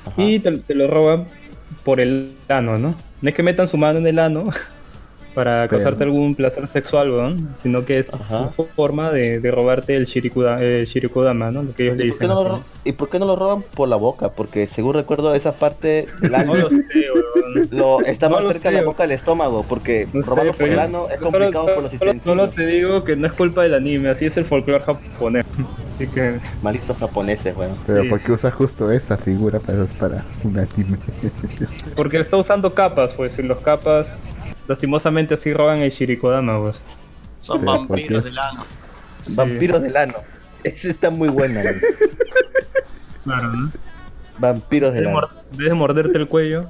[0.06, 0.22] Ajá.
[0.22, 1.26] y te, te lo roban
[1.84, 2.96] por el ano, ¿no?
[3.22, 4.46] No es que metan su mano en el ano
[5.38, 8.50] para Pero- causarte algún placer sexual, weón, sino que es Ajá.
[8.56, 11.62] su forma de, de robarte el, shirikuda, el shirikodama, ¿no?
[11.62, 12.36] Lo que ellos le ¿Y por, qué dicen.
[12.36, 14.30] no lo, ro- ¿Y por qué no lo roban por la boca?
[14.30, 16.86] Porque según recuerdo esa parte del No lo sé,
[17.70, 18.82] lo, está No más lo cerca de sé.
[18.82, 21.66] la boca del estómago, porque No sé, robarlo por el ano es yo solo- complicado
[21.76, 24.46] por los solo- Solo te digo que no es culpa del anime, así es el
[24.46, 25.46] folclore japonés.
[25.96, 27.72] Así que Malitos japoneses, weón.
[27.86, 28.10] Pero Sí.
[28.10, 30.98] ¿por qué usas justo esa figura para, para un anime?
[31.96, 34.24] Porque está usando capas, pues, y los capas
[34.68, 36.78] lastimosamente así roban el Shirikodama, pues.
[37.42, 38.64] Son Pero, ¿por vampiros del ano.
[39.22, 39.36] Sí.
[39.36, 40.14] Vampiros del ano.
[40.64, 41.62] Esa está muy buena.
[43.24, 43.72] Claro, ¿no?
[44.40, 45.16] Vampiros del ano.
[45.16, 46.66] mor- en vez de morderte el cuello,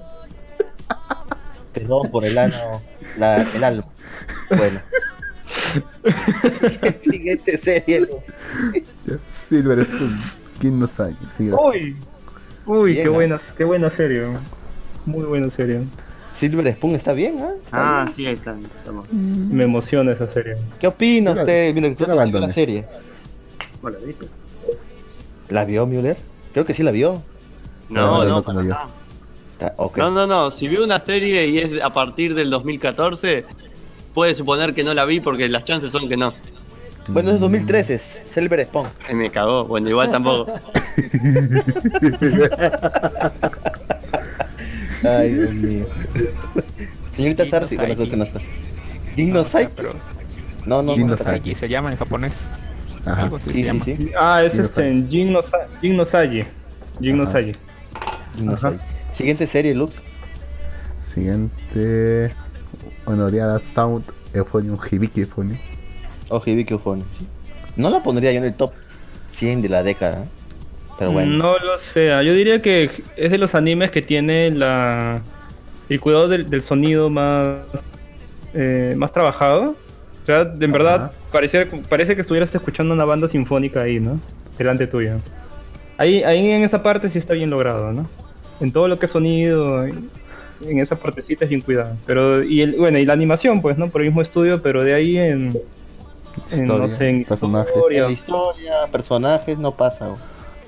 [1.73, 2.81] Te roban por el ano
[3.17, 3.85] la, el alma.
[4.55, 4.79] Bueno.
[7.03, 8.07] Siguiente serie.
[9.27, 10.17] Silver Spoon,
[10.59, 11.15] ¿quién no sabe?
[11.35, 11.95] Sí, ¡Uy!
[12.65, 14.23] Uy, Bien, qué buena, qué buena serie.
[15.05, 15.81] Muy buena serie.
[16.38, 17.51] Silver Spoon está bien, ¿ah?
[17.64, 18.15] Está Ah, bien.
[18.15, 18.59] sí, ahí están.
[18.59, 19.11] estamos.
[19.11, 20.55] Me emociona esa serie.
[20.80, 21.95] ¿Qué opina Yo usted, Müller?
[21.95, 22.47] yo la ¿Usted vio abandoné.
[22.47, 22.85] la serie?
[23.81, 24.27] Bueno, ¿viste?
[25.49, 26.18] ¿La vio, Müller?
[26.53, 27.22] Creo que sí la vio.
[27.89, 28.77] No, no, no, no.
[29.53, 29.73] Está-.
[29.95, 30.51] No, no, no.
[30.51, 33.45] Si vi una serie y es a partir del 2014,
[34.14, 36.34] puede suponer que no la vi porque las chances son que no.
[37.07, 38.85] Bueno, es 2013, es Silver Spoon.
[39.07, 39.65] Ay, me cagó.
[39.65, 40.53] Bueno, igual tampoco.
[45.07, 45.85] Ay, Dios mío.
[47.15, 47.95] Señorita Saiki.
[47.95, 48.39] conozco que no está.
[49.15, 49.71] Dino Saiki.
[49.75, 49.93] Pero
[50.65, 51.17] No, no, Dino no.
[51.55, 52.49] se llama en japonés.
[53.05, 53.23] Ajá.
[53.23, 53.85] Algo así Sí, se sí, llama.
[53.85, 54.11] sí.
[54.19, 54.81] Ah, es este,
[58.53, 58.69] Ajá.
[58.71, 58.84] Saiki.
[59.13, 59.93] Siguiente serie, Lux.
[61.01, 62.31] Siguiente.
[63.05, 64.03] Honoreada Sound
[64.34, 65.57] Euphonium Hibiki Euphonium.
[66.29, 67.03] O Hibiki Ufone.
[67.17, 67.25] sí.
[67.77, 68.73] No la pondría yo en el top
[69.31, 70.23] 100 de la década.
[70.23, 70.27] ¿eh?
[70.97, 71.37] Pero bueno.
[71.37, 72.07] No lo sé.
[72.25, 75.21] Yo diría que es de los animes que tiene la
[75.89, 77.57] el cuidado del, del sonido más
[78.53, 79.71] eh, más trabajado.
[79.71, 84.19] O sea, de en verdad parece, parece que estuvieras escuchando una banda sinfónica ahí, ¿no?
[84.57, 85.13] Delante tuyo.
[85.97, 88.07] Ahí, ahí en esa parte sí está bien logrado, ¿no?
[88.59, 91.95] En todo lo que es sonido, en esa partecita es bien cuidado.
[92.05, 93.89] Pero, y el, bueno, y la animación, pues, ¿no?
[93.89, 95.53] Por el mismo estudio, pero de ahí en,
[96.51, 97.73] en, no Historia, sé, en personajes.
[97.75, 100.07] historia, En la historia, personajes, no pasa.
[100.07, 100.19] güey.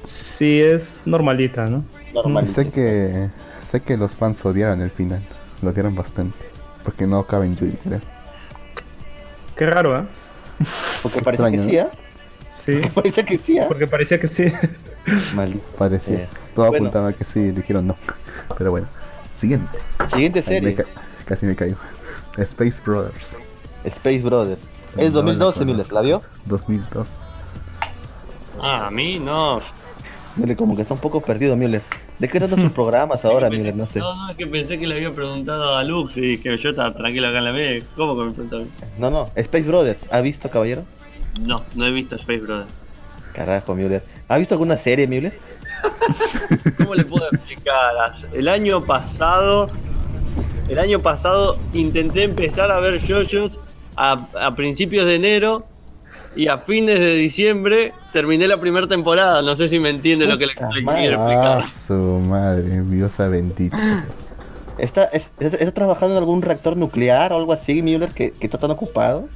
[0.03, 1.83] Sí, es normalita, ¿no?
[2.13, 2.47] Normal.
[2.47, 3.29] Sé que
[3.61, 5.21] sé que los fans odiaron el final.
[5.61, 6.37] Lo odiaron bastante.
[6.83, 7.99] Porque no acaba en Yui, creo.
[9.55, 10.03] Qué raro, ¿eh?
[11.03, 11.89] Porque parece que Extraño, sí, ¿ah?
[12.49, 13.65] Sí, Parece que sí, ¿ah?
[13.67, 14.51] porque parecía que sí.
[15.35, 15.65] Maldito.
[15.77, 16.19] Parecía.
[16.19, 16.87] Eh, Todo bueno.
[16.87, 17.95] apuntaba que sí, dijeron no.
[18.57, 18.87] Pero bueno.
[19.33, 19.77] Siguiente.
[20.11, 20.85] Siguiente me serie, ca-
[21.25, 21.77] casi me caigo.
[22.37, 23.37] Space Brothers.
[23.85, 24.59] Space Brothers.
[24.97, 25.95] Es No la 2012, Miller, conozco.
[25.95, 26.21] ¿la vio?
[26.45, 27.07] 2002.
[28.61, 29.61] Ah, a mí no.
[30.37, 31.81] Miller, como que está un poco perdido, Miller.
[32.17, 33.75] ¿De qué tratan sus programas ahora, Miller?
[33.75, 33.99] No sé.
[33.99, 36.93] No, no, es que pensé que le había preguntado a Lux y que yo estaba
[36.93, 37.85] tranquilo acá en la media.
[37.95, 38.65] ¿Cómo que me preguntó?
[38.97, 39.29] No, no.
[39.35, 39.99] Space Brothers.
[40.11, 40.83] ¿Ha visto, caballero?
[41.41, 42.67] No, no he visto Space Brother.
[43.33, 44.03] Carajo, Miller.
[44.27, 45.37] ¿Ha visto alguna serie, Miller?
[46.77, 47.93] ¿Cómo le puedo explicar?
[48.33, 49.67] El año pasado,
[50.67, 53.59] el año pasado intenté empezar a ver JoJo's
[53.95, 55.65] a, a principios de enero
[56.39, 59.41] y a fines de diciembre terminé la primera temporada.
[59.41, 60.69] No sé si me entiende lo que le, quiero
[61.21, 61.65] Ah, explicar.
[61.65, 64.05] su madre, diosa bendita.
[64.77, 68.45] ¿Está, es- es- está trabajando en algún reactor nuclear o algo así, Miller, que, que
[68.45, 69.27] está tan ocupado?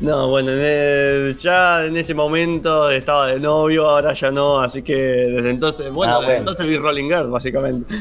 [0.00, 4.82] No, bueno, en el- ya en ese momento estaba de novio, ahora ya no, así
[4.82, 6.40] que desde entonces, bueno, Ah, desde bueno.
[6.50, 7.94] entonces vi Rolling Girl, básicamente.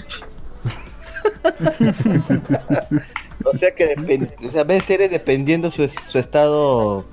[3.44, 7.04] O sea que depen- o sea, ve series dependiendo su, su estado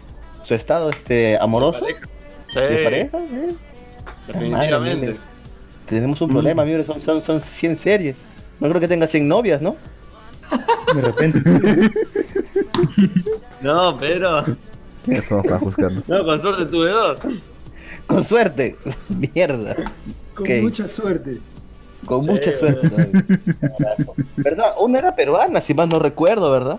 [0.49, 3.19] su estado este amoroso Sí, de pareja.
[3.19, 3.55] ¿eh?
[4.27, 5.07] definitivamente.
[5.07, 5.21] Madre mía,
[5.87, 8.17] Tenemos un problema, Miller, son, son, son 100 series.
[8.59, 9.77] No creo que tenga 100 novias, ¿no?
[10.95, 11.43] De repente.
[11.45, 13.11] sí.
[13.61, 14.45] No, pero,
[15.05, 15.59] ¿Quiénes somos para
[16.07, 17.19] no, con suerte tuve dos.
[18.07, 18.77] Con suerte.
[19.35, 19.77] Mierda.
[20.35, 21.41] Con mucha suerte.
[22.07, 22.91] Con Sí, mucha suerte.
[24.37, 24.73] ¿Verdad?
[24.81, 26.79] Una era peruana, si más no recuerdo, ¿verdad?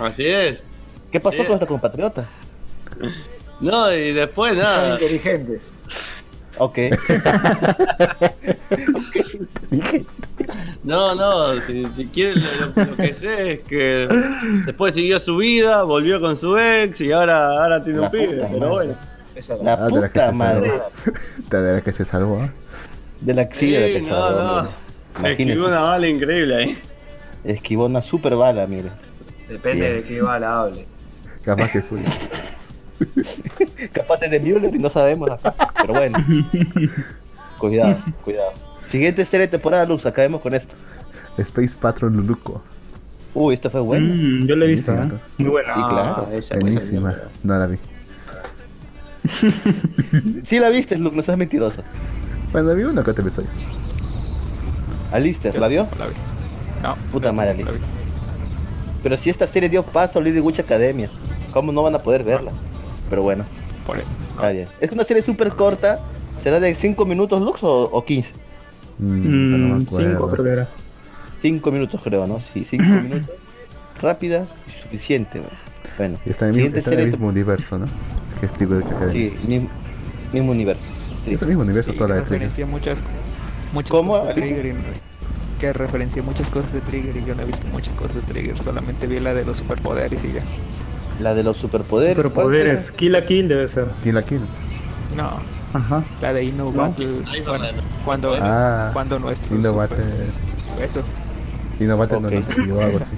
[0.00, 0.62] Así es.
[1.12, 1.44] ¿Qué pasó Sí.
[1.44, 2.24] con esta compatriota?
[3.60, 4.92] No, y después Son nada.
[4.94, 5.72] inteligentes.
[6.58, 6.78] Ok.
[10.82, 14.08] No, no, si, si quiere lo, lo que sé es que
[14.66, 18.48] después siguió su vida, volvió con su ex y ahora, ahora tiene La un pibe,
[18.52, 18.94] pero bueno.
[19.34, 20.68] Esa La Ah, de la que puta se madre.
[20.70, 20.90] salvó.
[21.50, 22.40] De la que se salvó.
[22.42, 22.52] ¿ah?
[23.20, 24.68] De la sí, de la que se no, salvó, no.
[25.18, 25.42] Imagínese.
[25.52, 26.78] Esquivó una bala increíble ahí.
[27.44, 28.90] Esquivó una super bala, mire.
[29.48, 30.02] Depende Bien.
[30.02, 30.86] de qué bala hable.
[31.44, 32.04] Capaz que suya.
[33.92, 35.54] Capaz es de Müller y no sabemos acá.
[35.80, 36.18] Pero bueno.
[37.58, 38.52] cuidado, cuidado.
[38.86, 40.74] Siguiente serie de temporada, Luz, acabemos con esto.
[41.38, 42.62] Space Patrol Luluco.
[43.34, 44.14] Uy, esta fue buena.
[44.14, 45.10] Mm, yo lo he visto, ¿eh?
[45.38, 45.74] Muy buena.
[45.74, 46.28] Sí, claro.
[46.32, 47.16] esa cosa Buenísima.
[47.42, 47.78] No la vi.
[50.44, 51.82] Sí la viste, Luz, no seas mentiroso.
[52.52, 53.48] Bueno, vi uno que te episodio.
[55.10, 55.88] Alistair, ¿la vio?
[55.92, 56.14] No la vi.
[56.82, 56.96] No.
[57.10, 57.78] Puta no, madre, la vi.
[59.02, 61.10] Pero si esta serie dio paso a Little Witch Academia,
[61.52, 62.52] ¿cómo no van a poder verla?
[63.14, 63.44] Pero bueno,
[63.86, 64.66] Por está bien.
[64.80, 66.00] Es una serie súper corta.
[66.42, 68.32] ¿Será de 5 minutos, Lux, o, o 15?
[68.98, 70.28] Mm, pero no me Mm, cinco acuerdo.
[70.30, 70.68] creo que era.
[71.40, 72.40] 5 minutos, creo, ¿no?
[72.52, 73.30] Sí, 5 minutos.
[74.02, 75.40] Rápida y suficiente.
[75.96, 77.86] Bueno, Y está en el, mismo, siguiente está en el mismo universo, ¿no?
[78.40, 79.12] Que es Witch Academy.
[79.12, 79.68] Sí, mismo,
[80.32, 80.82] mismo universo.
[81.24, 81.34] Sí.
[81.34, 82.38] Es el mismo universo Sí, toda la de Trigger.
[82.40, 83.04] referencia muchas,
[83.72, 84.42] muchas ¿Cómo, cosas de?
[84.42, 84.66] Trigger.
[84.66, 84.74] y-
[85.60, 88.58] que referencia muchas cosas de Trigger y yo no he visto muchas cosas de Trigger.
[88.60, 90.42] Solamente vi la de los superpoderes y ya.
[91.20, 92.14] La de los superpoderes.
[92.16, 92.80] ¿cuál Superpoderes.
[92.82, 93.86] es Kill a Kill debe ser.
[94.02, 94.40] Kill la Kill.
[95.16, 95.38] No,
[95.72, 96.02] Ajá.
[96.20, 97.20] la de Inno Battle.
[97.22, 97.72] La-
[98.04, 99.54] cuando, Ah, cuando nuestro.
[99.54, 101.02] Innovat super- Eso.
[101.78, 102.22] Innovat no Ok.
[102.24, 103.12] nos escribió algo así.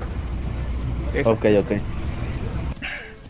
[1.24, 1.80] Ok, ok.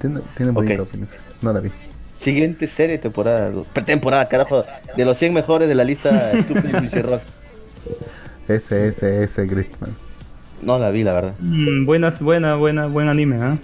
[0.00, 0.88] Tiene, tiene bonita Ok.
[0.88, 1.08] opinión.
[1.42, 1.70] No la vi.
[2.18, 3.50] Siguiente serie, temporada.
[3.50, 3.66] Luz.
[3.84, 4.64] Temporada, carajo.
[4.96, 6.32] De los 100 mejores de la lista
[6.82, 7.20] Witch Rock.
[8.48, 9.90] SSS Gritman.
[10.62, 11.34] No la vi, la verdad.
[11.40, 13.58] Mm, buenas, buena, buena, buen anime, ¿ah?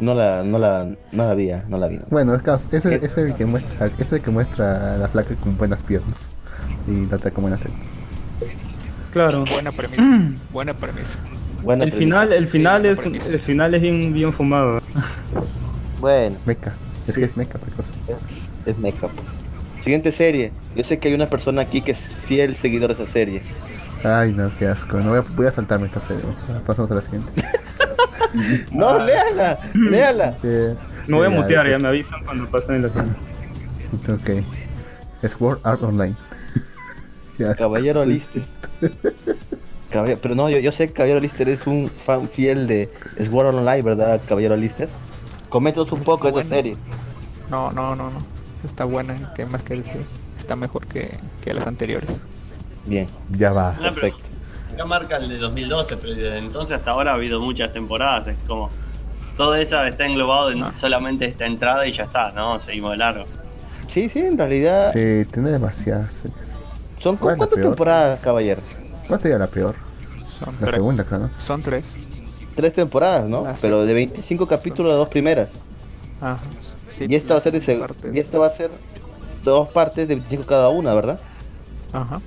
[0.00, 1.96] No la, no la, no la vi, ah, no la vi.
[1.96, 2.04] no.
[2.10, 5.08] Bueno, es, caso- es, el, es el que muestra es el que muestra a la
[5.08, 6.16] flaca con buenas piernas
[6.88, 7.76] y la otra con buenas tetas.
[9.12, 9.44] Claro.
[9.52, 10.02] Buena premisa.
[10.52, 11.18] buena premisa.
[11.62, 12.20] Buena El premisa.
[12.20, 13.28] final, el final es, premisa.
[13.28, 14.80] el final es bien, bien fumado.
[16.00, 16.72] Bueno, Es mecha.
[17.06, 17.88] Es que es mecha, por cosa.
[18.66, 19.00] es mecha.
[19.00, 19.84] pues.
[19.84, 20.52] Siguiente serie.
[20.76, 23.42] Yo sé que hay una persona aquí que es fiel seguidor de esa serie.
[24.04, 24.98] Ay, no, qué asco.
[25.00, 26.24] No voy a, voy a saltarme esta serie.
[26.66, 27.30] Pasamos a la siguiente.
[28.72, 30.36] No, léala, léala.
[30.40, 30.74] Que-
[31.06, 33.14] Me voy a mutear, ya me avisan cuando pasen en la tienda.
[34.08, 35.28] Ok.
[35.28, 36.14] Sword Art Online.
[37.58, 38.42] Caballero Lister.
[39.90, 42.88] Caballero- pero no, yo, yo sé que Caballero Lister es un fan fiel de
[43.24, 44.88] Sword Art Online, ¿verdad, Caballero Lister?
[45.48, 46.76] Coméntanos un poco de esta serie.
[47.50, 48.22] No, no, no, no.
[48.64, 49.32] Está buena.
[49.34, 50.02] ¿Qué más que decir?
[50.38, 51.10] Está mejor que,
[51.42, 52.22] que las anteriores.
[52.86, 53.76] Bien, Ya va.
[53.76, 54.20] Perfecto.
[54.74, 58.28] Acá marca el de 2012, pero desde entonces hasta ahora ha habido muchas temporadas.
[58.28, 58.70] Es como.
[59.36, 60.72] Todo eso está englobado en Ah.
[60.78, 62.60] solamente esta entrada y ya está, ¿no?
[62.60, 63.24] Seguimos de largo.
[63.88, 64.92] Sí, sí, en realidad.
[64.92, 66.50] Sí, tiene demasiadas series.
[66.98, 68.60] ¿Son ¿Cuál es la cuántas temporadas, caballero?
[69.08, 69.74] ¿Cuál sería la peor?
[70.38, 70.74] Son, La tres.
[70.74, 71.30] segunda, ¿no?
[71.38, 71.96] Son tres.
[72.54, 73.46] Tres temporadas, ¿no?
[73.46, 73.60] Ah, sí.
[73.62, 75.48] Pero de 25 capítulos, las dos primeras.
[76.20, 76.38] Ajá.
[76.90, 78.70] Sí, y esta va a ser de y esta va a ser
[79.42, 81.18] dos partes de 25 cada una, ¿verdad?
[81.92, 82.20] Ajá.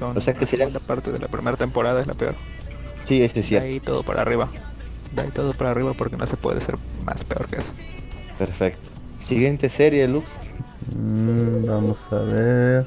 [0.00, 2.34] Son O sea que la sería- segunda parte de la primera temporada es la peor.
[3.06, 3.66] Sí, este cierto.
[3.66, 4.48] ahí todo para arriba.
[5.14, 7.72] De ahí todo para arriba porque no se puede ser más peor que eso.
[8.38, 8.88] Perfecto.
[9.24, 10.26] Siguiente serie, Lux.
[10.96, 12.86] Mm, vamos a ver.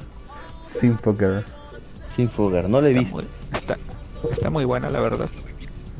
[0.62, 1.44] Sinfogirl.
[2.14, 2.68] Sin fugar.
[2.68, 3.06] No le Está vi.
[3.06, 3.78] muy, está,
[4.30, 5.28] está muy buena la verdad.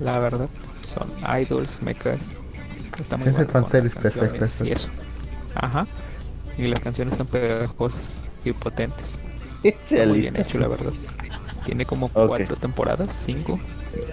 [0.01, 0.49] La verdad.
[0.86, 1.09] Son
[1.41, 2.31] idols, mechas.
[3.01, 4.81] Está muy Es el buena las perfecto, Y es.
[4.81, 4.89] eso.
[5.55, 5.86] Ajá.
[6.57, 8.15] Y las canciones son pegajosas
[8.45, 9.19] y potentes.
[9.91, 10.93] Está muy bien hecho la verdad.
[11.65, 13.59] Tiene como cuatro temporadas, cinco.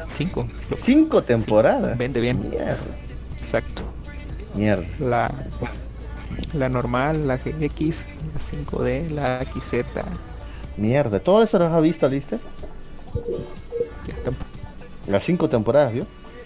[0.08, 0.48] Cinco.
[0.70, 1.98] Lo- Cinco temporadas.
[1.98, 2.40] Vende bien.
[2.50, 2.78] Mierda.
[3.38, 3.82] Exacto.
[4.56, 4.86] Mierda.
[5.00, 5.32] La,
[6.54, 9.84] la normal, la GX, la 5D, la XZ.
[10.78, 11.20] Mierda.
[11.20, 12.38] ¿Todo eso lo has visto, lista?
[15.08, 16.06] Las cinco temporadas, ¿vio?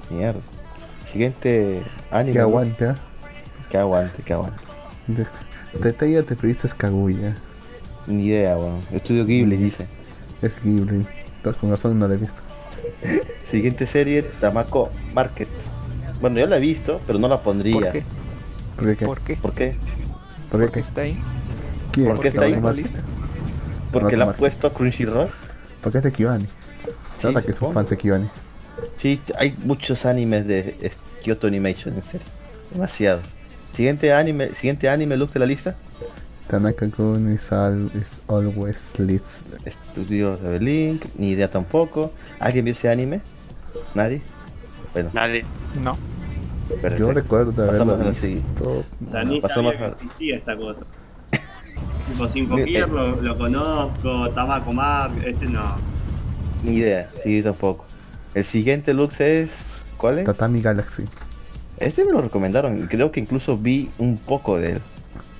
[0.09, 0.39] Mierda.
[1.11, 2.33] Siguiente anime.
[2.33, 2.95] Que aguante, ¿ah?
[3.69, 4.63] Que aguante, que aguante.
[5.07, 5.27] De,
[5.79, 7.35] de te pediste Kaguya.
[8.07, 8.81] Ni idea, weón.
[8.91, 9.87] Estudio Ghibli, dice.
[10.41, 11.05] Es Ghibli.
[11.41, 12.41] Pero con razón no la he visto.
[13.49, 15.47] Siguiente serie, Tamako Market.
[16.21, 17.73] Bueno, yo la he visto, pero no la pondría.
[17.79, 18.03] ¿Por qué?
[18.75, 19.05] ¿Por qué?
[19.05, 19.35] ¿Por qué?
[19.37, 19.75] ¿Por qué?
[20.51, 20.79] ¿Por ¿Por qué qué?
[20.81, 21.17] está ahí?
[21.91, 22.07] ¿Quién?
[22.07, 22.53] ¿Por qué está ahí?
[22.53, 23.01] está en la ¿Por lista?
[23.91, 25.29] Porque la ha puesto Crunchyroll.
[25.91, 26.45] qué es de Kibani?
[27.17, 27.73] Se nota que son supongo.
[27.73, 28.27] fans de Kibani.
[28.97, 32.27] Sí, hay muchos animes de es- Kyoto Animation, en serio.
[32.71, 33.23] Demasiados.
[33.73, 35.75] Siguiente anime, siguiente anime look de la lista.
[36.47, 39.43] Tanaka-kun is, al- is always leads.
[39.65, 42.11] Estudios de Link, ni idea tampoco.
[42.39, 43.21] ¿Alguien vio ese anime?
[43.95, 44.21] ¿Nadie?
[44.93, 45.43] Bueno, Nadie.
[45.81, 45.97] No.
[46.69, 46.97] perfecto.
[46.97, 48.45] Yo recuerdo Pasamos haberlo a la siguiente.
[48.53, 48.83] visto.
[49.09, 50.81] Sea, ni pasamos a- que existía esta cosa.
[52.07, 52.91] tipo, Cinco Bien, Gear eh.
[52.91, 55.75] lo, lo conozco, Tamako Mark, este no.
[56.63, 57.85] Ni idea, sí, tampoco.
[58.33, 59.49] El siguiente Lux es.
[59.97, 60.25] ¿Cuál es?
[60.25, 61.05] Tatami Galaxy.
[61.77, 64.81] Este me lo recomendaron creo que incluso vi un poco de él.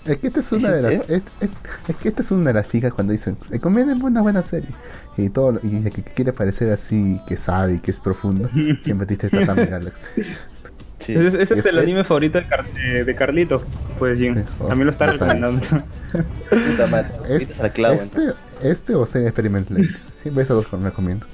[0.06, 0.92] Es que esta es una de las.
[0.92, 1.02] ¿Eh?
[1.10, 1.50] Es, es-
[1.90, 4.70] es que esta es una de las fijas cuando dicen, recomienden una buena serie.
[5.18, 8.50] Y todo lo- y el que quiere parecer así, que sabe y que es profundo,
[8.84, 10.22] siempre dice Tatami Galaxy.
[11.00, 11.14] Sí.
[11.14, 13.64] Ese, ese es, Es- el es- anime favorito de, Car- de- de Carlitos,
[14.00, 14.36] pues Jim.
[14.36, 15.62] Sí, oh, También lo está recomendando.
[15.62, 17.10] Puta madre.
[17.30, 18.22] Es- Viste al clavo, este,
[18.64, 19.88] este o serie experimental.
[20.16, 21.26] Siempre esos dos me recomiendo.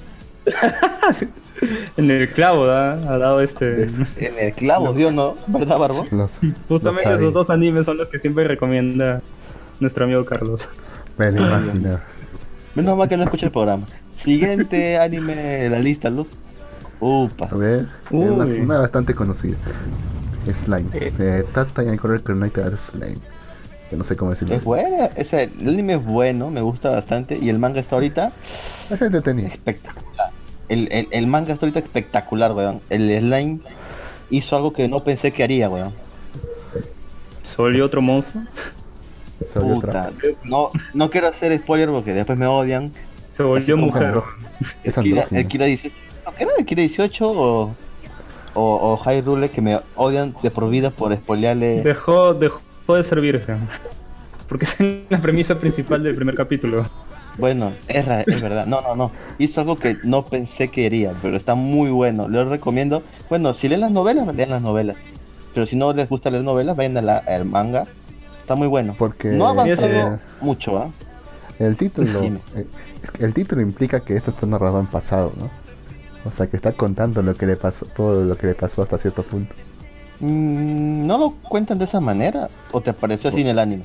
[1.96, 2.92] en el clavo, ¿da?
[2.94, 3.84] ha dado este.
[4.18, 5.34] En el clavo, Dios, ¿no?
[5.46, 6.06] ¿Verdad, Barbo?
[6.10, 9.20] Los, Justamente esos dos animes son los que siempre recomienda
[9.80, 10.68] nuestro amigo Carlos.
[11.18, 12.00] Me lo imagino.
[12.74, 13.86] Menos mal que no escuché el programa.
[14.16, 16.28] Siguiente anime de la lista, Luz.
[17.00, 17.48] Upa.
[17.50, 18.60] A ver, una, Uy.
[18.60, 19.56] una bastante conocida.
[20.52, 20.88] Slime.
[20.94, 21.12] Eh.
[21.18, 23.18] Eh, Tata y Correr Connected Slime.
[23.90, 24.54] Que no sé cómo decirlo.
[24.54, 27.36] Es buena, ese, el anime es bueno, me gusta bastante.
[27.36, 28.32] Y el manga está ahorita
[28.90, 29.48] Es entretenido.
[29.48, 30.30] espectacular.
[30.72, 32.80] El, el, el manga está ahorita espectacular, weón.
[32.90, 33.58] El slime
[34.30, 35.92] hizo algo que no pensé que haría, weón.
[37.44, 38.44] Se volvió otro monstruo.
[39.46, 40.08] Se volvió Puta.
[40.08, 40.28] otra.
[40.44, 42.92] No, no quiero hacer spoiler porque después me odian.
[43.32, 44.14] Se volvió mujer.
[44.84, 45.40] Es el, Kira, andrógino.
[45.40, 45.94] el Kira 18.
[46.24, 46.32] ¿no?
[46.34, 47.74] ¿Qué era el Kira 18 o, o,
[48.54, 51.82] o Hyrule que me odian de por vida por spoilearle?
[51.82, 53.58] Dejó, dejó de ser virgen.
[54.48, 56.86] Porque esa es la premisa principal del primer capítulo.
[57.38, 58.06] Bueno, es,
[58.42, 58.66] verdad.
[58.66, 59.10] No, no, no.
[59.38, 62.28] Hizo algo que no pensé que haría, pero está muy bueno.
[62.28, 63.02] Les recomiendo.
[63.28, 64.96] Bueno, si leen las novelas, lean las novelas.
[65.54, 67.84] Pero si no les gusta leer novelas, vayan a la- al manga.
[68.38, 68.94] Está muy bueno.
[68.98, 70.88] Porque No ha avanzado eh, mucho, ¿ah?
[71.58, 72.66] el título eh,
[73.20, 75.50] el título implica que esto está narrado en pasado, ¿no?
[76.24, 78.98] O sea, que está contando lo que le pasó, todo lo que le pasó hasta
[78.98, 79.54] cierto punto.
[80.22, 82.48] Mm, ¿No lo cuentan de esa manera?
[82.70, 83.84] ¿O te pareció así en el anime?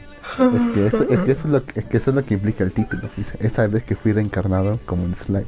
[0.55, 2.35] Es que eso, es que eso es lo que, es que eso es lo que
[2.35, 3.09] implica el título.
[3.18, 5.45] Dice, esa vez que fui reencarnado como un slime.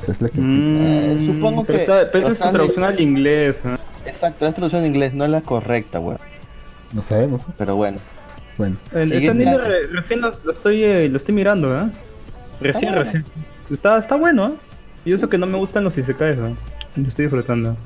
[0.00, 0.84] Eso es lo que implica.
[0.84, 3.60] Eh, supongo pero que- está- pero esa es su traducción al inglés.
[3.66, 3.76] ¿eh?
[4.06, 6.18] Exacto, la traducción en inglés no es la correcta, weón.
[6.92, 7.46] No sabemos.
[7.46, 7.54] ¿no?
[7.58, 7.98] Pero bueno.
[8.56, 9.64] Bueno, El- Ese anime anime.
[9.64, 11.90] re- recién lo, lo estoy, eh, lo estoy mirando, ¿eh?
[12.60, 13.04] Recién, bueno.
[13.04, 13.24] recién.
[13.70, 14.52] Está, está bueno, ¿eh?
[15.04, 16.54] Y eso que no me gustan los isekais, ¿eh?
[16.96, 17.76] Lo estoy disfrutando.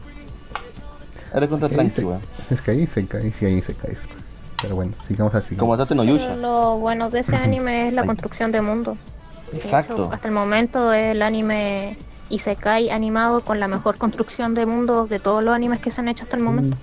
[1.34, 2.04] Eres contra ¿qué tranqui, dice?
[2.04, 2.20] weón.
[2.50, 3.96] Es que ahí se cae, sí, ahí se cae.
[4.62, 5.54] Pero bueno, sigamos así.
[5.56, 6.34] Como Tate no Yusha.
[6.36, 8.96] lo bueno de ese anime es la construcción de mundo.
[9.52, 9.94] De Exacto.
[9.94, 11.96] hecho, hasta el momento es el anime
[12.28, 16.08] Isekai animado con la mejor construcción de mundo de todos los animes que se han
[16.08, 16.76] hecho hasta el momento.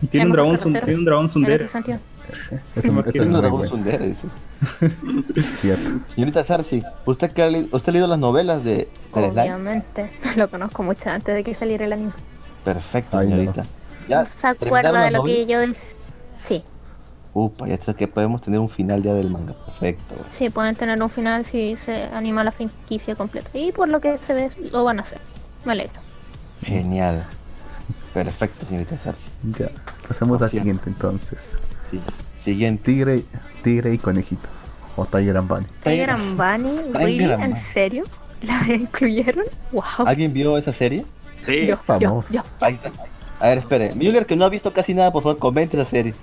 [0.00, 1.64] Y tiene un dragón, tiene un dragón sundere.
[1.64, 3.02] Eso, eso es muy
[3.50, 4.14] bueno.
[5.42, 5.90] Cierto.
[6.14, 8.88] Señorita Sarsi, ¿usted, que ha, le- ¿usted ha leído las novelas de, de?
[9.12, 12.12] Obviamente, lo conozco mucho antes de que saliera el anime.
[12.64, 13.52] Perfecto, Ay, no.
[14.08, 15.76] Ya ¿Se acuerda de lo que novelas?
[15.76, 15.80] yo?
[16.46, 16.62] Sí.
[17.34, 19.52] Upa, ya creo que podemos tener un final ya del manga.
[19.52, 20.14] Perfecto.
[20.36, 23.50] Sí, pueden tener un final si se anima la franquicia completa.
[23.52, 25.20] Y por lo que se ve, lo van a hacer.
[25.64, 26.00] Me alegro.
[26.62, 27.24] Genial.
[28.14, 29.30] Perfecto, señorita Sarsi.
[29.58, 29.68] Ya,
[30.06, 31.56] pasamos al siguiente entonces.
[31.90, 32.00] Sí.
[32.34, 32.84] Siguiente.
[32.84, 33.24] Tigre,
[33.62, 34.48] tigre y conejito.
[34.96, 35.66] O Tiger and Bunny.
[35.84, 37.18] Tiger and Bunny, ¿really?
[37.18, 38.04] Tiger and ¿En serio?
[38.42, 39.44] ¿La incluyeron?
[39.70, 39.84] ¡Wow!
[40.06, 41.04] ¿Alguien vio esa serie?
[41.42, 41.60] Sí.
[41.60, 42.32] Yo, yo, famoso.
[42.32, 42.42] yo.
[42.60, 42.90] Ahí está.
[43.40, 43.94] A ver, espere.
[43.94, 46.14] Müller, que no ha visto casi nada, por favor, comente esa serie.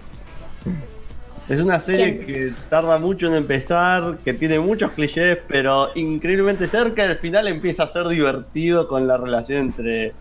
[1.48, 7.08] Es una serie que tarda mucho en empezar, que tiene muchos clichés, pero increíblemente cerca
[7.08, 10.14] del final empieza a ser divertido con la relación entre,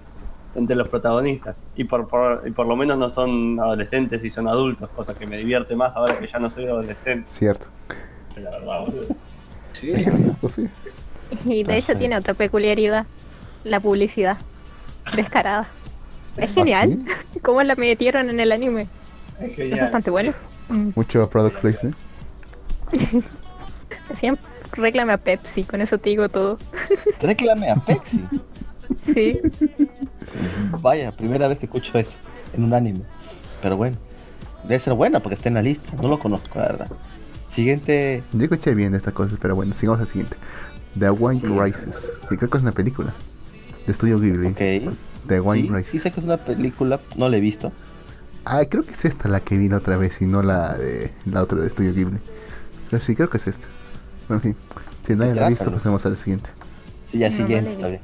[0.55, 1.63] entre los protagonistas.
[1.77, 5.27] Y por, por- y por lo menos no son adolescentes y son adultos, cosa que
[5.27, 7.25] me divierte más ahora que ya no soy adolescente.
[7.31, 7.67] Cierto.
[8.37, 9.07] La verdad, boludo.
[9.73, 9.93] Sí.
[9.93, 10.69] Es cierto, sí.
[11.47, 13.07] Y de hecho tiene otra peculiaridad.
[13.65, 14.37] La publicidad.
[15.17, 15.67] Descarada.
[16.37, 17.05] Es genial.
[17.43, 18.89] ¿Cómo la metieron en el anime?
[19.41, 20.33] Es bastante bueno.
[20.69, 20.91] Mm.
[20.95, 21.97] Mucho product placement.
[24.19, 26.59] Siempre reclame a Pepsi, con eso te digo todo.
[27.21, 28.25] Reclame a Pepsi.
[29.13, 29.41] Sí.
[30.81, 32.17] Vaya, primera vez que escucho eso
[32.57, 33.01] en un anime.
[33.63, 33.97] Pero bueno,
[34.65, 35.97] debe ser bueno porque está en la lista.
[36.01, 36.89] No lo conozco, la verdad.
[37.51, 38.23] Siguiente.
[38.33, 40.37] Yo escuché bien estas cosas, pero bueno, sigamos al siguiente.
[40.99, 41.47] The Wine Sí.
[41.47, 42.13] Rises.
[42.29, 43.13] Que creo que es una película.
[43.87, 44.49] De estudio Ghibli.
[44.49, 44.95] Ok.
[45.27, 45.91] The Wine Sí, Rises.
[45.91, 47.73] sí sé que es una película, no la he visto.
[48.45, 51.13] Ah, creo que es esta la que vi la otra vez y no la de
[51.31, 52.19] la otra de Estudio Ghibli.
[52.91, 53.67] Pero sí, creo que es esta.
[54.29, 54.57] En fin,
[55.07, 56.51] si nadie la ha visto, pasemos a la siguiente.
[57.11, 58.01] Sí, ya No, siguiente, no está la bien.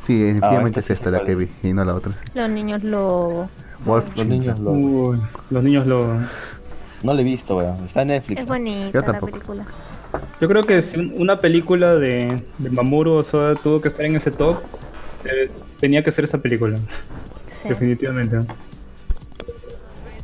[0.00, 2.12] Sí, efectivamente esta es esta la que vi y no la otra.
[2.34, 3.48] Los niños lo...
[3.84, 4.72] Wolf Los niños lo...
[4.72, 5.18] Uy,
[5.50, 6.06] los niños lo...
[7.02, 7.84] No la he visto, weón.
[7.84, 8.40] Está en Netflix.
[8.40, 8.54] Es ¿no?
[8.54, 9.32] bonita Yo la tampoco.
[9.32, 9.64] película.
[10.40, 14.16] Yo creo que si un- una película de, de Mamoru Osoda tuvo que estar en
[14.16, 14.56] ese top,
[15.24, 16.78] eh, tenía que ser esta película,
[17.62, 17.68] Sí.
[17.68, 18.38] definitivamente.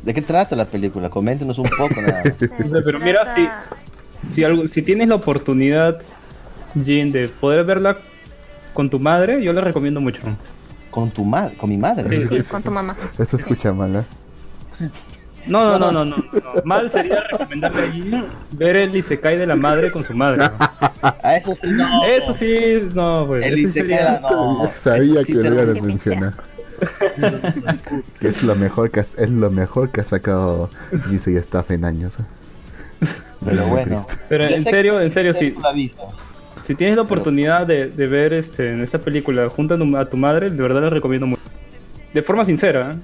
[0.03, 1.09] ¿De qué trata la película?
[1.09, 2.21] Coméntenos un poco nada
[2.83, 3.47] pero mira, si,
[4.21, 5.99] si, algo, si tienes la oportunidad,
[6.83, 7.97] Jin, de poder verla
[8.73, 10.21] con tu madre, yo la recomiendo mucho.
[10.91, 12.27] Con tu madre, con mi madre.
[12.27, 12.41] Sí.
[12.43, 12.95] Sí, con tu mamá.
[13.17, 14.03] Eso escucha mal, ¿eh?
[15.47, 16.61] No, no, no, no, no, no.
[16.63, 20.43] Mal sería recomendarle a Jin ver el Isekai de la madre con su madre.
[21.37, 22.03] Eso sí, no.
[22.05, 23.45] Eso sí, no, pues.
[23.45, 24.69] El Isekai, no.
[24.73, 26.33] Sabía que lo iban a mencionar.
[28.19, 30.69] que es lo mejor que ha- es lo mejor que ha sacado
[31.09, 32.19] Gise y Staff en años.
[32.19, 32.23] ¿eh?
[33.45, 34.05] Pero bueno.
[34.29, 35.55] Pero en serio, en serio, sí.
[36.63, 40.05] Si tienes la oportunidad de, de ver este, en esta película junto a tu, a
[40.09, 41.41] tu madre, de verdad la recomiendo mucho.
[42.13, 42.95] De forma sincera, ¿eh?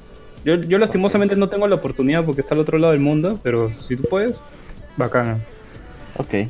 [0.46, 3.74] Yo, yo lastimosamente no tengo la oportunidad porque está al otro lado del mundo, pero
[3.74, 4.40] si tú puedes,
[4.98, 5.38] bacana.
[6.18, 6.48] Ok.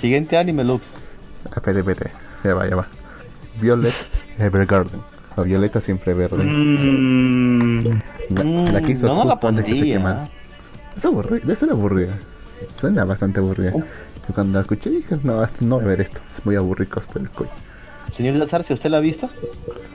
[0.00, 0.82] Siguiente anime, Lux.
[1.44, 2.10] Espérate, espérate.
[2.44, 2.86] Ya va, ya va.
[3.60, 3.92] Violet
[4.38, 5.00] Evergarden.
[5.36, 6.42] O Violeta siempre verde.
[6.42, 7.84] Mm,
[8.30, 9.96] La, la que hizo no, la justo antes que se pondría.
[9.96, 10.28] quemara.
[10.96, 12.18] Es aburrida, debe ser aburrida.
[12.74, 13.72] Suena bastante aburrida.
[13.74, 13.82] Oh.
[14.28, 16.20] Y cuando la escuché dije, no, esto, no voy a ver esto.
[16.34, 17.50] Es muy aburrido hasta el coño.
[18.12, 19.28] Señor Lazarce, ¿usted la ha visto?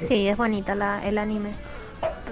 [0.07, 1.49] Sí, es bonita la, el anime.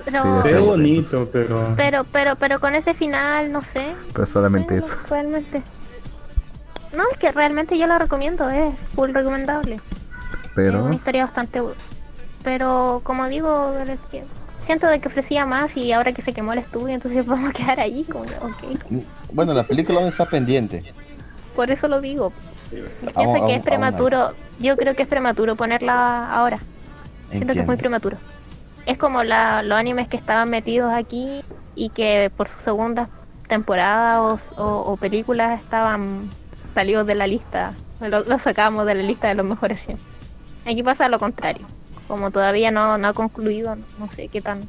[0.06, 0.54] Pero, Sí, se sí.
[0.54, 1.74] ve bonito, pero...
[1.76, 3.94] pero, pero, pero con ese final, no sé.
[4.12, 4.96] Pero solamente eso.
[5.10, 5.62] Realmente.
[6.96, 9.76] No, es que realmente yo la recomiendo, es full recomendable.
[9.76, 9.82] Es
[10.56, 11.62] Pero una historia bastante.
[12.44, 14.24] Pero como digo, es que
[14.66, 17.54] siento de que ofrecía más y ahora que se quemó el estudio, entonces vamos a
[17.54, 18.04] quedar ahí.
[18.04, 19.04] Como, que, ok.
[19.32, 20.84] Bueno, la película aún está pendiente.
[21.56, 22.32] Por eso lo digo.
[23.16, 24.34] Pienso que es prematuro.
[24.60, 26.60] Yo creo que es prematuro ponerla ahora.
[27.30, 28.18] Siento que es muy prematuro.
[28.86, 31.42] Es como la, los animes que estaban metidos aquí
[31.76, 33.10] y que por su segunda
[33.48, 36.30] temporada o, o- o películas estaban
[36.74, 37.74] salidos de la lista.
[38.02, 39.98] Lo, lo sacamos de la lista de los mejores 100.
[40.66, 41.66] Aquí pasa lo contrario.
[42.08, 44.68] Como todavía no, no ha concluido, no sé qué tan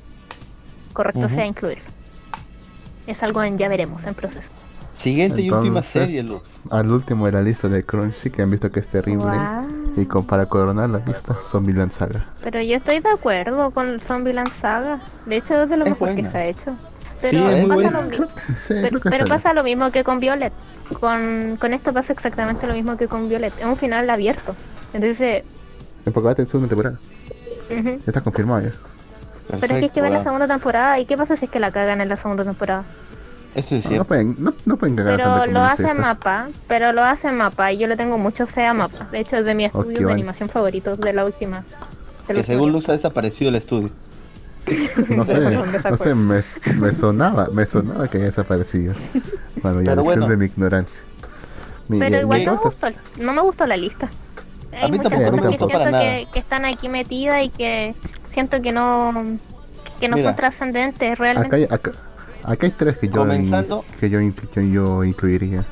[0.93, 1.85] correcto sea incluirlo.
[3.09, 4.49] Es algo en ya veremos, en proceso.
[4.97, 6.43] Siguiente y última serie, Lux.
[6.71, 9.25] al último de la lista de Crunchy que han visto que es terrible.
[9.25, 9.67] Guau.
[9.97, 12.25] Y con, para coronar la lista, Zombieland Saga.
[12.43, 15.01] Pero yo estoy de acuerdo con Zombieland Saga.
[15.27, 16.75] De hecho, es de lo Es mejor que se ha hecho.
[17.21, 18.17] Pero, es pasa, lo mi-
[18.57, 20.53] Sí, pero, pasa lo mismo que con Violet.
[21.01, 23.53] Con, con esto pasa exactamente lo mismo que con Violet.
[23.59, 24.55] Es un final abierto.
[24.93, 25.45] Entonces, bien.
[26.13, 26.99] Porque va a tener segunda temporada.
[27.71, 27.89] ujú.
[27.89, 28.73] Ya está confirmado ya.
[29.49, 30.25] pero es que hay que ver la weón.
[30.25, 30.99] segunda temporada.
[30.99, 32.85] ¿Y qué pasa si es que la cagan en la segunda temporada?
[33.55, 35.95] Es No, pueden, no, no pueden cagar Pero tanto lo hace esta.
[36.01, 36.49] Mapa.
[36.67, 37.73] Pero lo hace Mapa.
[37.73, 39.07] Y yo le tengo mucho fe a Mapa.
[39.13, 40.15] De hecho, es de mis estudios de vale.
[40.15, 41.65] animación favoritos de la última.
[42.29, 42.73] de Que según.
[42.73, 43.91] Lux ha desaparecido el estudio.
[45.09, 46.41] No sé, ¿Dónde no sé, me,
[46.81, 48.95] me sonaba, me sonaba que había desaparecido.
[49.63, 50.37] Bueno, ya disculpen bueno.
[50.39, 51.03] mi ignorancia.
[51.89, 52.89] Mi- Pero ya- igual ya no gustó,
[53.21, 54.09] no me gustó la lista.
[54.73, 57.49] Hay mí muchas tampoco, a mí cosas que siento que, que están aquí metidas y
[57.51, 57.95] que
[58.27, 59.13] siento que no
[60.01, 60.31] que no Mira.
[60.31, 61.69] son trascendentes realmente.
[61.71, 61.93] acá,
[62.45, 65.65] acá, Aquí hay tres que yo, Comenzando- que yo, inclu- yo, incluiría.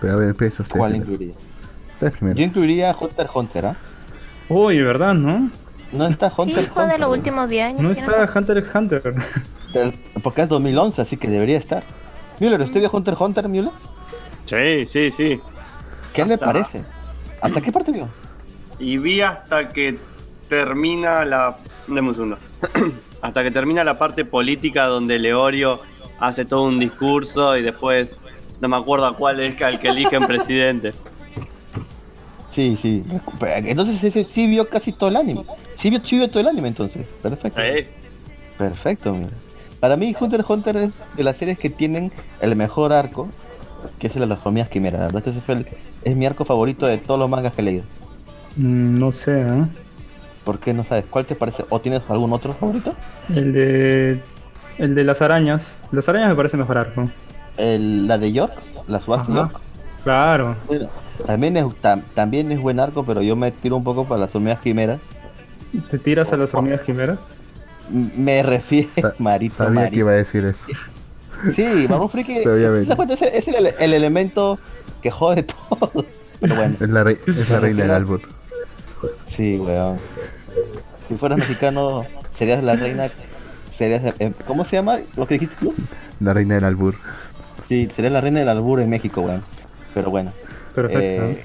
[0.00, 0.78] Pero a ver, empieza usted.
[0.78, 1.12] ¿Cuál primero.
[1.12, 1.36] incluiría?
[1.94, 2.38] Usted primero.
[2.38, 3.76] Yo incluiría Hunter x Hunter, ¿ah?
[4.48, 5.50] Uy, ¿verdad, no?
[5.92, 7.00] No está Sí, Hunter x fue de Hunter.
[7.00, 7.80] los últimos 10 años.
[7.80, 9.02] No que está Hunter x Hunter.
[9.72, 11.82] Del- Porque es 2011, así que debería estar.
[12.40, 13.72] Müller, ¿usted vio Hunter x Hunter, Müller?
[14.46, 15.40] Sí, sí, sí.
[16.12, 16.82] ¿Qué le parece?
[17.40, 18.08] ¿Hasta qué parte vio?
[18.78, 19.98] Y vi hasta que
[20.48, 21.56] termina la.
[21.88, 22.38] Deme un segundo.
[23.22, 25.80] hasta que termina la parte política donde Leorio
[26.20, 28.16] hace todo un discurso y después
[28.60, 30.92] no me acuerdo a cuál es al que eligen presidente.
[32.50, 33.04] Sí, sí.
[33.40, 35.44] Entonces ese sí vio casi todo el anime.
[35.76, 37.06] Sí vio, sí vio todo el anime entonces.
[37.22, 37.60] Perfecto.
[37.60, 37.86] Sí.
[38.56, 39.32] Perfecto, Müller.
[39.78, 43.28] Para mí Hunter x Hunter es de las series que tienen el mejor arco,
[44.00, 45.00] que es el de las hormigas quimeras.
[45.00, 45.66] La verdad que ese fue el-
[46.02, 47.84] es mi arco favorito de todos los mangas que he leído.
[48.56, 49.64] Mm, no sé, ¿eh?
[50.44, 51.04] ¿Por qué no sabes?
[51.08, 51.64] ¿Cuál te parece?
[51.68, 52.92] ¿O tienes algún otro favorito?
[53.32, 54.20] El de.
[54.78, 55.76] El de las arañas.
[55.92, 57.10] Las arañas me parece mejor arco.
[57.56, 58.52] El- la de York,
[58.86, 59.32] la subasta.
[59.32, 59.60] York.
[60.04, 60.56] Claro.
[60.68, 60.88] Bueno,
[61.26, 64.34] también es, tam- también es buen arco, pero yo me tiro un poco para las
[64.34, 65.00] hormigas quimeras.
[65.90, 67.18] ¿Te tiras a las hormigas quimeras?
[67.90, 69.92] Me refiero, Sa- Marito, Sabía Marito.
[69.94, 70.68] que iba a decir eso.
[71.54, 72.46] Sí, Baron Friki es,
[73.22, 74.58] es el, el elemento
[75.02, 76.04] que jode todo.
[76.40, 78.20] Pero bueno, Es la, rei- es la reina del albur.
[79.24, 79.96] sí, weón.
[81.08, 83.08] Si fueras mexicano, serías la reina.
[83.78, 85.72] Serías, eh, ¿Cómo se llama lo que dijiste tú?
[86.20, 86.96] La reina del albur.
[87.68, 89.42] Sí, serías la reina del albur en México, weón.
[89.94, 90.32] Pero bueno,
[90.74, 91.24] Perfecto.
[91.24, 91.44] eh,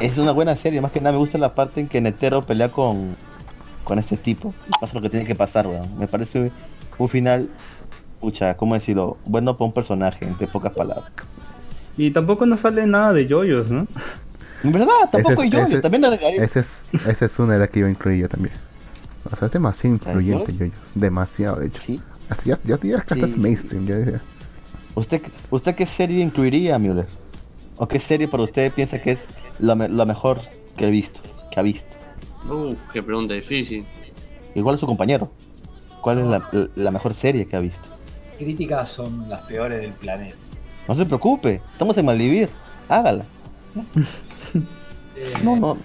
[0.00, 0.80] es una buena serie.
[0.80, 3.14] Más que nada me gusta la parte en que Netero pelea con,
[3.84, 4.52] con este tipo.
[4.80, 5.96] Pasa lo que tiene que pasar, weón.
[5.98, 6.50] Me parece
[6.98, 7.48] un final,
[8.20, 9.16] pucha, ¿cómo decirlo?
[9.24, 11.10] Bueno para un personaje, entre pocas palabras.
[11.96, 13.86] Y tampoco nos sale nada de yoyos, ¿no?
[14.64, 17.58] En verdad, tampoco Ese es- yo, ese- también agregaría- Esa es, esa es una de
[17.60, 18.54] las que iba a incluir yo también.
[19.30, 20.74] O sea, es demasiado influyente, Yoyos.
[20.94, 21.82] Demasiado, de hecho.
[21.86, 22.00] Sí.
[22.28, 23.86] Hasta ya, ya, ya hasta Sí, es mainstream.
[23.86, 24.20] Ya, ya.
[24.94, 27.06] ¿Usted, ¿Usted qué serie incluiría, Müller?
[27.76, 29.20] ¿O qué serie para usted piensa que es
[29.58, 30.40] la, me- la mejor
[30.76, 31.20] que he visto?
[31.50, 31.86] Que ha visto.
[32.48, 33.84] Uf, qué pregunta difícil.
[34.54, 35.30] Igual a su compañero.
[36.02, 37.78] ¿Cuál es la, la mejor serie que ha visto?
[38.38, 40.36] Críticas son las peores del planeta.
[40.88, 42.48] No se preocupe, estamos en Maldivir.
[42.88, 43.24] Hágala.
[45.16, 45.76] Eh, No, no.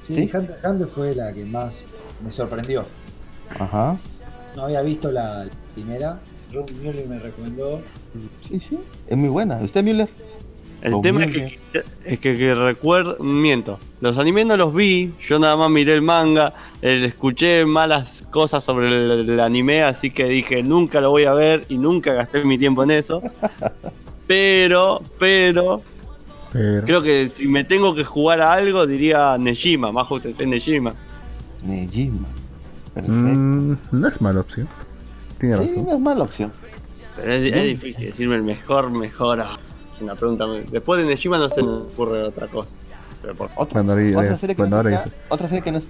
[0.00, 0.30] Sí, ¿Sí?
[0.34, 1.84] Hunter Hunter fue la que más
[2.20, 2.86] me sorprendió.
[3.58, 3.96] Ajá.
[4.54, 6.20] No había visto la primera.
[6.52, 7.82] Ron Mueller me recomendó.
[8.48, 8.78] Sí, sí.
[9.06, 9.56] Es muy buena.
[9.62, 10.08] ¿Usted, Müller?
[10.80, 11.58] El Oh, tema es que,
[12.04, 16.02] es que, que recuerdo, miento, los animes no los vi, yo nada más miré el
[16.02, 21.32] manga, escuché malas cosas sobre el, el anime, así que dije nunca lo voy a
[21.32, 23.22] ver y nunca gasté mi tiempo en eso.
[24.28, 25.80] Pero, pero,
[26.52, 30.38] Pero, creo que si me tengo que jugar a algo diría Nejima, más justo es
[30.46, 30.94] Nejima.
[31.62, 32.26] Nejima.
[32.94, 33.16] Perfecto.
[33.16, 34.68] mm, no es mala opción.
[35.38, 35.84] Tiene sí, razón.
[35.84, 36.52] no es mala opción.
[37.16, 39.40] Pero es, es difícil decirme el mejor, mejor.
[39.40, 39.58] ah,
[39.94, 40.46] Es una pregunta.
[40.46, 42.70] muy- Después de Nejima no se me ocurre otra cosa.
[43.22, 45.84] Pero por- Otra, Bueno, serie que bueno, no está otra serie que no es-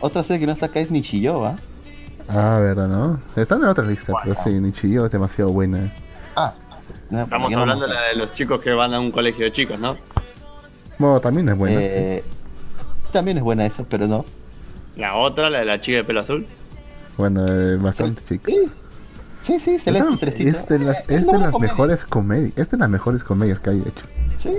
[0.00, 1.56] otra serie que no está acá es Nichiyo, ¿va?
[2.28, 3.20] Ah, verdad, ¿no?
[3.40, 5.90] Están en otra lista, pero sí, Nichijou es demasiado buena.
[6.34, 6.52] Ah.
[7.08, 9.52] no, Estamos no hablando de la de los chicos que van a un colegio de
[9.52, 9.96] chicos, ¿no?
[10.98, 12.24] Bueno, también es buena, Eh,
[13.12, 14.24] También es buena esa, pero no.
[14.96, 16.46] La otra, la de la chica de pelo azul.
[17.16, 18.54] Bueno, eh, bastante chicas.
[19.42, 20.50] Sí, sí, sí, Celeste, No, Celestita.
[20.50, 21.58] es de las, es de las comedia.
[21.72, 22.52] mejores comedias.
[22.56, 24.06] Es de las mejores comedias que hay hecho.
[24.42, 24.50] Sí.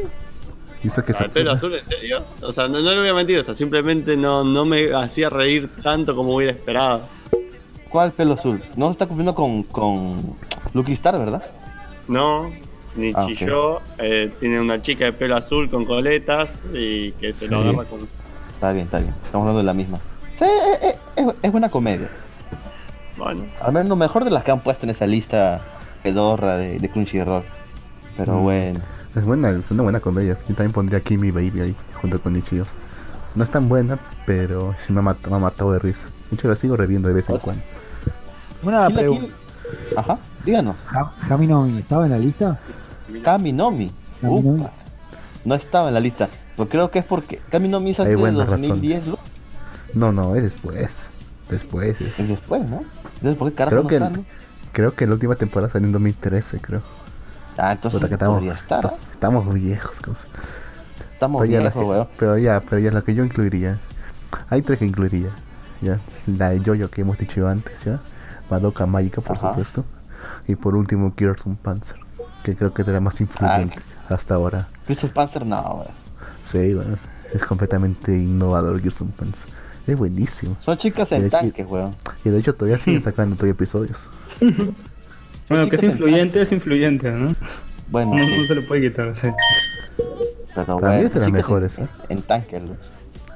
[0.83, 2.23] Hizo que ¿La se de pelo azul, en serio?
[2.41, 5.29] O sea, no, no le voy a mentir, o sea, simplemente no, no me hacía
[5.29, 7.01] reír tanto como hubiera esperado.
[7.89, 8.61] ¿Cuál pelo azul?
[8.75, 10.35] No se está confundiendo con, con
[10.73, 11.43] Lucky Star, ¿verdad?
[12.07, 12.49] No,
[12.95, 17.49] ni Ah, chilló, eh, tiene una chica de pelo azul con coletas y que se
[17.49, 18.01] lo agarra con...
[18.53, 19.13] Está bien, está bien.
[19.23, 19.99] Estamos hablando de la misma.
[20.37, 22.09] Sí, eh, eh, es, es buena comedia.
[23.17, 25.59] Bueno, Al menos lo mejor de las que han puesto en esa lista
[26.03, 27.43] pedorra de, de Crunchyroll.
[28.15, 28.43] Pero Mm.
[28.43, 28.79] bueno.
[29.15, 30.37] Es buena, es una buena comedia.
[30.47, 32.65] Yo también pondría Kimi Baby ahí, junto con Nichio.
[33.33, 36.09] No es tan buena, pero sí me ha, mat- me ha matado de risa.
[36.29, 37.63] De hecho, la sigo reviendo de vez en cuando.
[38.63, 39.33] Una pregunta.
[39.95, 40.75] Ajá, díganos.
[40.85, 42.59] Ja- ¿Jaminomi estaba en la lista?
[43.23, 43.91] Kaminomi.
[44.21, 44.61] Kaminomi.
[44.61, 44.71] Upa.
[45.45, 46.29] No estaba en la lista.
[46.55, 49.19] Pero creo que es porque Kaminomi es antes de buenas 2010, razones.
[49.93, 50.11] ¿No?
[50.11, 51.09] No, es después.
[51.49, 52.19] Después es.
[52.19, 52.81] Es después, ¿no?
[53.15, 54.23] Entonces, ¿por qué carajo Creo no que,
[54.73, 56.81] creo que la última temporada salió en 2013, creo.
[57.57, 58.93] Ah, entonces Puta, que estamos, podría estar, ¿ah?
[59.11, 60.27] estamos viejos, cosa.
[61.13, 62.07] Estamos Pero viejos, que- weón.
[62.19, 63.79] pero ya, pero ya la que yo incluiría.
[64.49, 65.29] Hay tres que incluiría.
[65.81, 67.99] Ya, la de Jojo que hemos dicho antes, ya.
[68.49, 69.49] Madoka Mágica, por Ajá.
[69.49, 69.85] supuesto.
[70.47, 71.13] Y por último,
[71.45, 71.97] und Panzer.
[72.43, 74.67] Que creo que es de las más influyentes hasta ahora.
[74.85, 75.87] Crystal Panzer, no, weón.
[76.43, 76.97] Sí, bueno.
[77.33, 79.49] Es completamente innovador und Panzer.
[79.87, 80.57] Es buenísimo.
[80.61, 81.95] Son chicas en tanques, weón.
[82.25, 84.07] Y de hecho todavía siguen sacando todavía episodios.
[85.49, 87.33] Bueno, que es influyente, es influyente, ¿no?
[87.89, 89.29] Bueno, No, sí, no se le puede quitar, sí.
[90.53, 91.07] pero Para mí bueno.
[91.07, 91.87] es de las mejores, En, ¿eh?
[92.09, 92.77] en tanque, Lux.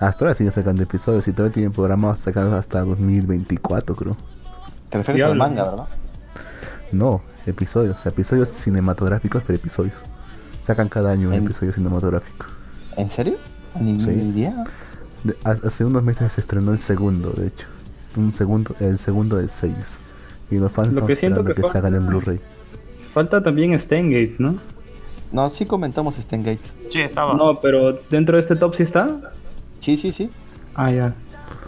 [0.01, 4.17] Hasta ahora siguen sacando episodios y todavía tienen programados sacarlos hasta 2024, creo.
[4.89, 5.85] Te refieres al manga, ¿verdad?
[6.91, 9.95] No, episodios, episodios cinematográficos, pero episodios.
[10.59, 12.45] Sacan cada año un En- episodio cinematográfico.
[12.97, 13.37] ¿En serio?
[13.79, 14.09] Ni Sí.
[14.09, 14.65] idea.
[15.23, 17.67] De- ha- hace unos meses se estrenó el segundo, de hecho.
[18.15, 19.99] Un segundo, el segundo de seis.
[20.49, 22.39] Y los fans Lo están que siento que que salgan en Blu-ray.
[23.13, 24.55] Falta también Steingate, ¿no?
[25.31, 26.59] No, sí comentamos Stengate.
[26.89, 27.35] Sí, estaba.
[27.35, 29.31] No, pero dentro de este top sí está.
[29.79, 30.29] Sí, sí, sí.
[30.75, 31.13] Ah, ya.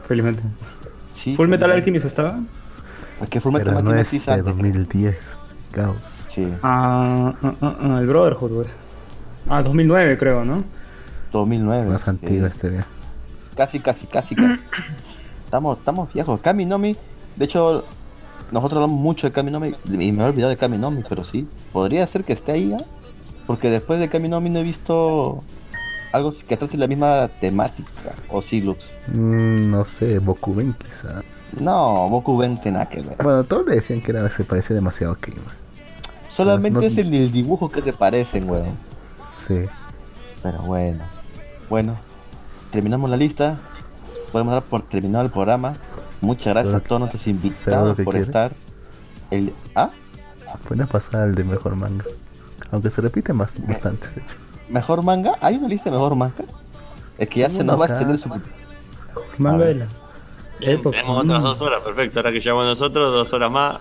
[0.08, 0.44] Felizmente.
[1.14, 2.40] sí Full Metal Alchemist estaba.
[3.20, 4.46] Porque Full Metal Pero no Alchemist es sí de antes.
[4.46, 5.38] 2010.
[5.72, 6.28] Caos.
[6.30, 8.68] Sí, Ah, ah, ah, ah, el Brotherhood, pues.
[9.50, 10.64] Ah, 2009 creo, ¿no?
[11.32, 11.90] 2009.
[11.90, 12.10] Más sí.
[12.10, 12.86] antiguo este vea.
[13.56, 14.60] Casi, casi, casi, casi.
[15.46, 16.40] estamos, estamos viejos.
[16.42, 16.96] Kami Nomi,
[17.36, 17.84] de hecho,
[18.52, 21.48] nosotros hablamos mucho de Kami Nomi y me he olvidado de Kami Nomi, pero sí,
[21.72, 22.84] podría ser que esté ahí, ¿ah?
[23.46, 25.44] Porque después de Kami Nomi no he visto
[26.12, 27.92] algo que trate la misma temática,
[28.30, 28.84] o sí, Lux.
[29.08, 31.22] Mm, no sé, Bokuben quizá.
[31.60, 33.16] No, Boku Ben tiene nada que ver.
[33.22, 35.38] Bueno, todos le decían que era, se parecía demasiado a Kima.
[36.28, 38.76] Solamente no- es el, el dibujo que se parecen, weón.
[39.30, 39.66] Sí.
[40.42, 41.04] Pero bueno.
[41.70, 41.96] Bueno,
[42.74, 43.58] terminamos la lista.
[44.34, 45.76] Podemos dar por terminado el programa.
[46.20, 48.28] Muchas gracias a todos nuestros invitados por quieres.
[48.28, 48.52] estar.
[49.32, 49.90] El, ¿Ah?
[50.68, 52.04] Pueden pasar al de mejor manga.
[52.72, 54.36] Aunque se repiten bas- bastantes, de hecho.
[54.70, 55.34] ¿Mejor manga?
[55.42, 56.44] ¿Hay una lista de mejor manga?
[57.18, 58.30] Es que ya se nos va a extender su...
[59.38, 59.68] Manga ver.
[59.68, 59.88] de la
[60.60, 60.98] Bien, época.
[60.98, 62.20] tenemos otras dos horas, perfecto.
[62.20, 63.78] Ahora que llegamos nosotros, dos horas más.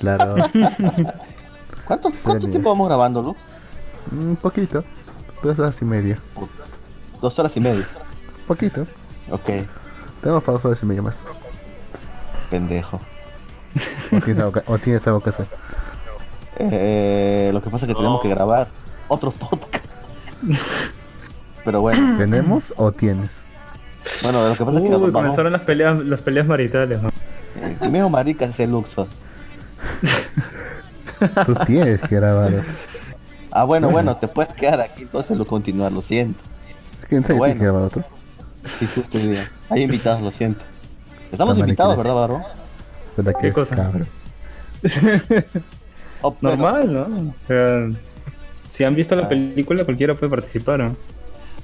[0.00, 0.34] Claro,
[1.86, 3.36] ¿Cuánto, cuánto tiempo vamos grabando, Lu?
[4.12, 4.84] un poquito.
[5.42, 6.18] Dos horas y media.
[7.20, 7.84] Dos horas y media.
[8.46, 8.86] Poquito.
[9.30, 9.50] Ok,
[10.22, 11.26] Tenemos para dos horas y media más.
[12.50, 13.00] pendejo.
[14.12, 15.46] O tienes algo o tienes algo que hacer.
[16.58, 18.68] Eh, lo que pasa es que tenemos que grabar
[19.08, 19.84] otro podcast.
[21.64, 23.46] Pero bueno, ¿Tenemos o tienes?
[24.22, 27.10] bueno, lo que pasa es que comenzaron las peleas, las peleas maritales, ¿no?
[27.62, 29.08] el primero marica es el Luxo.
[31.44, 32.52] Tú tienes que grabar.
[33.50, 36.38] Ah, bueno, bueno, te puedes quedar aquí, entonces lo continuar, lo siento.
[37.08, 37.54] ¿Quién sabe Bueno.
[37.54, 38.04] que grabar otro?
[38.78, 39.48] Sí, justo día.
[39.70, 40.62] Hay invitados, lo siento.
[41.30, 41.96] Estamos invitados.
[41.96, 42.42] ¿verdad, Barro?
[43.16, 43.76] ¿Verdad que ¿Qué es cosa?
[43.76, 44.08] cabrón?
[46.22, 47.02] Oh, pero- Normal, ¿no?
[47.30, 47.88] O sea,
[48.70, 49.28] si han visto la Ah.
[49.28, 50.96] película, cualquiera puede participar, ¿no?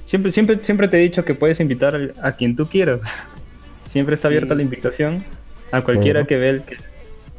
[0.05, 3.01] Siempre, siempre, siempre te he dicho que puedes invitar a quien tú quieras.
[3.87, 4.35] Siempre está Sí.
[4.35, 5.23] abierta la invitación
[5.71, 6.27] a cualquiera Bueno.
[6.27, 6.77] que, vea el, que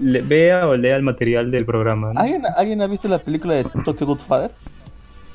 [0.01, 2.13] le- vea o lea el material del programa.
[2.13, 2.21] ¿no?
[2.21, 4.51] ¿Alguien, ¿Alguien ha visto la película de Tokyo Godfather?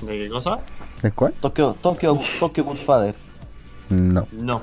[0.01, 0.59] ¿De qué cosa?
[1.01, 1.33] ¿De cuál?
[1.39, 3.15] Tokyo, Tokyo, Tokyo Godfather.
[3.89, 4.27] No.
[4.31, 4.61] No.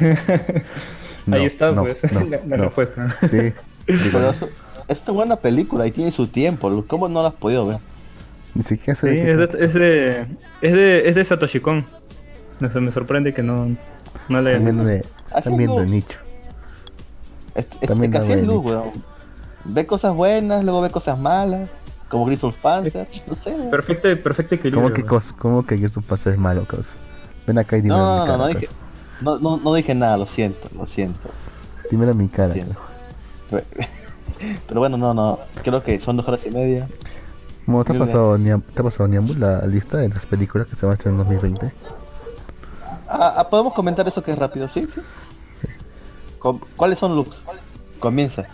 [1.26, 2.64] no, Ahí está, no, pues, no, la, la no.
[2.64, 3.08] respuesta.
[3.10, 3.52] Sí.
[3.86, 4.34] Pero
[4.88, 6.84] es una buena película y tiene su tiempo.
[6.86, 7.78] ¿Cómo no la has podido ver?
[8.54, 10.20] Ni siquiera sé Sí, es de, es de,
[10.60, 11.84] es de, es de Satoshi Kon.
[12.60, 13.66] No sé, me sorprende que no,
[14.28, 14.84] no la hayan Están viendo visto.
[14.84, 15.04] de,
[15.38, 16.18] están viendo de nicho.
[17.54, 18.62] Este, este También así es voy a Lu, dicho.
[18.62, 18.92] weón.
[19.64, 21.70] Ve cosas buenas, luego ve cosas malas.
[22.12, 23.08] Como Griswold Panzer.
[23.26, 23.52] No sé.
[23.70, 24.82] Perfecto, perfecto equilibrio.
[24.82, 26.94] ¿Cómo que, cosa, ¿Cómo que Gears of War es malo, causa?
[27.46, 28.68] Ven acá y dime No, a mi no, no, cara, no dije,
[29.22, 31.30] no, no, no dije nada, lo siento, lo siento.
[31.90, 32.54] Dímelo a mi cara.
[34.68, 35.38] Pero bueno, no, no.
[35.62, 36.86] Creo que son dos horas y media.
[37.64, 40.76] ¿Cómo te ha pasado, Niam- te ha pasado Niambu, la lista de las películas que
[40.76, 41.72] se van a estrenar en 2020?
[43.08, 44.68] Ah, ah, ¿Podemos comentar eso que es rápido?
[44.68, 44.84] ¿Sí?
[44.84, 45.00] sí.
[45.62, 45.68] Sí.
[46.76, 47.40] ¿Cuáles son Lux?
[48.00, 48.44] Comienza.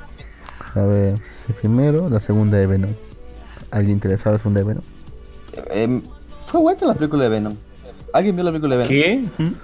[0.77, 2.91] A ver, sí, primero, la segunda de Venom.
[3.71, 4.85] ¿Alguien interesado en la segunda de Venom?
[5.71, 6.03] Em,
[6.47, 7.57] fue buena la película de Venom.
[8.13, 9.29] ¿Alguien vio la película de Venom?
[9.37, 9.43] ¿Qué?
[9.43, 9.55] ¿Mm?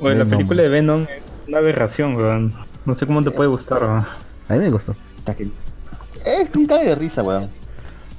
[0.00, 2.52] Oye, la película de Venom es una aberración, weón.
[2.84, 4.04] No sé cómo te puede gustar, weón.
[4.48, 4.94] A mí me gustó.
[6.24, 7.48] Es un cague de risa, weón.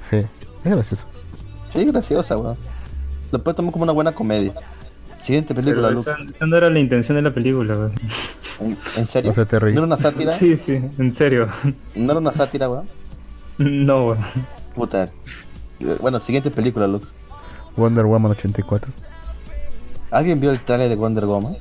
[0.00, 0.16] Sí,
[0.64, 1.06] es gracioso.
[1.70, 2.56] Sí, graciosa, weón.
[3.32, 4.54] Lo puedes tomar como una buena comedia.
[5.22, 7.92] Siguiente película, Pero esa, esa no era la intención de la película, weón.
[8.60, 9.30] ¿En, en serio?
[9.30, 9.60] O sea, te.
[9.60, 10.32] ¿No era una sátira?
[10.38, 11.48] Sí, sí, en serio.
[11.94, 12.86] ¿No era una sátira, weón?
[13.58, 14.18] No, weón.
[14.76, 15.08] Puta.
[16.00, 17.08] Bueno, siguiente película, Lux.
[17.76, 18.92] Wonder Woman 84.
[20.10, 21.56] ¿Alguien vio el trailer de Wonder Woman?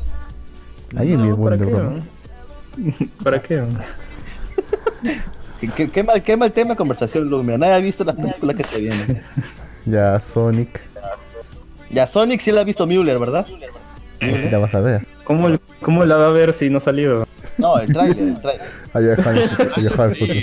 [0.95, 2.03] ¿Alguien No, vio ¿para Wonder qué, Woman?
[3.23, 3.63] ¿Para qué?
[5.91, 7.43] ¿Qué, mal, qué mal tema de conversación, Lux.
[7.43, 9.21] Mira, nadie ha visto las películas que te vienen.
[9.87, 10.81] Ya Sonic.
[11.91, 13.45] Ya, Sonic sí la ha visto Mueller, ¿verdad?
[14.19, 15.05] No sé la vas a ver.
[15.23, 17.27] ¿Cómo, ¿Cómo la va a ver si no ha salido?
[17.59, 18.67] No, el trailer, el trailer.
[18.93, 20.39] Ha viajado al futuro, ha viajado al futuro.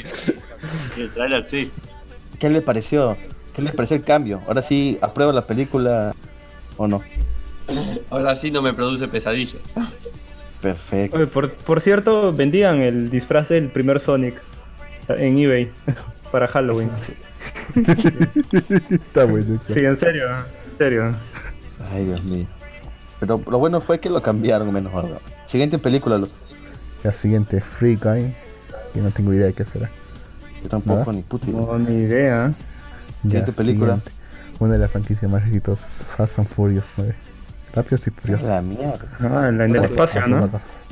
[0.94, 1.72] Sí, el trailer sí.
[2.42, 3.16] ¿Qué le pareció?
[3.54, 4.40] ¿Qué le pareció el cambio?
[4.48, 6.12] Ahora sí, ¿aprueba la película
[6.76, 7.00] o no?
[8.10, 9.62] Ahora sí no me produce pesadillas.
[10.60, 11.16] Perfecto.
[11.18, 14.42] Oye, por, por cierto, vendían el disfraz del primer Sonic
[15.08, 15.70] en eBay.
[16.32, 16.90] para Halloween.
[18.90, 19.72] Está bueno eso.
[19.74, 21.14] Sí, en serio, en serio.
[21.92, 22.46] Ay, Dios mío.
[23.20, 25.16] Pero lo bueno fue que lo cambiaron menos mal.
[25.46, 26.28] Siguiente película, lo-
[27.04, 28.34] La siguiente, Free Guy.
[28.94, 29.88] Que no tengo idea de qué será.
[30.62, 31.60] Yo tampoco ni puta idea.
[31.60, 32.54] No, ni idea.
[33.22, 33.96] Siguiente película.
[33.96, 34.22] siguiente.
[34.58, 37.14] Una de las franquicias más exitosas, Fast and Furious 9.
[37.74, 38.48] Rápidos y Furiosos.
[38.48, 39.06] La mierda.
[39.20, 40.48] Ah, en la en el espacio, ¿no?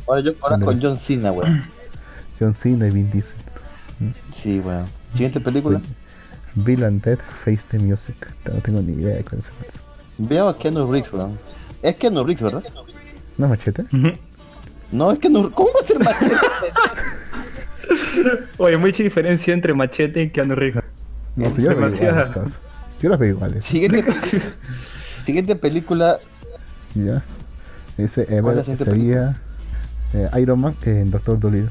[0.07, 1.65] Ahora, yo, ahora con John Cena, weón.
[2.41, 3.39] John Cena y Vin Diesel.
[4.33, 4.87] Sí, weón.
[5.13, 5.81] Siguiente película.
[6.55, 8.17] Bill and Ted Face the Music.
[8.45, 9.53] No tengo ni idea de cuál es.
[10.19, 11.39] Veo a Keanu Reeves, weón.
[11.83, 12.65] Es Keanu Reeves, ¿verdad?
[13.39, 13.85] ¿No machete?
[14.91, 16.35] No, es Keanu ¿Cómo va a ser machete?
[18.59, 20.85] Oye, mucha diferencia entre Machete y Keanu Reeves.
[21.37, 22.29] No sé, yo las veo iguales.
[22.31, 22.61] cosas.
[23.01, 23.65] Yo las veo iguales.
[23.65, 24.05] Siguiente,
[25.25, 26.19] siguiente película.
[26.95, 27.23] Ya.
[27.97, 29.41] Ese ¿Cuál es Ever sería
[30.15, 31.71] eh, Iron Man en Doctor Dolittle.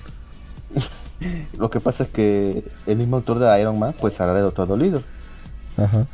[1.57, 4.67] Lo que pasa es que el mismo actor de Iron Man, pues hará de Doctor
[4.67, 5.03] Dolido.
[5.77, 6.05] Ajá.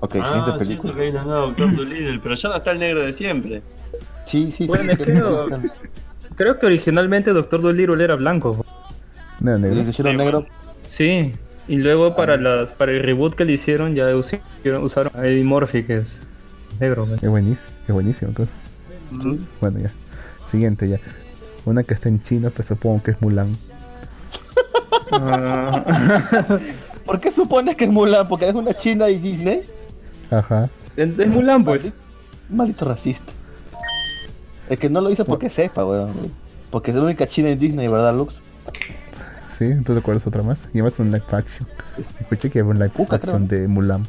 [0.00, 0.94] Ok, Ah, siguiente película.
[0.94, 3.62] que hay una nueva Doctor Dolittle, pero ya no está el negro de siempre.
[4.26, 4.90] Sí, sí, Bueno, sí.
[4.92, 5.46] es que no-
[6.36, 8.64] Creo que originalmente Doctor Dolittle era blanco.
[9.40, 9.90] No, Le negro.
[9.90, 10.46] hicieron negro.
[10.82, 11.32] Sí.
[11.68, 14.42] Y luego para las para el reboot que le hicieron ya usaron,
[14.82, 16.22] usaron a Eddie Murphy que es
[16.80, 17.06] negro.
[17.20, 17.70] Es buenísimo.
[17.86, 18.32] Es buenísimo.
[18.34, 18.52] Cosa.
[19.60, 19.90] Bueno, ya.
[20.44, 20.98] Siguiente ya.
[21.66, 23.54] Una que está en China, pues supongo que es Mulan.
[25.12, 25.84] Ah,
[27.04, 28.28] ¿Por qué supones que es Mulan?
[28.28, 29.62] Porque es una china y Disney.
[30.30, 30.68] Ajá.
[30.96, 31.90] es, es Mulan pues.
[32.50, 33.32] Maldito racista.
[34.68, 36.12] Es que no lo hizo porque sepa, weón.
[36.70, 38.40] Porque es la única china en Disney, ¿verdad, Lux?
[39.58, 40.66] Sí, ¿tú te acuerdas otra más?
[40.72, 41.66] Y además un live action.
[42.20, 44.06] Escuché que había un live action de Mulan.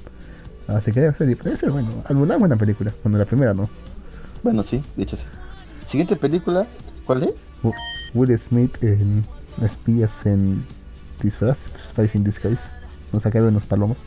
[0.67, 1.89] Así que debe ser, debe ser bueno.
[2.07, 2.93] Al Mulan es buena película.
[3.01, 3.67] Cuando la primera no.
[4.43, 5.23] Bueno, sí, de hecho sí.
[5.87, 6.67] Siguiente película,
[7.05, 7.31] ¿cuál es?
[8.13, 9.25] Will Smith en
[9.63, 10.63] Espías en
[11.21, 12.69] Disfraz, Spice in Disguise.
[13.11, 13.97] Nos sacaron unos palomos.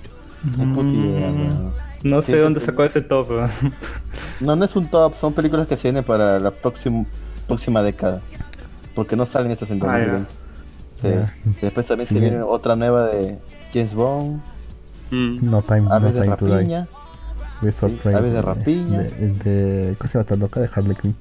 [0.56, 1.72] No.
[2.04, 3.28] No sé dónde sacó ese top.
[4.40, 7.04] no, no es un top, son películas que se vienen para la próxima,
[7.48, 8.20] próxima década.
[8.94, 10.12] Porque no salen estas en Ah, ya.
[10.12, 10.41] 2020.
[11.02, 11.34] Ya.
[11.60, 12.32] Después también Sí, se bien.
[12.34, 13.38] viene otra nueva de
[13.72, 14.40] James Bond,
[15.10, 15.50] Mm.
[15.50, 16.86] No Time, no Aves de time to Die.
[17.70, 19.02] Sí, Aves de Rapiña.
[19.02, 20.60] De, de, ¿Cómo se llama esta loca?
[20.60, 21.14] De Harley Quinn.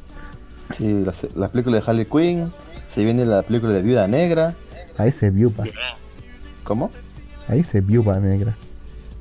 [0.78, 2.52] Sí, la, la película de Harley Quinn.
[2.96, 4.56] Se viene la película de Viuda Negra.
[4.98, 5.66] Ahí se viuba.
[6.64, 6.90] ¿Cómo?
[7.50, 8.56] Ahí se viuba negra.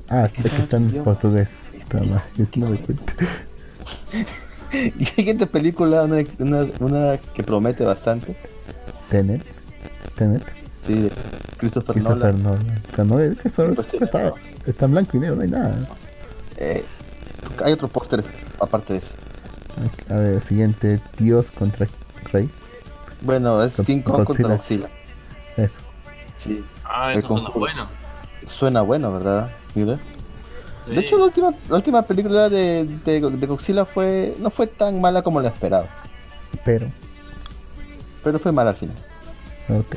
[0.07, 1.69] Ah, es que está en portugués.
[1.73, 3.13] Está mal, es no me cuento.
[4.99, 8.35] Y siguiente película, una, una, una que promete bastante.
[9.09, 9.43] Tenet.
[10.15, 10.43] Tenet.
[10.85, 11.11] Sí, de
[11.57, 12.43] Christopher, Christopher Nolan.
[12.43, 12.81] Nolan.
[12.91, 14.31] Pero no es que solo Pues está,
[14.65, 15.75] está en blanco y negro, no hay nada.
[16.57, 16.83] Eh,
[17.63, 18.23] hay otro póster
[18.59, 19.07] aparte de eso.
[20.09, 21.87] A ver, siguiente, Dios contra
[22.31, 22.49] Rey.
[23.21, 24.89] Bueno, es Con- King Kong contra Godzilla.
[25.57, 25.81] Eso.
[26.43, 27.87] Sí, Ah, eso suena bueno.
[28.47, 29.51] suena bueno, ¿verdad?
[29.75, 29.95] Mira.
[29.95, 30.91] Sí.
[30.95, 34.99] De hecho, la última, la última película de, de, de Godzilla fue, no fue tan
[34.99, 35.85] mala como la esperaba.
[36.65, 36.87] Pero,
[38.23, 38.95] Pero fue mala al final.
[39.79, 39.95] Ok.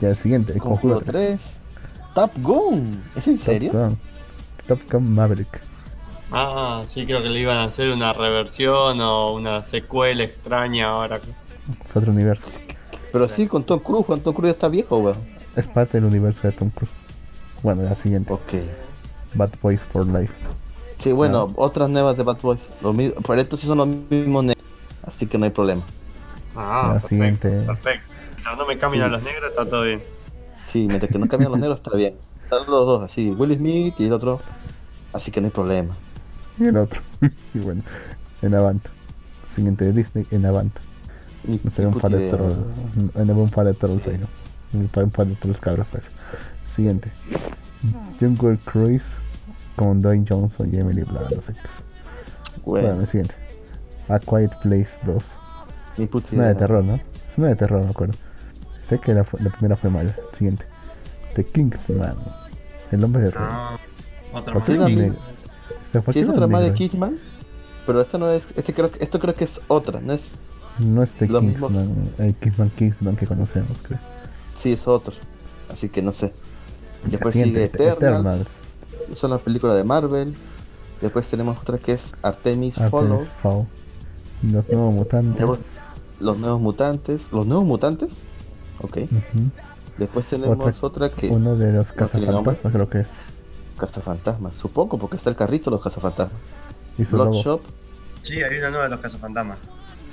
[0.00, 1.38] Ya el siguiente, el Conjuro Conjuro 3.
[1.40, 1.40] 3.
[2.14, 3.02] Top Gun.
[3.16, 3.72] ¿Es en serio?
[3.72, 3.98] Top Gun.
[4.66, 5.60] Top Gun Maverick.
[6.30, 11.20] Ah, sí, creo que le iban a hacer una reversión o una secuela extraña ahora.
[11.84, 12.48] Es otro universo.
[13.12, 14.04] Pero sí, con Tom Cruise.
[14.06, 15.16] Juan Tom Cruise ya está viejo, weón.
[15.56, 16.94] Es parte del universo de Tom Cruise.
[17.62, 18.52] Bueno, la siguiente, Ok.
[19.34, 20.32] Bad Boys for Life.
[21.02, 22.60] Sí, bueno, otras nuevas de Bad Boys.
[22.82, 24.64] Lo mi- Pero estos sí son los mismos negros.
[25.02, 25.82] Así que no hay problema.
[26.56, 27.48] Ah, La perfecto, siguiente.
[27.66, 28.07] perfecto.
[28.56, 30.02] No me cambien a los negros, está todo bien.
[30.68, 32.14] Sí, mientras que no cambian los negros está bien.
[32.44, 34.40] Están los dos así, Will Smith y el otro.
[35.12, 35.94] Así que no hay problema.
[36.58, 37.00] Y el otro.
[37.54, 37.82] y bueno,
[38.42, 38.90] en Avanta.
[39.46, 40.80] Siguiente de Disney, en Avanta.
[41.44, 42.56] Ni- No sería un par de trolls.
[43.14, 44.26] En un par de trolls ahí, ¿no?
[44.78, 46.10] Un par, de trolls cabros, pues.
[46.66, 47.10] Siguiente.
[48.20, 49.16] Jungle Cruise
[49.76, 51.82] con Dwayne Johnson y Emily Blunt, no sé qué es.
[52.64, 53.34] Bueno, Bueno, el siguiente.
[54.08, 55.36] A Quiet Place 2.
[55.98, 56.94] ni puta Es una de terror, ¿no?
[57.28, 58.14] Es una de terror, me acuerdo.
[58.88, 60.16] Sé que la, primera fue mala.
[60.32, 60.64] Siguiente.
[61.34, 62.16] The Kingsman.
[62.90, 63.76] El hombre de Ah,
[64.32, 64.66] otra ¿Por más.
[64.66, 65.12] qué
[66.14, 66.72] Sí, es otra más de?
[66.72, 67.18] Kidman.
[67.84, 68.44] Pero esta no es.
[68.56, 70.30] Este creo, esto creo que es otra, ¿no es?
[70.78, 71.68] No es The Lo mismo.
[71.68, 72.12] Kingsman.
[72.16, 73.98] El Kingsman Kingsman que conocemos, creo.
[74.58, 75.12] Sí, es otro.
[75.70, 76.32] Así que no sé.
[77.04, 78.62] Después Siguiente, sigue Eternals.
[78.62, 79.18] Eternals.
[79.18, 80.34] Son las películas de Marvel.
[81.02, 83.16] Después tenemos otra que es Artemis, Follow.
[83.16, 83.66] Artemis Fowl.
[84.50, 85.78] Los nuevos mutantes.
[86.20, 87.20] Los nuevos mutantes.
[87.32, 88.08] ¿Los nuevos mutantes?
[88.80, 88.98] Ok.
[89.98, 91.28] Después tenemos Otra- otra, que.
[91.28, 93.10] Uno de los cazafantasmas, creo que es.
[93.78, 94.54] Cazafantasmas.
[94.54, 96.40] Supongo, porque está el carrito de los cazafantasmas.
[96.98, 97.30] Y su logo.
[97.30, 97.62] Bloodshot.
[98.22, 99.58] Sí, hay una nueva de los cazafantasmas.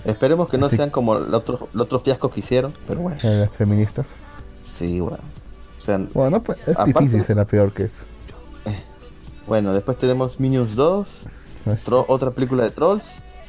[0.05, 2.71] Esperemos que no Así- sean como los otros los otros fiascos que hicieron.
[2.87, 3.17] Pero bueno.
[3.23, 4.13] Eh, las feministas.
[4.77, 5.17] Sí, bueno.
[5.79, 8.05] sea, Bueno, no, pues, es Aparte- difícil ser la peor que eso.
[9.47, 11.07] bueno, después tenemos Minions 2,
[11.65, 13.05] No es- Tro- otra película de Trolls,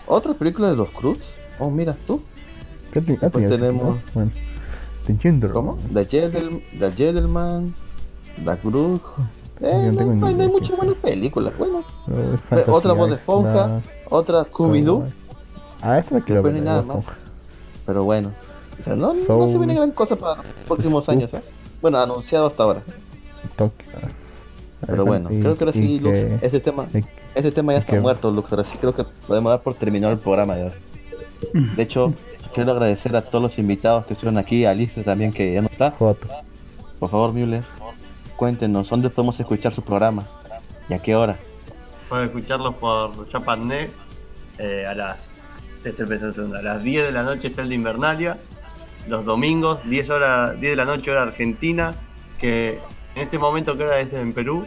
[0.07, 1.19] otra película de los Cruz.
[1.59, 2.23] Oh, mira tú.
[2.93, 3.99] ¿Qué te- ah, Después tenemos- eso?
[4.15, 4.31] Bueno.
[5.07, 5.51] The Gender.
[5.51, 5.79] ¿Cómo?
[5.93, 7.75] The, Gentleman, The Gentleman,
[8.45, 8.59] The.
[8.63, 9.01] Yo
[9.63, 11.53] Eh, no no, no hay muchas buenas películas.
[11.59, 11.79] Bueno,
[12.09, 15.05] Eh, Eh, Fantasy otra voz de esponja, otra Scooby-Doo.
[15.81, 16.55] Ah, esa la quiero ver.
[16.55, 17.15] no nada esponja.
[17.87, 18.33] Pero bueno,
[18.81, 19.51] o sea, no, no Soul.
[19.53, 21.09] se viene gran cosa para los próximos Scoops.
[21.09, 21.33] años.
[21.35, 21.43] ¿eh?
[21.81, 22.83] Bueno, anunciado hasta ahora.
[23.57, 23.87] Tokio.
[24.87, 27.05] Pero bueno, Y- creo que ahora sí, Lux, que- este tema, y-
[27.35, 28.51] este tema ya está que- muerto, Lux.
[28.53, 30.71] Ahora sí creo que podemos dar por terminado el programa de hoy.
[31.77, 32.13] De hecho,
[32.57, 35.69] quiero agradecer a todos los invitados que estuvieron aquí, a Alicia también que ya no
[35.69, 35.91] está.
[35.91, 36.27] Joto.
[36.99, 37.63] Por favor, Müller,
[38.35, 40.25] cuéntenos dónde podemos escuchar su programa
[40.89, 41.37] y a qué hora.
[42.09, 43.91] Pueden escucharlos por Japan.net
[44.59, 45.29] eh, a las
[45.85, 48.39] a las 10 de la noche está el de Invernalia.
[49.07, 51.95] Los domingos, 10 horas, 10 de la noche hora Argentina,
[52.41, 52.81] que
[53.15, 54.67] en este momento ¿qué hora es en Perú?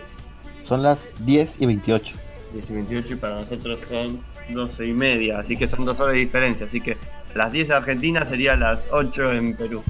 [0.64, 2.16] Son las 10 y 28.
[2.54, 6.14] 10 y 28 y para nosotros son 12 y media, así que son dos horas
[6.14, 6.96] de diferencia, así que
[7.36, 9.84] las 10 en Argentina sería las 8 en Perú.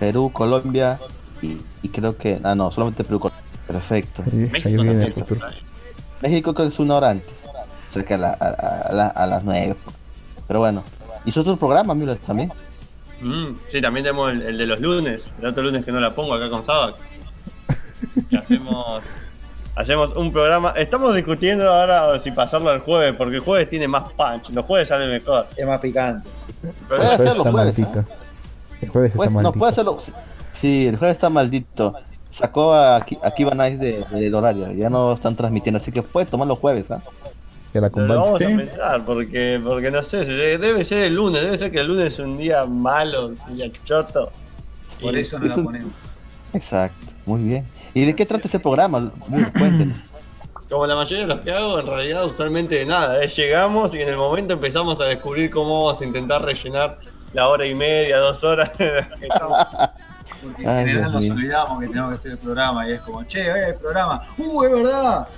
[0.00, 0.98] Perú, Colombia
[1.42, 2.38] y, y creo que...
[2.44, 3.20] Ah, no, solamente Perú.
[3.20, 3.44] Colombia.
[3.66, 4.22] Perfecto.
[4.26, 5.46] Ahí México futuro.
[6.22, 7.28] México creo que es una hora antes.
[7.90, 9.76] O sea que a, la- a, a- a la- a las 9.
[10.46, 10.82] Pero bueno.
[11.24, 12.50] ¿Y otro programa, Müller, también?
[13.20, 16.14] Mm, sí, también tenemos el, el de los lunes, el otro lunes que no la
[16.14, 16.94] pongo acá con Sabac.
[18.30, 19.02] Que hacemos,
[19.78, 20.74] hacemos un programa.
[20.76, 24.88] Estamos discutiendo ahora si pasarlo al jueves, porque el jueves tiene más punch, los jueves
[24.88, 25.46] sale mejor.
[25.56, 26.28] Es más picante.
[26.60, 28.04] Pero Puede El jueves está jueves, maldito.
[28.80, 29.58] El jueves está Pues, no, maldito.
[29.58, 29.98] puede hacerlo.
[30.52, 31.94] Sí, el jueves está maldito.
[32.30, 34.70] Sacó a, Ki- a Kiva Nice de- del horario.
[34.72, 37.00] Ya no están transmitiendo, así que puede tomar los jueves, ¿ah?
[37.72, 38.44] Que la Pero vamos Sí.
[38.44, 42.14] a pensar, porque, porque no sé, debe ser el lunes, debe ser que el lunes
[42.14, 44.30] es un día malo, es un día choto.
[45.00, 45.90] Por Y- eso no la eso- ponemos.
[46.54, 47.66] Exacto, muy bien.
[47.98, 49.10] ¿Y de qué trata ese programa?
[50.68, 53.24] Como la mayoría de los que hago, en realidad usualmente de nada.
[53.24, 57.00] Es llegamos y en el momento empezamos a descubrir cómo vamos a intentar rellenar
[57.32, 58.70] la hora y media, dos horas.
[58.70, 63.24] Porque en Ay, general nos olvidamos que tenemos que hacer el programa y es como,
[63.24, 64.22] che, hoy hay programa.
[64.38, 65.28] ¡Uh, es verdad!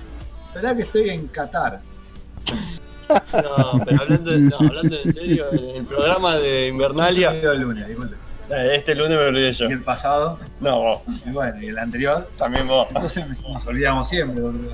[0.53, 1.81] ¿Verdad que estoy en Qatar?
[3.09, 7.97] No, pero hablando, no, hablando en serio, el programa de Invernalia, el lunes, eh,
[8.73, 9.69] este lunes me olvidé yo.
[9.69, 12.29] Y el pasado, No, vos, y bueno, y el anterior.
[12.37, 12.87] también vos.
[12.89, 14.71] Entonces nos olvidamos siempre, boludo.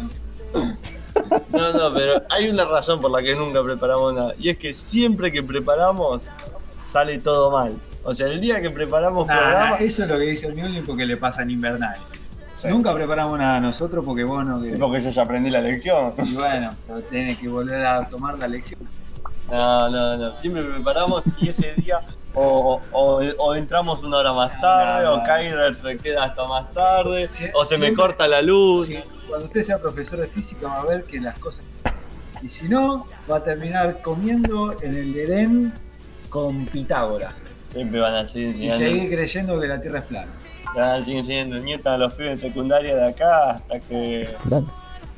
[1.49, 4.33] No, no, pero hay una razón por la que nunca preparamos nada.
[4.39, 6.21] Y es que siempre que preparamos,
[6.89, 7.73] sale todo mal.
[8.03, 11.05] O sea, el día que preparamos Nah, eso es lo que dice el Mioli porque
[11.05, 11.97] le pasa en invernal.
[12.55, 12.69] Sí.
[12.69, 16.13] Nunca preparamos nada nosotros porque bueno, que, Es porque yo ya aprendí la lección.
[16.17, 18.79] y bueno, pero tiene que volver a tomar la lección.
[19.51, 20.39] No, no, no.
[20.39, 21.99] Siempre preparamos y ese día
[22.39, 25.23] o, o, o entramos una hora más tarde, No, o no.
[25.23, 28.87] Kyler se queda hasta más tarde, o se me corta la luz.
[29.27, 31.65] Cuando usted sea profesor de física va a ver que las cosas...
[32.41, 35.73] Y si no, va a terminar comiendo en el Edén
[36.29, 37.41] con Pitágoras.
[37.73, 40.31] Siempre van a seguir Y enseñando, seguir creyendo que la Tierra es plana.
[40.75, 44.29] van a seguir enseñando nietas a los pibes en secundaria de acá hasta que,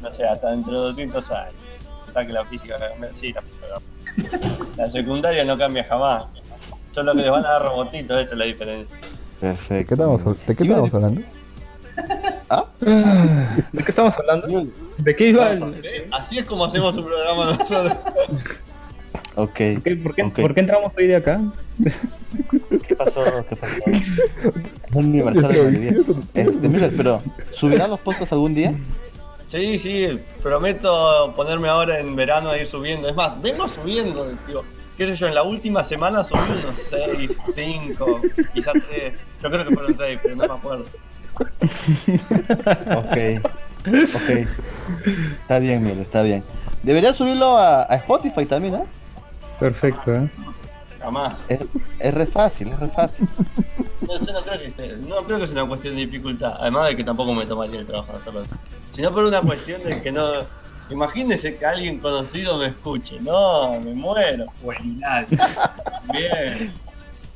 [0.02, 1.54] no sé, hasta dentro de 200 años.
[2.08, 3.12] O sea que la física va a cambiar.
[3.14, 3.82] Sí, la física va a
[4.32, 4.78] cambiar.
[4.78, 6.24] La secundaria no cambia jamás.
[6.92, 8.96] Solo que les van a dar robotitos, esa es la diferencia.
[8.96, 9.96] ¿De Perfecto.
[9.96, 11.22] qué ¿de qué estábamos hablando?
[13.72, 14.68] ¿De qué estamos hablando?
[14.98, 16.08] ¿De qué iba el-.
[16.12, 17.94] Así es como hacemos un programa nosotros.
[19.36, 19.54] Ok.
[19.54, 20.40] ¿Qué- por, qué, Ok.
[20.42, 21.40] por qué entramos hoy de acá?
[22.88, 23.22] ¿Qué pasó?
[23.48, 23.74] ¿Qué pasó?
[24.94, 26.16] Un aniversario de Navidad.
[26.34, 28.74] Este, mira, pero ¿subirán los podcasts algún día?
[29.48, 33.08] Sí, sí, prometo ponerme ahora en verano a ir subiendo.
[33.10, 34.64] Es más, vengo subiendo, digo,
[35.00, 38.22] qué sé yo, en la última semana subí unos 6, 5,
[38.54, 39.14] quizás 3.
[39.42, 40.86] Yo creo que fueron 6, pero no me acuerdo.
[42.98, 43.18] Ok.
[43.88, 44.48] Ok.
[45.42, 46.44] Está bien, Milo, está bien.
[46.84, 48.84] Debería subirlo a, a Spotify también, ¿eh?
[49.58, 50.30] Perfecto, ¿eh?
[51.02, 51.36] Jamás.
[51.48, 51.62] Es,
[52.00, 53.26] es re fácil, es re fácil.
[54.02, 56.58] No, yo no creo, que sea, no creo que sea una cuestión de dificultad.
[56.60, 58.44] Además de que tampoco me tomaría el trabajo de hacerlo.
[58.92, 60.59] Sino por una cuestión de que no.
[60.92, 63.20] Imagínese que alguien conocido me escuche.
[63.22, 64.46] No, me muero.
[64.64, 65.26] Bueninal.
[66.12, 66.74] Bien.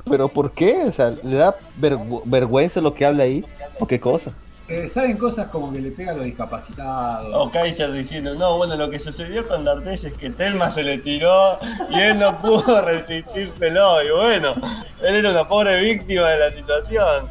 [0.08, 0.84] ¿Pero por qué?
[0.84, 3.44] O sea, ¿le da vergü- vergüenza lo que habla ahí?
[3.80, 4.32] ¿O qué cosa?
[4.66, 7.30] Eh, ¿Saben cosas como que le pega a los discapacitados?
[7.34, 10.98] O Kaiser diciendo, no, bueno, lo que sucedió con D'Artés es que Telma se le
[10.98, 11.58] tiró
[11.90, 14.02] y él no pudo resistírselo.
[14.02, 14.54] Y bueno,
[15.02, 17.28] él era una pobre víctima de la situación.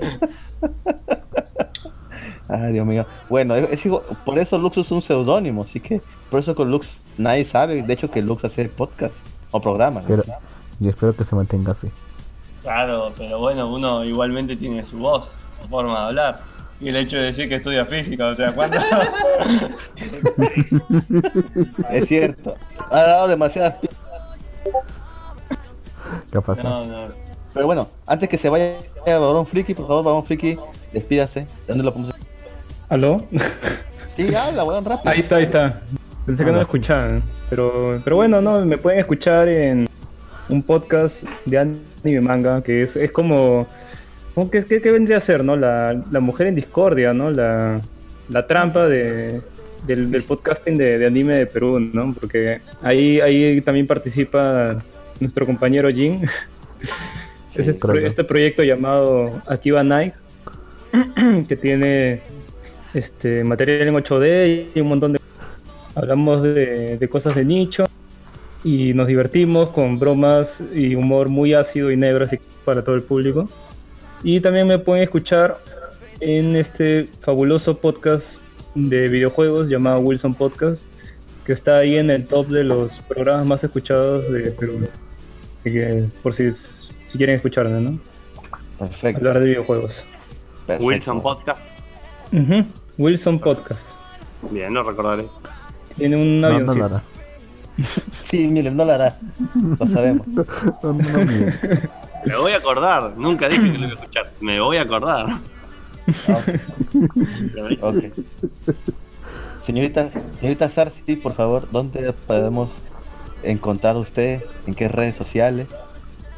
[2.48, 3.04] Ay, Dios mío.
[3.28, 3.92] Bueno, es, es
[4.24, 7.92] por eso Lux es un seudónimo, así que por eso con Lux nadie sabe, de
[7.92, 9.14] hecho, que Lux hace podcast
[9.50, 10.00] o programa.
[10.00, 10.06] ¿no?
[10.06, 10.24] Pero,
[10.80, 11.90] yo espero que se mantenga así.
[12.62, 15.32] Claro, pero bueno, uno igualmente tiene su voz.
[15.68, 16.40] forma de hablar.
[16.80, 18.78] Y el hecho de decir que estudia física, o sea, ¿cuánto?
[21.90, 22.54] Es cierto.
[22.90, 23.74] Ha dado demasiadas
[26.30, 26.62] ¿Qué pasa?
[26.62, 27.08] No, no.
[27.52, 30.56] Pero bueno, antes que se vaya Barón Friki, por favor, Barón Friki,
[30.92, 31.46] despídase.
[31.66, 32.14] ¿Dónde lo podemos
[32.88, 33.26] ¿Aló?
[34.16, 35.10] Sí, habla, weón, rápido.
[35.12, 35.82] Ahí está, ahí está.
[36.26, 37.22] Pensé que no me escuchaban.
[37.50, 39.88] Pero, pero bueno, no, me pueden escuchar en
[40.48, 43.66] un podcast de anime manga, que es, es como.
[44.34, 45.56] como que, que- que vendría a ser, ¿no?
[45.56, 47.30] La, la mujer en discordia, ¿no?
[47.30, 47.80] La,
[48.28, 49.40] la trampa de,
[49.86, 52.12] del, del podcasting de, de anime de Perú, ¿no?
[52.18, 54.76] Porque ahí, ahí también participa
[55.20, 56.22] nuestro compañero Jin.
[57.54, 60.14] es este, este proyecto llamado Akiba Night,
[61.48, 62.20] que tiene
[62.94, 65.20] este material en 8D y un montón de
[65.94, 67.86] hablamos de, de cosas de nicho
[68.64, 73.02] y nos divertimos con bromas y humor muy ácido y negro así para todo el
[73.02, 73.48] público
[74.22, 75.56] y también me pueden escuchar
[76.20, 78.36] en este fabuloso podcast
[78.74, 80.84] de videojuegos llamado Wilson Podcast
[81.44, 84.88] que está ahí en el top de los programas más escuchados de Perú
[85.60, 87.98] Así que por si, si quieren escucharme ¿no?
[88.78, 89.18] Perfecto.
[89.18, 90.04] hablar de videojuegos
[90.66, 90.84] perfecto.
[90.84, 91.68] Wilson Podcast.
[92.32, 92.64] Ujú,
[92.98, 93.90] Wilson Podcast
[94.50, 95.26] Bien, lo recordaré.
[95.96, 97.02] tiene un No, no avioncito lo hará.
[98.10, 99.16] Sí, miren, no lo hará.
[99.78, 100.26] Lo sabemos.
[100.82, 101.22] No, no, no.
[102.26, 103.14] Me voy a acordar.
[103.16, 104.30] Nunca dije que lo iba a escuchar.
[104.40, 105.26] Me voy a acordar.
[107.80, 108.04] Ok.
[109.64, 110.08] Señorita,
[110.40, 112.70] señorita Sarsi, por favor, ¿dónde podemos
[113.42, 114.42] encontrar a usted?
[114.66, 115.66] ¿En qué redes sociales?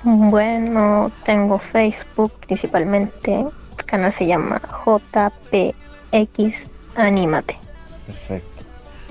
[0.03, 3.47] Bueno, tengo Facebook principalmente.
[3.79, 4.61] El canal se llama
[6.13, 7.57] JPX Anímate.
[8.07, 8.65] Perfecto.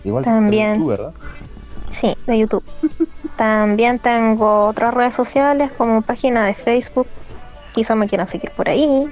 [0.04, 0.80] Igual También.
[0.80, 1.14] tú, ¿verdad?
[2.00, 2.64] Sí, de YouTube.
[3.38, 7.08] También tengo otras redes sociales como página de Facebook.
[7.74, 9.10] Quizá me quieran seguir por ahí.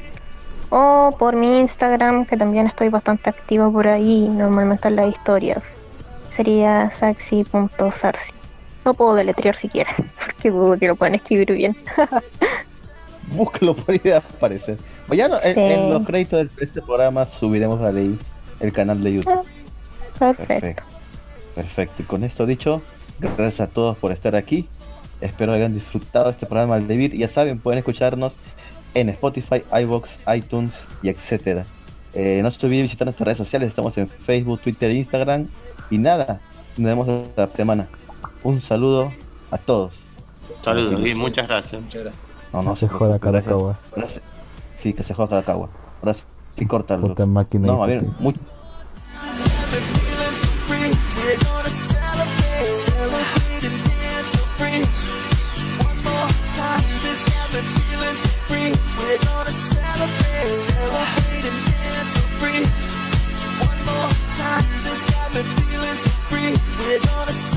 [0.69, 5.63] O por mi Instagram, que también estoy bastante activa por ahí, normalmente en las historias.
[6.29, 8.33] Sería saxi.sarsi.
[8.83, 11.75] No puedo deletrear siquiera, porque dudo que lo puedan escribir bien.
[13.31, 14.77] Búscalo por ahí de aparecer.
[15.07, 15.61] Bueno, ya no- en, Sí.
[15.61, 18.17] en los créditos de este programa subiremos a ahí
[18.59, 19.41] el canal de YouTube.
[20.19, 20.45] Perfecto.
[20.47, 20.83] Perfecto.
[21.55, 21.95] Perfecto.
[22.03, 22.81] Y con esto dicho,
[23.19, 24.67] gracias a todos por estar aquí.
[25.21, 27.15] Espero hayan disfrutado este programa al Debir.
[27.17, 28.33] Ya saben, pueden escucharnos
[28.93, 30.71] en Spotify, iBox, iTunes
[31.01, 31.65] y etcétera.
[32.13, 33.69] Eh, no se olviden visitar nuestras redes sociales.
[33.69, 35.47] Estamos en Facebook, Twitter e Instagram.
[35.89, 36.39] Y nada,
[36.77, 37.87] nos vemos la semana.
[38.43, 39.11] Un saludo
[39.51, 39.93] a todos.
[40.63, 41.81] Saludos y muchas gracias.
[41.81, 42.23] Muchas gracias.
[42.53, 44.36] No, no se joda preocupen, gracias.
[44.81, 45.69] Sí, que se juega Caracagua.
[46.01, 46.15] Ahora
[46.55, 47.09] sí, cortarlo.
[47.09, 48.39] Puta máquina No, a ver, mucho.
[66.87, 67.56] We're gonna